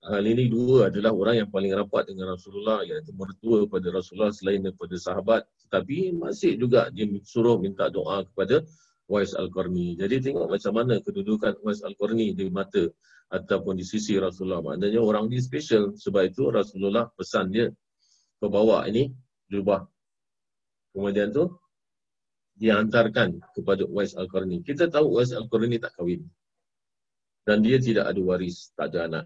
Hal 0.00 0.24
ini 0.24 0.48
dua 0.48 0.88
adalah 0.88 1.12
orang 1.12 1.44
yang 1.44 1.50
paling 1.52 1.76
rapat 1.76 2.08
dengan 2.08 2.32
Rasulullah, 2.32 2.80
iaitu 2.88 3.12
mertua 3.12 3.68
pada 3.68 3.92
Rasulullah 3.92 4.32
selain 4.32 4.64
daripada 4.64 4.96
sahabat. 4.96 5.44
Tetapi 5.68 6.16
masih 6.16 6.56
juga 6.56 6.88
dia 6.88 7.04
suruh 7.20 7.60
minta 7.60 7.92
doa 7.92 8.24
kepada 8.24 8.64
Uwais 9.12 9.36
Al-Qarni. 9.36 10.00
Jadi 10.00 10.32
tengok 10.32 10.48
macam 10.48 10.72
mana 10.72 11.04
kedudukan 11.04 11.60
Uwais 11.60 11.84
Al-Qarni 11.84 12.32
di 12.32 12.48
mata 12.48 12.88
ataupun 13.28 13.76
di 13.76 13.84
sisi 13.84 14.16
Rasulullah. 14.16 14.64
Maknanya 14.64 15.04
orang 15.04 15.28
ni 15.28 15.36
special. 15.36 15.92
Sebab 15.92 16.32
itu 16.32 16.48
Rasulullah 16.48 17.12
pesan 17.12 17.52
dia 17.52 17.68
kau 18.40 18.48
bawa 18.48 18.88
ini 18.88 19.12
jubah. 19.52 19.84
Kemudian 20.96 21.28
tu 21.28 21.44
dia 22.56 22.80
hantarkan 22.80 23.36
kepada 23.52 23.84
Uwais 23.84 24.16
Al-Qarni. 24.16 24.64
Kita 24.64 24.88
tahu 24.88 25.20
Uwais 25.20 25.36
Al-Qarni 25.36 25.76
tak 25.76 25.92
kahwin. 25.92 26.24
Dan 27.44 27.60
dia 27.60 27.76
tidak 27.76 28.08
ada 28.08 28.20
waris, 28.24 28.72
tak 28.72 28.96
ada 28.96 29.04
anak. 29.04 29.24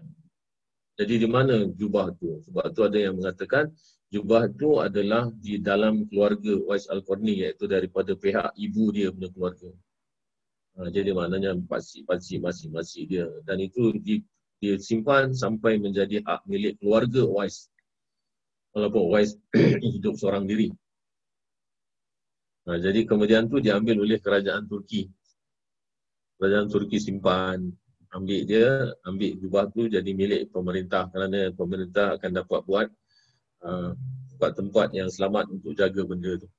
Jadi 0.95 1.13
di 1.19 1.27
mana 1.27 1.67
jubah 1.75 2.15
tu? 2.15 2.39
Sebab 2.47 2.71
tu 2.71 2.81
ada 2.87 2.95
yang 2.95 3.19
mengatakan 3.19 3.67
jubah 4.07 4.47
tu 4.55 4.79
adalah 4.79 5.27
di 5.43 5.59
dalam 5.59 6.07
keluarga 6.07 6.55
Uwais 6.55 6.87
Al-Qarni 6.87 7.43
iaitu 7.43 7.67
daripada 7.67 8.15
pihak 8.15 8.55
ibu 8.55 8.95
dia 8.95 9.11
punya 9.11 9.29
keluarga. 9.35 9.69
Ha, 10.75 10.91
jadi 10.91 11.11
maknanya 11.11 11.55
pakcik-pakcik 11.67 12.39
masing-masing 12.43 13.05
dia. 13.11 13.27
Dan 13.43 13.63
itu 13.63 13.95
di, 13.99 14.23
dia 14.63 14.75
simpan 14.79 15.35
sampai 15.35 15.79
menjadi 15.79 16.23
hak 16.23 16.47
milik 16.47 16.79
keluarga 16.79 17.27
Uwais 17.27 17.67
walaupun 18.75 19.03
Wais 19.07 19.39
hidup 19.95 20.19
seorang 20.19 20.43
diri. 20.43 20.69
Nah, 22.67 22.75
jadi 22.75 23.07
kemudian 23.07 23.47
tu 23.47 23.63
diambil 23.63 24.03
oleh 24.03 24.19
kerajaan 24.19 24.67
Turki. 24.67 25.07
Kerajaan 26.35 26.67
Turki 26.67 26.99
simpan, 26.99 27.71
ambil 28.15 28.41
dia, 28.47 28.95
ambil 29.03 29.31
jubah 29.37 29.67
tu 29.69 29.91
jadi 29.91 30.07
milik 30.15 30.49
pemerintah 30.49 31.11
kerana 31.11 31.51
pemerintah 31.51 32.15
akan 32.15 32.31
dapat 32.31 32.59
buat 32.63 32.87
uh, 33.67 33.91
tempat-tempat 34.33 34.87
yang 34.95 35.11
selamat 35.11 35.51
untuk 35.51 35.75
jaga 35.75 36.01
benda 36.07 36.39
tu. 36.39 36.49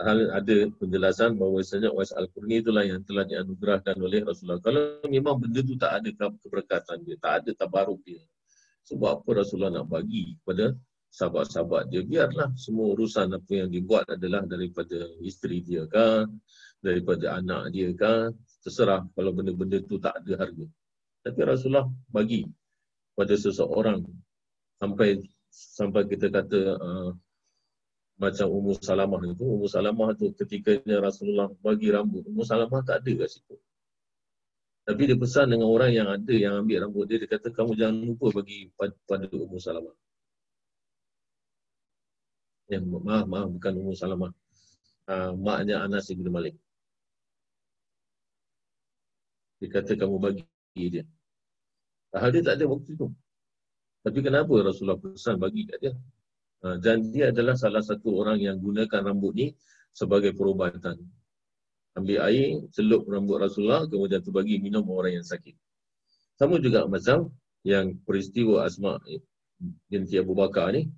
Hal 0.00 0.32
ada 0.32 0.56
penjelasan 0.80 1.36
bahawa 1.36 1.60
sebenarnya 1.60 1.92
Wais 1.92 2.14
Al-Qurni 2.16 2.64
itulah 2.64 2.88
yang 2.88 3.04
telah 3.04 3.28
dianugerahkan 3.28 4.00
oleh 4.00 4.24
Rasulullah. 4.24 4.62
Kalau 4.64 5.04
memang 5.04 5.36
benda 5.36 5.60
tu 5.60 5.76
tak 5.76 6.00
ada 6.00 6.08
keberkatan 6.40 7.04
dia, 7.04 7.20
tak 7.20 7.44
ada 7.44 7.50
tabaruk 7.52 8.00
dia, 8.08 8.24
sebab 8.88 9.20
apa 9.20 9.44
Rasulullah 9.44 9.82
nak 9.82 9.92
bagi 9.92 10.40
kepada 10.40 10.72
sahabat-sahabat 11.10 11.90
dia 11.90 12.06
biarlah 12.06 12.54
semua 12.54 12.94
urusan 12.94 13.34
apa 13.34 13.50
yang 13.50 13.68
dibuat 13.68 14.06
adalah 14.06 14.46
daripada 14.46 15.10
isteri 15.26 15.58
dia 15.58 15.82
kan 15.90 16.30
daripada 16.78 17.34
anak 17.34 17.74
dia 17.74 17.90
kan 17.98 18.30
terserah 18.60 19.04
kalau 19.16 19.32
benda-benda 19.32 19.80
tu 19.84 19.96
tak 19.96 20.20
ada 20.20 20.46
harga. 20.46 20.66
Tapi 21.20 21.40
Rasulullah 21.44 21.88
bagi 22.08 22.44
pada 23.12 23.34
seseorang 23.36 24.00
sampai 24.80 25.20
sampai 25.52 26.02
kita 26.08 26.32
kata 26.32 26.60
uh, 26.80 27.10
macam 28.20 28.46
Ummu 28.52 28.72
Salamah 28.80 29.20
itu. 29.24 29.44
Ummu 29.44 29.68
Salamah 29.68 30.12
tu 30.16 30.32
ketika 30.36 30.76
Rasulullah 31.00 31.48
bagi 31.64 31.88
rambut. 31.88 32.24
Ummu 32.28 32.44
Salamah 32.44 32.84
tak 32.84 33.04
ada 33.04 33.12
kat 33.24 33.28
situ. 33.32 33.56
Tapi 34.84 35.02
dia 35.08 35.16
pesan 35.16 35.52
dengan 35.52 35.68
orang 35.68 35.92
yang 35.92 36.08
ada 36.08 36.32
yang 36.32 36.64
ambil 36.64 36.88
rambut 36.88 37.04
dia 37.08 37.20
dia 37.20 37.28
kata 37.28 37.52
kamu 37.52 37.76
jangan 37.76 37.96
lupa 38.00 38.26
bagi 38.40 38.68
pada 38.76 39.24
Ummu 39.28 39.58
Salamah. 39.60 39.96
Ya, 42.70 42.78
maaf, 42.78 43.26
maaf, 43.26 43.48
bukan 43.50 43.72
Ummu 43.82 43.94
Salamah. 43.98 44.30
Uh, 45.10 45.34
maknya 45.34 45.82
Anas 45.82 46.06
Ibn 46.12 46.26
Malik. 46.30 46.54
Dia 49.60 49.68
kata 49.68 49.92
kamu 49.94 50.16
bagi 50.16 50.44
dia. 50.88 51.04
Hal 52.16 52.32
dia 52.32 52.42
tak 52.42 52.58
ada 52.58 52.64
waktu 52.66 52.96
itu. 52.96 53.06
Tapi 54.00 54.18
kenapa 54.24 54.52
Rasulullah 54.64 54.96
pesan 54.96 55.36
bagi 55.36 55.68
kat 55.68 55.78
dia? 55.84 55.92
Uh, 56.60 56.76
dan 56.80 57.04
dia 57.12 57.32
adalah 57.32 57.56
salah 57.56 57.84
satu 57.84 58.20
orang 58.20 58.40
yang 58.40 58.56
gunakan 58.60 59.00
rambut 59.04 59.32
ni 59.36 59.46
sebagai 59.92 60.32
perubatan. 60.32 60.96
Ambil 61.96 62.20
air, 62.24 62.64
celup 62.72 63.04
rambut 63.04 63.40
Rasulullah, 63.40 63.84
kemudian 63.84 64.24
tu 64.24 64.32
bagi 64.32 64.56
minum 64.56 64.84
orang 64.88 65.20
yang 65.20 65.26
sakit. 65.26 65.52
Sama 66.40 66.56
juga 66.56 66.88
macam 66.88 67.28
yang 67.64 67.92
peristiwa 68.08 68.64
Asma 68.64 68.96
binti 69.92 70.16
Abu 70.16 70.32
Bakar 70.32 70.72
ni, 70.72 70.88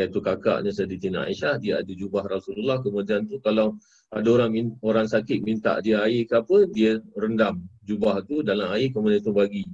iaitu 0.00 0.18
kakaknya 0.24 0.72
Sayyidatina 0.72 1.28
Aisyah 1.28 1.60
dia 1.60 1.84
ada 1.84 1.92
jubah 1.92 2.24
Rasulullah. 2.24 2.80
Kemudian 2.80 3.28
tu 3.28 3.36
kalau 3.44 3.76
ada 4.08 4.28
orang 4.32 4.74
orang 4.80 5.06
sakit 5.06 5.44
minta 5.44 5.76
dia 5.84 6.00
air 6.00 6.24
ke 6.24 6.40
apa 6.40 6.64
dia 6.72 6.98
rendam 7.14 7.60
jubah 7.84 8.24
tu 8.24 8.40
dalam 8.40 8.72
air 8.72 8.88
kemudian 8.90 9.20
tu 9.20 9.36
bagi 9.36 9.68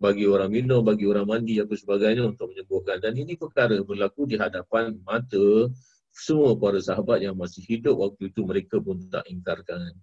bagi 0.00 0.24
orang 0.24 0.50
minum 0.50 0.80
bagi 0.80 1.04
orang 1.04 1.26
mandi 1.28 1.60
apa 1.60 1.74
sebagainya 1.76 2.24
untuk 2.24 2.50
menyembuhkan. 2.50 2.98
Dan 3.04 3.12
ini 3.20 3.36
perkara 3.36 3.76
berlaku 3.84 4.24
di 4.24 4.40
hadapan 4.40 4.96
mata 5.04 5.68
semua 6.10 6.56
para 6.56 6.80
sahabat 6.80 7.22
yang 7.22 7.36
masih 7.36 7.62
hidup 7.68 8.00
waktu 8.00 8.32
itu 8.32 8.42
mereka 8.42 8.80
pun 8.82 8.98
tak 9.06 9.28
ingkarkan 9.30 9.94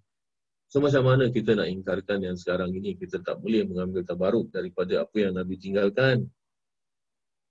So 0.66 0.82
macam 0.82 1.06
mana 1.06 1.30
kita 1.30 1.54
nak 1.54 1.70
ingkarkan 1.70 2.26
yang 2.26 2.36
sekarang 2.36 2.74
ini? 2.74 2.98
Kita 2.98 3.22
tak 3.22 3.38
boleh 3.38 3.62
mengambil 3.70 4.02
tabaruk 4.02 4.50
daripada 4.50 5.06
apa 5.06 5.16
yang 5.16 5.38
Nabi 5.38 5.54
tinggalkan. 5.62 6.26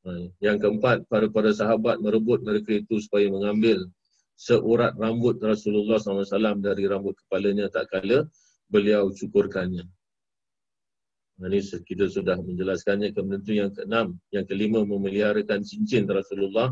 Ha, 0.06 0.12
yang 0.38 0.62
keempat, 0.62 1.10
para-para 1.10 1.50
sahabat 1.50 1.98
merebut 1.98 2.46
mereka 2.46 2.78
itu 2.78 3.02
supaya 3.02 3.26
mengambil 3.26 3.90
seurat 4.38 4.94
rambut 4.94 5.42
Rasulullah 5.42 5.98
SAW 5.98 6.62
dari 6.62 6.86
rambut 6.86 7.18
kepalanya 7.26 7.74
tak 7.74 7.90
kala 7.90 8.30
beliau 8.70 9.10
cukurkannya. 9.10 9.90
Ini 11.36 11.60
kita 11.84 12.06
sudah 12.08 12.38
menjelaskannya. 12.40 13.12
Kemudian 13.12 13.42
itu 13.44 13.54
yang 13.60 13.72
keenam. 13.74 14.08
Yang 14.32 14.46
kelima, 14.56 14.88
memeliharakan 14.88 15.68
cincin 15.68 16.08
Rasulullah 16.08 16.72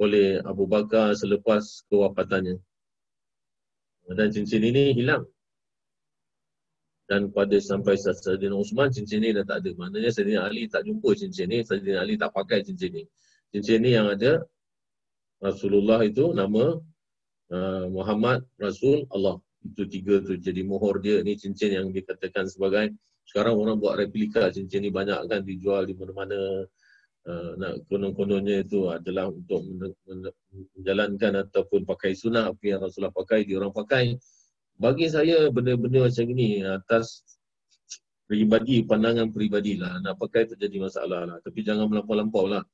oleh 0.00 0.42
Abu 0.42 0.66
Bakar 0.66 1.14
selepas 1.14 1.86
kewafatannya. 1.86 2.58
Dan 4.10 4.28
cincin 4.34 4.66
ini 4.66 4.98
hilang 4.98 5.28
dan 7.04 7.28
pada 7.28 7.56
sampai 7.60 8.00
Sayyidina 8.00 8.56
Uthman 8.56 8.88
cincin 8.88 9.20
ni 9.20 9.36
dah 9.36 9.44
tak 9.44 9.60
ada. 9.60 9.70
Maknanya 9.76 10.08
Sayyidina 10.08 10.48
Ali 10.48 10.64
tak 10.72 10.88
jumpa 10.88 11.12
cincin 11.12 11.52
ni, 11.52 11.60
Sayyidina 11.60 12.00
Ali 12.00 12.16
tak 12.16 12.32
pakai 12.32 12.64
cincin 12.64 12.90
ni. 12.96 13.04
Cincin 13.52 13.78
ni 13.84 13.92
yang 13.92 14.08
ada 14.08 14.40
Rasulullah 15.44 16.00
itu 16.00 16.32
nama 16.32 16.80
uh, 17.52 17.86
Muhammad 17.92 18.48
Rasul 18.56 19.04
Allah. 19.12 19.36
Itu 19.64 19.84
tiga 19.88 20.20
tu 20.24 20.36
jadi 20.36 20.64
mohor 20.64 21.00
dia 21.00 21.20
ni 21.20 21.36
cincin 21.36 21.76
yang 21.76 21.88
dikatakan 21.92 22.48
sebagai 22.48 22.92
sekarang 23.28 23.56
orang 23.56 23.80
buat 23.80 23.96
replika 23.96 24.52
cincin 24.52 24.84
ni 24.84 24.92
banyak 24.92 25.16
kan 25.28 25.40
dijual 25.44 25.88
di 25.88 25.96
mana-mana 25.96 26.68
uh, 27.28 27.50
nak 27.56 27.84
konon-kononnya 27.88 28.64
itu 28.64 28.92
adalah 28.92 29.32
untuk 29.32 29.64
menjalankan 30.76 31.48
ataupun 31.48 31.88
pakai 31.88 32.12
sunnah 32.12 32.52
apa 32.52 32.64
yang 32.64 32.84
Rasulullah 32.84 33.12
pakai 33.16 33.48
dia 33.48 33.56
orang 33.60 33.72
pakai 33.72 34.20
bagi 34.74 35.06
saya 35.06 35.48
benda-benda 35.54 36.10
macam 36.10 36.24
ini 36.34 36.62
atas 36.66 37.22
peribadi, 38.26 38.82
pandangan 38.82 39.30
peribadi 39.30 39.78
lah. 39.78 40.00
Nak 40.02 40.18
pakai 40.18 40.50
tak 40.50 40.58
jadi 40.58 40.76
masalah 40.80 41.28
lah. 41.28 41.38
Tapi 41.44 41.60
jangan 41.62 41.86
melampau-lampau 41.86 42.48
lah. 42.50 42.64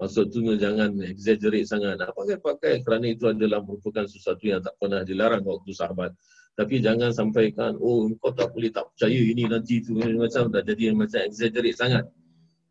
Maksudnya 0.00 0.56
jangan 0.56 0.96
exaggerate 1.04 1.68
sangat. 1.68 2.00
Nak 2.00 2.16
pakai-pakai 2.16 2.80
kerana 2.84 3.06
itu 3.12 3.28
adalah 3.28 3.60
merupakan 3.60 4.04
sesuatu 4.08 4.44
yang 4.48 4.60
tak 4.64 4.76
pernah 4.80 5.04
dilarang 5.04 5.44
waktu 5.44 5.72
sahabat. 5.76 6.12
Tapi 6.56 6.82
jangan 6.82 7.14
sampaikan, 7.14 7.78
oh 7.80 8.10
kau 8.20 8.36
tak 8.36 8.52
boleh 8.52 8.68
tak 8.68 8.88
percaya 8.92 9.16
ini 9.16 9.48
nanti 9.48 9.80
itu 9.80 9.96
macam 9.96 10.52
dah 10.52 10.60
jadi 10.60 10.92
macam 10.92 11.20
exaggerate 11.24 11.78
sangat. 11.78 12.04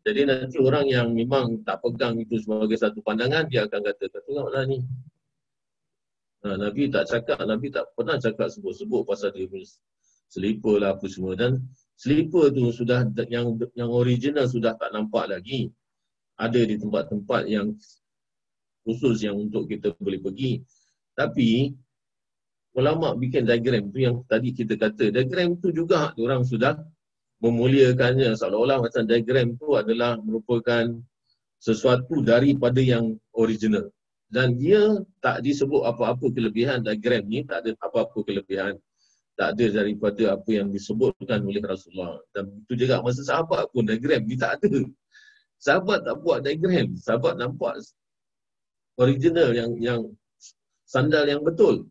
Jadi 0.00 0.20
nanti 0.30 0.56
orang 0.62 0.86
yang 0.88 1.12
memang 1.12 1.60
tak 1.66 1.82
pegang 1.82 2.16
itu 2.16 2.40
sebagai 2.40 2.78
satu 2.78 3.02
pandangan, 3.04 3.50
dia 3.50 3.68
akan 3.68 3.80
kata, 3.84 4.04
tengoklah 4.08 4.64
ni, 4.64 4.80
Ha, 6.40 6.56
Nabi 6.56 6.88
tak 6.88 7.04
cakap, 7.04 7.44
Nabi 7.44 7.68
tak 7.68 7.92
pernah 7.92 8.16
cakap 8.16 8.48
sebut-sebut 8.48 9.04
pasal 9.04 9.28
dia 9.36 9.44
punya 9.44 9.68
selipar 10.32 10.80
lah 10.80 10.96
apa 10.96 11.04
semua. 11.04 11.36
Dan 11.36 11.60
selipar 12.00 12.48
tu 12.56 12.72
sudah 12.72 13.04
yang 13.28 13.60
yang 13.76 13.90
original 13.92 14.48
sudah 14.48 14.72
tak 14.80 14.88
nampak 14.96 15.28
lagi. 15.28 15.68
Ada 16.40 16.64
di 16.64 16.80
tempat-tempat 16.80 17.44
yang 17.52 17.76
khusus 18.88 19.20
yang 19.20 19.36
untuk 19.36 19.68
kita 19.68 19.92
boleh 20.00 20.16
pergi. 20.16 20.64
Tapi 21.12 21.76
ulama 22.72 23.12
bikin 23.12 23.44
diagram 23.44 23.92
tu 23.92 24.00
yang 24.00 24.24
tadi 24.24 24.56
kita 24.56 24.80
kata. 24.80 25.12
Diagram 25.12 25.60
tu 25.60 25.68
juga 25.76 26.16
orang 26.16 26.40
sudah 26.48 26.80
memuliakannya 27.44 28.32
seolah-olah 28.32 28.80
macam 28.80 29.04
diagram 29.04 29.60
tu 29.60 29.76
adalah 29.76 30.16
merupakan 30.24 30.88
sesuatu 31.60 32.24
daripada 32.24 32.80
yang 32.80 33.20
original 33.36 33.92
dan 34.30 34.54
dia 34.54 35.02
tak 35.18 35.42
disebut 35.42 35.82
apa-apa 35.82 36.30
kelebihan 36.30 36.86
diagram 36.86 37.26
ni 37.26 37.42
tak 37.42 37.66
ada 37.66 37.74
apa-apa 37.82 38.22
kelebihan. 38.22 38.78
Tak 39.34 39.58
ada 39.58 39.82
daripada 39.82 40.38
apa 40.38 40.50
yang 40.52 40.70
disebutkan 40.70 41.42
oleh 41.42 41.58
Rasulullah. 41.64 42.22
Dan 42.30 42.62
itu 42.62 42.86
juga 42.86 43.02
masa 43.02 43.26
sahabat 43.26 43.66
pun 43.74 43.82
diagram 43.82 44.22
ni 44.22 44.38
tak 44.38 44.62
ada. 44.62 44.86
Sahabat 45.58 46.06
tak 46.06 46.16
buat 46.22 46.46
diagram 46.46 46.94
sahabat 46.94 47.42
nampak 47.42 47.82
original 49.02 49.50
yang 49.50 49.74
yang 49.82 50.00
sandal 50.86 51.26
yang 51.26 51.42
betul. 51.42 51.90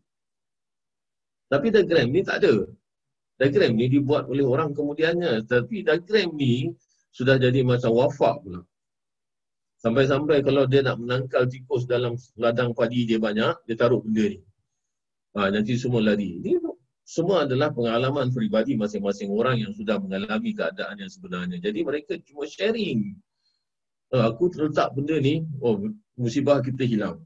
Tapi 1.52 1.68
diagram 1.68 2.08
ni 2.08 2.24
tak 2.24 2.40
ada. 2.40 2.64
Diagram 3.36 3.76
ni 3.76 3.92
dibuat 3.92 4.24
oleh 4.32 4.48
orang 4.48 4.72
kemudiannya. 4.72 5.44
Tapi 5.44 5.84
diagram 5.84 6.32
ni 6.40 6.72
sudah 7.12 7.36
jadi 7.36 7.60
macam 7.68 7.92
wafak 7.92 8.40
pula 8.40 8.64
Sampai-sampai 9.80 10.44
kalau 10.44 10.68
dia 10.68 10.84
nak 10.84 11.00
menangkal 11.00 11.48
tikus 11.48 11.88
dalam 11.88 12.12
ladang 12.36 12.76
padi 12.76 13.08
dia 13.08 13.16
banyak, 13.16 13.64
dia 13.64 13.76
taruh 13.80 14.04
benda 14.04 14.28
ni. 14.28 14.40
Ha, 15.40 15.48
nanti 15.48 15.80
semua 15.80 16.04
lari. 16.04 16.36
Ini 16.36 16.60
semua 17.08 17.48
adalah 17.48 17.72
pengalaman 17.72 18.28
peribadi 18.28 18.76
masing-masing 18.76 19.32
orang 19.32 19.56
yang 19.64 19.72
sudah 19.72 19.96
mengalami 19.96 20.52
keadaan 20.52 21.00
yang 21.00 21.08
sebenarnya. 21.08 21.56
Jadi 21.64 21.80
mereka 21.80 22.12
cuma 22.28 22.44
sharing. 22.44 23.16
Ha, 24.12 24.28
aku 24.28 24.52
terletak 24.52 24.92
benda 24.92 25.16
ni, 25.16 25.48
oh 25.64 25.80
musibah 26.20 26.60
kita 26.60 26.84
hilang. 26.84 27.24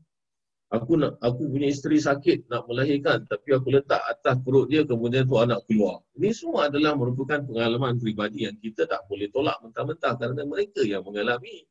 Aku 0.71 0.99
nak 0.99 1.19
aku 1.23 1.51
punya 1.51 1.71
isteri 1.71 2.03
sakit 2.03 2.51
nak 2.51 2.67
melahirkan 2.67 3.23
tapi 3.31 3.55
aku 3.55 3.71
letak 3.71 4.03
atas 4.11 4.43
perut 4.43 4.67
dia 4.67 4.83
kemudian 4.83 5.27
tu 5.27 5.39
anak 5.39 5.63
keluar. 5.67 6.03
Ini 6.19 6.31
semua 6.35 6.67
adalah 6.67 6.99
merupakan 6.99 7.43
pengalaman 7.43 7.99
peribadi 7.99 8.47
yang 8.47 8.59
kita 8.59 8.87
tak 8.87 9.07
boleh 9.07 9.31
tolak 9.31 9.59
mentah-mentah 9.63 10.19
kerana 10.19 10.43
mereka 10.43 10.83
yang 10.83 11.07
mengalami. 11.07 11.63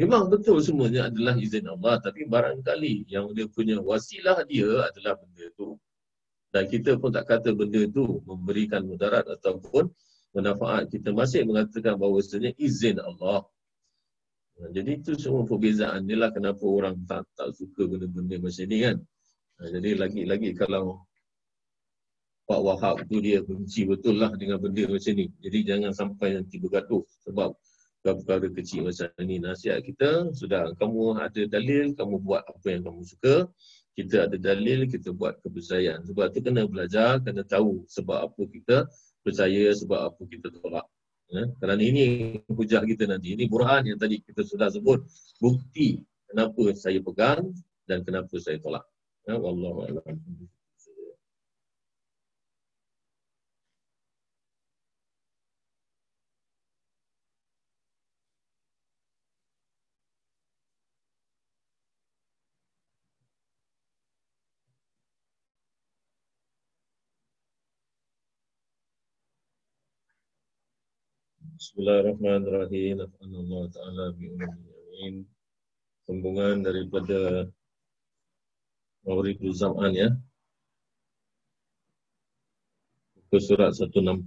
Memang 0.00 0.32
betul 0.32 0.56
semuanya 0.64 1.12
adalah 1.12 1.36
izin 1.36 1.68
Allah 1.68 2.00
tapi 2.00 2.24
barangkali 2.24 3.12
yang 3.12 3.28
dia 3.36 3.44
punya 3.44 3.76
wasilah 3.76 4.40
dia 4.48 4.88
adalah 4.88 5.20
benda 5.20 5.46
tu. 5.52 5.76
Dan 6.52 6.68
kita 6.68 6.96
pun 6.96 7.12
tak 7.12 7.28
kata 7.28 7.52
benda 7.52 7.84
tu 7.92 8.20
memberikan 8.24 8.84
mudarat 8.88 9.28
ataupun 9.28 9.92
manfaat. 10.32 10.88
Kita 10.88 11.12
masih 11.12 11.44
mengatakan 11.44 12.00
bahawa 12.00 12.24
sebenarnya 12.24 12.56
izin 12.56 12.96
Allah. 13.04 13.44
Jadi 14.72 15.00
itu 15.00 15.12
semua 15.16 15.44
perbezaan 15.44 16.08
dia 16.08 16.16
lah 16.16 16.30
kenapa 16.32 16.62
orang 16.64 16.96
tak 17.08 17.24
tak 17.36 17.52
suka 17.56 17.88
benda-benda 17.88 18.36
macam 18.40 18.64
ni 18.68 18.78
kan. 18.84 18.96
Jadi 19.60 19.90
lagi-lagi 19.96 20.50
kalau 20.56 21.04
Pak 22.48 22.60
Wahab 22.60 22.96
tu 23.08 23.20
dia 23.20 23.40
benci 23.40 23.88
betul 23.88 24.20
lah 24.20 24.32
dengan 24.36 24.60
benda 24.60 24.88
macam 24.88 25.12
ni. 25.16 25.28
Jadi 25.40 25.58
jangan 25.68 25.92
sampai 25.92 26.36
nanti 26.36 26.60
bergaduh 26.60 27.04
sebab 27.24 27.56
perkara 28.02 28.50
kecil 28.50 28.90
macam 28.90 29.08
ni 29.22 29.38
nasihat 29.38 29.78
kita 29.86 30.34
sudah 30.34 30.74
kamu 30.74 31.22
ada 31.22 31.42
dalil 31.46 31.94
kamu 31.94 32.18
buat 32.18 32.42
apa 32.42 32.66
yang 32.66 32.82
kamu 32.82 33.02
suka 33.06 33.46
kita 33.94 34.26
ada 34.26 34.36
dalil 34.36 34.90
kita 34.90 35.14
buat 35.14 35.38
kepercayaan 35.46 36.02
sebab 36.10 36.34
tu 36.34 36.42
kena 36.42 36.66
belajar 36.66 37.22
kena 37.22 37.46
tahu 37.46 37.86
sebab 37.86 38.26
apa 38.26 38.42
kita 38.50 38.76
percaya 39.22 39.70
sebab 39.70 40.10
apa 40.10 40.22
kita 40.26 40.50
tolak 40.50 40.86
Ya, 41.32 41.48
kerana 41.64 41.80
ini 41.80 42.04
hujah 42.44 42.84
kita 42.84 43.08
nanti. 43.08 43.32
Ini 43.32 43.48
burhan 43.48 43.88
yang 43.88 43.96
tadi 43.96 44.20
kita 44.20 44.44
sudah 44.44 44.68
sebut. 44.68 45.00
Bukti 45.40 45.96
kenapa 46.28 46.76
saya 46.76 47.00
pegang 47.00 47.56
dan 47.88 48.04
kenapa 48.04 48.36
saya 48.36 48.60
tolak. 48.60 48.84
Ya, 49.24 49.40
Wallahualam. 49.40 50.04
Bismillahirrahmanirrahim. 71.62 73.06
Allah 73.06 73.62
Ta'ala 73.70 74.10
bi'ulamin. 74.18 75.22
Sambungan 76.02 76.58
daripada 76.58 77.46
Mawrikul 79.06 79.54
Zaman 79.54 79.94
ya. 79.94 80.10
Ke 83.30 83.38
surat 83.38 83.78
160. 83.78 84.26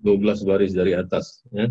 Dua 0.00 0.16
belas 0.16 0.40
baris 0.40 0.72
dari 0.72 0.96
atas. 0.96 1.44
Ya. 1.52 1.68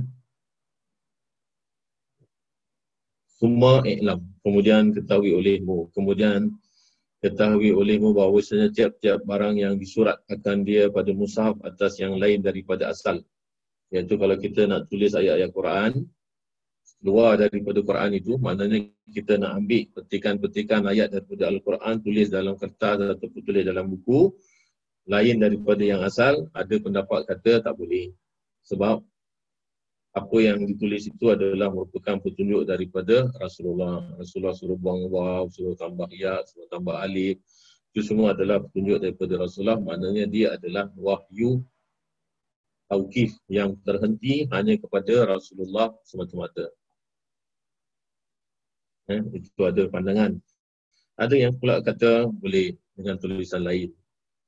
Semua 3.42 3.82
iklam. 3.82 4.30
Kemudian 4.46 4.94
ketahui 4.94 5.34
olehmu. 5.34 5.90
Kemudian 5.98 6.54
ketahui 7.28 7.76
olehmu 7.76 8.16
bahawa 8.16 8.40
tiap-tiap 8.72 9.28
barang 9.28 9.60
yang 9.60 9.76
disurat 9.76 10.24
akan 10.32 10.64
dia 10.64 10.88
pada 10.88 11.12
mushaf 11.12 11.60
atas 11.62 12.00
yang 12.00 12.16
lain 12.16 12.40
daripada 12.40 12.88
asal. 12.88 13.20
Iaitu 13.92 14.16
kalau 14.16 14.36
kita 14.40 14.68
nak 14.68 14.88
tulis 14.88 15.12
ayat-ayat 15.12 15.52
Quran, 15.52 15.92
luar 17.04 17.38
daripada 17.38 17.80
Quran 17.84 18.12
itu, 18.16 18.40
maknanya 18.40 18.88
kita 19.12 19.38
nak 19.38 19.60
ambil 19.60 19.84
petikan-petikan 19.94 20.82
ayat 20.88 21.14
daripada 21.14 21.52
Al-Quran, 21.52 21.96
tulis 22.02 22.28
dalam 22.32 22.56
kertas 22.56 22.98
atau 23.04 23.28
tulis 23.32 23.64
dalam 23.64 23.86
buku, 23.92 24.34
lain 25.08 25.36
daripada 25.40 25.84
yang 25.84 26.04
asal, 26.04 26.52
ada 26.52 26.76
pendapat 26.80 27.24
kata 27.28 27.64
tak 27.64 27.74
boleh. 27.80 28.12
Sebab 28.68 29.00
apa 30.18 30.38
yang 30.42 30.66
ditulis 30.66 31.06
itu 31.06 31.26
adalah 31.30 31.70
merupakan 31.70 32.18
petunjuk 32.18 32.66
daripada 32.66 33.30
Rasulullah. 33.38 34.02
Rasulullah 34.18 34.58
suruh 34.58 34.74
buang 34.74 35.06
waw, 35.14 35.46
suruh 35.54 35.78
tambah 35.78 36.10
ya, 36.10 36.42
suruh 36.50 36.66
tambah 36.74 36.98
alif. 36.98 37.38
Itu 37.94 38.02
semua 38.02 38.34
adalah 38.34 38.66
petunjuk 38.66 38.98
daripada 38.98 39.38
Rasulullah. 39.38 39.78
Maknanya 39.78 40.26
dia 40.26 40.48
adalah 40.58 40.90
wahyu 40.98 41.62
tauqif 42.90 43.38
yang 43.46 43.78
terhenti 43.86 44.50
hanya 44.50 44.74
kepada 44.82 45.38
Rasulullah 45.38 45.94
semata-mata. 46.02 46.74
Eh, 49.08 49.22
itu 49.38 49.62
ada 49.64 49.86
pandangan. 49.88 50.36
Ada 51.16 51.36
yang 51.38 51.54
pula 51.56 51.80
kata 51.80 52.28
boleh 52.28 52.76
dengan 52.98 53.16
tulisan 53.22 53.64
lain. 53.64 53.94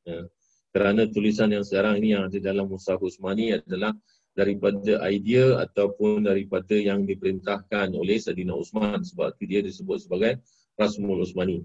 Eh, 0.09 0.25
kerana 0.73 1.05
tulisan 1.09 1.49
yang 1.49 1.65
sekarang 1.65 2.01
ini 2.01 2.13
yang 2.17 2.27
ada 2.27 2.37
dalam 2.41 2.69
Musa 2.69 2.97
Usmani 2.97 3.57
adalah 3.57 3.93
daripada 4.39 5.03
idea 5.11 5.59
ataupun 5.67 6.23
daripada 6.23 6.71
yang 6.71 7.03
diperintahkan 7.03 7.91
oleh 7.91 8.15
Saidina 8.23 8.55
Usman 8.55 9.03
sebab 9.03 9.35
itu 9.35 9.43
dia 9.51 9.59
disebut 9.59 10.07
sebagai 10.07 10.39
Rasmul 10.79 11.27
Usmani. 11.27 11.59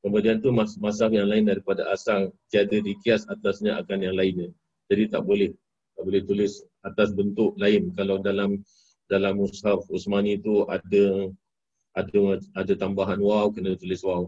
Kemudian 0.00 0.40
tu 0.40 0.48
mas 0.48 0.80
masaf 0.80 1.12
yang 1.12 1.28
lain 1.28 1.44
daripada 1.44 1.92
asal 1.92 2.32
tiada 2.48 2.80
dikias 2.80 3.28
atasnya 3.28 3.76
akan 3.84 3.98
yang 4.00 4.16
lainnya. 4.16 4.48
Jadi 4.88 5.12
tak 5.12 5.28
boleh 5.28 5.52
tak 5.92 6.02
boleh 6.08 6.22
tulis 6.24 6.64
atas 6.80 7.12
bentuk 7.12 7.52
lain 7.60 7.92
kalau 7.92 8.16
dalam 8.24 8.64
dalam 9.12 9.36
mushaf 9.36 9.84
Usmani 9.92 10.40
itu 10.40 10.64
ada 10.72 11.28
ada 11.92 12.20
ada 12.56 12.72
tambahan 12.80 13.20
waw 13.20 13.52
kena 13.52 13.76
tulis 13.76 14.00
waw. 14.00 14.24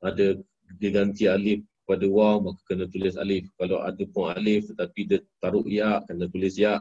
Ada 0.00 0.40
diganti 0.80 1.28
alif 1.28 1.60
pada 1.84 2.08
waw 2.08 2.40
maka 2.40 2.60
kena 2.72 2.88
tulis 2.88 3.20
alif. 3.20 3.52
Kalau 3.60 3.84
ada 3.84 4.00
pun 4.08 4.32
alif 4.32 4.72
tetapi 4.72 5.00
dia 5.04 5.20
taruh 5.44 5.66
ya 5.68 6.00
kena 6.08 6.24
tulis 6.32 6.56
ya 6.56 6.80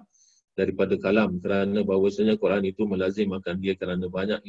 daripada 0.58 0.98
kalam 0.98 1.38
kerana 1.38 1.86
bahawasanya 1.86 2.42
Quran 2.42 2.66
itu 2.66 2.90
melazimkan 2.90 3.62
dia 3.62 3.78
kerana 3.78 4.10
banyak 4.10 4.42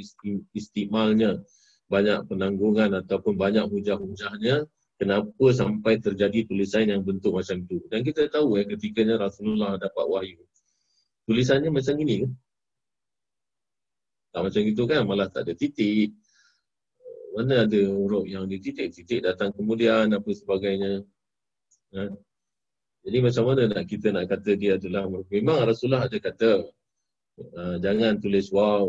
istimalnya 0.56 1.44
banyak 1.93 2.24
penanggungan 2.24 2.97
ataupun 3.05 3.36
banyak 3.36 3.68
hujah-hujahnya 3.68 4.64
kenapa 4.97 5.47
sampai 5.52 6.01
terjadi 6.01 6.48
tulisan 6.48 6.89
yang 6.89 7.05
bentuk 7.05 7.36
macam 7.36 7.60
itu 7.60 7.85
dan 7.93 8.01
kita 8.01 8.32
tahu 8.32 8.56
eh 8.56 8.64
ketikanya 8.64 9.20
Rasulullah 9.20 9.76
dapat 9.76 10.05
wahyu. 10.09 10.40
Tulisannya 11.28 11.68
macam 11.68 11.93
ini 12.01 12.24
kan 12.24 12.32
tak 14.32 14.55
macam 14.55 14.62
itu 14.64 14.82
kan? 14.86 15.02
Malah 15.09 15.28
tak 15.32 15.48
ada 15.48 15.55
titik. 15.56 16.12
Mana 17.35 17.64
ada 17.64 17.80
huruf 17.90 18.22
yang 18.28 18.47
dititik-titik 18.47 19.24
datang 19.24 19.51
kemudian 19.51 20.14
apa 20.14 20.30
sebagainya. 20.30 21.02
Ha? 21.97 22.02
Jadi 23.09 23.24
macam 23.24 23.44
mana 23.48 23.62
nak 23.72 23.85
kita 23.89 24.12
nak 24.12 24.28
kata 24.28 24.52
dia 24.52 24.76
adalah 24.76 25.09
memang 25.32 25.64
Rasulullah 25.64 26.05
ada 26.05 26.20
kata 26.20 26.60
uh, 27.40 27.76
jangan 27.80 28.20
tulis 28.20 28.52
wow 28.52 28.85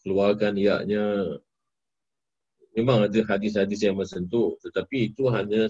keluarkan 0.00 0.56
iaknya 0.56 1.36
memang 2.72 3.04
ada 3.04 3.20
hadis-hadis 3.28 3.84
yang 3.84 4.00
tu 4.32 4.56
tetapi 4.64 5.12
itu 5.12 5.28
hanya 5.28 5.68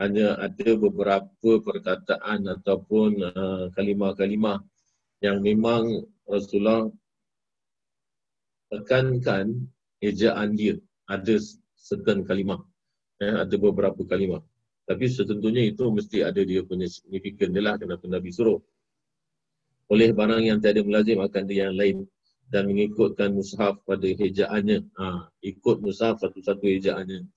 hanya 0.00 0.40
ada 0.40 0.68
beberapa 0.80 1.60
perkataan 1.60 2.48
ataupun 2.56 3.20
uh, 3.20 3.68
kalimah-kalimah 3.76 4.64
yang 5.20 5.44
memang 5.44 6.08
Rasulullah 6.24 6.88
tekankan 8.72 9.68
ejaan 10.00 10.56
dia. 10.56 10.80
Ada 11.04 11.36
certain 11.76 12.24
kalimah 12.24 12.64
eh, 13.20 13.34
ada 13.44 13.56
beberapa 13.60 14.00
kalimah 14.08 14.40
tapi 14.88 15.04
setentunya 15.04 15.68
itu 15.68 15.84
mesti 15.92 16.24
ada 16.24 16.40
dia 16.40 16.64
punya 16.64 16.88
signifikan 16.88 17.52
dia 17.52 17.60
lah 17.60 17.76
kenapa 17.76 18.08
Nabi 18.08 18.32
suruh. 18.32 18.56
Oleh 19.92 20.16
barang 20.16 20.48
yang 20.48 20.64
tiada 20.64 20.80
melazim 20.80 21.20
akan 21.20 21.44
dia 21.44 21.68
yang 21.68 21.76
lain 21.76 21.96
dan 22.48 22.72
mengikutkan 22.72 23.36
mushaf 23.36 23.76
pada 23.84 24.08
hejaannya. 24.08 24.88
Ha, 24.96 25.28
ikut 25.44 25.84
mushaf 25.84 26.24
satu-satu 26.24 26.64
hejaannya. 26.64 27.28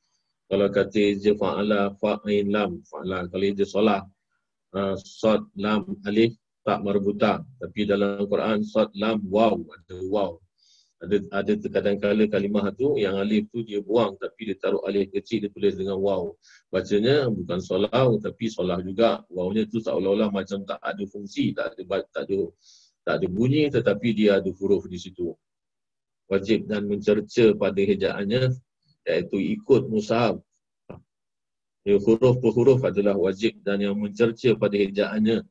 Kalau 0.47 0.67
kata 0.71 0.99
eja 1.15 1.35
fa'ala 1.35 1.91
fa'ain 1.99 2.47
lam 2.47 2.79
fa'ala. 2.87 3.27
Kalau 3.27 3.43
eja 3.43 3.67
solah 3.67 4.03
uh, 4.71 4.95
sod 4.95 5.43
lam 5.59 5.83
alif 6.07 6.31
tak 6.63 6.79
marbuta. 6.87 7.43
Tapi 7.59 7.83
dalam 7.83 8.23
Quran 8.31 8.63
sod 8.63 8.95
lam 8.95 9.19
waw. 9.27 9.59
Ada 9.59 9.95
waw 10.07 10.39
ada 11.01 11.17
ada 11.33 11.53
terkadang 11.57 11.97
kala 11.97 12.29
kalimah 12.29 12.69
tu 12.77 12.93
yang 12.93 13.17
alif 13.17 13.49
tu 13.49 13.65
dia 13.65 13.81
buang 13.81 14.13
tapi 14.21 14.53
dia 14.53 14.55
taruh 14.61 14.85
alif 14.85 15.09
kecil 15.09 15.41
dia 15.41 15.49
tulis 15.49 15.73
dengan 15.73 15.97
waw. 15.97 16.29
Bacanya 16.69 17.25
bukan 17.25 17.57
solau 17.57 18.21
tapi 18.21 18.53
solah 18.53 18.77
juga. 18.85 19.25
Wawnya 19.33 19.65
tu 19.65 19.81
seolah-olah 19.81 20.29
macam 20.29 20.61
tak 20.61 20.77
ada 20.77 21.01
fungsi, 21.09 21.57
tak 21.57 21.73
ada 21.73 22.05
tak 22.13 22.29
ada 22.29 22.39
tak 23.01 23.15
ada 23.17 23.27
bunyi 23.33 23.73
tetapi 23.73 24.13
dia 24.13 24.37
ada 24.37 24.49
huruf 24.53 24.85
di 24.85 25.01
situ. 25.01 25.33
Wajib 26.29 26.69
dan 26.69 26.85
mencerca 26.85 27.57
pada 27.57 27.81
hejaannya 27.81 28.53
iaitu 29.09 29.37
ikut 29.57 29.89
mushaf. 29.89 30.37
Ya, 31.81 31.97
huruf 31.97 32.37
per 32.37 32.53
huruf 32.53 32.85
adalah 32.85 33.17
wajib 33.17 33.57
dan 33.65 33.81
yang 33.81 33.97
mencerca 33.97 34.53
pada 34.53 34.77
hejaannya. 34.77 35.41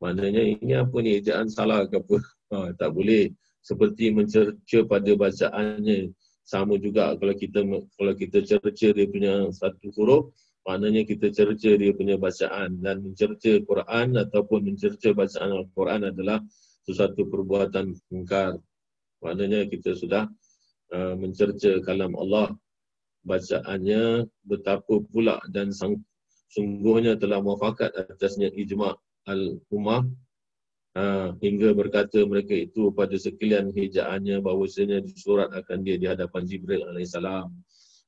Maknanya 0.00 0.42
ini 0.48 0.72
apa 0.80 0.96
ni 1.04 1.20
hejaan 1.20 1.52
salah 1.52 1.84
ke 1.84 2.00
apa? 2.00 2.16
Ha, 2.56 2.72
tak 2.72 2.96
boleh 2.96 3.36
seperti 3.64 4.12
mencerca 4.12 4.78
pada 4.84 5.12
bacaannya. 5.16 6.12
Sama 6.44 6.76
juga 6.76 7.16
kalau 7.16 7.32
kita 7.32 7.64
kalau 7.96 8.12
kita 8.12 8.44
cerca 8.44 8.88
dia 8.92 9.08
punya 9.08 9.48
satu 9.48 9.88
huruf 9.96 10.28
maknanya 10.68 11.08
kita 11.08 11.32
cerca 11.32 11.72
dia 11.72 11.92
punya 11.96 12.20
bacaan. 12.20 12.76
Dan 12.84 13.00
mencerca 13.00 13.52
Quran 13.64 14.20
ataupun 14.20 14.68
mencerca 14.68 15.16
bacaan 15.16 15.50
Al-Quran 15.64 16.12
adalah 16.12 16.44
sesuatu 16.84 17.24
perbuatan 17.24 17.96
mungkar 18.12 18.60
maknanya 19.24 19.64
kita 19.64 19.96
sudah 19.96 20.28
uh, 20.92 21.16
mencerca 21.16 21.80
kalam 21.80 22.12
Allah. 22.20 22.52
Bacaannya 23.24 24.28
betapa 24.44 25.00
pula 25.08 25.40
dan 25.48 25.72
sang, 25.72 25.96
sungguhnya 26.52 27.16
telah 27.16 27.40
muafakat 27.40 27.96
atasnya 27.96 28.52
ijma' 28.52 28.92
al-ummah 29.24 30.04
Ha, 30.94 31.34
hingga 31.42 31.74
berkata 31.74 32.22
mereka 32.22 32.54
itu 32.54 32.94
pada 32.94 33.18
sekalian 33.18 33.74
hijaannya 33.74 34.38
bahawasanya 34.38 35.02
disurat 35.02 35.50
akan 35.50 35.82
dia 35.82 35.98
di 35.98 36.06
hadapan 36.06 36.46
Jibril 36.46 36.86
AS. 36.86 37.18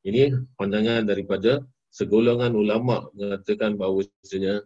Ini 0.06 0.30
pandangan 0.54 1.02
daripada 1.02 1.66
segolongan 1.90 2.54
ulama 2.54 3.10
mengatakan 3.10 3.74
bahawasanya 3.74 4.62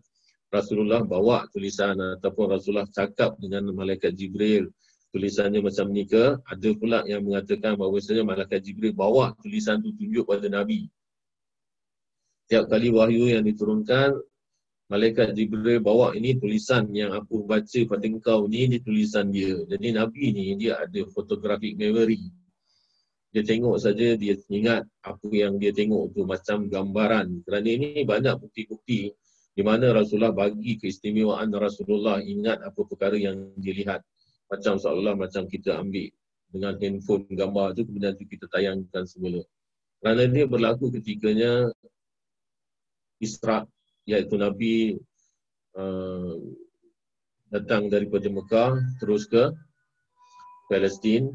Rasulullah 0.52 1.01
bawa 1.01 1.48
tulisan 1.48 1.97
ataupun 2.20 2.52
Rasulullah 2.52 2.84
cakap 2.92 3.40
dengan 3.40 3.72
malaikat 3.72 4.12
Jibril. 4.12 4.68
Tulisannya 5.10 5.64
macam 5.64 5.88
ni 5.88 6.05
ke? 6.05 6.38
Ada 6.44 6.70
pula 6.76 7.02
yang 7.09 7.24
mengatakan 7.24 7.80
bahawasanya 7.80 8.20
malaikat 8.20 8.60
Jibril 8.60 8.92
bawa 8.92 9.32
tulisan 9.40 9.80
tu 9.80 9.97
tunjuk 9.97 10.28
pada 10.28 10.44
Nabi. 10.51 10.92
Tiap 12.52 12.66
kali 12.66 12.90
wahyu 12.92 13.30
yang 13.30 13.47
diturunkan, 13.47 14.12
Malaikat 14.91 15.39
Jibril 15.39 15.79
bawa 15.79 16.19
ini 16.19 16.35
tulisan 16.35 16.91
yang 16.91 17.15
aku 17.15 17.47
baca 17.47 17.81
pada 17.87 18.03
engkau 18.11 18.51
ni, 18.51 18.67
ini 18.67 18.83
tulisan 18.83 19.31
dia. 19.31 19.55
Jadi 19.71 19.95
Nabi 19.95 20.35
ni 20.35 20.59
dia 20.59 20.83
ada 20.83 21.07
photographic 21.15 21.79
memory. 21.79 22.27
Dia 23.31 23.47
tengok 23.47 23.79
saja, 23.79 24.19
dia 24.19 24.35
ingat 24.51 24.83
apa 25.07 25.31
yang 25.31 25.62
dia 25.62 25.71
tengok 25.71 26.11
tu 26.11 26.27
macam 26.27 26.67
gambaran. 26.67 27.47
Kerana 27.47 27.69
ini 27.71 28.03
banyak 28.03 28.35
bukti-bukti 28.43 29.15
di 29.55 29.62
mana 29.62 29.95
Rasulullah 29.95 30.35
bagi 30.35 30.75
keistimewaan 30.83 31.55
Rasulullah 31.55 32.19
ingat 32.19 32.59
apa 32.59 32.83
perkara 32.83 33.15
yang 33.15 33.55
dia 33.62 33.71
lihat. 33.71 34.03
Macam 34.51 34.75
seolah 34.75 35.15
macam 35.15 35.47
kita 35.47 35.79
ambil 35.79 36.11
dengan 36.51 36.75
handphone 36.83 37.31
gambar 37.31 37.79
tu 37.79 37.87
kemudian 37.87 38.19
tu 38.19 38.27
kita 38.27 38.51
tayangkan 38.51 39.07
semula. 39.07 39.47
Kerana 40.03 40.27
dia 40.27 40.51
berlaku 40.51 40.91
ketikanya 40.91 41.71
Isra 43.23 43.71
iaitu 44.11 44.35
Nabi 44.35 44.99
uh, 45.78 46.35
datang 47.51 47.87
daripada 47.87 48.27
Mekah 48.27 48.78
terus 48.99 49.27
ke 49.31 49.55
Palestin. 50.66 51.31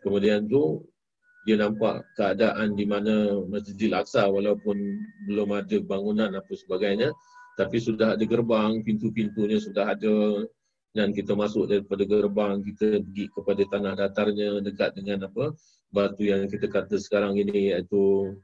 Kemudian 0.00 0.48
tu 0.48 0.84
dia 1.48 1.56
nampak 1.56 2.04
keadaan 2.16 2.76
di 2.76 2.84
mana 2.84 3.40
Masjidil 3.48 3.96
Aqsa 3.96 4.28
walaupun 4.28 4.76
belum 5.28 5.56
ada 5.56 5.76
bangunan 5.80 6.32
apa 6.36 6.52
sebagainya 6.52 7.12
tapi 7.60 7.76
sudah 7.76 8.16
ada 8.16 8.24
gerbang, 8.24 8.80
pintu-pintunya 8.80 9.60
sudah 9.60 9.92
ada. 9.92 10.48
Dan 10.90 11.14
kita 11.14 11.38
masuk 11.38 11.70
daripada 11.70 12.02
gerbang 12.02 12.66
kita 12.66 12.98
pergi 12.98 13.30
kepada 13.30 13.62
tanah 13.62 13.94
datarnya 13.94 14.58
dekat 14.58 14.98
dengan 14.98 15.30
apa 15.30 15.54
batu 15.94 16.26
yang 16.26 16.50
kita 16.50 16.66
kata 16.66 16.98
sekarang 16.98 17.38
ini 17.38 17.70
iaitu 17.70 18.34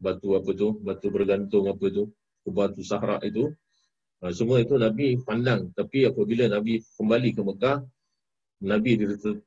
batu 0.00 0.32
apa 0.32 0.48
tu? 0.56 0.80
Batu 0.80 1.12
bergantung 1.12 1.68
apa 1.68 1.92
tu 1.92 2.08
batu 2.50 2.82
sahara 2.84 3.20
itu 3.24 3.52
ha, 4.22 4.32
semua 4.32 4.62
itu 4.62 4.74
Nabi 4.76 5.18
pandang. 5.22 5.70
Tapi 5.74 6.08
apabila 6.08 6.48
Nabi 6.50 6.82
kembali 6.96 7.30
ke 7.34 7.42
Mekah 7.44 7.78
Nabi 8.58 8.98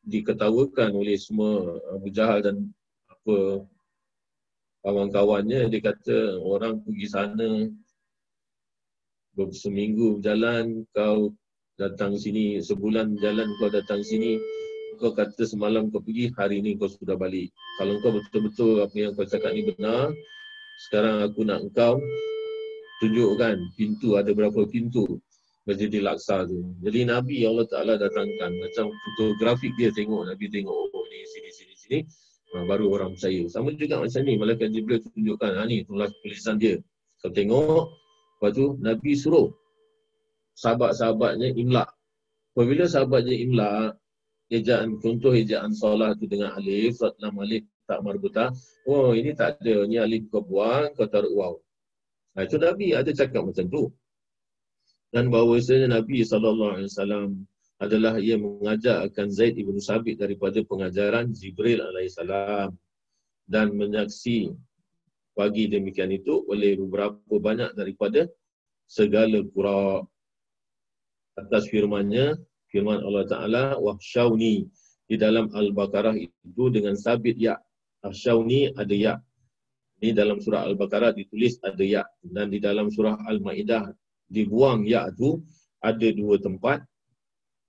diketawakan 0.07 0.95
oleh 0.95 1.19
semua 1.19 1.75
Abu 1.91 2.07
Jahal 2.15 2.39
dan 2.47 2.71
apa 3.11 3.67
kawan-kawannya. 4.87 5.67
Dia 5.67 5.81
kata 5.83 6.39
orang 6.39 6.79
pergi 6.79 7.07
sana 7.11 7.49
seminggu 9.51 10.19
berjalan 10.19 10.87
kau 10.95 11.35
datang 11.75 12.15
sini 12.15 12.63
sebulan 12.63 13.19
jalan 13.19 13.51
kau 13.59 13.67
datang 13.67 13.99
sini. 13.99 14.39
Kau 14.95 15.11
kata 15.11 15.43
semalam 15.43 15.91
kau 15.91 15.99
pergi 15.99 16.31
hari 16.39 16.63
ini 16.63 16.79
kau 16.79 16.87
sudah 16.87 17.19
balik. 17.19 17.51
Kalau 17.81 17.99
kau 17.99 18.15
betul-betul 18.15 18.79
apa 18.79 18.95
yang 18.95 19.11
kau 19.11 19.27
cakap 19.27 19.51
ni 19.51 19.67
benar 19.67 20.13
sekarang 20.87 21.21
aku 21.21 21.45
nak 21.45 21.61
engkau 21.67 22.01
tunjukkan 23.01 23.57
pintu 23.73 24.15
ada 24.21 24.29
berapa 24.31 24.61
pintu 24.69 25.17
Masjidil 25.65 26.09
Aqsa 26.09 26.45
tu. 26.49 26.73
Jadi 26.81 27.05
Nabi 27.05 27.45
Allah 27.45 27.65
Taala 27.69 27.93
datangkan 27.97 28.49
macam 28.49 28.89
fotografik 28.89 29.73
dia 29.77 29.93
tengok 29.93 30.25
Nabi 30.25 30.49
tengok 30.49 30.73
oh 30.73 31.05
ni 31.09 31.21
sini 31.25 31.49
sini 31.53 31.73
sini 31.77 31.99
ha, 32.53 32.65
baru 32.65 32.89
orang 32.93 33.13
percaya. 33.17 33.45
Sama 33.49 33.73
juga 33.77 34.01
macam 34.01 34.21
ni 34.25 34.33
malaikat 34.37 34.69
Jibril 34.73 35.01
tunjukkan 35.05 35.51
ha 35.57 35.65
ni 35.65 35.85
tulis 35.85 36.09
tulisan 36.25 36.57
dia. 36.57 36.77
Kau 37.21 37.29
tengok 37.29 37.93
lepas 38.41 38.51
tu 38.57 38.77
Nabi 38.81 39.13
suruh 39.13 39.53
sahabat-sahabatnya 40.57 41.53
imla. 41.57 41.85
Apabila 42.53 42.89
sahabatnya 42.89 43.37
imla 43.37 43.69
ejaan 44.49 44.97
contoh 44.97 45.31
ejaan 45.31 45.71
solat 45.71 46.17
tu 46.17 46.25
dengan 46.25 46.57
alif, 46.57 46.99
lam 47.21 47.37
alif 47.37 47.63
tak 47.85 48.01
marbutah. 48.01 48.49
Oh 48.89 49.13
ini 49.13 49.37
tak 49.37 49.61
ada, 49.61 49.85
ni 49.85 50.01
alif 50.01 50.25
kau 50.33 50.41
buang, 50.41 50.89
kau 50.97 51.05
taruh 51.05 51.31
waw. 51.31 51.53
Nah, 52.31 52.41
itu 52.47 52.55
Nabi 52.55 52.95
ada 52.95 53.11
cakap 53.11 53.43
macam 53.43 53.65
tu. 53.67 53.83
Dan 55.11 55.27
bahawasanya 55.27 55.91
Nabi 55.91 56.23
SAW 56.23 56.87
adalah 57.81 58.15
ia 58.21 58.39
mengajak 58.39 59.11
akan 59.11 59.27
Zaid 59.27 59.59
ibn 59.59 59.75
Sabit 59.81 60.21
daripada 60.21 60.63
pengajaran 60.63 61.35
Jibril 61.35 61.83
AS 61.83 62.15
dan 63.51 63.75
menyaksi 63.75 64.55
pagi 65.35 65.67
demikian 65.67 66.15
itu 66.15 66.47
oleh 66.47 66.79
beberapa 66.79 67.19
banyak 67.35 67.75
daripada 67.75 68.29
segala 68.87 69.43
kura 69.51 70.05
atas 71.35 71.67
firmannya 71.67 72.39
firman 72.71 73.03
Allah 73.03 73.27
Ta'ala 73.27 73.63
wahsyauni. 73.75 74.67
Di 75.11 75.19
dalam 75.19 75.51
Al-Baqarah 75.51 76.15
itu 76.15 76.71
dengan 76.71 76.95
sabit 76.95 77.35
ya. 77.35 77.59
Wahsyauni 77.99 78.71
ada 78.79 78.95
ya 78.95 79.13
ini 80.01 80.17
dalam 80.17 80.41
surah 80.41 80.65
Al-Baqarah 80.65 81.13
ditulis 81.13 81.61
ada 81.61 81.85
ya 81.85 82.01
dan 82.25 82.49
di 82.49 82.57
dalam 82.57 82.89
surah 82.89 83.21
Al-Maidah 83.29 83.93
dibuang 84.33 84.89
ya 84.89 85.05
itu 85.13 85.37
ada 85.77 86.07
dua 86.09 86.41
tempat 86.41 86.81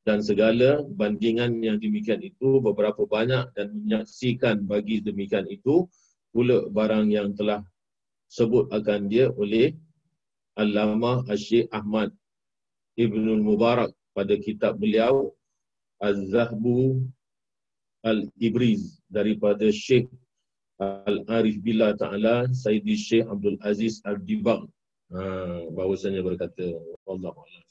dan 0.03 0.25
segala 0.25 0.83
bandingan 0.97 1.61
yang 1.63 1.79
demikian 1.79 2.25
itu 2.25 2.59
beberapa 2.59 3.05
banyak 3.07 3.53
dan 3.55 3.71
menyaksikan 3.77 4.65
bagi 4.65 5.05
demikian 5.05 5.47
itu 5.47 5.87
pula 6.33 6.67
barang 6.73 7.13
yang 7.13 7.37
telah 7.37 7.61
sebut 8.33 8.73
akan 8.73 9.13
dia 9.13 9.29
oleh 9.37 9.77
Allamah 10.57 11.29
Asyik 11.29 11.69
Ahmad 11.69 12.11
Ibnul 12.97 13.45
Mubarak 13.45 13.93
pada 14.17 14.37
kitab 14.41 14.81
beliau 14.81 15.37
Az-Zahbu 16.01 17.05
Al-Ibriz 18.03 19.05
daripada 19.07 19.69
Syekh 19.71 20.09
Al-Arif 20.81 21.61
Billah 21.61 21.93
Ta'ala 21.97 22.49
Sayyidi 22.53 22.97
Syekh 22.97 23.27
Abdul 23.29 23.59
Aziz 23.61 24.01
Al-Dibang 24.09 24.67
ha, 25.13 25.21
bahawasanya 25.73 26.25
berkata 26.25 26.65
Allah 27.05 27.33
Allah 27.35 27.63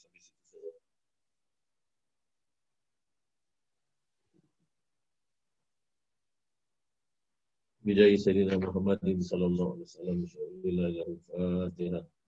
Bijai 7.82 8.14
Sayyidina 8.14 8.62
Muhammad 8.62 9.02
sallallahu 9.02 9.74
alaihi 9.74 9.90
wasallam. 9.90 10.16
Bismillahirrahmanirrahim 10.22 11.18
Al-Fatihah 11.34 12.21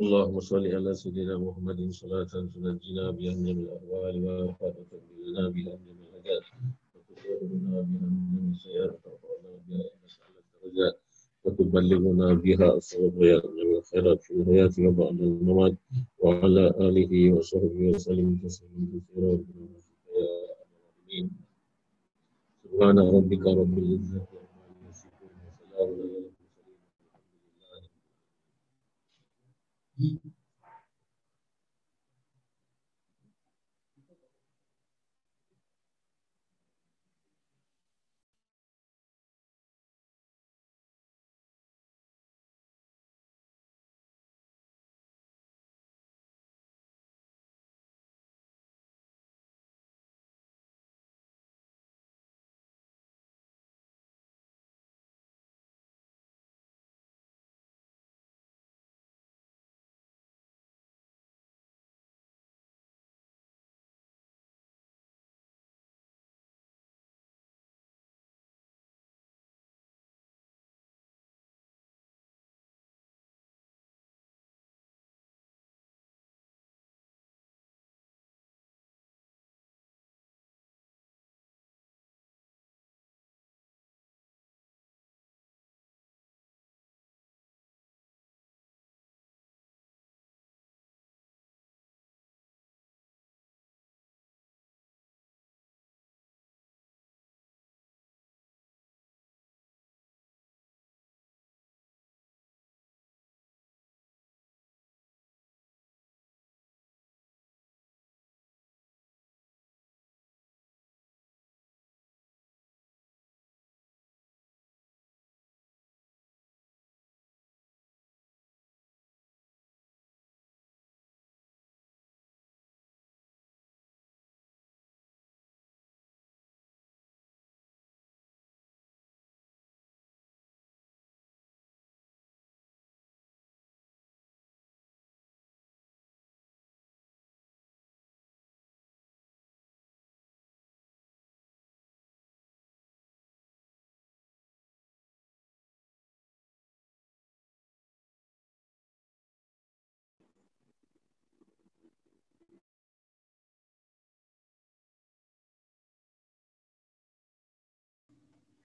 اللهم 0.00 0.40
صل 0.40 0.66
على 0.76 0.94
سيدنا 0.94 1.38
محمد 1.38 1.90
صلاة 1.90 2.24
تنجينا 2.54 3.10
بها 3.10 3.34
من 3.34 3.48
الأهوال 3.48 4.16
وفتح 4.28 5.00
لنا 5.24 5.48
بها 5.48 5.72
من 5.84 5.96
الحاجات 6.04 6.42
وتطهرنا 6.94 7.80
بها 7.80 8.08
من 8.32 8.52
السيئات. 8.52 8.92
وترفعنا 8.92 9.52
بها 9.68 9.80
إلى 9.80 10.12
أعلى 10.22 10.38
الدرجات. 10.44 10.98
وتبلغنا 11.44 12.34
بها 12.34 12.68
الصواب 12.76 13.18
من 13.56 13.76
الخيرات 13.76 14.22
في 14.22 14.30
الحياة 14.34 14.74
وبعد 14.78 15.20
الممات. 15.20 15.76
وعلى 16.18 16.64
آله 16.86 17.32
وصحبه 17.32 17.88
وسلم 17.94 18.36
تسليما 18.44 19.00
كثيرا. 19.00 19.32
يا 20.12 20.26
العالمين 21.08 21.30
سبحان 22.64 22.98
ربك 22.98 23.46
رب 23.46 23.78
العزة 23.78 24.26
عما 24.32 24.90
يصفون. 24.90 25.30
وسلام 25.48 25.88
على 26.00 26.15
E 29.98 30.35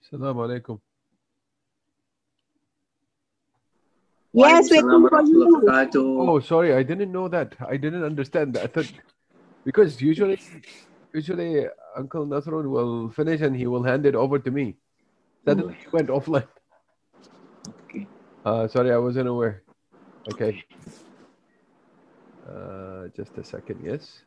السلام 0.03 0.39
عليكم 0.41 0.79
Yes, 4.37 4.69
waiting 4.71 4.85
Waalaikumsalam 4.85 5.01
for 5.09 5.11
warahmatullahi 5.11 5.49
you. 5.49 5.57
wabarakatuh. 5.57 6.29
Oh, 6.29 6.41
sorry, 6.41 6.75
I 6.75 6.83
didn't 6.83 7.11
know 7.11 7.27
that. 7.29 7.57
I 7.65 7.77
didn't 7.81 8.05
understand 8.05 8.53
that. 8.55 8.65
I 8.65 8.67
thought 8.69 8.93
because 9.65 10.01
usually, 10.03 10.39
usually 11.15 11.65
Uncle 11.97 12.27
Nasrun 12.27 12.69
will 12.69 13.09
finish 13.11 13.41
and 13.41 13.57
he 13.57 13.67
will 13.67 13.83
hand 13.83 14.05
it 14.05 14.15
over 14.15 14.39
to 14.39 14.51
me. 14.51 14.77
Suddenly 15.49 15.75
he 15.81 15.87
went 15.91 16.09
offline. 16.09 16.47
Okay. 17.89 18.07
Uh, 18.45 18.69
sorry, 18.69 18.93
I 18.93 18.99
wasn't 18.99 19.29
aware. 19.29 19.63
Okay. 20.29 20.63
Uh, 22.47 23.09
just 23.17 23.33
a 23.39 23.45
second. 23.45 23.81
Yes. 23.83 24.21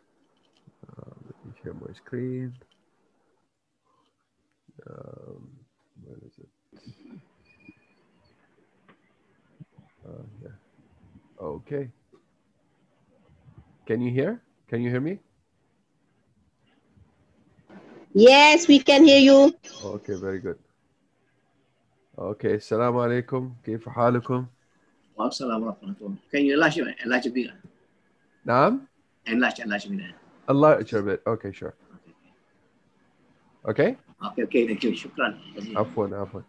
Uh, 0.89 1.13
let 1.27 1.37
me 1.45 1.53
share 1.61 1.73
my 1.73 1.93
screen. 1.93 2.57
Um, 4.89 5.51
where 6.03 6.17
is 6.25 6.35
it? 6.39 6.49
Uh, 10.07 10.25
yeah. 10.43 10.55
Okay. 11.41 11.89
Can 13.85 14.01
you 14.01 14.11
hear? 14.11 14.41
Can 14.67 14.81
you 14.81 14.89
hear 14.89 15.01
me? 15.01 15.19
Yes, 18.13 18.67
we 18.67 18.79
can 18.79 19.05
hear 19.05 19.19
you. 19.19 19.53
Okay, 19.83 20.15
very 20.15 20.39
good. 20.39 20.57
Okay, 22.17 22.55
السلام 22.55 22.97
عليكم 22.97 23.53
كيف 23.63 23.89
حالكم؟ 23.89 24.45
Waalaikumsalam 25.17 25.59
warahmatullahi 25.63 25.95
wabarakatuh. 25.99 26.31
Can 26.31 26.45
you 26.45 26.53
enlarge, 26.53 26.77
enlarge 27.03 27.27
a 27.27 27.31
bit? 27.31 27.51
نعم؟ 28.45 28.87
Enlarge, 29.27 29.59
enlarge 29.59 29.85
a 29.85 29.89
bit. 29.89 30.15
الله 30.49 30.93
a 30.93 31.01
bit. 31.03 31.21
Okay, 31.27 31.51
sure. 31.51 31.73
Okay? 33.65 33.97
Okay, 34.25 34.43
okay, 34.43 34.67
thank 34.67 34.83
you. 34.83 34.91
Shukran. 34.91 35.37
عفوا 35.75 36.07
عفوا. 36.07 36.41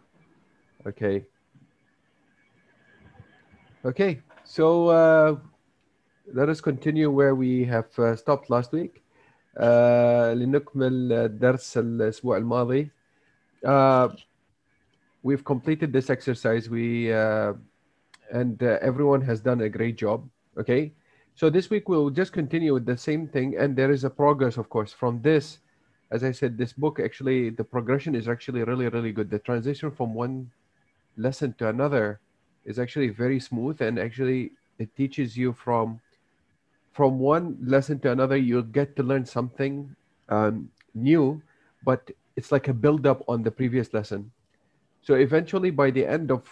Okay. 0.87 1.25
Okay, 3.85 4.21
so 4.43 4.89
uh, 4.89 5.35
let 6.33 6.49
us 6.49 6.61
continue 6.61 7.09
where 7.09 7.33
we 7.33 7.63
have 7.65 7.87
uh, 7.97 8.15
stopped 8.15 8.49
last 8.49 8.71
week. 8.71 9.03
Uh, 9.57 10.33
لنكمل 10.35 11.39
درس 11.39 11.77
الأسبوع 11.77 12.37
الماضي. 12.37 12.89
Uh, 13.65 14.09
we've 15.23 15.43
completed 15.43 15.91
this 15.93 16.09
exercise. 16.09 16.69
We 16.69 17.11
uh, 17.11 17.53
and 18.31 18.61
uh, 18.63 18.77
everyone 18.81 19.21
has 19.21 19.41
done 19.41 19.61
a 19.61 19.69
great 19.69 19.97
job. 19.97 20.27
Okay, 20.57 20.93
so 21.35 21.49
this 21.49 21.69
week 21.69 21.89
we'll 21.89 22.09
just 22.09 22.33
continue 22.33 22.73
with 22.73 22.85
the 22.85 22.97
same 22.97 23.27
thing, 23.27 23.57
and 23.57 23.75
there 23.75 23.91
is 23.91 24.03
a 24.03 24.09
progress, 24.09 24.57
of 24.57 24.69
course, 24.69 24.93
from 24.93 25.21
this. 25.21 25.59
as 26.10 26.22
I 26.22 26.30
said, 26.32 26.56
this 26.56 26.72
book 26.72 27.00
actually 27.00 27.50
the 27.50 27.64
progression 27.64 28.14
is 28.14 28.28
actually 28.28 28.62
really 28.62 28.88
really 28.88 29.12
good. 29.12 29.30
The 29.30 29.38
transition 29.40 29.90
from 29.90 30.14
one 30.14 30.50
lesson 31.16 31.54
to 31.58 31.68
another 31.68 32.20
is 32.64 32.78
actually 32.78 33.08
very 33.08 33.40
smooth, 33.40 33.80
and 33.82 33.98
actually 33.98 34.52
it 34.78 34.94
teaches 34.96 35.36
you 35.36 35.52
from 35.52 36.00
from 36.92 37.18
one 37.18 37.56
lesson 37.62 37.98
to 38.00 38.12
another. 38.12 38.36
You'll 38.36 38.62
get 38.62 38.96
to 38.96 39.02
learn 39.02 39.26
something 39.26 39.94
um, 40.28 40.70
new, 40.94 41.42
but 41.84 42.10
it's 42.36 42.52
like 42.52 42.68
a 42.68 42.74
build 42.74 43.06
up 43.06 43.22
on 43.28 43.42
the 43.42 43.50
previous 43.50 43.92
lesson. 43.92 44.30
So 45.02 45.14
eventually, 45.14 45.70
by 45.70 45.90
the 45.90 46.06
end 46.06 46.30
of 46.30 46.42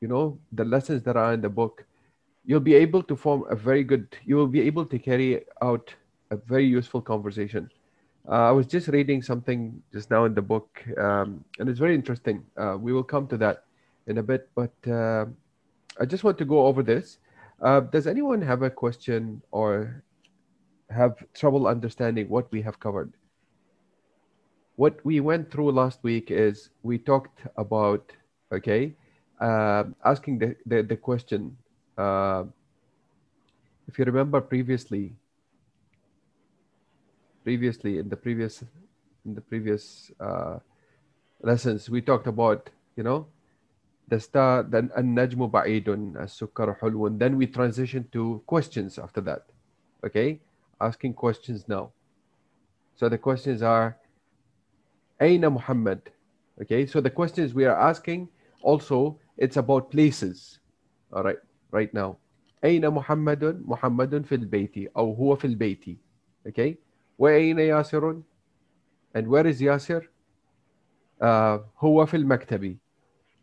you 0.00 0.08
know 0.08 0.38
the 0.52 0.64
lessons 0.64 1.02
that 1.04 1.16
are 1.16 1.32
in 1.32 1.40
the 1.40 1.48
book, 1.48 1.84
you'll 2.44 2.60
be 2.60 2.74
able 2.74 3.02
to 3.04 3.16
form 3.16 3.44
a 3.50 3.56
very 3.56 3.84
good. 3.84 4.16
You 4.24 4.36
will 4.36 4.48
be 4.48 4.60
able 4.62 4.86
to 4.86 4.98
carry 4.98 5.44
out 5.62 5.94
a 6.30 6.36
very 6.36 6.66
useful 6.66 7.00
conversation. 7.00 7.70
Uh, 8.28 8.48
I 8.48 8.50
was 8.50 8.66
just 8.66 8.88
reading 8.88 9.22
something 9.22 9.80
just 9.92 10.10
now 10.10 10.24
in 10.24 10.34
the 10.34 10.42
book, 10.42 10.82
um, 10.98 11.44
and 11.60 11.68
it's 11.68 11.78
very 11.78 11.94
interesting. 11.94 12.42
Uh, 12.56 12.76
we 12.78 12.92
will 12.92 13.04
come 13.04 13.28
to 13.28 13.36
that 13.36 13.64
in 14.08 14.18
a 14.18 14.22
bit, 14.22 14.48
but 14.56 14.74
uh, 14.90 15.26
I 16.00 16.06
just 16.06 16.24
want 16.24 16.36
to 16.38 16.44
go 16.44 16.66
over 16.66 16.82
this. 16.82 17.18
Uh, 17.62 17.80
does 17.80 18.08
anyone 18.08 18.42
have 18.42 18.62
a 18.62 18.70
question 18.70 19.40
or 19.52 20.02
have 20.90 21.14
trouble 21.34 21.68
understanding 21.68 22.28
what 22.28 22.50
we 22.50 22.60
have 22.62 22.80
covered? 22.80 23.12
What 24.74 24.98
we 25.04 25.20
went 25.20 25.50
through 25.50 25.70
last 25.70 26.02
week 26.02 26.32
is 26.32 26.70
we 26.82 26.98
talked 26.98 27.42
about, 27.56 28.12
okay, 28.52 28.92
uh, 29.40 29.84
asking 30.04 30.40
the, 30.40 30.56
the, 30.66 30.82
the 30.82 30.96
question. 30.96 31.56
Uh, 31.96 32.44
if 33.86 33.98
you 34.00 34.04
remember 34.04 34.40
previously, 34.40 35.14
previously 37.46 37.98
in 38.02 38.08
the 38.08 38.16
previous 38.16 38.64
in 39.24 39.34
the 39.38 39.40
previous 39.40 40.10
uh, 40.18 40.58
lessons 41.42 41.88
we 41.88 42.00
talked 42.02 42.26
about 42.26 42.70
you 42.98 43.04
know 43.06 43.26
the 44.08 44.18
star 44.18 44.62
then 44.62 44.90
an-najmu 44.96 45.50
ba'idun 45.50 46.14
as-sukkar 46.22 46.78
hulwun. 46.80 47.18
Then 47.18 47.36
we 47.36 47.46
transition 47.46 48.06
to 48.12 48.42
questions 48.46 48.98
after 48.98 49.20
that 49.22 49.46
okay? 50.04 50.40
Asking 50.80 51.14
questions 51.14 51.66
now. 51.68 51.90
So 52.96 53.08
the 53.08 53.18
questions 53.18 53.62
are 53.62 53.96
aina 55.20 55.50
muhammad 55.50 56.10
okay? 56.62 56.86
So 56.86 57.00
the 57.00 57.10
questions 57.10 57.54
we 57.54 57.64
are 57.64 57.78
asking 57.78 58.28
also 58.62 59.18
it's 59.36 59.56
about 59.56 59.90
places 59.90 60.58
all 61.12 61.22
right 61.22 61.42
right 61.70 61.92
now. 61.94 62.18
Aina 62.62 62.90
muhammadun 62.90 63.62
muhammadun 63.62 64.26
fil 64.26 64.46
bayti 64.56 64.88
aw 64.94 65.06
huwa 65.14 65.38
fil 65.40 65.54
bayti 65.54 65.98
okay? 66.46 66.78
وأين 67.19 67.57
ياسر؟ 67.59 68.21
And 69.13 69.27
where 69.27 69.45
is 69.45 69.61
Yasir? 69.61 70.03
Uh, 71.21 71.59
هو 71.83 72.05
في 72.05 72.17
المكتب. 72.17 72.77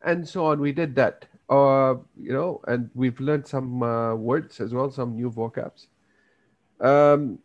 And 0.03 0.27
so 0.27 0.47
on. 0.47 0.61
We 0.61 0.73
did 0.73 0.95
that. 0.97 1.27
Uh, 1.49 1.97
you 2.17 2.33
know, 2.33 2.61
and 2.69 2.91
we've 2.95 3.19
learned 3.21 3.47
some 3.47 3.83
uh, 3.83 4.15
words 4.15 4.61
as 4.61 4.75
well, 4.75 4.91
some 4.91 5.17
new 5.17 5.31
vocabs. 5.31 5.87
Um, 6.81 7.39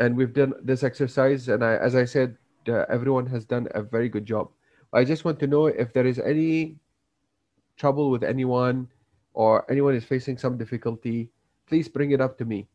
and 0.00 0.16
we've 0.16 0.32
done 0.32 0.52
this 0.62 0.82
exercise, 0.82 1.48
and 1.48 1.64
I, 1.64 1.76
as 1.76 1.94
I 1.94 2.04
said, 2.04 2.36
uh, 2.68 2.84
everyone 2.88 3.26
has 3.26 3.44
done 3.44 3.68
a 3.70 3.82
very 3.82 4.08
good 4.08 4.26
job. 4.26 4.50
I 4.92 5.04
just 5.04 5.24
want 5.24 5.38
to 5.40 5.46
know 5.46 5.66
if 5.66 5.92
there 5.92 6.06
is 6.06 6.18
any 6.18 6.76
trouble 7.76 8.10
with 8.10 8.24
anyone 8.24 8.88
or 9.34 9.70
anyone 9.70 9.94
is 9.94 10.04
facing 10.04 10.38
some 10.38 10.58
difficulty, 10.58 11.30
please 11.66 11.88
bring 11.88 12.10
it 12.10 12.20
up 12.20 12.36
to 12.38 12.44
me. 12.44 12.66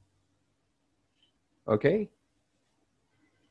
Okay? 1.68 2.10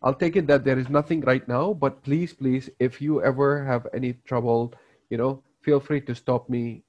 I'll 0.04 0.14
take 0.14 0.36
it 0.36 0.46
that 0.46 0.64
there 0.64 0.78
is 0.78 0.88
nothing 0.88 1.20
right 1.22 1.46
now, 1.46 1.74
but 1.74 2.02
please, 2.02 2.32
please, 2.32 2.70
if 2.78 3.02
you 3.02 3.22
ever 3.22 3.64
have 3.64 3.86
any 3.92 4.14
trouble, 4.24 4.72
you 5.10 5.18
know, 5.18 5.42
feel 5.60 5.78
free 5.78 6.00
to 6.02 6.14
stop 6.14 6.48
me 6.48 6.82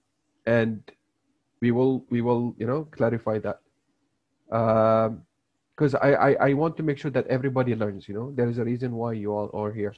and 0.45 0.79
we 1.59 1.71
will, 1.71 2.05
we 2.09 2.21
will, 2.21 2.55
you 2.57 2.65
know, 2.65 2.87
clarify 2.91 3.39
that. 3.39 3.59
Um, 4.51 5.23
because 5.75 5.95
I, 5.95 6.13
I, 6.13 6.49
I 6.49 6.53
want 6.53 6.77
to 6.77 6.83
make 6.83 6.99
sure 6.99 7.09
that 7.11 7.25
everybody 7.27 7.73
learns, 7.75 8.07
you 8.07 8.13
know, 8.13 8.31
there 8.35 8.47
is 8.47 8.59
a 8.59 8.63
reason 8.63 8.93
why 8.93 9.13
you 9.13 9.33
all 9.33 9.49
are 9.53 9.71
here. 9.71 9.95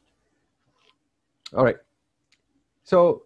All 1.53 1.65
right. 1.65 1.77
So 2.83 3.23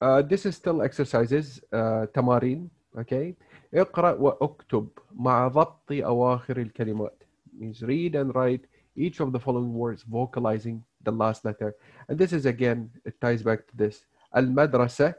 uh, 0.00 0.22
this 0.22 0.44
is 0.44 0.54
still 0.56 0.82
exercises, 0.82 1.60
uh, 1.72 2.06
تمارين, 2.12 2.68
okay? 2.98 3.34
اقرأ 3.74 4.12
واكتب 4.12 4.88
مع 5.14 5.48
ضبط 5.48 5.92
أواخر 5.92 6.56
الكلمات. 6.56 7.15
means 7.57 7.81
read 7.81 8.15
and 8.15 8.33
write 8.35 8.65
each 8.95 9.19
of 9.19 9.31
the 9.31 9.39
following 9.39 9.73
words, 9.73 10.03
vocalizing 10.03 10.83
the 11.03 11.11
last 11.11 11.45
letter. 11.45 11.75
And 12.07 12.17
this 12.17 12.33
is 12.33 12.45
again, 12.45 12.89
it 13.05 13.19
ties 13.21 13.43
back 13.43 13.67
to 13.67 13.77
this. 13.77 14.05
Al-madrasa, 14.33 15.15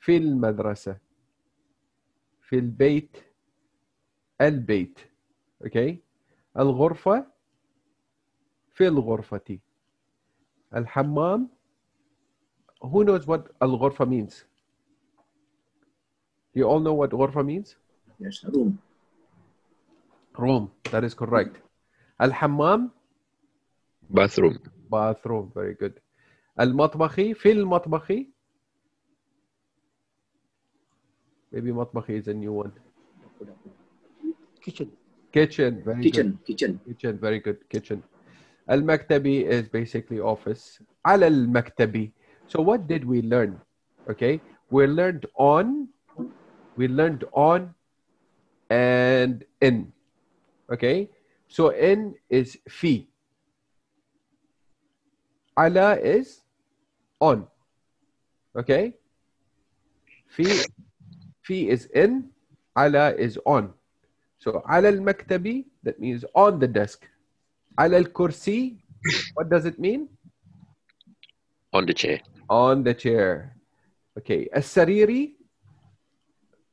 fil 0.00 0.22
madrasa, 0.22 0.98
fil 2.40 2.62
bait 2.62 3.22
al 4.40 4.58
bait 4.58 4.96
Okay? 5.64 6.00
Al-ghurfa, 6.56 7.24
fil 8.74 9.02
ghurfati. 9.02 9.60
Al-hammam, 10.74 11.50
who 12.80 13.04
knows 13.04 13.26
what 13.26 13.48
al-ghurfa 13.60 14.08
means? 14.08 14.44
You 16.54 16.64
all 16.64 16.80
know 16.80 16.94
what 16.94 17.10
ghurfa 17.10 17.44
means? 17.44 17.76
Yes, 18.18 18.44
room. 18.44 18.78
Room. 20.36 20.70
That 20.90 21.04
is 21.04 21.14
correct. 21.14 21.56
Al 22.20 22.30
hammam. 22.30 22.90
Bathroom. 24.10 24.58
Bathroom. 24.90 25.52
Very 25.54 25.74
good. 25.74 26.00
Al 26.58 26.72
matbahi. 26.72 27.36
Fil 27.36 27.64
matbahi. 27.64 28.26
Maybe 31.52 31.70
matbahi 31.70 32.18
is 32.20 32.28
a 32.28 32.34
new 32.34 32.52
one. 32.52 32.72
Kitchen. 34.60 34.90
Kitchen. 35.32 35.82
Very 35.84 36.02
kitchen. 36.02 36.30
Good. 36.30 36.46
Kitchen. 36.46 36.80
Kitchen. 36.86 37.18
Very 37.18 37.40
good. 37.40 37.68
Kitchen. 37.68 38.02
Al 38.68 38.80
maktabi 38.82 39.44
is 39.44 39.68
basically 39.68 40.20
office. 40.20 40.78
Al 41.04 41.24
al 41.24 41.46
maktabi. 41.46 42.12
So 42.46 42.60
what 42.60 42.86
did 42.86 43.04
we 43.04 43.22
learn? 43.22 43.60
Okay, 44.10 44.40
we 44.70 44.86
learned 44.86 45.26
on, 45.36 45.88
we 46.76 46.88
learned 46.88 47.24
on, 47.32 47.74
and 48.70 49.44
in. 49.60 49.92
Okay, 50.70 51.08
so 51.48 51.68
n 51.68 52.14
is 52.28 52.58
fi. 52.68 53.08
Ala 55.58 55.96
is 55.96 56.40
on. 57.20 57.46
Okay, 58.56 58.94
fi 60.28 60.44
fi 61.42 61.68
is 61.68 61.86
in. 61.94 62.30
Ala 62.76 63.14
is 63.14 63.38
on. 63.44 63.72
So 64.38 64.62
ala 64.68 64.88
al 64.88 64.98
maktabi 64.98 65.66
that 65.82 66.00
means 66.00 66.24
on 66.34 66.58
the 66.58 66.68
desk. 66.68 67.06
Ala 67.78 67.96
al 67.98 68.04
kursi. 68.04 68.78
What 69.34 69.50
does 69.50 69.64
it 69.66 69.78
mean? 69.78 70.08
On 71.72 71.86
the 71.86 71.94
chair. 71.94 72.20
On 72.48 72.82
the 72.82 72.94
chair. 72.94 73.56
Okay. 74.18 74.48
As-sariri? 74.52 75.34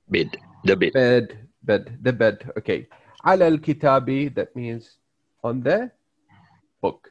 Bed. 0.09 0.37
The 0.63 0.75
bed. 0.75 0.93
Bed. 0.93 1.47
Bed. 1.63 1.97
The 2.01 2.13
bed. 2.13 2.51
Okay. 2.57 2.87
على 3.24 3.48
الكتاب 3.48 4.34
that 4.34 4.55
means 4.56 4.98
on 5.42 5.62
the 5.62 5.90
book 6.82 7.10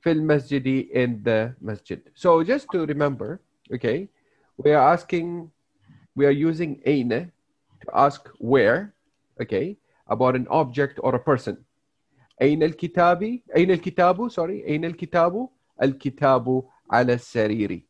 في 0.00 0.12
المسجد 0.12 0.88
in 0.92 1.22
the 1.24 1.54
masjid 1.60 2.00
so 2.14 2.42
just 2.42 2.66
to 2.72 2.86
remember 2.86 3.40
okay 3.72 4.08
we 4.58 4.72
are 4.72 4.92
asking 4.94 5.50
we 6.16 6.24
are 6.26 6.36
using 6.48 6.80
أين 6.86 7.30
to 7.80 7.88
ask 7.94 8.28
where 8.38 8.94
okay 9.40 9.76
about 10.08 10.34
an 10.36 10.46
object 10.48 10.98
or 11.02 11.14
a 11.14 11.18
person 11.18 11.56
أين 12.42 12.62
الكتاب 12.62 13.22
أين 13.56 13.70
الكتاب 13.70 14.28
sorry 14.28 14.64
أين 14.68 14.84
الكتاب 14.84 15.48
الكتاب 15.82 16.62
على 16.90 17.12
السرير 17.14 17.82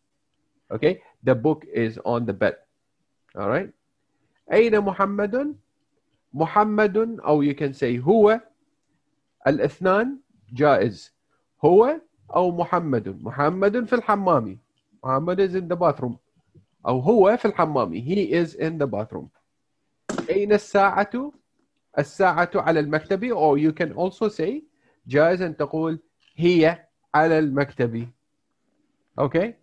okay 0.73 1.03
the 1.23 1.35
book 1.35 1.65
is 1.73 1.99
on 2.05 2.27
the 2.27 2.33
bed 2.33 2.57
all 3.37 3.49
right 3.49 3.71
أين 4.53 4.81
محمد؟ 4.81 5.57
محمد 6.34 6.98
أو 6.98 7.44
you 7.44 7.54
can 7.54 7.74
say 7.74 8.00
هو 8.00 8.42
الاثنان 9.48 10.20
جائز. 10.54 11.14
هو 11.66 12.02
أو 12.36 12.52
محمد. 12.52 13.24
محمد 13.24 13.86
في 13.86 13.96
الحمام 13.96 14.60
محمد 15.04 15.42
is 15.42 15.56
in 15.56 15.68
the 15.68 15.76
bathroom. 15.76 16.16
أو 16.88 17.00
هو 17.00 17.38
في 17.38 17.46
الحمام 17.46 17.94
he 17.94 18.32
is 18.32 18.56
in 18.56 18.78
the 18.78 18.88
bathroom. 18.88 19.28
أين 20.30 20.54
الساعة؟ 20.54 21.32
الساعة 22.00 22.50
على 22.56 22.80
المكتب. 22.80 23.34
Or 23.34 23.58
you 23.58 23.74
can 23.74 23.94
also 23.94 24.30
say 24.30 24.64
جائز 25.08 25.42
أن 25.42 25.58
تقول 25.58 26.00
هي 26.36 26.86
على 27.16 27.40
المكتب. 27.40 28.08
Okay? 29.18 29.54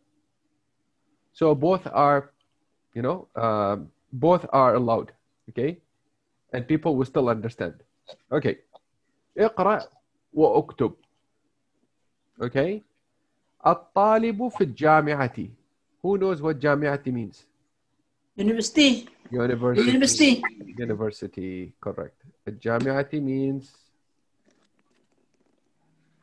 So 1.32 1.55
both 1.55 1.86
are 1.86 2.32
you 2.95 3.03
know 3.03 3.28
um, 3.36 3.90
both 4.12 4.45
are 4.53 4.74
allowed. 4.74 5.12
Okay? 5.49 5.81
and 6.53 6.68
people 6.68 6.95
will 6.95 7.06
still 7.06 7.30
understand 7.30 7.73
okay 8.31 8.56
اقرأ 9.38 9.81
واكتب 10.34 10.94
okay 12.41 12.81
الطالب 13.68 14.48
في 14.48 14.64
الجامعة 14.64 15.35
who 16.03 16.18
knows 16.18 16.41
what 16.41 16.56
جامعة 16.60 17.03
means 17.07 17.35
University. 18.38 19.07
university 19.31 19.91
University. 19.91 20.41
university 20.77 21.72
correct 21.85 22.18
الجامعة 22.48 23.10
means 23.14 23.65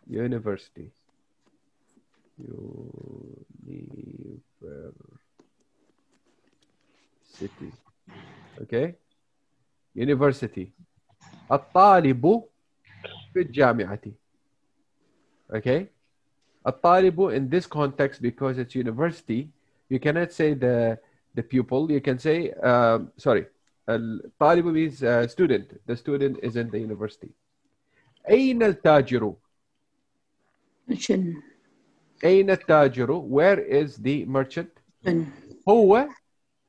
university 0.09 0.91
university 7.31 7.73
okay 8.63 8.95
university 9.97 10.67
الطالب 11.53 12.43
في 13.35 13.41
الجامعة 13.41 14.01
okay 15.53 15.87
الطالب 16.67 17.31
in 17.31 17.49
this 17.51 17.67
context 17.67 18.21
because 18.23 18.59
it's 18.59 18.75
university 18.75 19.49
you 19.89 19.99
cannot 19.99 20.31
say 20.33 20.55
the 20.55 20.99
the 21.35 21.43
pupil 21.43 21.91
you 21.91 22.01
can 22.01 22.19
say 22.19 22.51
um, 22.53 23.11
sorry 23.17 23.47
الطالب 23.89 24.65
means 24.67 25.03
uh, 25.03 25.27
student 25.27 25.67
the 25.87 25.97
student 25.97 26.39
is 26.43 26.57
in 26.57 26.71
the 26.71 26.79
university 26.79 27.31
أين 28.31 28.63
التاجر 28.63 29.35
Merchant. 30.89 31.37
أين 32.25 32.51
التاجر 32.51 33.21
where 33.29 33.59
is 33.61 33.97
the 33.97 34.25
merchant 34.27 34.69
Merchant. 35.05 35.27
هو 35.69 36.09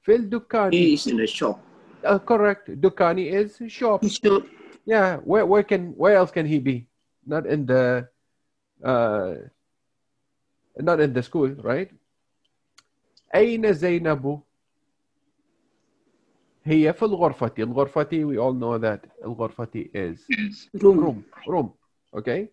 في 0.02 0.16
الدكان 0.16 0.72
He 0.72 0.94
is 0.94 1.08
in 1.08 1.18
the 1.18 1.28
shop. 1.28 1.60
uh, 2.06 2.20
correct 2.20 2.72
دكاني 2.72 3.32
is 3.46 3.62
shop 3.72 4.06
Shop. 4.06 4.44
yeah 4.86 5.18
where, 5.18 5.46
where 5.46 5.64
can 5.64 5.94
where 5.98 6.16
else 6.16 6.32
can 6.32 6.46
he 6.46 6.60
be 6.60 6.88
not 7.26 7.46
in 7.46 7.66
the 7.66 8.08
uh, 8.84 9.36
not 10.80 11.00
in 11.00 11.14
the 11.14 11.22
school 11.24 11.50
right 11.64 11.92
أين 13.36 13.74
زينب 13.74 14.42
هي 16.64 16.94
في 16.94 17.04
الغرفة 17.04 17.52
الغرفة 17.60 18.08
we 18.12 18.38
all 18.38 18.54
know 18.54 18.78
that 18.78 19.08
الغرفة 19.26 19.86
is 19.94 20.20
Room. 20.74 21.00
room 21.00 21.24
room 21.48 21.70
okay 22.16 22.48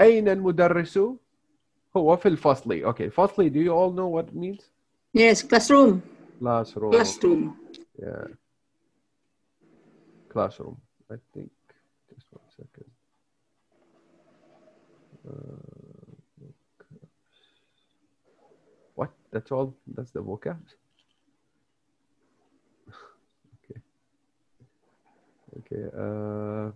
أين 0.00 0.28
المدرس 0.28 0.98
هو 1.96 2.16
في 2.16 2.28
الفصل 2.28 2.92
okay 2.94 3.08
فصل 3.08 3.50
do 3.50 3.60
you 3.60 3.70
all 3.72 3.92
know 3.92 4.08
what 4.08 4.28
it 4.28 4.34
means 4.34 4.70
Yes, 5.12 5.42
classroom. 5.42 6.02
classroom. 6.45 6.91
Classroom. 6.91 7.57
yeah. 7.99 8.27
Classroom 10.29 10.77
I 11.11 11.15
think. 11.33 11.49
Just 12.13 12.27
one 12.29 12.43
second. 12.55 12.91
Uh, 15.27 16.45
what? 18.93 19.11
That's 19.31 19.51
all? 19.51 19.75
That's 19.87 20.11
the 20.11 20.21
vocab? 20.21 20.57
Okay. 23.57 23.81
Okay 25.57 25.85
uh 25.97 26.71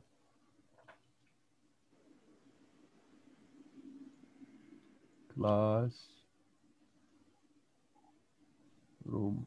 class. 5.35 5.93
Room 9.05 9.45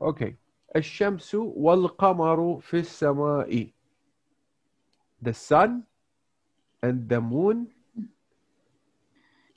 Okay. 0.00 0.36
الشمس 0.76 1.34
والقمر 1.34 2.60
في 2.60 2.78
السماء. 2.80 3.72
The 5.22 5.32
sun 5.32 5.82
and 6.82 7.08
the 7.08 7.20
moon 7.20 7.68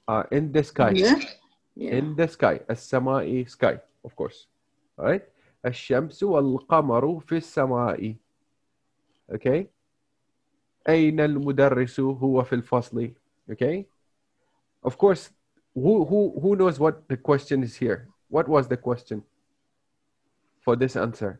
are 0.07 0.27
in 0.31 0.51
the 0.51 0.63
sky. 0.63 0.91
Yeah. 0.91 1.19
Yeah. 1.75 1.97
In 1.97 2.15
the 2.15 2.27
sky. 2.27 2.59
السماء 2.69 3.47
sky, 3.47 3.79
of 4.03 4.15
course. 4.15 4.47
All 4.97 5.05
right. 5.05 5.23
الشمس 5.65 6.23
والقمر 6.23 7.19
في 7.19 7.37
السماء. 7.37 8.15
Okay. 9.31 9.65
أين 10.89 11.19
المدرس 11.19 11.99
هو 11.99 12.43
في 12.43 12.53
الفصل. 12.53 13.13
Okay. 13.51 13.85
Of 14.83 14.97
course, 14.97 15.29
who, 15.75 16.05
who, 16.05 16.39
who 16.41 16.55
knows 16.55 16.79
what 16.79 17.07
the 17.09 17.17
question 17.17 17.63
is 17.63 17.75
here? 17.75 18.07
What 18.29 18.47
was 18.47 18.67
the 18.67 18.77
question 18.77 19.23
for 20.63 20.75
this 20.75 20.95
answer? 20.95 21.39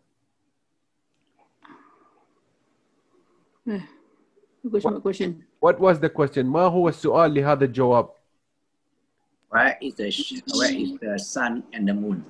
Question, 4.69 4.93
what 4.93 5.01
question? 5.01 5.45
What 5.59 5.79
was 5.79 5.99
the 5.99 6.09
question? 6.09 6.45
ما 6.47 6.65
هو 6.67 6.89
السؤال 6.89 7.33
لهذا 7.33 7.65
الجواب? 7.65 8.09
Where 9.51 9.77
is 9.81 9.95
the 9.95 10.11
sh- 10.11 10.41
where 10.57 10.71
is 10.73 10.97
the 10.99 11.17
sun 11.19 11.63
and 11.73 11.87
the 11.87 11.93
moon? 11.93 12.23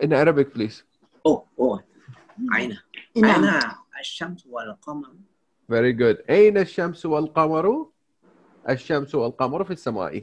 In 0.00 0.12
Arabic, 0.12 0.54
please. 0.54 0.82
Oh, 1.24 1.44
oh. 1.58 1.80
أين 2.56 2.76
Ina. 3.16 3.26
أين 3.36 3.70
الشمس 4.00 4.46
والقمر 4.46 5.08
Very 5.68 5.92
good. 5.92 6.22
أين 6.30 6.58
الشمس 6.58 7.06
والقمر؟ 7.06 7.86
الشمس 8.68 9.14
والقمر 9.14 9.64
في 9.64 9.70
السماء. 9.72 10.22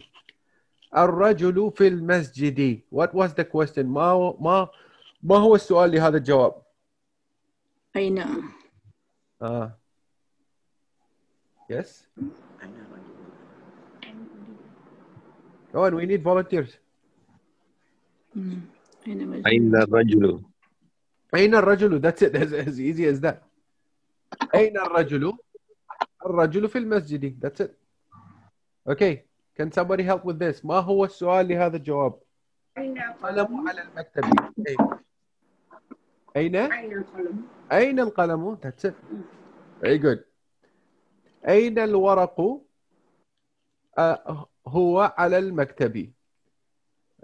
الرجل 0.98 1.72
في 1.76 1.88
المسجد. 1.88 2.82
What 2.92 3.14
was 3.14 3.34
the 3.34 3.44
question? 3.46 3.86
ما 3.86 4.02
هو 4.12 4.38
ما 4.40 4.68
ما 5.23 5.37
هو 5.37 5.55
السؤال 5.55 5.91
لهذا 5.91 6.17
الجواب؟ 6.17 6.63
أين 7.97 8.25
آه. 9.43 9.79
Yes. 11.71 12.07
أين 12.63 12.75
الرجل؟ 12.75 13.13
Go 15.73 15.85
on, 15.85 15.95
we 15.95 16.07
need 16.07 16.23
volunteers. 16.23 16.79
Hmm. 18.35 18.61
أين 19.07 19.77
الرجل؟ 19.77 20.43
أين 21.35 21.55
الرجل؟ 21.55 22.01
That's 22.01 22.23
it. 22.23 22.35
As, 22.43 22.53
as 22.53 22.81
easy 22.81 23.07
as 23.07 23.21
that. 23.21 23.43
أين 24.55 24.79
الرجل؟ 24.79 25.33
الرجل 26.27 26.69
في 26.69 26.79
المسجد. 26.79 27.41
That's 27.41 27.61
it. 27.61 27.79
Okay. 28.89 29.25
Can 29.57 29.71
somebody 29.73 30.03
help 30.03 30.25
with 30.25 30.39
this? 30.39 30.65
ما 30.65 30.81
هو 30.81 31.05
السؤال 31.05 31.49
لهذا 31.49 31.77
الجواب؟ 31.77 32.15
القلم 32.79 33.69
على 33.69 33.83
المكتب. 33.83 34.25
Okay. 34.25 35.03
أين؟ 36.37 36.57
أين 37.73 38.01
القلم؟ 38.01 38.57
That's 38.57 38.85
it. 38.89 38.95
Very 39.83 39.99
good. 39.99 40.19
أين 41.49 41.79
الورق؟ 41.79 42.61
آه، 43.99 44.47
هو 44.67 45.15
على 45.19 45.39
المكتب. 45.39 46.13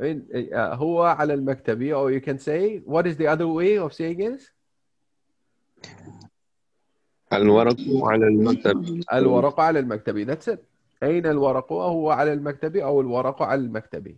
أين- 0.02 0.54
آه، 0.54 0.74
هو 0.74 1.02
على 1.02 1.34
المكتب. 1.34 1.78
Or 1.78 2.10
you 2.10 2.20
can 2.20 2.38
say 2.38 2.80
what 2.86 3.04
is 3.06 3.16
the 3.16 3.26
other 3.26 3.48
way 3.48 3.78
of 3.78 3.92
saying 3.92 4.20
it? 4.20 4.52
الورق 7.32 7.76
على 8.04 8.26
المكتب. 8.26 9.02
الورق 9.12 9.60
على 9.60 9.78
المكتب. 9.78 10.34
That's 10.34 10.52
it. 10.54 10.58
أين 11.02 11.26
الورق؟ 11.26 11.72
هو 11.72 12.10
على 12.10 12.32
المكتب 12.32 12.76
أو 12.76 13.00
الورق 13.00 13.42
على 13.42 13.60
المكتب. 13.60 14.16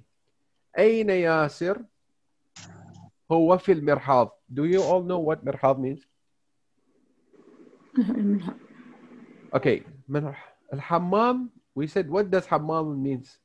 أين 0.78 1.10
ياسر؟ 1.10 1.82
هو 3.31 3.57
في 3.57 3.71
المرحاض 3.71 4.39
do 4.53 4.61
you 4.63 4.79
all 4.81 5.03
know 5.07 5.19
what 5.29 5.43
مرحاض 5.45 5.77
means 5.81 6.05
okay 9.55 9.81
مرح- 10.09 10.55
الحمام 10.73 11.49
we 11.79 11.87
said 11.87 12.07
what 12.09 12.25
does 12.29 12.45
حمام 12.47 13.03
means 13.03 13.39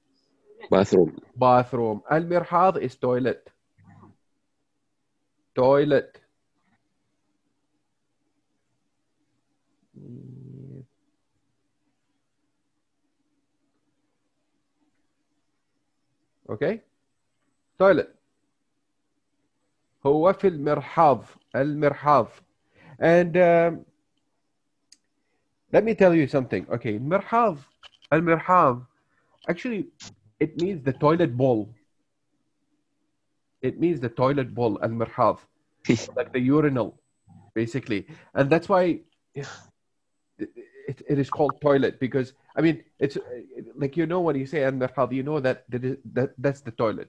bathroom 0.70 1.10
bathroom 1.36 2.01
المرحاض 2.12 2.78
is 2.78 2.94
toilet 2.97 3.48
toilet 5.55 6.20
okay 16.48 16.82
toilet 17.78 18.10
هو 20.06 20.32
في 20.32 20.48
المرحاض 20.48 21.24
المرحاض 21.56 22.28
and 23.01 23.36
um, 23.36 23.85
let 25.72 25.85
me 25.85 25.94
tell 25.94 26.14
you 26.14 26.27
something 26.27 26.66
okay 26.70 26.97
المرحاض 26.97 27.56
المرحاض 28.12 28.82
actually 29.51 29.85
it 30.40 30.60
means 30.62 30.82
the 30.85 30.93
toilet 30.93 31.36
bowl 31.36 31.68
it 33.62 33.78
means 33.78 34.01
the 34.01 34.09
toilet 34.09 34.55
bowl 34.55 34.78
المرحاض 34.82 35.39
like 36.16 36.32
the 36.32 36.40
urinal 36.40 36.94
basically 37.55 38.06
and 38.35 38.51
that's 38.51 38.68
why 38.68 39.01
it, 39.35 41.02
it 41.09 41.18
is 41.18 41.31
called 41.31 41.60
toilet 41.60 42.01
because 42.01 42.32
i 42.56 42.60
mean 42.60 42.82
it's 42.98 43.16
uh, 43.16 43.22
like 43.77 43.97
you 43.97 44.06
know 44.06 44.20
when 44.20 44.36
you 44.36 44.47
say 44.47 44.68
المرحاض 44.68 45.12
you 45.12 45.22
know 45.22 45.40
that 45.40 45.64
that, 45.68 45.85
is, 45.85 45.97
that 46.05 46.31
that's 46.39 46.60
the 46.60 46.70
toilet 46.70 47.09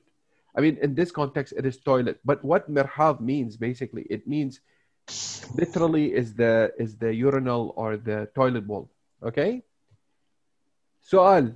i 0.58 0.62
mean 0.62 0.78
in 0.82 0.96
this 0.96 1.12
context 1.12 1.54
it 1.58 1.66
is 1.66 1.78
toilet 1.78 2.20
but 2.26 2.44
what 2.44 2.70
مرحاض 2.70 3.22
means 3.22 3.58
basically 3.58 4.04
it 4.10 4.28
means 4.28 4.62
literally 5.56 6.14
is 6.14 6.34
the 6.34 6.72
is 6.78 6.96
the 6.98 7.14
urinal 7.14 7.74
or 7.76 7.98
the 7.98 8.30
toilet 8.36 8.66
bowl 8.68 8.90
okay 9.24 9.62
سؤال 11.02 11.54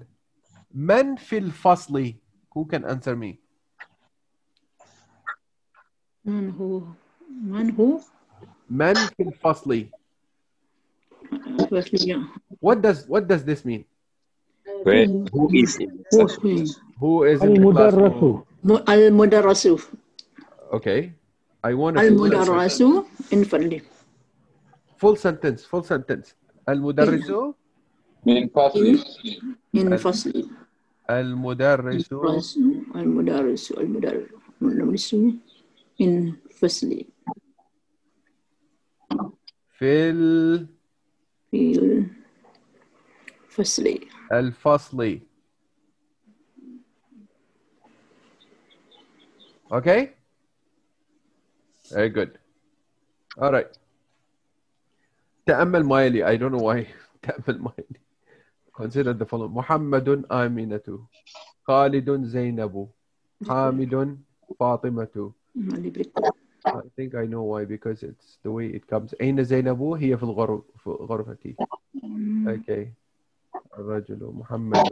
من 0.74 1.16
في 1.16 1.38
الفصل 1.38 2.14
who 2.56 2.66
can 2.66 2.84
answer 2.86 3.16
me 3.16 3.40
من 6.26 6.52
هو 6.52 6.82
من 7.30 7.72
هو 7.76 8.00
من 8.70 8.94
في 8.94 9.24
الفصل 9.24 9.90
Firstly, 11.70 12.14
yeah. 12.14 12.24
what 12.60 12.82
does 12.82 13.08
what 13.08 13.28
does 13.28 13.44
this 13.44 13.66
mean 13.66 13.86
where 14.84 15.08
who 15.34 15.50
is 15.64 15.78
in 15.80 15.90
هو 16.14 16.28
فين؟ 16.28 16.66
who 17.02 17.24
is 17.24 17.42
in 17.42 17.54
the 17.56 17.74
classroom 17.74 18.44
م- 18.64 18.90
المدرس 18.90 19.68
okay 20.72 21.12
I 21.66 21.74
want 21.74 21.98
a 21.98 22.00
full 22.00 22.08
المدرس 22.08 22.78
sentence. 22.78 23.34
انفردي 23.34 23.82
full 25.02 25.16
sentence 25.16 25.62
full 25.66 25.84
sentence 25.84 26.34
المدرس 26.70 27.30
من 28.26 28.48
فصل 28.48 29.00
انفصل 29.76 30.50
المدرس 31.10 32.12
المدرس 32.12 32.58
المدرس 32.96 33.72
المدرس 33.72 34.32
المدرس 34.62 35.16
انفصل 36.02 37.04
في 39.78 40.10
ال- 40.10 40.68
في 41.52 41.80
الفصل 43.50 44.00
الفصل 44.32 45.20
okay 49.72 50.10
very 51.92 52.10
good 52.10 52.32
all 53.38 53.52
right 53.52 53.68
تأمل 55.46 55.84
مايلي 55.84 56.26
I 56.26 56.38
don't 56.38 56.52
know 56.52 56.64
why 56.64 56.86
تأمل 57.22 57.62
مايلي 57.62 58.00
consider 58.74 59.14
the 59.14 59.26
following 59.26 59.52
محمد 59.56 60.26
آمنة 60.32 61.08
خالد 61.68 62.24
زينب 62.26 62.90
حامد 63.48 64.20
فاطمة 64.60 65.32
اللي 65.56 65.90
بريك 65.90 66.12
I 66.68 66.90
think 66.98 67.14
I 67.14 67.26
know 67.28 67.44
why 67.44 67.64
because 67.66 68.02
it's 68.04 68.38
the 68.44 68.52
way 68.52 68.66
it 68.78 68.88
comes 68.88 69.14
أين 69.22 69.44
زينب 69.44 69.82
هي 69.82 70.18
في 70.18 70.24
الغرف 70.24 70.62
في 70.78 70.90
غرفتي 70.90 71.56
okay 72.48 72.88
الرجل 73.79 74.33
محمد. 74.35 74.91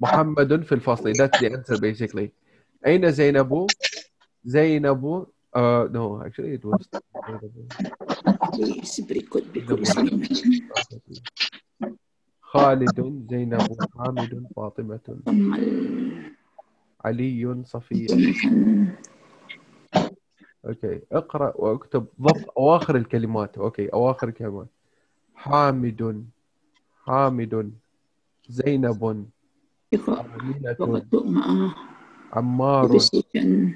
محمد 0.00 0.62
في 0.62 0.72
الفصل 0.72 1.12
that's 1.12 1.38
the 1.40 1.50
answer 1.50 1.76
basically. 1.80 2.28
أين 2.86 3.10
زينب؟ 3.10 3.66
زينب 4.44 5.26
uh, 5.56 5.88
no 5.88 6.22
actually 6.26 6.58
it 6.58 6.64
was 6.64 6.86
خالد 12.40 13.26
زينب 13.30 13.76
حامد 13.98 14.46
فاطمة. 14.56 15.22
علي 17.04 17.62
صفية. 17.66 18.06
أوكي 20.66 21.00
اقرأ 21.12 21.52
واكتب 21.56 22.06
ضبط 22.20 22.58
أواخر 22.58 22.96
الكلمات. 22.96 23.58
أوكي 23.58 23.88
أواخر 23.92 24.28
الكلمات. 24.28 24.68
حامد 25.34 26.24
حامد. 27.04 27.72
زينب 28.49 29.25
آمنة 29.93 30.75
وقت 30.79 31.15
معه 31.15 31.75
عمار 32.33 32.87
بسيطا 32.87 33.73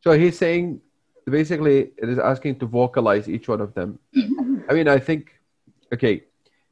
So 0.00 0.12
he's 0.12 0.38
saying 0.38 0.80
basically 1.26 1.90
it 1.98 2.08
is 2.08 2.18
asking 2.18 2.58
to 2.60 2.66
vocalize 2.66 3.28
each 3.28 3.48
one 3.48 3.60
of 3.60 3.74
them. 3.74 3.98
I 4.68 4.72
mean, 4.72 4.86
I 4.86 5.00
think, 5.00 5.32
okay, 5.92 6.24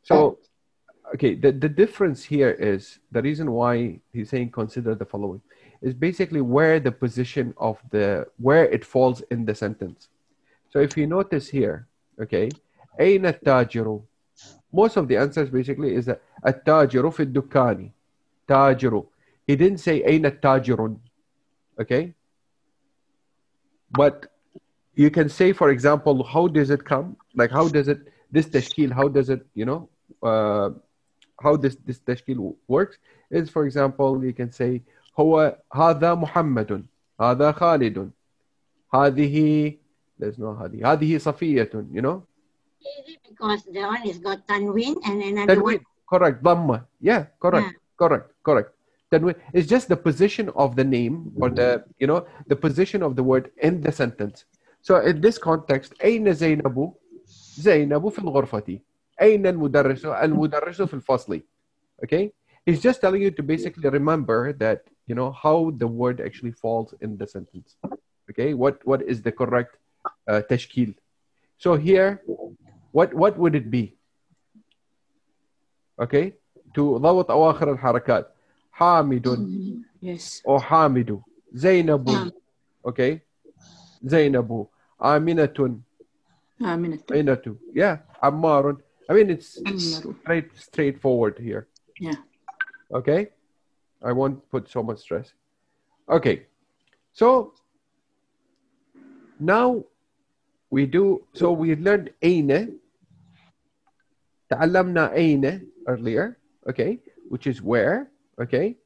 so, 0.03 0.39
okay, 1.15 1.35
the, 1.35 1.51
the 1.51 1.69
difference 1.69 2.23
here 2.23 2.51
is 2.51 3.01
the 3.11 3.23
reason 3.23 3.51
why 3.51 4.01
he's 4.12 4.31
saying 4.31 4.51
consider 4.53 4.95
the 4.95 5.05
following 5.05 5.41
is 5.82 5.95
basically 5.95 6.41
where 6.41 6.78
the 6.78 6.93
position 6.93 7.55
of 7.57 7.78
the, 7.91 8.27
where 8.39 8.66
it 8.66 8.85
falls 8.85 9.20
in 9.32 9.45
the 9.45 9.55
sentence. 9.55 10.09
So 10.70 10.78
if 10.78 10.97
you 10.97 11.07
notice 11.07 11.49
here, 11.49 11.89
okay, 12.20 12.49
أين 13.01 13.27
التاجر? 13.27 14.01
Most 14.73 14.97
of 14.97 15.09
the 15.09 15.16
answers 15.16 15.51
basically 15.51 15.95
is 15.95 16.07
that 16.07 16.20
التاجر 16.47 17.11
في 17.11 17.32
الدكان. 17.32 17.91
تاجر. 18.49 19.05
He 19.47 19.57
didn't 19.57 19.78
say 19.78 20.03
أين 20.03 20.27
التاجر. 20.27 20.97
Okay. 21.81 22.15
But 23.91 24.27
you 24.95 25.11
can 25.11 25.28
say, 25.28 25.53
for 25.53 25.70
example, 25.70 26.23
how 26.24 26.49
does 26.49 26.70
it 26.70 26.85
come? 26.85 27.16
Like, 27.35 27.51
how 27.51 27.69
does 27.69 27.89
it, 27.89 28.01
this 28.31 28.47
tashkil, 28.47 28.93
how 28.93 29.09
does 29.09 29.28
it, 29.28 29.47
you 29.55 29.65
know, 29.65 29.89
uh, 30.23 30.70
how 31.41 31.57
this, 31.57 31.77
this 31.85 31.99
tashkil 31.99 32.55
works 32.69 32.99
is, 33.31 33.51
for 33.51 33.66
example, 33.66 34.24
you 34.24 34.32
can 34.32 34.53
say, 34.53 34.82
هو 35.19 35.57
هذا 35.74 36.15
محمد 36.15 36.85
هذا 37.20 37.53
خالد 37.53 38.11
هذه 38.95 39.78
there's 40.19 40.39
no 40.39 40.55
هذه 40.55 40.93
هذه 40.93 41.19
صفية 41.19 41.70
you 41.93 42.03
know 42.03 42.23
Easy 42.85 43.19
because 43.28 43.65
the 43.65 43.81
one 43.81 44.03
is 44.07 44.19
got 44.19 44.47
tanwin 44.47 44.95
and 45.09 45.23
another 45.23 45.57
Tanwin, 45.57 45.81
one. 45.81 45.85
correct 46.11 46.43
ضمة 46.43 46.85
yeah 47.01 47.24
correct 47.41 47.66
Yeah. 47.66 47.73
correct 47.99 48.28
correct 48.45 48.70
Tanwin 49.12 49.35
it's 49.53 49.69
just 49.69 49.89
the 49.89 49.97
position 49.97 50.51
of 50.55 50.77
the 50.77 50.85
name 50.85 51.32
or 51.41 51.49
the 51.51 51.85
you 51.99 52.07
know 52.07 52.27
the 52.47 52.57
position 52.57 53.03
of 53.03 53.16
the 53.16 53.23
word 53.23 53.51
in 53.62 53.81
the 53.81 53.93
sentence 53.93 54.45
so 54.82 55.01
in 55.01 55.20
this 55.20 55.39
context 55.39 55.93
أين 56.05 56.32
زينب 56.32 56.93
زينب 57.57 58.09
في 58.09 58.19
الغرفة 58.19 58.78
أين 59.23 59.47
المدرس 59.47 60.05
المدرس 60.05 60.82
في 60.82 60.95
الفصل 60.95 61.41
okay 62.05 62.31
he's 62.66 62.81
just 62.82 63.01
telling 63.01 63.23
you 63.23 63.31
to 63.31 63.43
basically 63.43 63.89
remember 63.89 64.53
that 64.53 64.81
you 65.07 65.15
know 65.15 65.31
how 65.32 65.70
the 65.82 65.86
word 65.86 66.20
actually 66.20 66.53
falls 66.53 66.93
in 67.01 67.16
the 67.16 67.27
sentence 67.27 67.77
okay 68.31 68.53
what 68.55 68.74
what 68.85 69.01
is 69.03 69.23
the 69.23 69.32
correct 69.32 69.73
uh, 70.28 70.43
tashkil 70.51 70.93
so 71.59 71.77
here 71.77 72.20
what 72.99 73.15
what 73.15 73.39
would 73.39 73.55
it 73.55 73.70
be 73.70 73.97
okay 76.01 76.32
to 76.74 76.99
ضبط 76.99 77.31
أواخر 77.31 77.73
الحركات 77.73 78.35
حامد 78.73 79.27
yes 80.03 80.43
أو 80.49 80.59
حامد 80.61 81.20
زينب 81.53 82.11
نعم. 82.11 82.31
okay 82.89 83.19
زينب 84.03 84.66
آمنة 85.03 85.81
آمنة 86.62 86.99
آمنة 87.11 87.57
yeah 87.74 87.99
عمار 88.23 88.77
I 89.09 89.12
mean, 89.12 89.31
it's 89.31 89.59
Amaru. 89.59 90.15
straight 90.23 90.57
straightforward 90.57 91.39
here. 91.39 91.69
Yeah. 92.01 92.16
Okay, 92.93 93.28
I 94.03 94.12
won't 94.12 94.49
put 94.51 94.70
so 94.70 94.82
much 94.82 95.01
stress. 95.01 95.32
Okay, 96.09 96.47
so 97.12 97.53
now 99.39 99.85
we 100.70 100.86
do. 100.86 101.24
So 101.35 101.53
we 101.53 101.77
learned 101.77 102.11
أين. 102.23 102.78
تعلمنا 104.51 105.15
أين 105.15 105.66
earlier. 105.89 106.39
Okay, 106.69 106.99
which 107.28 107.47
is 107.47 107.62
where. 107.62 108.11
Okay. 108.41 108.77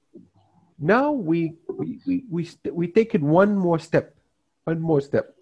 Now 0.78 1.12
we 1.12 1.54
we 1.78 2.00
we 2.06 2.24
we, 2.30 2.44
st- 2.44 2.74
we 2.74 2.86
take 2.88 3.14
it 3.14 3.22
one 3.22 3.56
more 3.56 3.78
step. 3.78 4.14
One 4.64 4.80
more 4.80 5.00
step. 5.00 5.34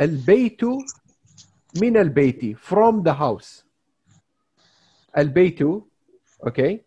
البيت 0.00 0.60
من 1.76 1.96
البيت 1.96 2.56
from 2.58 3.02
the 3.02 3.14
house. 3.14 3.64
البيت 5.16 5.82
okay. 6.46 6.84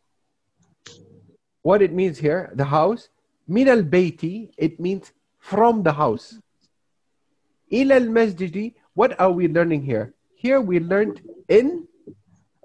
What 1.62 1.82
it 1.82 1.94
means 1.94 2.18
here, 2.18 2.52
the 2.56 2.66
house. 2.66 3.10
من 3.50 3.68
البيت 3.68 4.54
it 4.58 4.80
means 4.80 5.12
from 5.40 5.84
the 5.84 5.94
house. 5.94 6.40
إلى 7.72 7.98
المسجد 7.98 8.74
what 8.94 9.20
are 9.20 9.32
we 9.32 9.48
learning 9.48 9.82
here? 9.82 10.14
Here 10.36 10.62
we 10.62 10.80
learned 10.80 11.22
in 11.48 11.87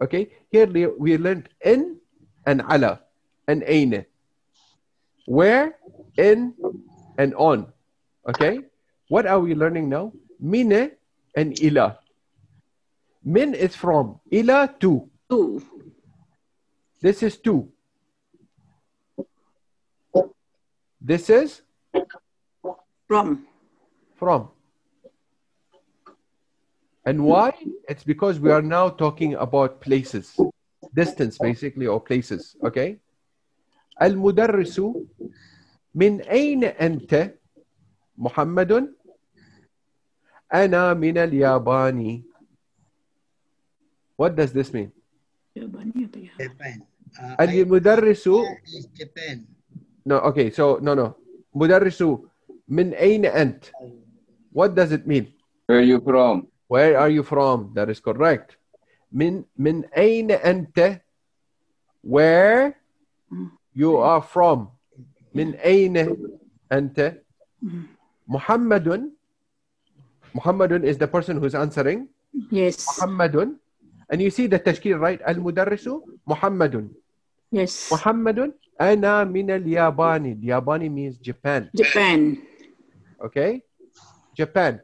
Okay, 0.01 0.31
here 0.51 0.67
we 0.67 1.17
learned 1.17 1.49
in 1.63 1.97
and 2.45 2.61
ala 2.69 3.01
and 3.47 3.63
aina. 3.67 4.05
Where, 5.25 5.77
in, 6.17 6.53
and 7.17 7.33
on. 7.35 7.71
Okay, 8.27 8.61
what 9.07 9.25
are 9.25 9.39
we 9.39 9.55
learning 9.55 9.89
now? 9.89 10.11
Mine 10.39 10.91
and 11.35 11.59
ila. 11.61 11.99
Min 13.23 13.53
is 13.53 13.75
from, 13.75 14.19
ila 14.31 14.73
to. 14.79 15.09
Two. 15.29 15.63
This 17.01 17.23
is 17.23 17.37
two. 17.37 17.71
This 20.99 21.29
is? 21.29 21.61
From. 23.07 23.47
From. 24.15 24.49
And 27.06 27.24
why? 27.24 27.54
It's 27.88 28.04
because 28.04 28.38
we 28.38 28.50
are 28.52 28.60
now 28.62 28.88
talking 28.90 29.34
about 29.34 29.80
places, 29.80 30.36
distance 30.94 31.38
basically, 31.38 31.86
or 31.86 32.00
places. 32.00 32.56
Okay? 32.64 33.00
المدرس 34.02 34.80
من 35.94 36.20
أين 36.22 36.64
أنت؟ 36.64 37.34
محمد 38.18 38.94
أنا 40.54 40.94
من 40.94 41.16
اليابان. 41.18 42.22
What 44.16 44.34
does 44.36 44.52
this 44.52 44.72
mean? 44.74 44.90
Jawabannya 45.56 46.10
apa 46.10 46.18
ya? 46.18 46.32
Japan. 46.38 46.76
Uh, 47.18 47.34
I- 47.38 47.62
المدرس 47.62 48.26
is 48.74 48.86
Japan. 48.94 49.46
No, 50.04 50.18
okay, 50.28 50.50
so 50.50 50.78
no, 50.82 50.94
no. 50.94 51.16
مدرس 51.54 52.02
من 52.68 52.94
أين 52.94 53.26
أنت? 53.26 53.64
What 54.52 54.74
does 54.74 54.92
it 54.92 55.06
mean? 55.06 55.32
Where 55.66 55.78
are 55.78 55.86
you 55.86 56.00
from? 56.00 56.46
Where 56.73 56.97
are 56.97 57.11
you 57.13 57.21
from? 57.21 57.69
That 57.77 57.93
is 57.93 58.01
correct. 58.01 58.57
Min 59.13 59.45
min 59.53 59.85
ain 59.93 60.33
ante? 60.33 61.05
Where 62.01 62.73
you 63.77 64.01
are 64.01 64.25
from? 64.25 64.73
Min 65.37 65.53
ain 65.61 65.93
ante? 66.73 67.21
Muhammadun. 68.25 69.13
Muhammadun 70.33 70.81
is 70.81 70.97
the 70.97 71.05
person 71.05 71.37
who's 71.37 71.53
answering. 71.53 72.09
Yes. 72.49 72.81
Muhammadun. 72.89 73.61
And 74.09 74.17
you 74.17 74.33
see 74.33 74.49
the 74.49 74.57
tashkil, 74.57 74.97
right? 74.97 75.21
Al-mudarrisu 75.29 76.01
Muhammadun. 76.25 76.89
Yes. 77.53 77.93
Muhammadun. 77.93 78.49
Ana 78.81 79.21
min 79.29 79.53
al-Yabani. 79.53 80.41
Yabani 80.41 80.89
means 80.89 81.21
Japan. 81.21 81.69
Japan. 81.77 82.41
Okay. 83.21 83.61
Japan. 84.33 84.81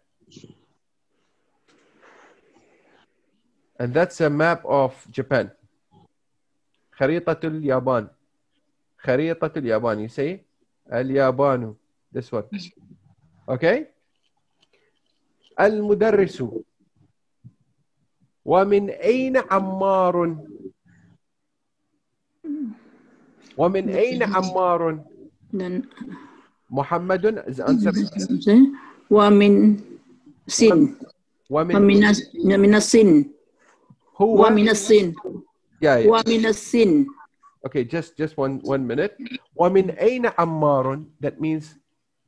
And 3.80 3.94
that's 3.96 4.20
a 4.22 4.30
map 4.30 4.62
of 4.68 4.92
Japan 5.12 5.50
خريطة 7.00 7.40
اليابان 7.48 8.08
خريطة 9.00 9.52
اليابان 9.58 10.04
you 10.04 10.12
see 10.12 10.44
اليابان 10.92 11.74
this 12.12 12.28
one 12.32 12.44
okay 13.48 13.88
المدرس 15.60 16.44
ومن 18.46 18.90
أين 18.90 19.38
عمار 19.38 20.16
ومن 23.58 23.90
أين 23.90 24.24
عمار 24.24 25.04
محمد 26.70 27.24
is 27.48 27.60
wa 29.10 29.30
min 29.30 29.82
sin. 30.48 30.96
Wa 31.50 31.66
ومن 31.66 31.82
minas 32.62 32.94
who, 34.20 34.36
was? 34.36 34.52
in 34.52 34.68
a 34.68 34.76
sin. 34.76 35.16
Yeah. 35.80 36.04
Who 36.04 36.14
are 36.14 36.28
in 36.28 36.46
a 36.46 36.54
sin. 36.54 37.08
Okay, 37.66 37.88
just 37.88 38.20
just 38.20 38.36
one 38.36 38.60
one 38.68 38.84
minute. 38.84 39.16
Wamin 39.56 39.96
aina 39.96 40.36
ammarun. 40.36 41.08
That 41.24 41.40
means. 41.40 41.80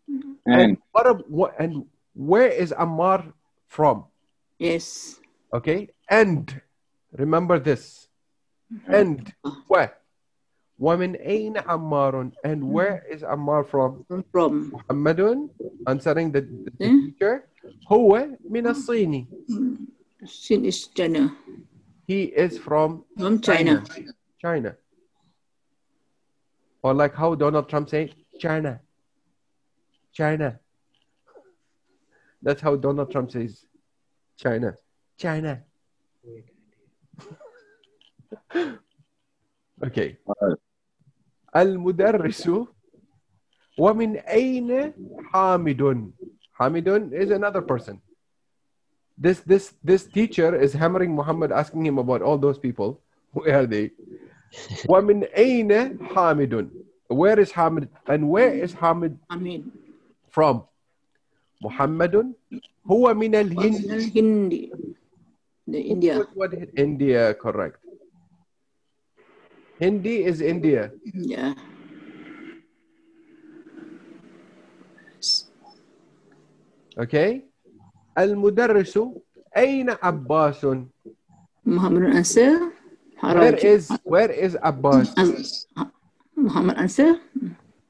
Mm-hmm. 0.07 0.51
And 0.51 0.77
what, 0.91 1.05
a, 1.07 1.13
what 1.27 1.51
and 1.59 1.85
where 2.15 2.47
is 2.47 2.71
Ammar 2.71 3.31
from? 3.67 4.07
Yes. 4.57 5.19
Okay, 5.53 5.91
and 6.09 6.47
remember 7.11 7.59
this. 7.59 8.07
Mm-hmm. 8.71 8.93
And 8.93 9.33
where? 9.67 9.99
Wamin 10.79 11.19
aina 11.19 11.63
ammarun. 11.63 12.31
And 12.43 12.63
where 12.71 13.03
mm-hmm. 13.03 13.13
is 13.15 13.21
Ammar 13.23 13.67
from? 13.67 14.03
From. 14.31 14.71
Muhammadun, 14.71 15.51
answering 15.87 16.31
the, 16.31 16.41
the 16.41 16.71
hmm? 16.79 17.11
teacher. 17.11 17.47
who 17.87 18.15
min 18.49 18.67
as-Sini. 18.67 19.27
Hmm. 19.47 19.75
Sin 20.25 20.65
is 20.65 20.87
China. 20.87 21.35
He 22.10 22.24
is 22.24 22.58
from 22.58 23.04
From 23.18 23.40
China. 23.40 23.84
China. 24.40 24.76
Or 26.82 26.94
like 26.94 27.14
how 27.14 27.34
Donald 27.34 27.68
Trump 27.68 27.88
say, 27.88 28.12
China. 28.38 28.80
China. 30.12 30.60
That's 32.42 32.60
how 32.60 32.76
Donald 32.76 33.10
Trump 33.10 33.30
says 33.32 33.64
China. 34.38 34.74
China. 35.18 35.62
okay. 39.84 40.18
المدرس 41.56 42.50
ومن 43.78 44.16
أين 44.16 44.92
حامد 45.32 46.12
حامد 46.52 47.12
is 47.12 47.30
another 47.30 47.62
person 47.62 48.00
this 49.20 49.40
this 49.40 49.74
this 49.82 50.04
teacher 50.04 50.54
is 50.54 50.72
hammering 50.72 51.14
Muhammad 51.14 51.50
asking 51.52 51.86
him 51.86 51.98
about 51.98 52.20
all 52.22 52.36
those 52.38 52.58
people 52.58 53.00
where 53.32 53.60
are 53.64 53.66
they 53.66 53.90
ومن 54.88 55.24
أين 55.36 55.98
حامد 56.14 56.70
where 57.08 57.38
is 57.38 57.52
Hamid 57.52 57.88
and 58.08 58.28
where 58.28 58.52
is 58.52 58.72
Hamid 58.74 59.18
Amin. 59.30 59.70
from 60.28 60.62
محمد 61.62 62.34
هو 62.86 63.14
من 63.14 63.34
الهند 63.34 64.12
Hindi. 64.12 64.70
The 65.66 65.80
India. 65.80 66.22
what 66.34 66.52
India 66.76 67.34
correct 67.34 67.80
Hindi 69.80 70.24
is 70.24 70.40
India 70.40 70.92
Yeah. 71.12 71.54
okay 76.98 77.44
المدرس 78.18 78.98
أين 79.56 79.90
عباس 80.02 80.66
Muhammad 81.66 82.04
answer. 82.14 82.72
where 83.20 83.52
Haraj. 83.52 83.64
is 83.64 83.84
where 84.04 84.30
is 84.30 84.52
Abbas 84.62 85.10
Az- 85.16 85.66
Muhammad 86.36 86.76
answer. 86.78 87.18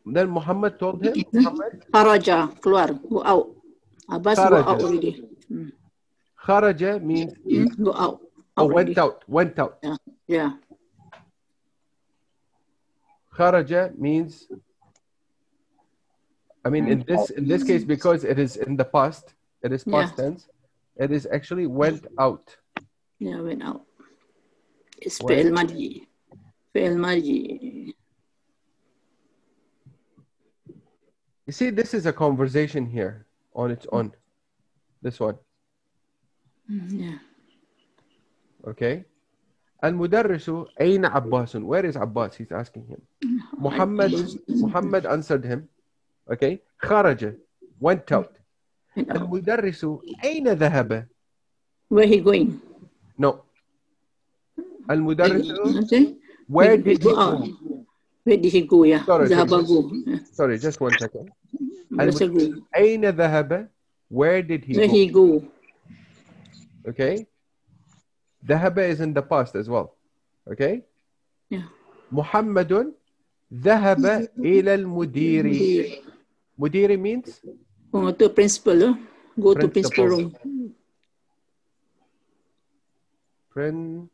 then 0.07 0.31
Muhammad 0.31 0.79
told 0.79 1.03
him 1.05 1.15
Muhammad 1.35 1.73
Haraja. 1.93 2.39
Keluar. 2.63 2.95
Go 3.11 3.23
out. 3.27 3.47
Abbas 4.09 4.39
go 4.39 4.43
Kharaja. 4.45 4.67
out 4.71 4.81
already. 4.83 5.13
خرج 6.47 6.81
means 7.03 7.33
he 7.45 7.67
Hmm, 7.67 7.85
Go 7.85 7.93
out. 7.93 8.17
oh, 8.57 8.63
Out 8.63 8.71
went 8.75 8.95
already. 8.95 8.95
out 9.03 9.17
went 9.29 9.55
out 9.59 9.75
Yeah. 10.29 10.53
kharaja 13.37 13.93
means 13.99 14.49
I 16.65 16.69
mean 16.71 16.89
in 16.89 17.05
this 17.07 17.31
in 17.31 17.47
this 17.47 17.63
case 17.63 17.85
because 17.85 18.25
it 18.25 18.39
is 18.39 18.57
in 18.57 18.77
the 18.77 18.85
past 18.85 19.35
it 19.63 19.73
is 19.73 19.85
past 19.85 20.15
Yeah. 20.17 20.25
tense 20.25 20.49
it 20.97 21.11
is 21.13 21.27
actually 21.37 21.67
went 21.67 22.07
out 22.19 22.47
Yeah, 23.19 23.41
went 23.41 23.63
out. 23.63 23.83
It's 25.05 25.19
Why? 25.21 25.29
fi'il 25.29 25.51
madhi. 25.59 26.07
Fi'il 26.75 26.97
madhi. 27.07 27.95
you 31.47 31.53
see 31.53 31.71
this 31.71 31.95
is 31.95 32.05
a 32.07 32.13
conversation 32.13 32.87
here 32.87 33.27
on 33.55 33.71
its 33.71 33.87
own 33.93 34.13
this 35.03 35.19
one 35.21 35.39
Mm, 36.71 36.91
Yeah. 37.03 37.19
okay 38.67 39.05
المدرس 39.85 40.51
أين 40.81 41.05
عباس? 41.05 41.57
Where 41.63 41.85
is 41.87 41.95
Abbas? 41.97 42.35
He's 42.37 42.51
asking 42.51 42.87
him. 42.87 43.01
Muhammad 43.59 44.13
Muhammad 44.49 45.07
answered 45.07 45.45
him. 45.45 45.69
Okay. 46.33 46.61
خرج 46.83 47.37
went 47.79 48.11
out. 48.11 48.39
المدرس 48.98 49.86
أين 50.24 50.48
ذهب? 50.54 51.08
Where 51.90 52.06
he 52.08 52.20
going? 52.20 52.60
No. 53.18 53.42
المدرس 54.92 55.52
where 56.50 56.76
He- 56.76 56.84
did 56.84 56.98
he 56.98 57.04
go? 57.04 57.48
Where 58.24 58.38
did 58.38 58.52
he 58.52 58.62
go? 58.62 58.84
Yeah. 58.84 59.04
Sorry, 59.06 59.28
ذهب 59.28 59.50
go. 59.50 59.92
Sorry, 60.34 60.58
just 60.60 60.80
one 60.82 60.94
second. 61.00 61.32
أين 62.78 63.06
ذهب? 63.10 63.68
Where 64.10 64.42
did 64.44 64.66
he 64.66 64.74
Where 64.78 64.88
go? 64.88 64.94
he 64.94 65.08
go? 65.08 65.44
Okay. 66.88 67.26
ذهب 68.46 68.78
is 68.80 69.00
in 69.02 69.14
the 69.14 69.22
past 69.22 69.56
as 69.56 69.70
well. 69.70 69.96
Okay. 70.52 70.84
Yeah. 71.50 71.64
محمد 72.12 72.94
ذهب 73.54 74.28
إلى 74.40 74.74
المدير. 74.76 75.46
مدير 76.60 76.98
means 77.00 77.42
Go 77.93 78.13
to 78.13 78.29
principal. 78.29 78.83
eh? 78.83 78.95
Go 79.41 79.55
to 79.55 79.69
principal 79.69 80.05
Principal. 80.07 80.09
room. 80.09 80.75
Prin. 83.51 84.09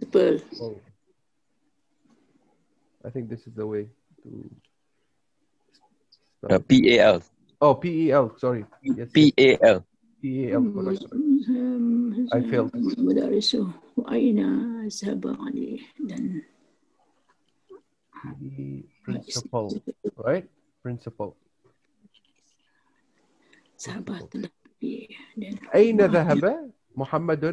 Principal. 0.00 0.40
Oh. 0.62 0.80
I 3.04 3.10
think 3.10 3.28
this 3.28 3.46
is 3.46 3.54
the 3.54 3.66
way 3.66 3.88
to. 4.22 4.50
Uh, 6.48 6.58
P-A-L. 6.58 7.22
Oh, 7.60 7.74
P-E-L. 7.74 8.36
Sorry. 8.38 8.64
Yes. 8.82 9.08
P-A-L. 9.12 9.84
P-E-L. 10.22 10.62
correct, 10.72 11.02
correct. 11.10 12.32
I 12.32 12.40
failed. 12.50 12.70
مدارس 12.74 13.56
وأين 13.96 14.40
ذهب 14.88 15.22
عليه 15.40 15.80
dan 16.06 16.42
P- 18.40 18.84
Principal. 19.04 19.70
Right? 20.16 20.46
Principal. 20.82 21.36
Dan 23.83 24.47
أين 25.75 25.99
ذهب 26.01 26.71
محمد؟ 26.95 27.43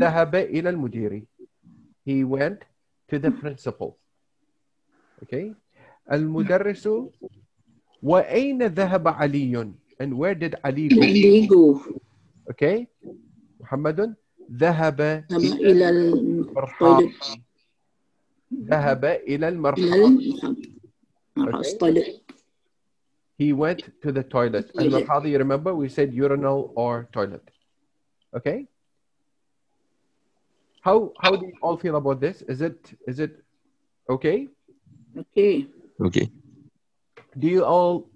ذهب 0.00 0.34
إلى 0.34 0.68
المدير 0.70 1.22
he 2.04 2.24
went 2.24 2.64
to 3.08 3.18
the 3.20 3.30
principal. 3.30 3.96
Okay. 5.22 5.52
المدرس 6.10 6.88
وأين 8.02 8.60
ذهب 8.62 9.08
علي؟ 9.08 9.72
And 10.00 10.16
where 10.16 10.34
did 10.34 10.56
Ali 10.64 10.88
go? 10.88 11.00
Ali 11.04 11.46
go. 11.46 11.62
Okay. 12.50 12.88
محمد 13.60 14.16
ذهب 14.52 15.00
إلى 15.60 15.86
المرحاض. 15.88 17.04
ذهب 18.64 19.04
إلى 19.04 19.46
المرحاض. 19.48 20.12
المرحاض. 21.36 21.64
Toilet 21.78 22.19
He 23.40 23.54
went 23.54 23.82
to 24.02 24.12
the 24.12 24.22
toilet. 24.22 24.70
And 24.74 25.08
how 25.08 25.18
do 25.18 25.30
you 25.30 25.38
remember? 25.38 25.74
We 25.74 25.88
said 25.88 26.12
urinal 26.12 26.74
or 26.76 27.08
toilet. 27.10 27.42
Okay? 28.36 28.66
How 30.82 31.12
how 31.22 31.36
do 31.36 31.46
you 31.46 31.54
all 31.62 31.78
feel 31.78 31.96
about 31.96 32.20
this? 32.20 32.42
Is 32.42 32.60
it 32.60 32.92
is 33.06 33.18
it 33.18 33.42
okay? 34.10 34.48
Okay. 35.22 35.66
Okay. 36.08 36.30
Do 37.38 37.46
you 37.54 37.64
all 37.64 38.10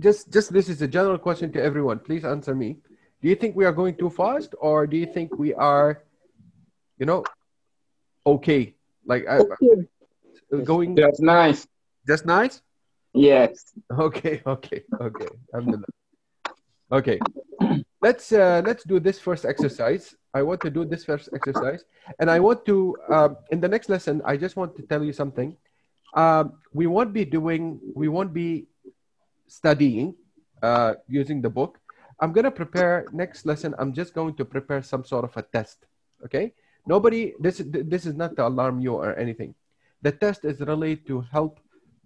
just 0.00 0.32
just 0.32 0.54
this 0.54 0.70
is 0.70 0.80
a 0.80 0.88
general 0.88 1.18
question 1.18 1.52
to 1.52 1.62
everyone. 1.62 1.98
Please 1.98 2.24
answer 2.24 2.54
me. 2.54 2.78
Do 3.20 3.28
you 3.28 3.36
think 3.36 3.54
we 3.54 3.66
are 3.66 3.76
going 3.82 3.96
too 3.96 4.08
fast 4.08 4.54
or 4.58 4.86
do 4.86 4.96
you 4.96 5.04
think 5.04 5.38
we 5.38 5.52
are 5.52 6.02
you 6.98 7.04
know 7.04 7.24
okay? 8.26 8.74
Like 9.04 9.26
okay. 9.26 9.86
I, 10.50 10.60
going 10.64 10.94
that's 10.94 11.20
nice. 11.20 11.66
That's 12.06 12.24
nice? 12.24 12.62
Yes. 13.14 13.72
okay 13.90 14.42
okay 14.46 14.84
okay. 15.00 15.28
Okay. 16.92 17.18
Let's 18.02 18.32
uh, 18.32 18.60
let's 18.64 18.84
do 18.84 19.00
this 19.00 19.18
first 19.18 19.44
exercise. 19.44 20.14
I 20.34 20.42
want 20.42 20.60
to 20.62 20.70
do 20.70 20.84
this 20.84 21.04
first 21.04 21.28
exercise. 21.32 21.84
And 22.18 22.30
i 22.30 22.40
want 22.40 22.64
to 22.66 22.96
um, 23.08 23.36
in 23.50 23.60
the 23.60 23.68
next 23.68 23.88
lesson 23.88 24.20
i 24.24 24.36
just 24.36 24.56
want 24.56 24.76
to 24.76 24.82
tell 24.82 25.04
you 25.04 25.12
something. 25.12 25.56
Um, 26.14 26.60
we 26.72 26.86
won't 26.86 27.12
be 27.12 27.24
doing 27.24 27.80
we 27.94 28.08
won't 28.08 28.32
be 28.32 28.66
studying 29.48 30.14
uh, 30.62 30.94
using 31.08 31.40
the 31.40 31.50
book. 31.50 31.78
I'm 32.20 32.32
to 32.32 32.50
prepare 32.50 33.06
next 33.12 33.46
lesson 33.46 33.74
i'm 33.78 33.92
just 33.92 34.14
going 34.14 34.34
to 34.36 34.44
prepare 34.44 34.82
some 34.82 35.04
sort 35.04 35.24
of 35.24 35.36
a 35.36 35.42
test 35.42 35.86
okay? 36.24 36.54
Nobody 36.86 37.34
this 37.38 37.62
this 37.66 38.06
is 38.06 38.14
not 38.14 38.34
to 38.36 38.46
alarm 38.46 38.80
you 38.80 38.94
or 38.94 39.14
anything. 39.14 39.54
The 40.02 40.10
test 40.10 40.44
is 40.44 40.60
really 40.60 40.96
to 41.06 41.22
help 41.30 41.60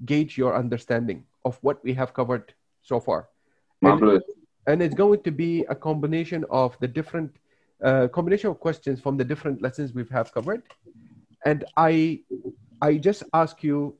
gauge 0.06 0.38
your 0.38 0.56
understanding 0.56 1.24
of 1.46 1.58
what 1.62 1.84
we 1.84 1.94
have 1.94 2.14
covered 2.14 2.54
so 2.82 3.00
far 3.00 3.30
and, 3.82 3.90
Marvelous. 3.90 4.24
and 4.68 4.82
it's 4.82 4.96
going 4.96 5.22
to 5.24 5.32
be 5.32 5.64
a 5.70 5.76
combination 5.76 6.46
of 6.50 6.78
the 6.80 6.88
different 6.88 7.36
uh, 7.84 8.08
combination 8.08 8.50
of 8.50 8.60
questions 8.60 9.00
from 9.00 9.18
the 9.18 9.24
different 9.24 9.62
lessons 9.62 9.94
we 9.94 10.04
have 10.12 10.32
covered 10.34 10.64
and 11.46 11.66
i 11.78 12.20
i 12.82 12.96
just 12.96 13.24
ask 13.34 13.64
you 13.64 13.96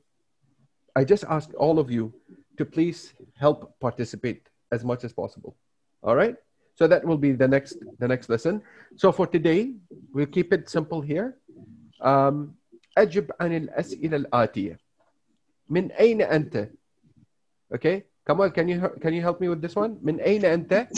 i 0.96 1.04
just 1.04 1.24
ask 1.24 1.50
all 1.58 1.78
of 1.78 1.90
you 1.90 2.12
to 2.56 2.64
please 2.64 3.14
help 3.36 3.74
participate 3.80 4.48
as 4.70 4.84
much 4.84 5.04
as 5.04 5.12
possible 5.12 5.56
all 6.02 6.16
right 6.16 6.36
so 6.74 6.86
that 6.86 7.04
will 7.04 7.18
be 7.18 7.32
the 7.32 7.46
next 7.46 7.76
the 7.98 8.08
next 8.08 8.28
lesson 8.28 8.62
so 8.96 9.10
for 9.12 9.26
today 9.26 9.74
we'll 10.12 10.26
keep 10.26 10.52
it 10.52 10.68
simple 10.68 11.00
here 11.00 11.36
um, 12.00 12.54
أجب 12.98 13.30
عن 13.40 13.52
الأسئلة 13.56 14.16
الآتية 14.16 14.78
من 15.68 15.92
أين 15.92 16.22
أنت 16.22 16.68
okay 17.74 18.04
Kamal 18.26 18.50
can 18.50 18.68
you 18.68 18.78
can 19.00 19.12
you 19.14 19.22
help 19.22 19.40
me 19.40 19.48
with 19.48 19.60
this 19.62 19.74
one 19.74 19.98
من 20.02 20.20
أين 20.20 20.44
أنت 20.44 20.88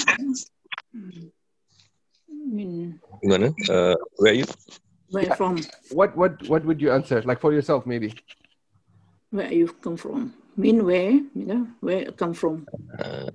min 2.30 3.00
Mana? 3.24 3.48
Uh, 3.70 3.94
where 4.20 4.32
are 4.32 4.36
you? 4.36 4.44
where 5.10 5.30
from 5.36 5.56
what 5.92 6.16
what 6.16 6.32
what 6.48 6.62
would 6.64 6.80
you 6.80 6.90
answer 6.92 7.22
like 7.22 7.40
for 7.40 7.52
yourself 7.52 7.86
maybe 7.86 8.12
where 9.30 9.52
you 9.52 9.66
come 9.84 9.96
from 9.96 10.34
min 10.56 10.84
where 10.84 11.12
you 11.38 11.46
know 11.46 11.62
where 11.80 12.02
you 12.04 12.12
come 12.12 12.34
from 12.34 12.66
Uh, 12.98 13.30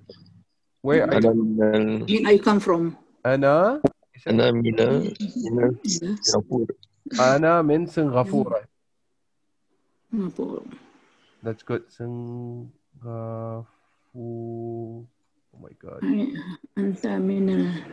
where 0.82 1.04
are 1.04 1.12
Ana 1.16 1.32
you 1.34 1.44
minal, 1.44 2.06
min 2.08 2.24
I 2.28 2.38
come 2.38 2.60
from 2.60 2.96
أنا 3.26 3.82
ana 4.28 4.52
mina, 4.54 5.02
mina 5.44 5.66
Singapore. 6.22 6.68
أنا 7.20 7.62
من 7.62 7.86
سنغافورة 7.88 8.62
Singapore 10.12 10.64
That's 11.45 11.61
good. 11.61 11.85
Sangha 11.93 13.69
Fu. 14.09 15.05
Oh 15.53 15.61
my 15.61 15.77
god. 15.77 16.01
Ang 16.81 16.97
dami 16.97 17.37
na. 17.45 17.85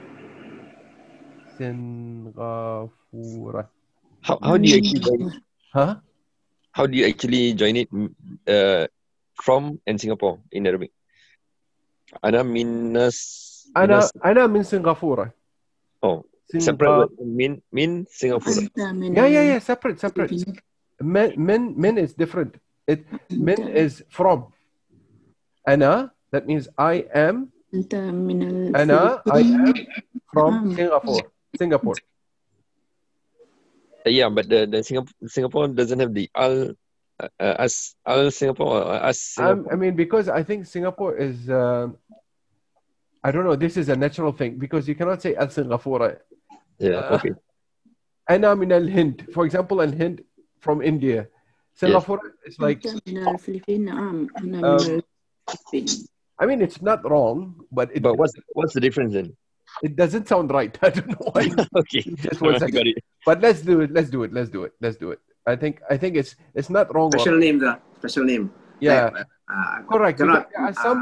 Singapura. 1.60 2.88
How, 4.24 4.40
how 4.40 4.56
do 4.56 4.64
you 4.72 4.80
actually 4.80 5.04
join 5.04 5.20
it? 5.28 5.36
Huh? 5.76 6.00
How 6.72 6.88
do 6.88 6.96
you 6.96 7.04
actually 7.12 7.52
join 7.60 7.76
it 7.76 7.92
mm, 7.92 8.08
uh, 8.48 8.88
from 9.36 9.84
and 9.84 10.00
Singapore 10.00 10.40
in 10.56 10.64
Arabic? 10.64 10.96
Ana 12.24 12.48
minus. 12.48 13.68
Ana, 13.76 14.08
ana 14.24 14.48
min 14.48 14.64
Singapura. 14.64 15.36
Oh, 16.00 16.24
Singa- 16.48 16.64
separate 16.72 16.96
word. 16.96 17.12
Min, 17.20 17.62
min 17.68 18.08
Singapura. 18.08 18.64
Yeah, 19.12 19.28
yeah, 19.28 19.44
yeah. 19.44 19.60
Separate, 19.60 20.00
separate. 20.00 20.40
Men, 21.04 21.36
men, 21.36 21.76
men 21.76 21.98
is 22.00 22.16
different. 22.16 22.56
it 22.91 23.01
men 23.31 23.61
is 23.69 24.03
from 24.11 24.53
أنا 25.69 26.11
that 26.33 26.47
means 26.47 26.69
I 26.79 27.05
am 27.15 27.49
أنت 27.75 27.95
من 27.95 28.43
ال- 28.43 28.77
أنا 28.77 29.23
I 29.29 29.43
am 29.43 29.75
from 30.33 30.53
Ah. 30.55 30.75
Singapore 30.77 31.25
Singapore 31.59 31.99
Uh, 34.07 34.11
yeah, 34.11 34.29
but 34.31 34.47
the, 34.49 34.67
the 34.71 34.81
Singapore 34.87 35.11
Singapore 35.27 35.67
doesn't 35.67 35.99
have 35.99 36.15
the 36.15 36.31
al 36.31 36.71
uh, 37.19 37.27
uh, 37.43 37.55
as 37.67 37.97
al 38.07 38.31
Singapore 38.31 38.87
or 38.87 38.95
as 39.03 39.19
Um, 39.35 39.67
Singapore. 39.67 39.73
I 39.73 39.77
mean, 39.83 39.95
because 39.97 40.29
I 40.31 40.43
think 40.47 40.63
Singapore 40.67 41.17
is, 41.19 41.51
uh, 41.51 41.89
I 43.27 43.29
don't 43.35 43.43
know, 43.43 43.57
this 43.59 43.75
is 43.77 43.89
a 43.91 43.97
natural 43.97 44.31
thing 44.31 44.59
because 44.63 44.87
you 44.87 44.95
cannot 44.95 45.23
say 45.23 45.35
Al 45.35 45.51
Singapore. 45.51 46.23
yeah, 46.79 47.03
uh, 47.03 47.19
okay. 47.19 47.35
أنا 48.31 48.55
من 48.55 48.71
الهند. 48.73 49.35
For 49.35 49.43
example, 49.45 49.83
Al 49.83 49.91
Hind 49.91 50.23
from 50.63 50.83
India. 50.83 51.27
Semaphore 51.76 52.22
yes. 52.24 52.54
is 52.54 52.60
like. 52.60 52.86
Um, 52.86 54.30
um 54.64 55.02
I 56.40 56.46
mean, 56.46 56.62
it's 56.62 56.82
not 56.82 57.08
wrong, 57.10 57.56
but 57.72 57.90
it. 57.94 58.02
But 58.02 58.18
what's 58.18 58.34
what's 58.54 58.74
the 58.74 58.82
difference 58.82 59.14
then? 59.14 59.36
It 59.84 59.96
doesn't 59.96 60.28
sound 60.28 60.52
right. 60.52 60.78
I 60.82 60.90
don't 60.90 61.08
know 61.08 61.32
why. 61.32 61.52
okay. 61.78 62.02
Just 62.26 62.42
one 62.42 62.60
second. 62.60 62.96
But 63.26 63.42
let's 63.42 63.62
do 63.62 63.82
it. 63.82 63.92
Let's 63.92 64.10
do 64.10 64.24
it. 64.24 64.34
Let's 64.34 64.50
do 64.50 64.64
it. 64.64 64.74
Let's 64.82 64.98
do 64.98 65.12
it. 65.12 65.20
I 65.48 65.56
think 65.56 65.82
I 65.90 65.98
think 65.98 66.18
it's 66.18 66.36
it's 66.54 66.70
not 66.70 66.94
wrong. 66.94 67.12
Special 67.12 67.38
name, 67.38 67.60
the 67.60 67.80
special 67.98 68.24
name. 68.26 68.52
Yeah. 68.80 69.10
Uh, 69.14 69.24
uh, 69.54 69.82
Correct. 69.90 70.18
Cannot, 70.20 70.50
are 70.58 70.74
some. 70.74 71.00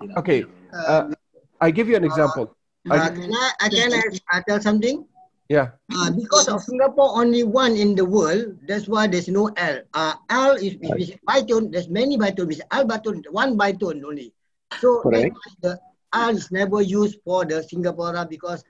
Uh, 0.00 0.18
okay. 0.18 0.44
Uh, 0.72 1.14
I 1.60 1.70
give 1.70 1.88
you 1.88 1.96
an 1.96 2.04
example. 2.04 2.56
Uh, 2.90 2.94
I, 2.94 2.98
uh, 2.98 3.10
can 3.10 3.32
I, 3.32 3.50
I, 3.60 3.68
can 3.68 4.20
I 4.32 4.40
tell 4.42 4.60
something? 4.60 5.06
Yeah. 5.48 5.76
Uh, 5.94 6.10
because 6.10 6.48
of 6.48 6.62
Singapore 6.62 7.20
only 7.20 7.44
one 7.44 7.76
in 7.76 7.94
the 7.94 8.04
world, 8.04 8.56
that's 8.66 8.88
why 8.88 9.06
there's 9.06 9.28
no 9.28 9.48
L. 9.56 9.82
Uh, 9.92 10.14
L 10.30 10.56
is, 10.56 10.74
is, 10.80 11.10
is 11.10 11.16
bitone, 11.28 11.70
there's 11.70 11.88
many 11.88 12.16
bitone, 12.16 12.50
it's 12.50 12.62
L 12.70 12.86
bitone, 12.86 13.22
one 13.30 13.58
bitone 13.58 14.02
only. 14.04 14.32
So 14.80 15.02
that's 15.04 15.24
Correct. 15.24 15.34
why 15.34 15.52
the 15.60 15.80
L 16.14 16.36
is 16.36 16.50
never 16.50 16.80
used 16.80 17.18
for 17.24 17.44
the 17.44 17.62
Singapore 17.62 18.24
because 18.24 18.64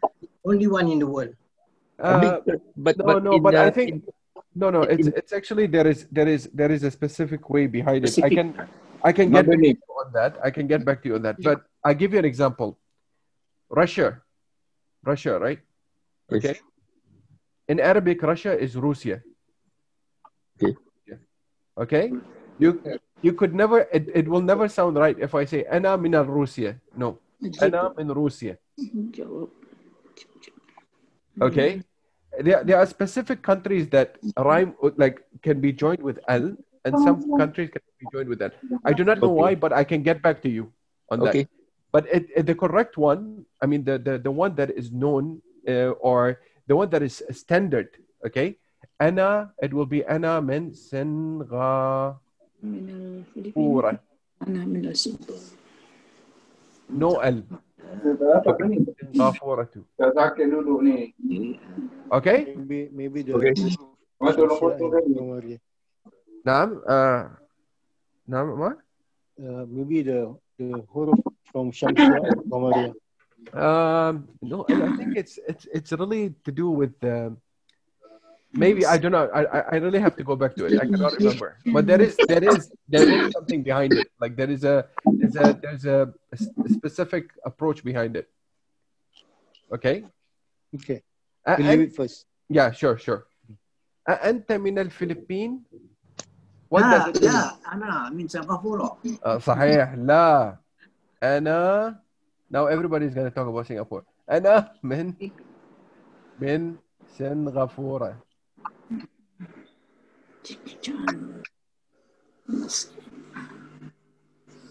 only 0.44 0.66
one 0.66 0.88
in 0.90 0.98
the 0.98 1.06
world. 1.06 1.34
Uh, 1.98 2.40
but 2.76 2.98
no, 2.98 3.04
but 3.04 3.22
no, 3.22 3.36
in, 3.36 3.42
but 3.42 3.54
I 3.54 3.68
uh, 3.68 3.70
think 3.70 3.90
in- 3.90 4.02
no, 4.56 4.70
no. 4.70 4.82
It's 4.82 5.06
in- 5.06 5.14
it's 5.16 5.32
actually 5.32 5.66
there 5.66 5.86
is 5.86 6.06
there 6.10 6.28
is 6.28 6.50
there 6.52 6.70
is 6.70 6.82
a 6.82 6.90
specific 6.90 7.48
way 7.50 7.66
behind 7.66 8.04
it. 8.04 8.18
I 8.22 8.28
can 8.30 8.54
I 9.02 9.12
can 9.12 9.30
get 9.30 9.46
back 9.46 9.58
to 9.60 9.68
you 9.68 9.94
on 10.04 10.12
that. 10.12 10.38
I 10.42 10.50
can 10.50 10.66
get 10.66 10.84
back 10.84 11.02
to 11.02 11.08
you 11.08 11.14
on 11.14 11.22
that. 11.22 11.36
But 11.42 11.62
I 11.84 11.94
give 11.94 12.12
you 12.12 12.18
an 12.18 12.24
example. 12.24 12.78
Russia, 13.70 14.22
Russia, 15.04 15.38
right? 15.38 15.60
Okay. 16.32 16.56
In 17.68 17.80
Arabic, 17.80 18.22
Russia 18.22 18.56
is 18.56 18.76
Russia. 18.76 19.20
Okay. 20.60 20.76
Okay. 21.78 22.04
You 22.58 22.80
you 23.22 23.32
could 23.32 23.54
never. 23.54 23.88
It, 23.92 24.08
it 24.14 24.26
will 24.28 24.42
never 24.42 24.68
sound 24.68 24.96
right 24.96 25.16
if 25.18 25.34
I 25.34 25.44
say 25.44 25.64
"Ana 25.64 25.96
min 25.98 26.12
Russia." 26.12 26.76
No, 26.96 27.18
"Ana 27.60 27.90
min 27.96 28.08
Russia." 28.12 28.56
Okay. 31.40 31.82
There, 32.34 32.64
there 32.64 32.78
are 32.78 32.86
specific 32.86 33.42
countries 33.42 33.88
that 33.90 34.18
rhyme 34.38 34.74
like 34.98 35.22
can 35.42 35.60
be 35.60 35.72
joined 35.72 36.02
with 36.02 36.18
L, 36.28 36.56
and 36.84 36.92
some 36.98 37.22
countries 37.38 37.70
can 37.70 37.82
be 37.98 38.06
joined 38.12 38.28
with 38.28 38.38
that. 38.42 38.54
I 38.84 38.92
do 38.92 39.04
not 39.04 39.18
know 39.22 39.30
Okay. 39.30 39.40
why, 39.40 39.50
but 39.54 39.72
I 39.72 39.84
can 39.84 40.02
get 40.02 40.20
back 40.22 40.42
to 40.42 40.50
you 40.50 40.72
on 41.10 41.20
that. 41.20 41.30
Okay. 41.30 41.46
But 41.92 42.06
it, 42.10 42.26
it- 42.34 42.46
the 42.46 42.54
correct 42.58 42.98
one, 42.98 43.46
I 43.62 43.66
mean, 43.66 43.84
the 43.86 43.98
the, 43.98 44.18
the 44.18 44.30
one 44.34 44.54
that 44.58 44.70
is 44.74 44.90
known 44.90 45.42
uh, 45.66 45.96
or 46.00 46.40
the 46.66 46.76
one 46.76 46.90
that 46.90 47.02
is 47.02 47.22
standard 47.32 47.88
okay 48.26 48.56
Anna, 49.00 49.52
it 49.60 49.74
will 49.74 49.86
be 49.86 50.04
Anna 50.04 50.40
men 50.40 50.70
سنغافورة. 50.72 52.20
أنا 54.46 54.64
من 54.64 54.94
No 56.90 57.18
L. 57.18 57.42
Okay. 62.12 62.54
Maybe 62.56 62.88
maybe 62.92 63.32
okay. 63.32 63.54
Nam. 66.44 66.82
Uh, 66.86 67.28
Nam. 68.28 68.62
Uh, 68.62 69.66
maybe 69.66 70.02
the 70.02 70.36
the 70.58 70.84
from 71.50 71.72
Shamsia 71.72 72.20
Um, 73.53 74.27
no, 74.41 74.65
I 74.69 74.73
I 74.87 74.89
think 74.97 75.15
it's 75.21 75.39
it's 75.51 75.65
it's 75.77 75.91
really 76.01 76.35
to 76.45 76.51
do 76.51 76.67
with 76.69 76.93
um 77.03 77.37
maybe 78.53 78.85
I 78.85 78.97
don't 79.01 79.13
know. 79.15 79.25
I, 79.33 79.41
I 79.57 79.59
I 79.73 79.75
really 79.85 79.99
have 80.05 80.15
to 80.19 80.23
go 80.29 80.35
back 80.35 80.53
to 80.59 80.65
it. 80.67 80.77
I 80.81 80.85
cannot 80.91 81.13
remember. 81.17 81.49
But 81.75 81.83
there 81.89 82.01
is 82.07 82.13
there 82.27 82.43
is 82.43 82.69
there 82.93 83.07
is 83.15 83.31
something 83.35 83.63
behind 83.63 83.91
it. 84.01 84.07
Like 84.19 84.35
there 84.35 84.51
is 84.51 84.63
a 84.63 84.85
there's 85.19 85.35
a 85.35 85.47
there's 85.63 85.85
a, 85.85 85.99
a 86.33 86.37
s- 86.41 86.51
a 86.67 86.69
specific 86.69 87.25
approach 87.45 87.79
behind 87.83 88.13
it. 88.21 88.27
Okay. 89.71 90.05
Okay. 90.75 90.99
A- 91.45 91.55
We'll 91.57 91.67
and- 91.69 91.79
leave 91.79 91.89
it 91.89 91.95
first. 91.95 92.25
yeah, 92.49 92.69
sure, 92.71 92.97
sure. 92.97 93.25
A- 94.07 94.29
أنت 94.29 94.51
من 94.51 94.77
الفلبين? 94.79 95.63
What 96.69 96.81
does 96.83 97.07
لا 97.07 97.09
it 97.09 97.21
mean? 97.21 97.31
لا 97.31 97.73
أنا 97.73 98.09
من 98.09 98.27
سنغافورة. 98.27 98.97
Uh, 99.25 99.37
صحيح 99.37 99.93
لا 99.97 100.57
أنا 101.23 101.99
now 102.53 102.65
everybody's 102.67 103.13
gonna 103.13 103.31
talk 103.31 103.47
about 103.47 103.65
Singapore 103.67 104.03
أنا 104.31 104.71
من 104.83 105.13
من 106.39 106.75
سنغافورة 107.17 108.23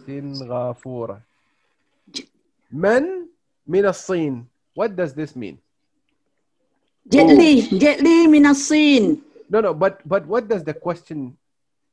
سنغافورة 0.06 1.22
من 2.72 3.02
من 3.66 3.84
الصين 3.86 4.46
what 4.74 4.96
does 4.96 5.14
this 5.14 5.34
mean 5.36 5.58
Jet 7.08 7.28
Li, 7.38 7.62
Jet 7.78 8.00
Li 8.04 8.26
min 8.28 8.44
al-Sin. 8.46 9.22
no 9.50 9.60
no 9.60 9.72
but 9.74 10.00
but 10.06 10.26
what 10.26 10.48
does 10.48 10.62
the 10.64 10.74
question 10.74 11.36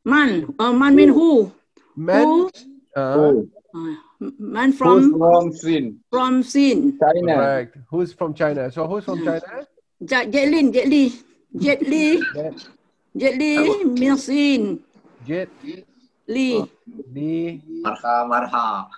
Man, 0.06 0.54
uh, 0.60 0.72
man 0.72 0.94
mean 0.96 1.10
who? 1.10 1.50
man 1.96 2.28
Who? 2.28 2.50
uh, 2.96 3.16
Oh, 3.18 3.48
Uh, 3.71 3.95
man 4.39 4.73
from 4.73 5.15
from 5.15 5.53
Sin. 5.53 6.01
From 6.11 6.43
Sin. 6.43 6.99
China. 6.99 7.35
Correct. 7.35 7.79
Who's 7.91 8.13
from 8.13 8.35
China? 8.35 8.71
So 8.71 8.87
who's 8.87 9.05
from 9.05 9.23
China? 9.23 9.43
Ja, 10.01 10.25
Jet 10.27 10.49
Lin, 10.51 10.73
Jet 10.73 10.89
Li. 10.89 11.13
Jet 11.55 11.81
Li. 11.83 12.19
Jet 13.15 13.35
Li 13.39 13.85
means 13.85 14.25
Sin. 14.25 14.81
Jet 15.23 15.51
Li. 16.27 16.65
Li. 17.15 17.63
Marha 17.83 18.27
Marha. 18.27 18.89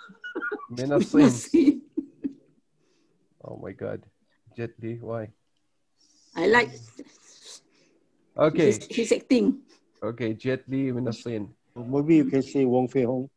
Minasin. 0.73 1.81
oh 3.45 3.61
my 3.61 3.73
god. 3.73 4.01
Jet 4.57 4.73
Li, 4.81 4.97
why? 5.01 5.29
I 6.37 6.47
like 6.47 6.73
Okay. 8.37 8.73
He's, 8.73 8.87
he's 8.89 9.13
acting. 9.13 9.61
Okay, 10.03 10.33
Jet 10.33 10.65
Li 10.69 10.93
Minasin. 10.93 11.49
Maybe 11.77 12.17
you 12.17 12.25
can 12.25 12.43
say 12.43 12.65
Wong 12.65 12.89
Fei 12.89 13.05
Hong. 13.05 13.29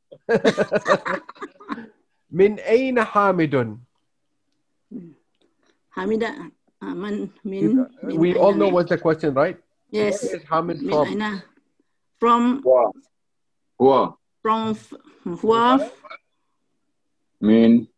من 2.31 2.59
أين 2.61 3.05
حامد 3.05 3.79
Hamida, 5.97 6.31
uh, 6.83 6.95
man 6.95 7.31
min. 7.45 7.87
min 8.03 8.19
we 8.19 8.35
all 8.39 8.55
aina. 8.55 8.59
know 8.59 8.69
what's 8.71 8.91
the 8.91 8.99
question 8.99 9.35
right 9.35 9.59
Yes. 9.91 10.23
where 10.23 10.37
is 10.39 10.45
Hamid 10.47 10.79
Min 10.83 10.91
from 10.95 11.07
aina. 11.09 11.43
From 12.23 12.63
Wah. 12.65 12.91
Wah. 13.79 14.15
from 14.43 14.71
F- 14.79 14.95
Hua 15.43 15.83
Min. 17.43 17.89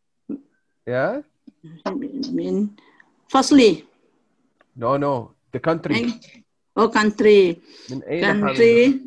yeah 0.88 1.20
min. 2.32 2.72
Firstly, 3.28 3.84
no 4.76 4.96
no 4.96 5.32
the 5.52 5.60
country 5.60 5.96
and 5.96 6.12
oh 6.76 6.88
country, 6.88 7.60
من 7.92 8.00
أين 8.08 8.24
حامد 8.24 8.40
country, 8.40 9.00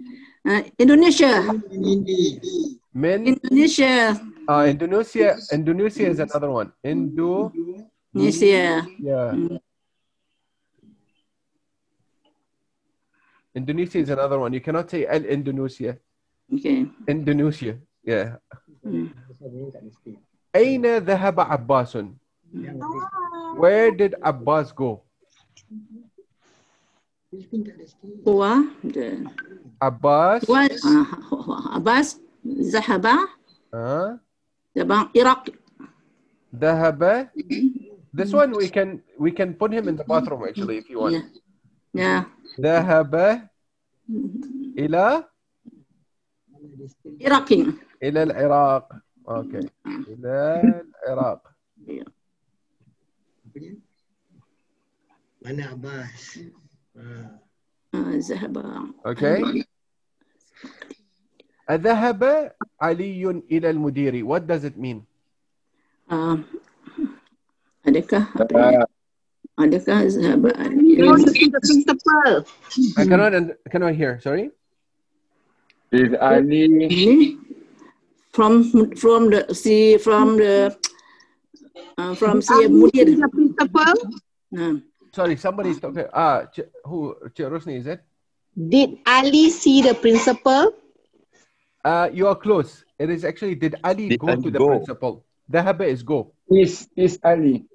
uh, 0.46 0.62
Indonesia, 0.78 1.34
In 1.74 1.82
Hindi. 1.84 2.78
من 2.96 3.28
Indonesia, 3.28 4.16
uh, 4.50 4.64
Indonesia 4.70 5.36
Indonesia 5.52 6.06
is 6.08 6.20
another 6.20 6.50
one 6.52 6.70
Indo 6.84 7.52
Indonesia. 8.16 8.88
yeah 9.00 9.32
Indonesia 13.56 13.98
is 14.00 14.10
another 14.10 14.40
one 14.40 14.52
you 14.54 14.62
cannot 14.62 14.90
say 14.90 15.06
El 15.08 15.24
Indonesia 15.26 15.98
Okay. 16.54 16.86
Indonesia 17.08 17.80
yeah 18.06 18.38
Mm. 18.86 19.10
أين 20.56 20.86
ذهب 21.02 21.40
عباس 21.42 21.98
where 23.58 23.90
did 23.90 24.14
Abbas 24.22 24.70
go 24.72 25.02
Hua, 28.24 28.64
the 28.86 29.26
Abbas 29.82 30.46
Hua, 30.46 30.70
uh, 30.70 31.76
Abbas, 31.76 32.22
Zahaba, 32.46 33.26
uh, 33.74 34.18
Jabang 34.76 35.10
Iraq. 35.16 35.50
ذهب 36.56 37.30
this 38.14 38.32
one 38.32 38.52
we 38.56 38.70
can 38.70 39.02
we 39.20 39.32
can 39.32 39.54
put 39.54 39.74
him 39.74 39.88
in 39.92 39.96
the 40.00 40.04
bathroom 40.08 40.44
actually 40.48 40.78
if 40.78 40.88
you 40.90 41.00
want 41.00 41.26
Yeah. 41.94 42.26
ذهب 42.60 43.14
إلى 44.78 45.24
Iraqi. 47.20 47.60
إلى 48.04 48.24
العراق 48.24 48.88
okay 49.28 49.64
إلى 49.88 50.38
العراق 51.08 51.42
Mana 55.46 55.78
Abbas? 55.78 56.42
Ah. 56.98 57.38
Uh, 57.94 58.18
Zahaba. 58.18 58.90
okay 59.06 59.62
ذهب 61.71 62.53
علي 62.81 63.43
إلى 63.51 63.71
المدير 63.71 64.25
what 64.25 64.47
does 64.47 64.65
it 64.65 64.77
mean 64.77 65.05
Uh, 66.11 66.43
adakah 67.87 68.27
ni? 68.35 68.83
Adakah 69.55 70.11
to 70.11 71.31
see 71.31 71.47
the 71.47 71.61
principal. 71.63 72.43
I 72.99 73.07
cannot 73.07 73.31
cannot 73.71 73.95
hear 73.95 74.19
sorry 74.19 74.51
Is 75.95 76.11
Ali. 76.19 77.39
From 78.35 78.67
from 78.99 79.31
the 79.31 79.55
si 79.55 80.03
from 80.03 80.39
the 80.39 80.75
uh, 81.95 82.15
from 82.19 82.43
si 82.43 82.67
mudir. 82.67 83.15
The 83.15 83.31
principal. 83.31 83.95
Nah. 84.51 84.83
sorry 85.15 85.37
somebody 85.37 85.71
is 85.71 85.79
talking 85.79 86.07
ah 86.15 86.47
who 86.87 87.15
Rosni 87.39 87.79
is 87.79 87.87
it 87.87 88.03
Did 88.59 88.99
Ali 89.07 89.51
see 89.51 89.83
the 89.83 89.95
principal? 89.95 90.75
uh 91.86 92.10
you 92.12 92.28
are 92.28 92.36
close 92.36 92.84
it 93.00 93.10
is 93.10 93.24
actually 93.24 93.56
did 93.56 93.76
Ali 93.84 94.10
Did 94.10 94.20
go 94.20 94.28
Ali 94.30 94.44
to 94.44 94.50
the 94.52 94.60
go? 94.60 94.68
principal 94.68 95.24
ذهب 95.52 95.82
is 95.88 96.04
go 96.04 96.32
Is 96.50 96.88
is 96.96 97.20
Ali. 97.24 97.66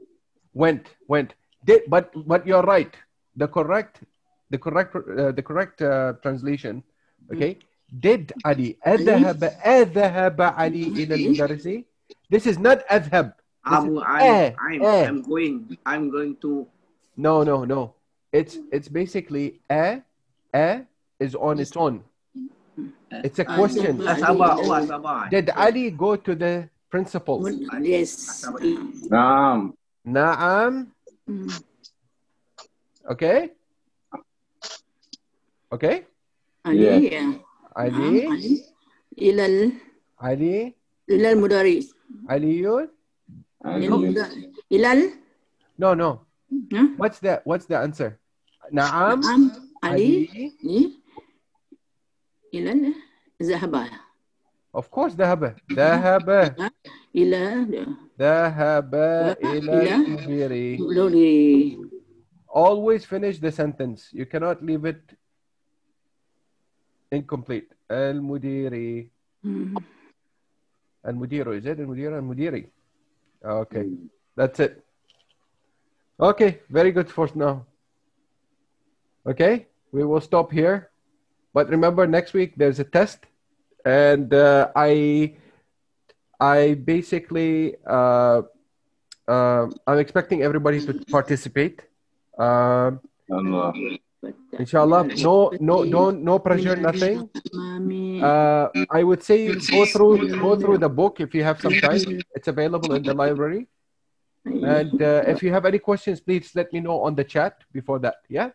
went 0.54 0.94
went 1.06 1.34
did 1.64 1.82
but 1.88 2.10
but 2.26 2.46
you're 2.46 2.62
right. 2.62 2.94
The 3.36 3.46
correct 3.46 4.02
the 4.50 4.58
correct 4.58 4.94
uh, 4.96 5.30
the 5.32 5.42
correct 5.42 5.82
uh, 5.82 6.14
translation. 6.22 6.82
Okay. 7.32 7.58
Did 7.90 8.32
Ali 8.44 8.78
أذهب 8.86 9.42
أذهب 9.66 10.38
علي 10.40 10.84
إلى 10.94 11.14
المدرس? 11.14 11.66
This 12.30 12.46
is 12.46 12.58
not 12.58 12.82
أذهب. 12.90 13.32
This 13.66 13.78
Abu, 13.78 13.98
is 13.98 14.04
I'm, 14.06 14.22
eh, 14.22 14.52
I'm, 14.58 14.82
eh. 14.82 15.04
I'm 15.06 15.22
going. 15.22 15.76
I'm 15.86 16.10
going 16.10 16.34
to. 16.42 16.66
No, 17.16 17.42
no, 17.42 17.64
no. 17.64 17.94
It's 18.32 18.58
it's 18.72 18.88
basically 18.88 19.60
a 19.70 20.02
a 20.54 20.86
is 21.18 21.34
on 21.34 21.58
its 21.58 21.76
own. 21.76 22.02
It's 23.11 23.39
a 23.39 23.45
question. 23.45 23.97
Asaba. 24.01 24.57
Oh, 24.57 24.71
Asaba. 24.73 25.29
Did 25.29 25.49
Ali 25.51 25.91
go 25.91 26.15
to 26.15 26.35
the 26.35 26.69
principal? 26.89 27.45
Yes. 27.81 28.45
Naam. 29.09 29.73
Naam. 30.05 30.89
Mm. 31.29 31.49
Okay. 33.11 33.51
Okay. 35.71 36.05
Ali, 36.65 37.09
yeah. 37.13 37.29
Ali. 37.75 38.25
Ali. 38.25 38.53
Ilal 39.15 39.55
Ali. 40.19 40.75
ilal 41.07 41.35
mudaris. 41.39 41.93
Aliyun. 42.27 42.89
Ilal 44.71 44.99
No, 45.77 45.93
no. 45.93 46.21
Huh? 46.71 46.87
What's 46.97 47.19
the 47.19 47.41
what's 47.43 47.65
the 47.67 47.77
answer? 47.77 48.17
Naam. 48.71 49.19
Naam. 49.21 49.41
Ali. 52.54 52.68
Ali. 52.68 52.80
Ni. 52.80 52.92
Ilal 52.92 52.94
zahaba. 53.42 53.86
Of 54.74 54.90
course 54.90 55.14
ذهب 55.14 55.56
ذهب 55.72 56.54
Ila 57.14 57.66
ذهب 58.20 58.94
إلى 59.44 59.82
إلى 59.82 59.94
المدير 59.94 60.78
Lori. 60.78 61.78
Always 62.48 63.04
finish 63.04 63.38
the 63.38 63.50
sentence. 63.50 64.10
You 64.12 64.26
cannot 64.26 64.62
leave 64.62 64.84
it 64.84 65.02
incomplete. 67.12 67.72
المدير 67.90 69.10
Mm. 69.44 69.74
المدير 71.06 71.60
is 71.60 71.64
it 71.66 71.78
المدير 71.80 72.18
المديري 72.18 72.68
Okay, 73.44 73.88
that's 74.36 74.60
it. 74.60 74.84
Okay, 76.20 76.60
very 76.68 76.92
good 76.92 77.08
for 77.08 77.26
now. 77.34 77.64
Okay, 79.26 79.66
we 79.92 80.04
will 80.04 80.20
stop 80.20 80.52
here. 80.52 80.90
But 81.55 81.69
remember, 81.69 82.03
next 82.05 82.33
week 82.33 82.59
there's 82.59 82.83
a 82.83 82.83
test, 82.83 83.23
and 83.85 84.27
uh, 84.33 84.75
I, 84.75 85.37
I 86.37 86.73
basically, 86.75 87.79
uh, 87.87 88.41
uh, 89.25 89.63
I'm 89.87 89.99
expecting 89.99 90.43
everybody 90.43 90.83
to 90.85 90.91
participate. 91.07 91.79
Um, 92.37 92.99
Allah. 93.31 93.71
inshallah, 94.59 95.07
no, 95.23 95.55
no, 95.61 95.85
don't, 95.87 96.23
no 96.27 96.39
pressure, 96.39 96.75
nothing. 96.75 97.29
Uh, 98.21 98.67
I 98.91 99.03
would 99.03 99.23
say 99.23 99.55
go 99.71 99.85
through 99.85 100.35
go 100.41 100.59
through 100.59 100.79
the 100.79 100.89
book 100.89 101.21
if 101.21 101.33
you 101.33 101.43
have 101.47 101.61
some 101.61 101.79
time. 101.79 102.19
It's 102.35 102.49
available 102.49 102.91
in 102.95 103.03
the 103.03 103.13
library. 103.13 103.67
And 104.43 105.01
uh, 105.01 105.23
if 105.25 105.41
you 105.41 105.53
have 105.53 105.65
any 105.65 105.79
questions, 105.79 106.19
please 106.19 106.51
let 106.53 106.73
me 106.73 106.81
know 106.81 106.99
on 106.99 107.15
the 107.15 107.23
chat 107.23 107.63
before 107.71 107.99
that. 107.99 108.27
Yeah. 108.27 108.49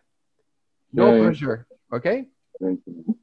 No 0.93 1.09
pressure. 1.23 1.65
Okay. 1.91 2.27
Thank 2.60 2.80
you. 2.86 3.16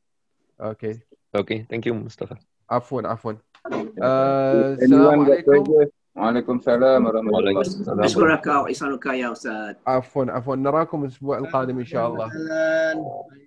Okay. 0.60 1.02
Okay, 1.34 1.65
thank 1.69 1.85
you, 1.85 1.94
Mustafa. 1.98 2.38
Afwan, 2.69 3.06
afwan. 3.10 3.35
Uh, 3.65 4.77
Anyone 4.77 5.26
got 5.26 5.41
Assalamualaikum. 5.41 5.65
pressure? 5.65 5.90
Waalaikumsalam 6.14 6.99
warahmatullahi 7.10 7.57
Waalaikumsalam. 7.57 8.03
أشكرك 8.06 8.45
وإسألك 8.48 9.06
يا 9.06 9.31
أستاذ. 9.31 9.73
عفوا 9.88 10.26
عفوا 10.31 10.56
نراكم 10.56 11.03
الاسبوع 11.03 11.38
القادم 11.38 11.80
ان 11.80 11.85
شاء 11.85 12.06
الله 12.07 12.30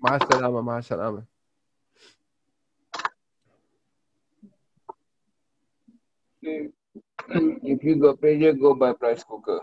مع 0.03 0.17
السلامه 0.17 0.61
مع 0.61 0.79
السلامه 0.79 1.23
If 6.43 7.83
you 7.83 7.97
got 7.97 8.21
pressure, 8.21 8.53
go 8.53 8.75
buy 8.75 8.93
rice 9.01 9.25
cooker. 9.25 9.61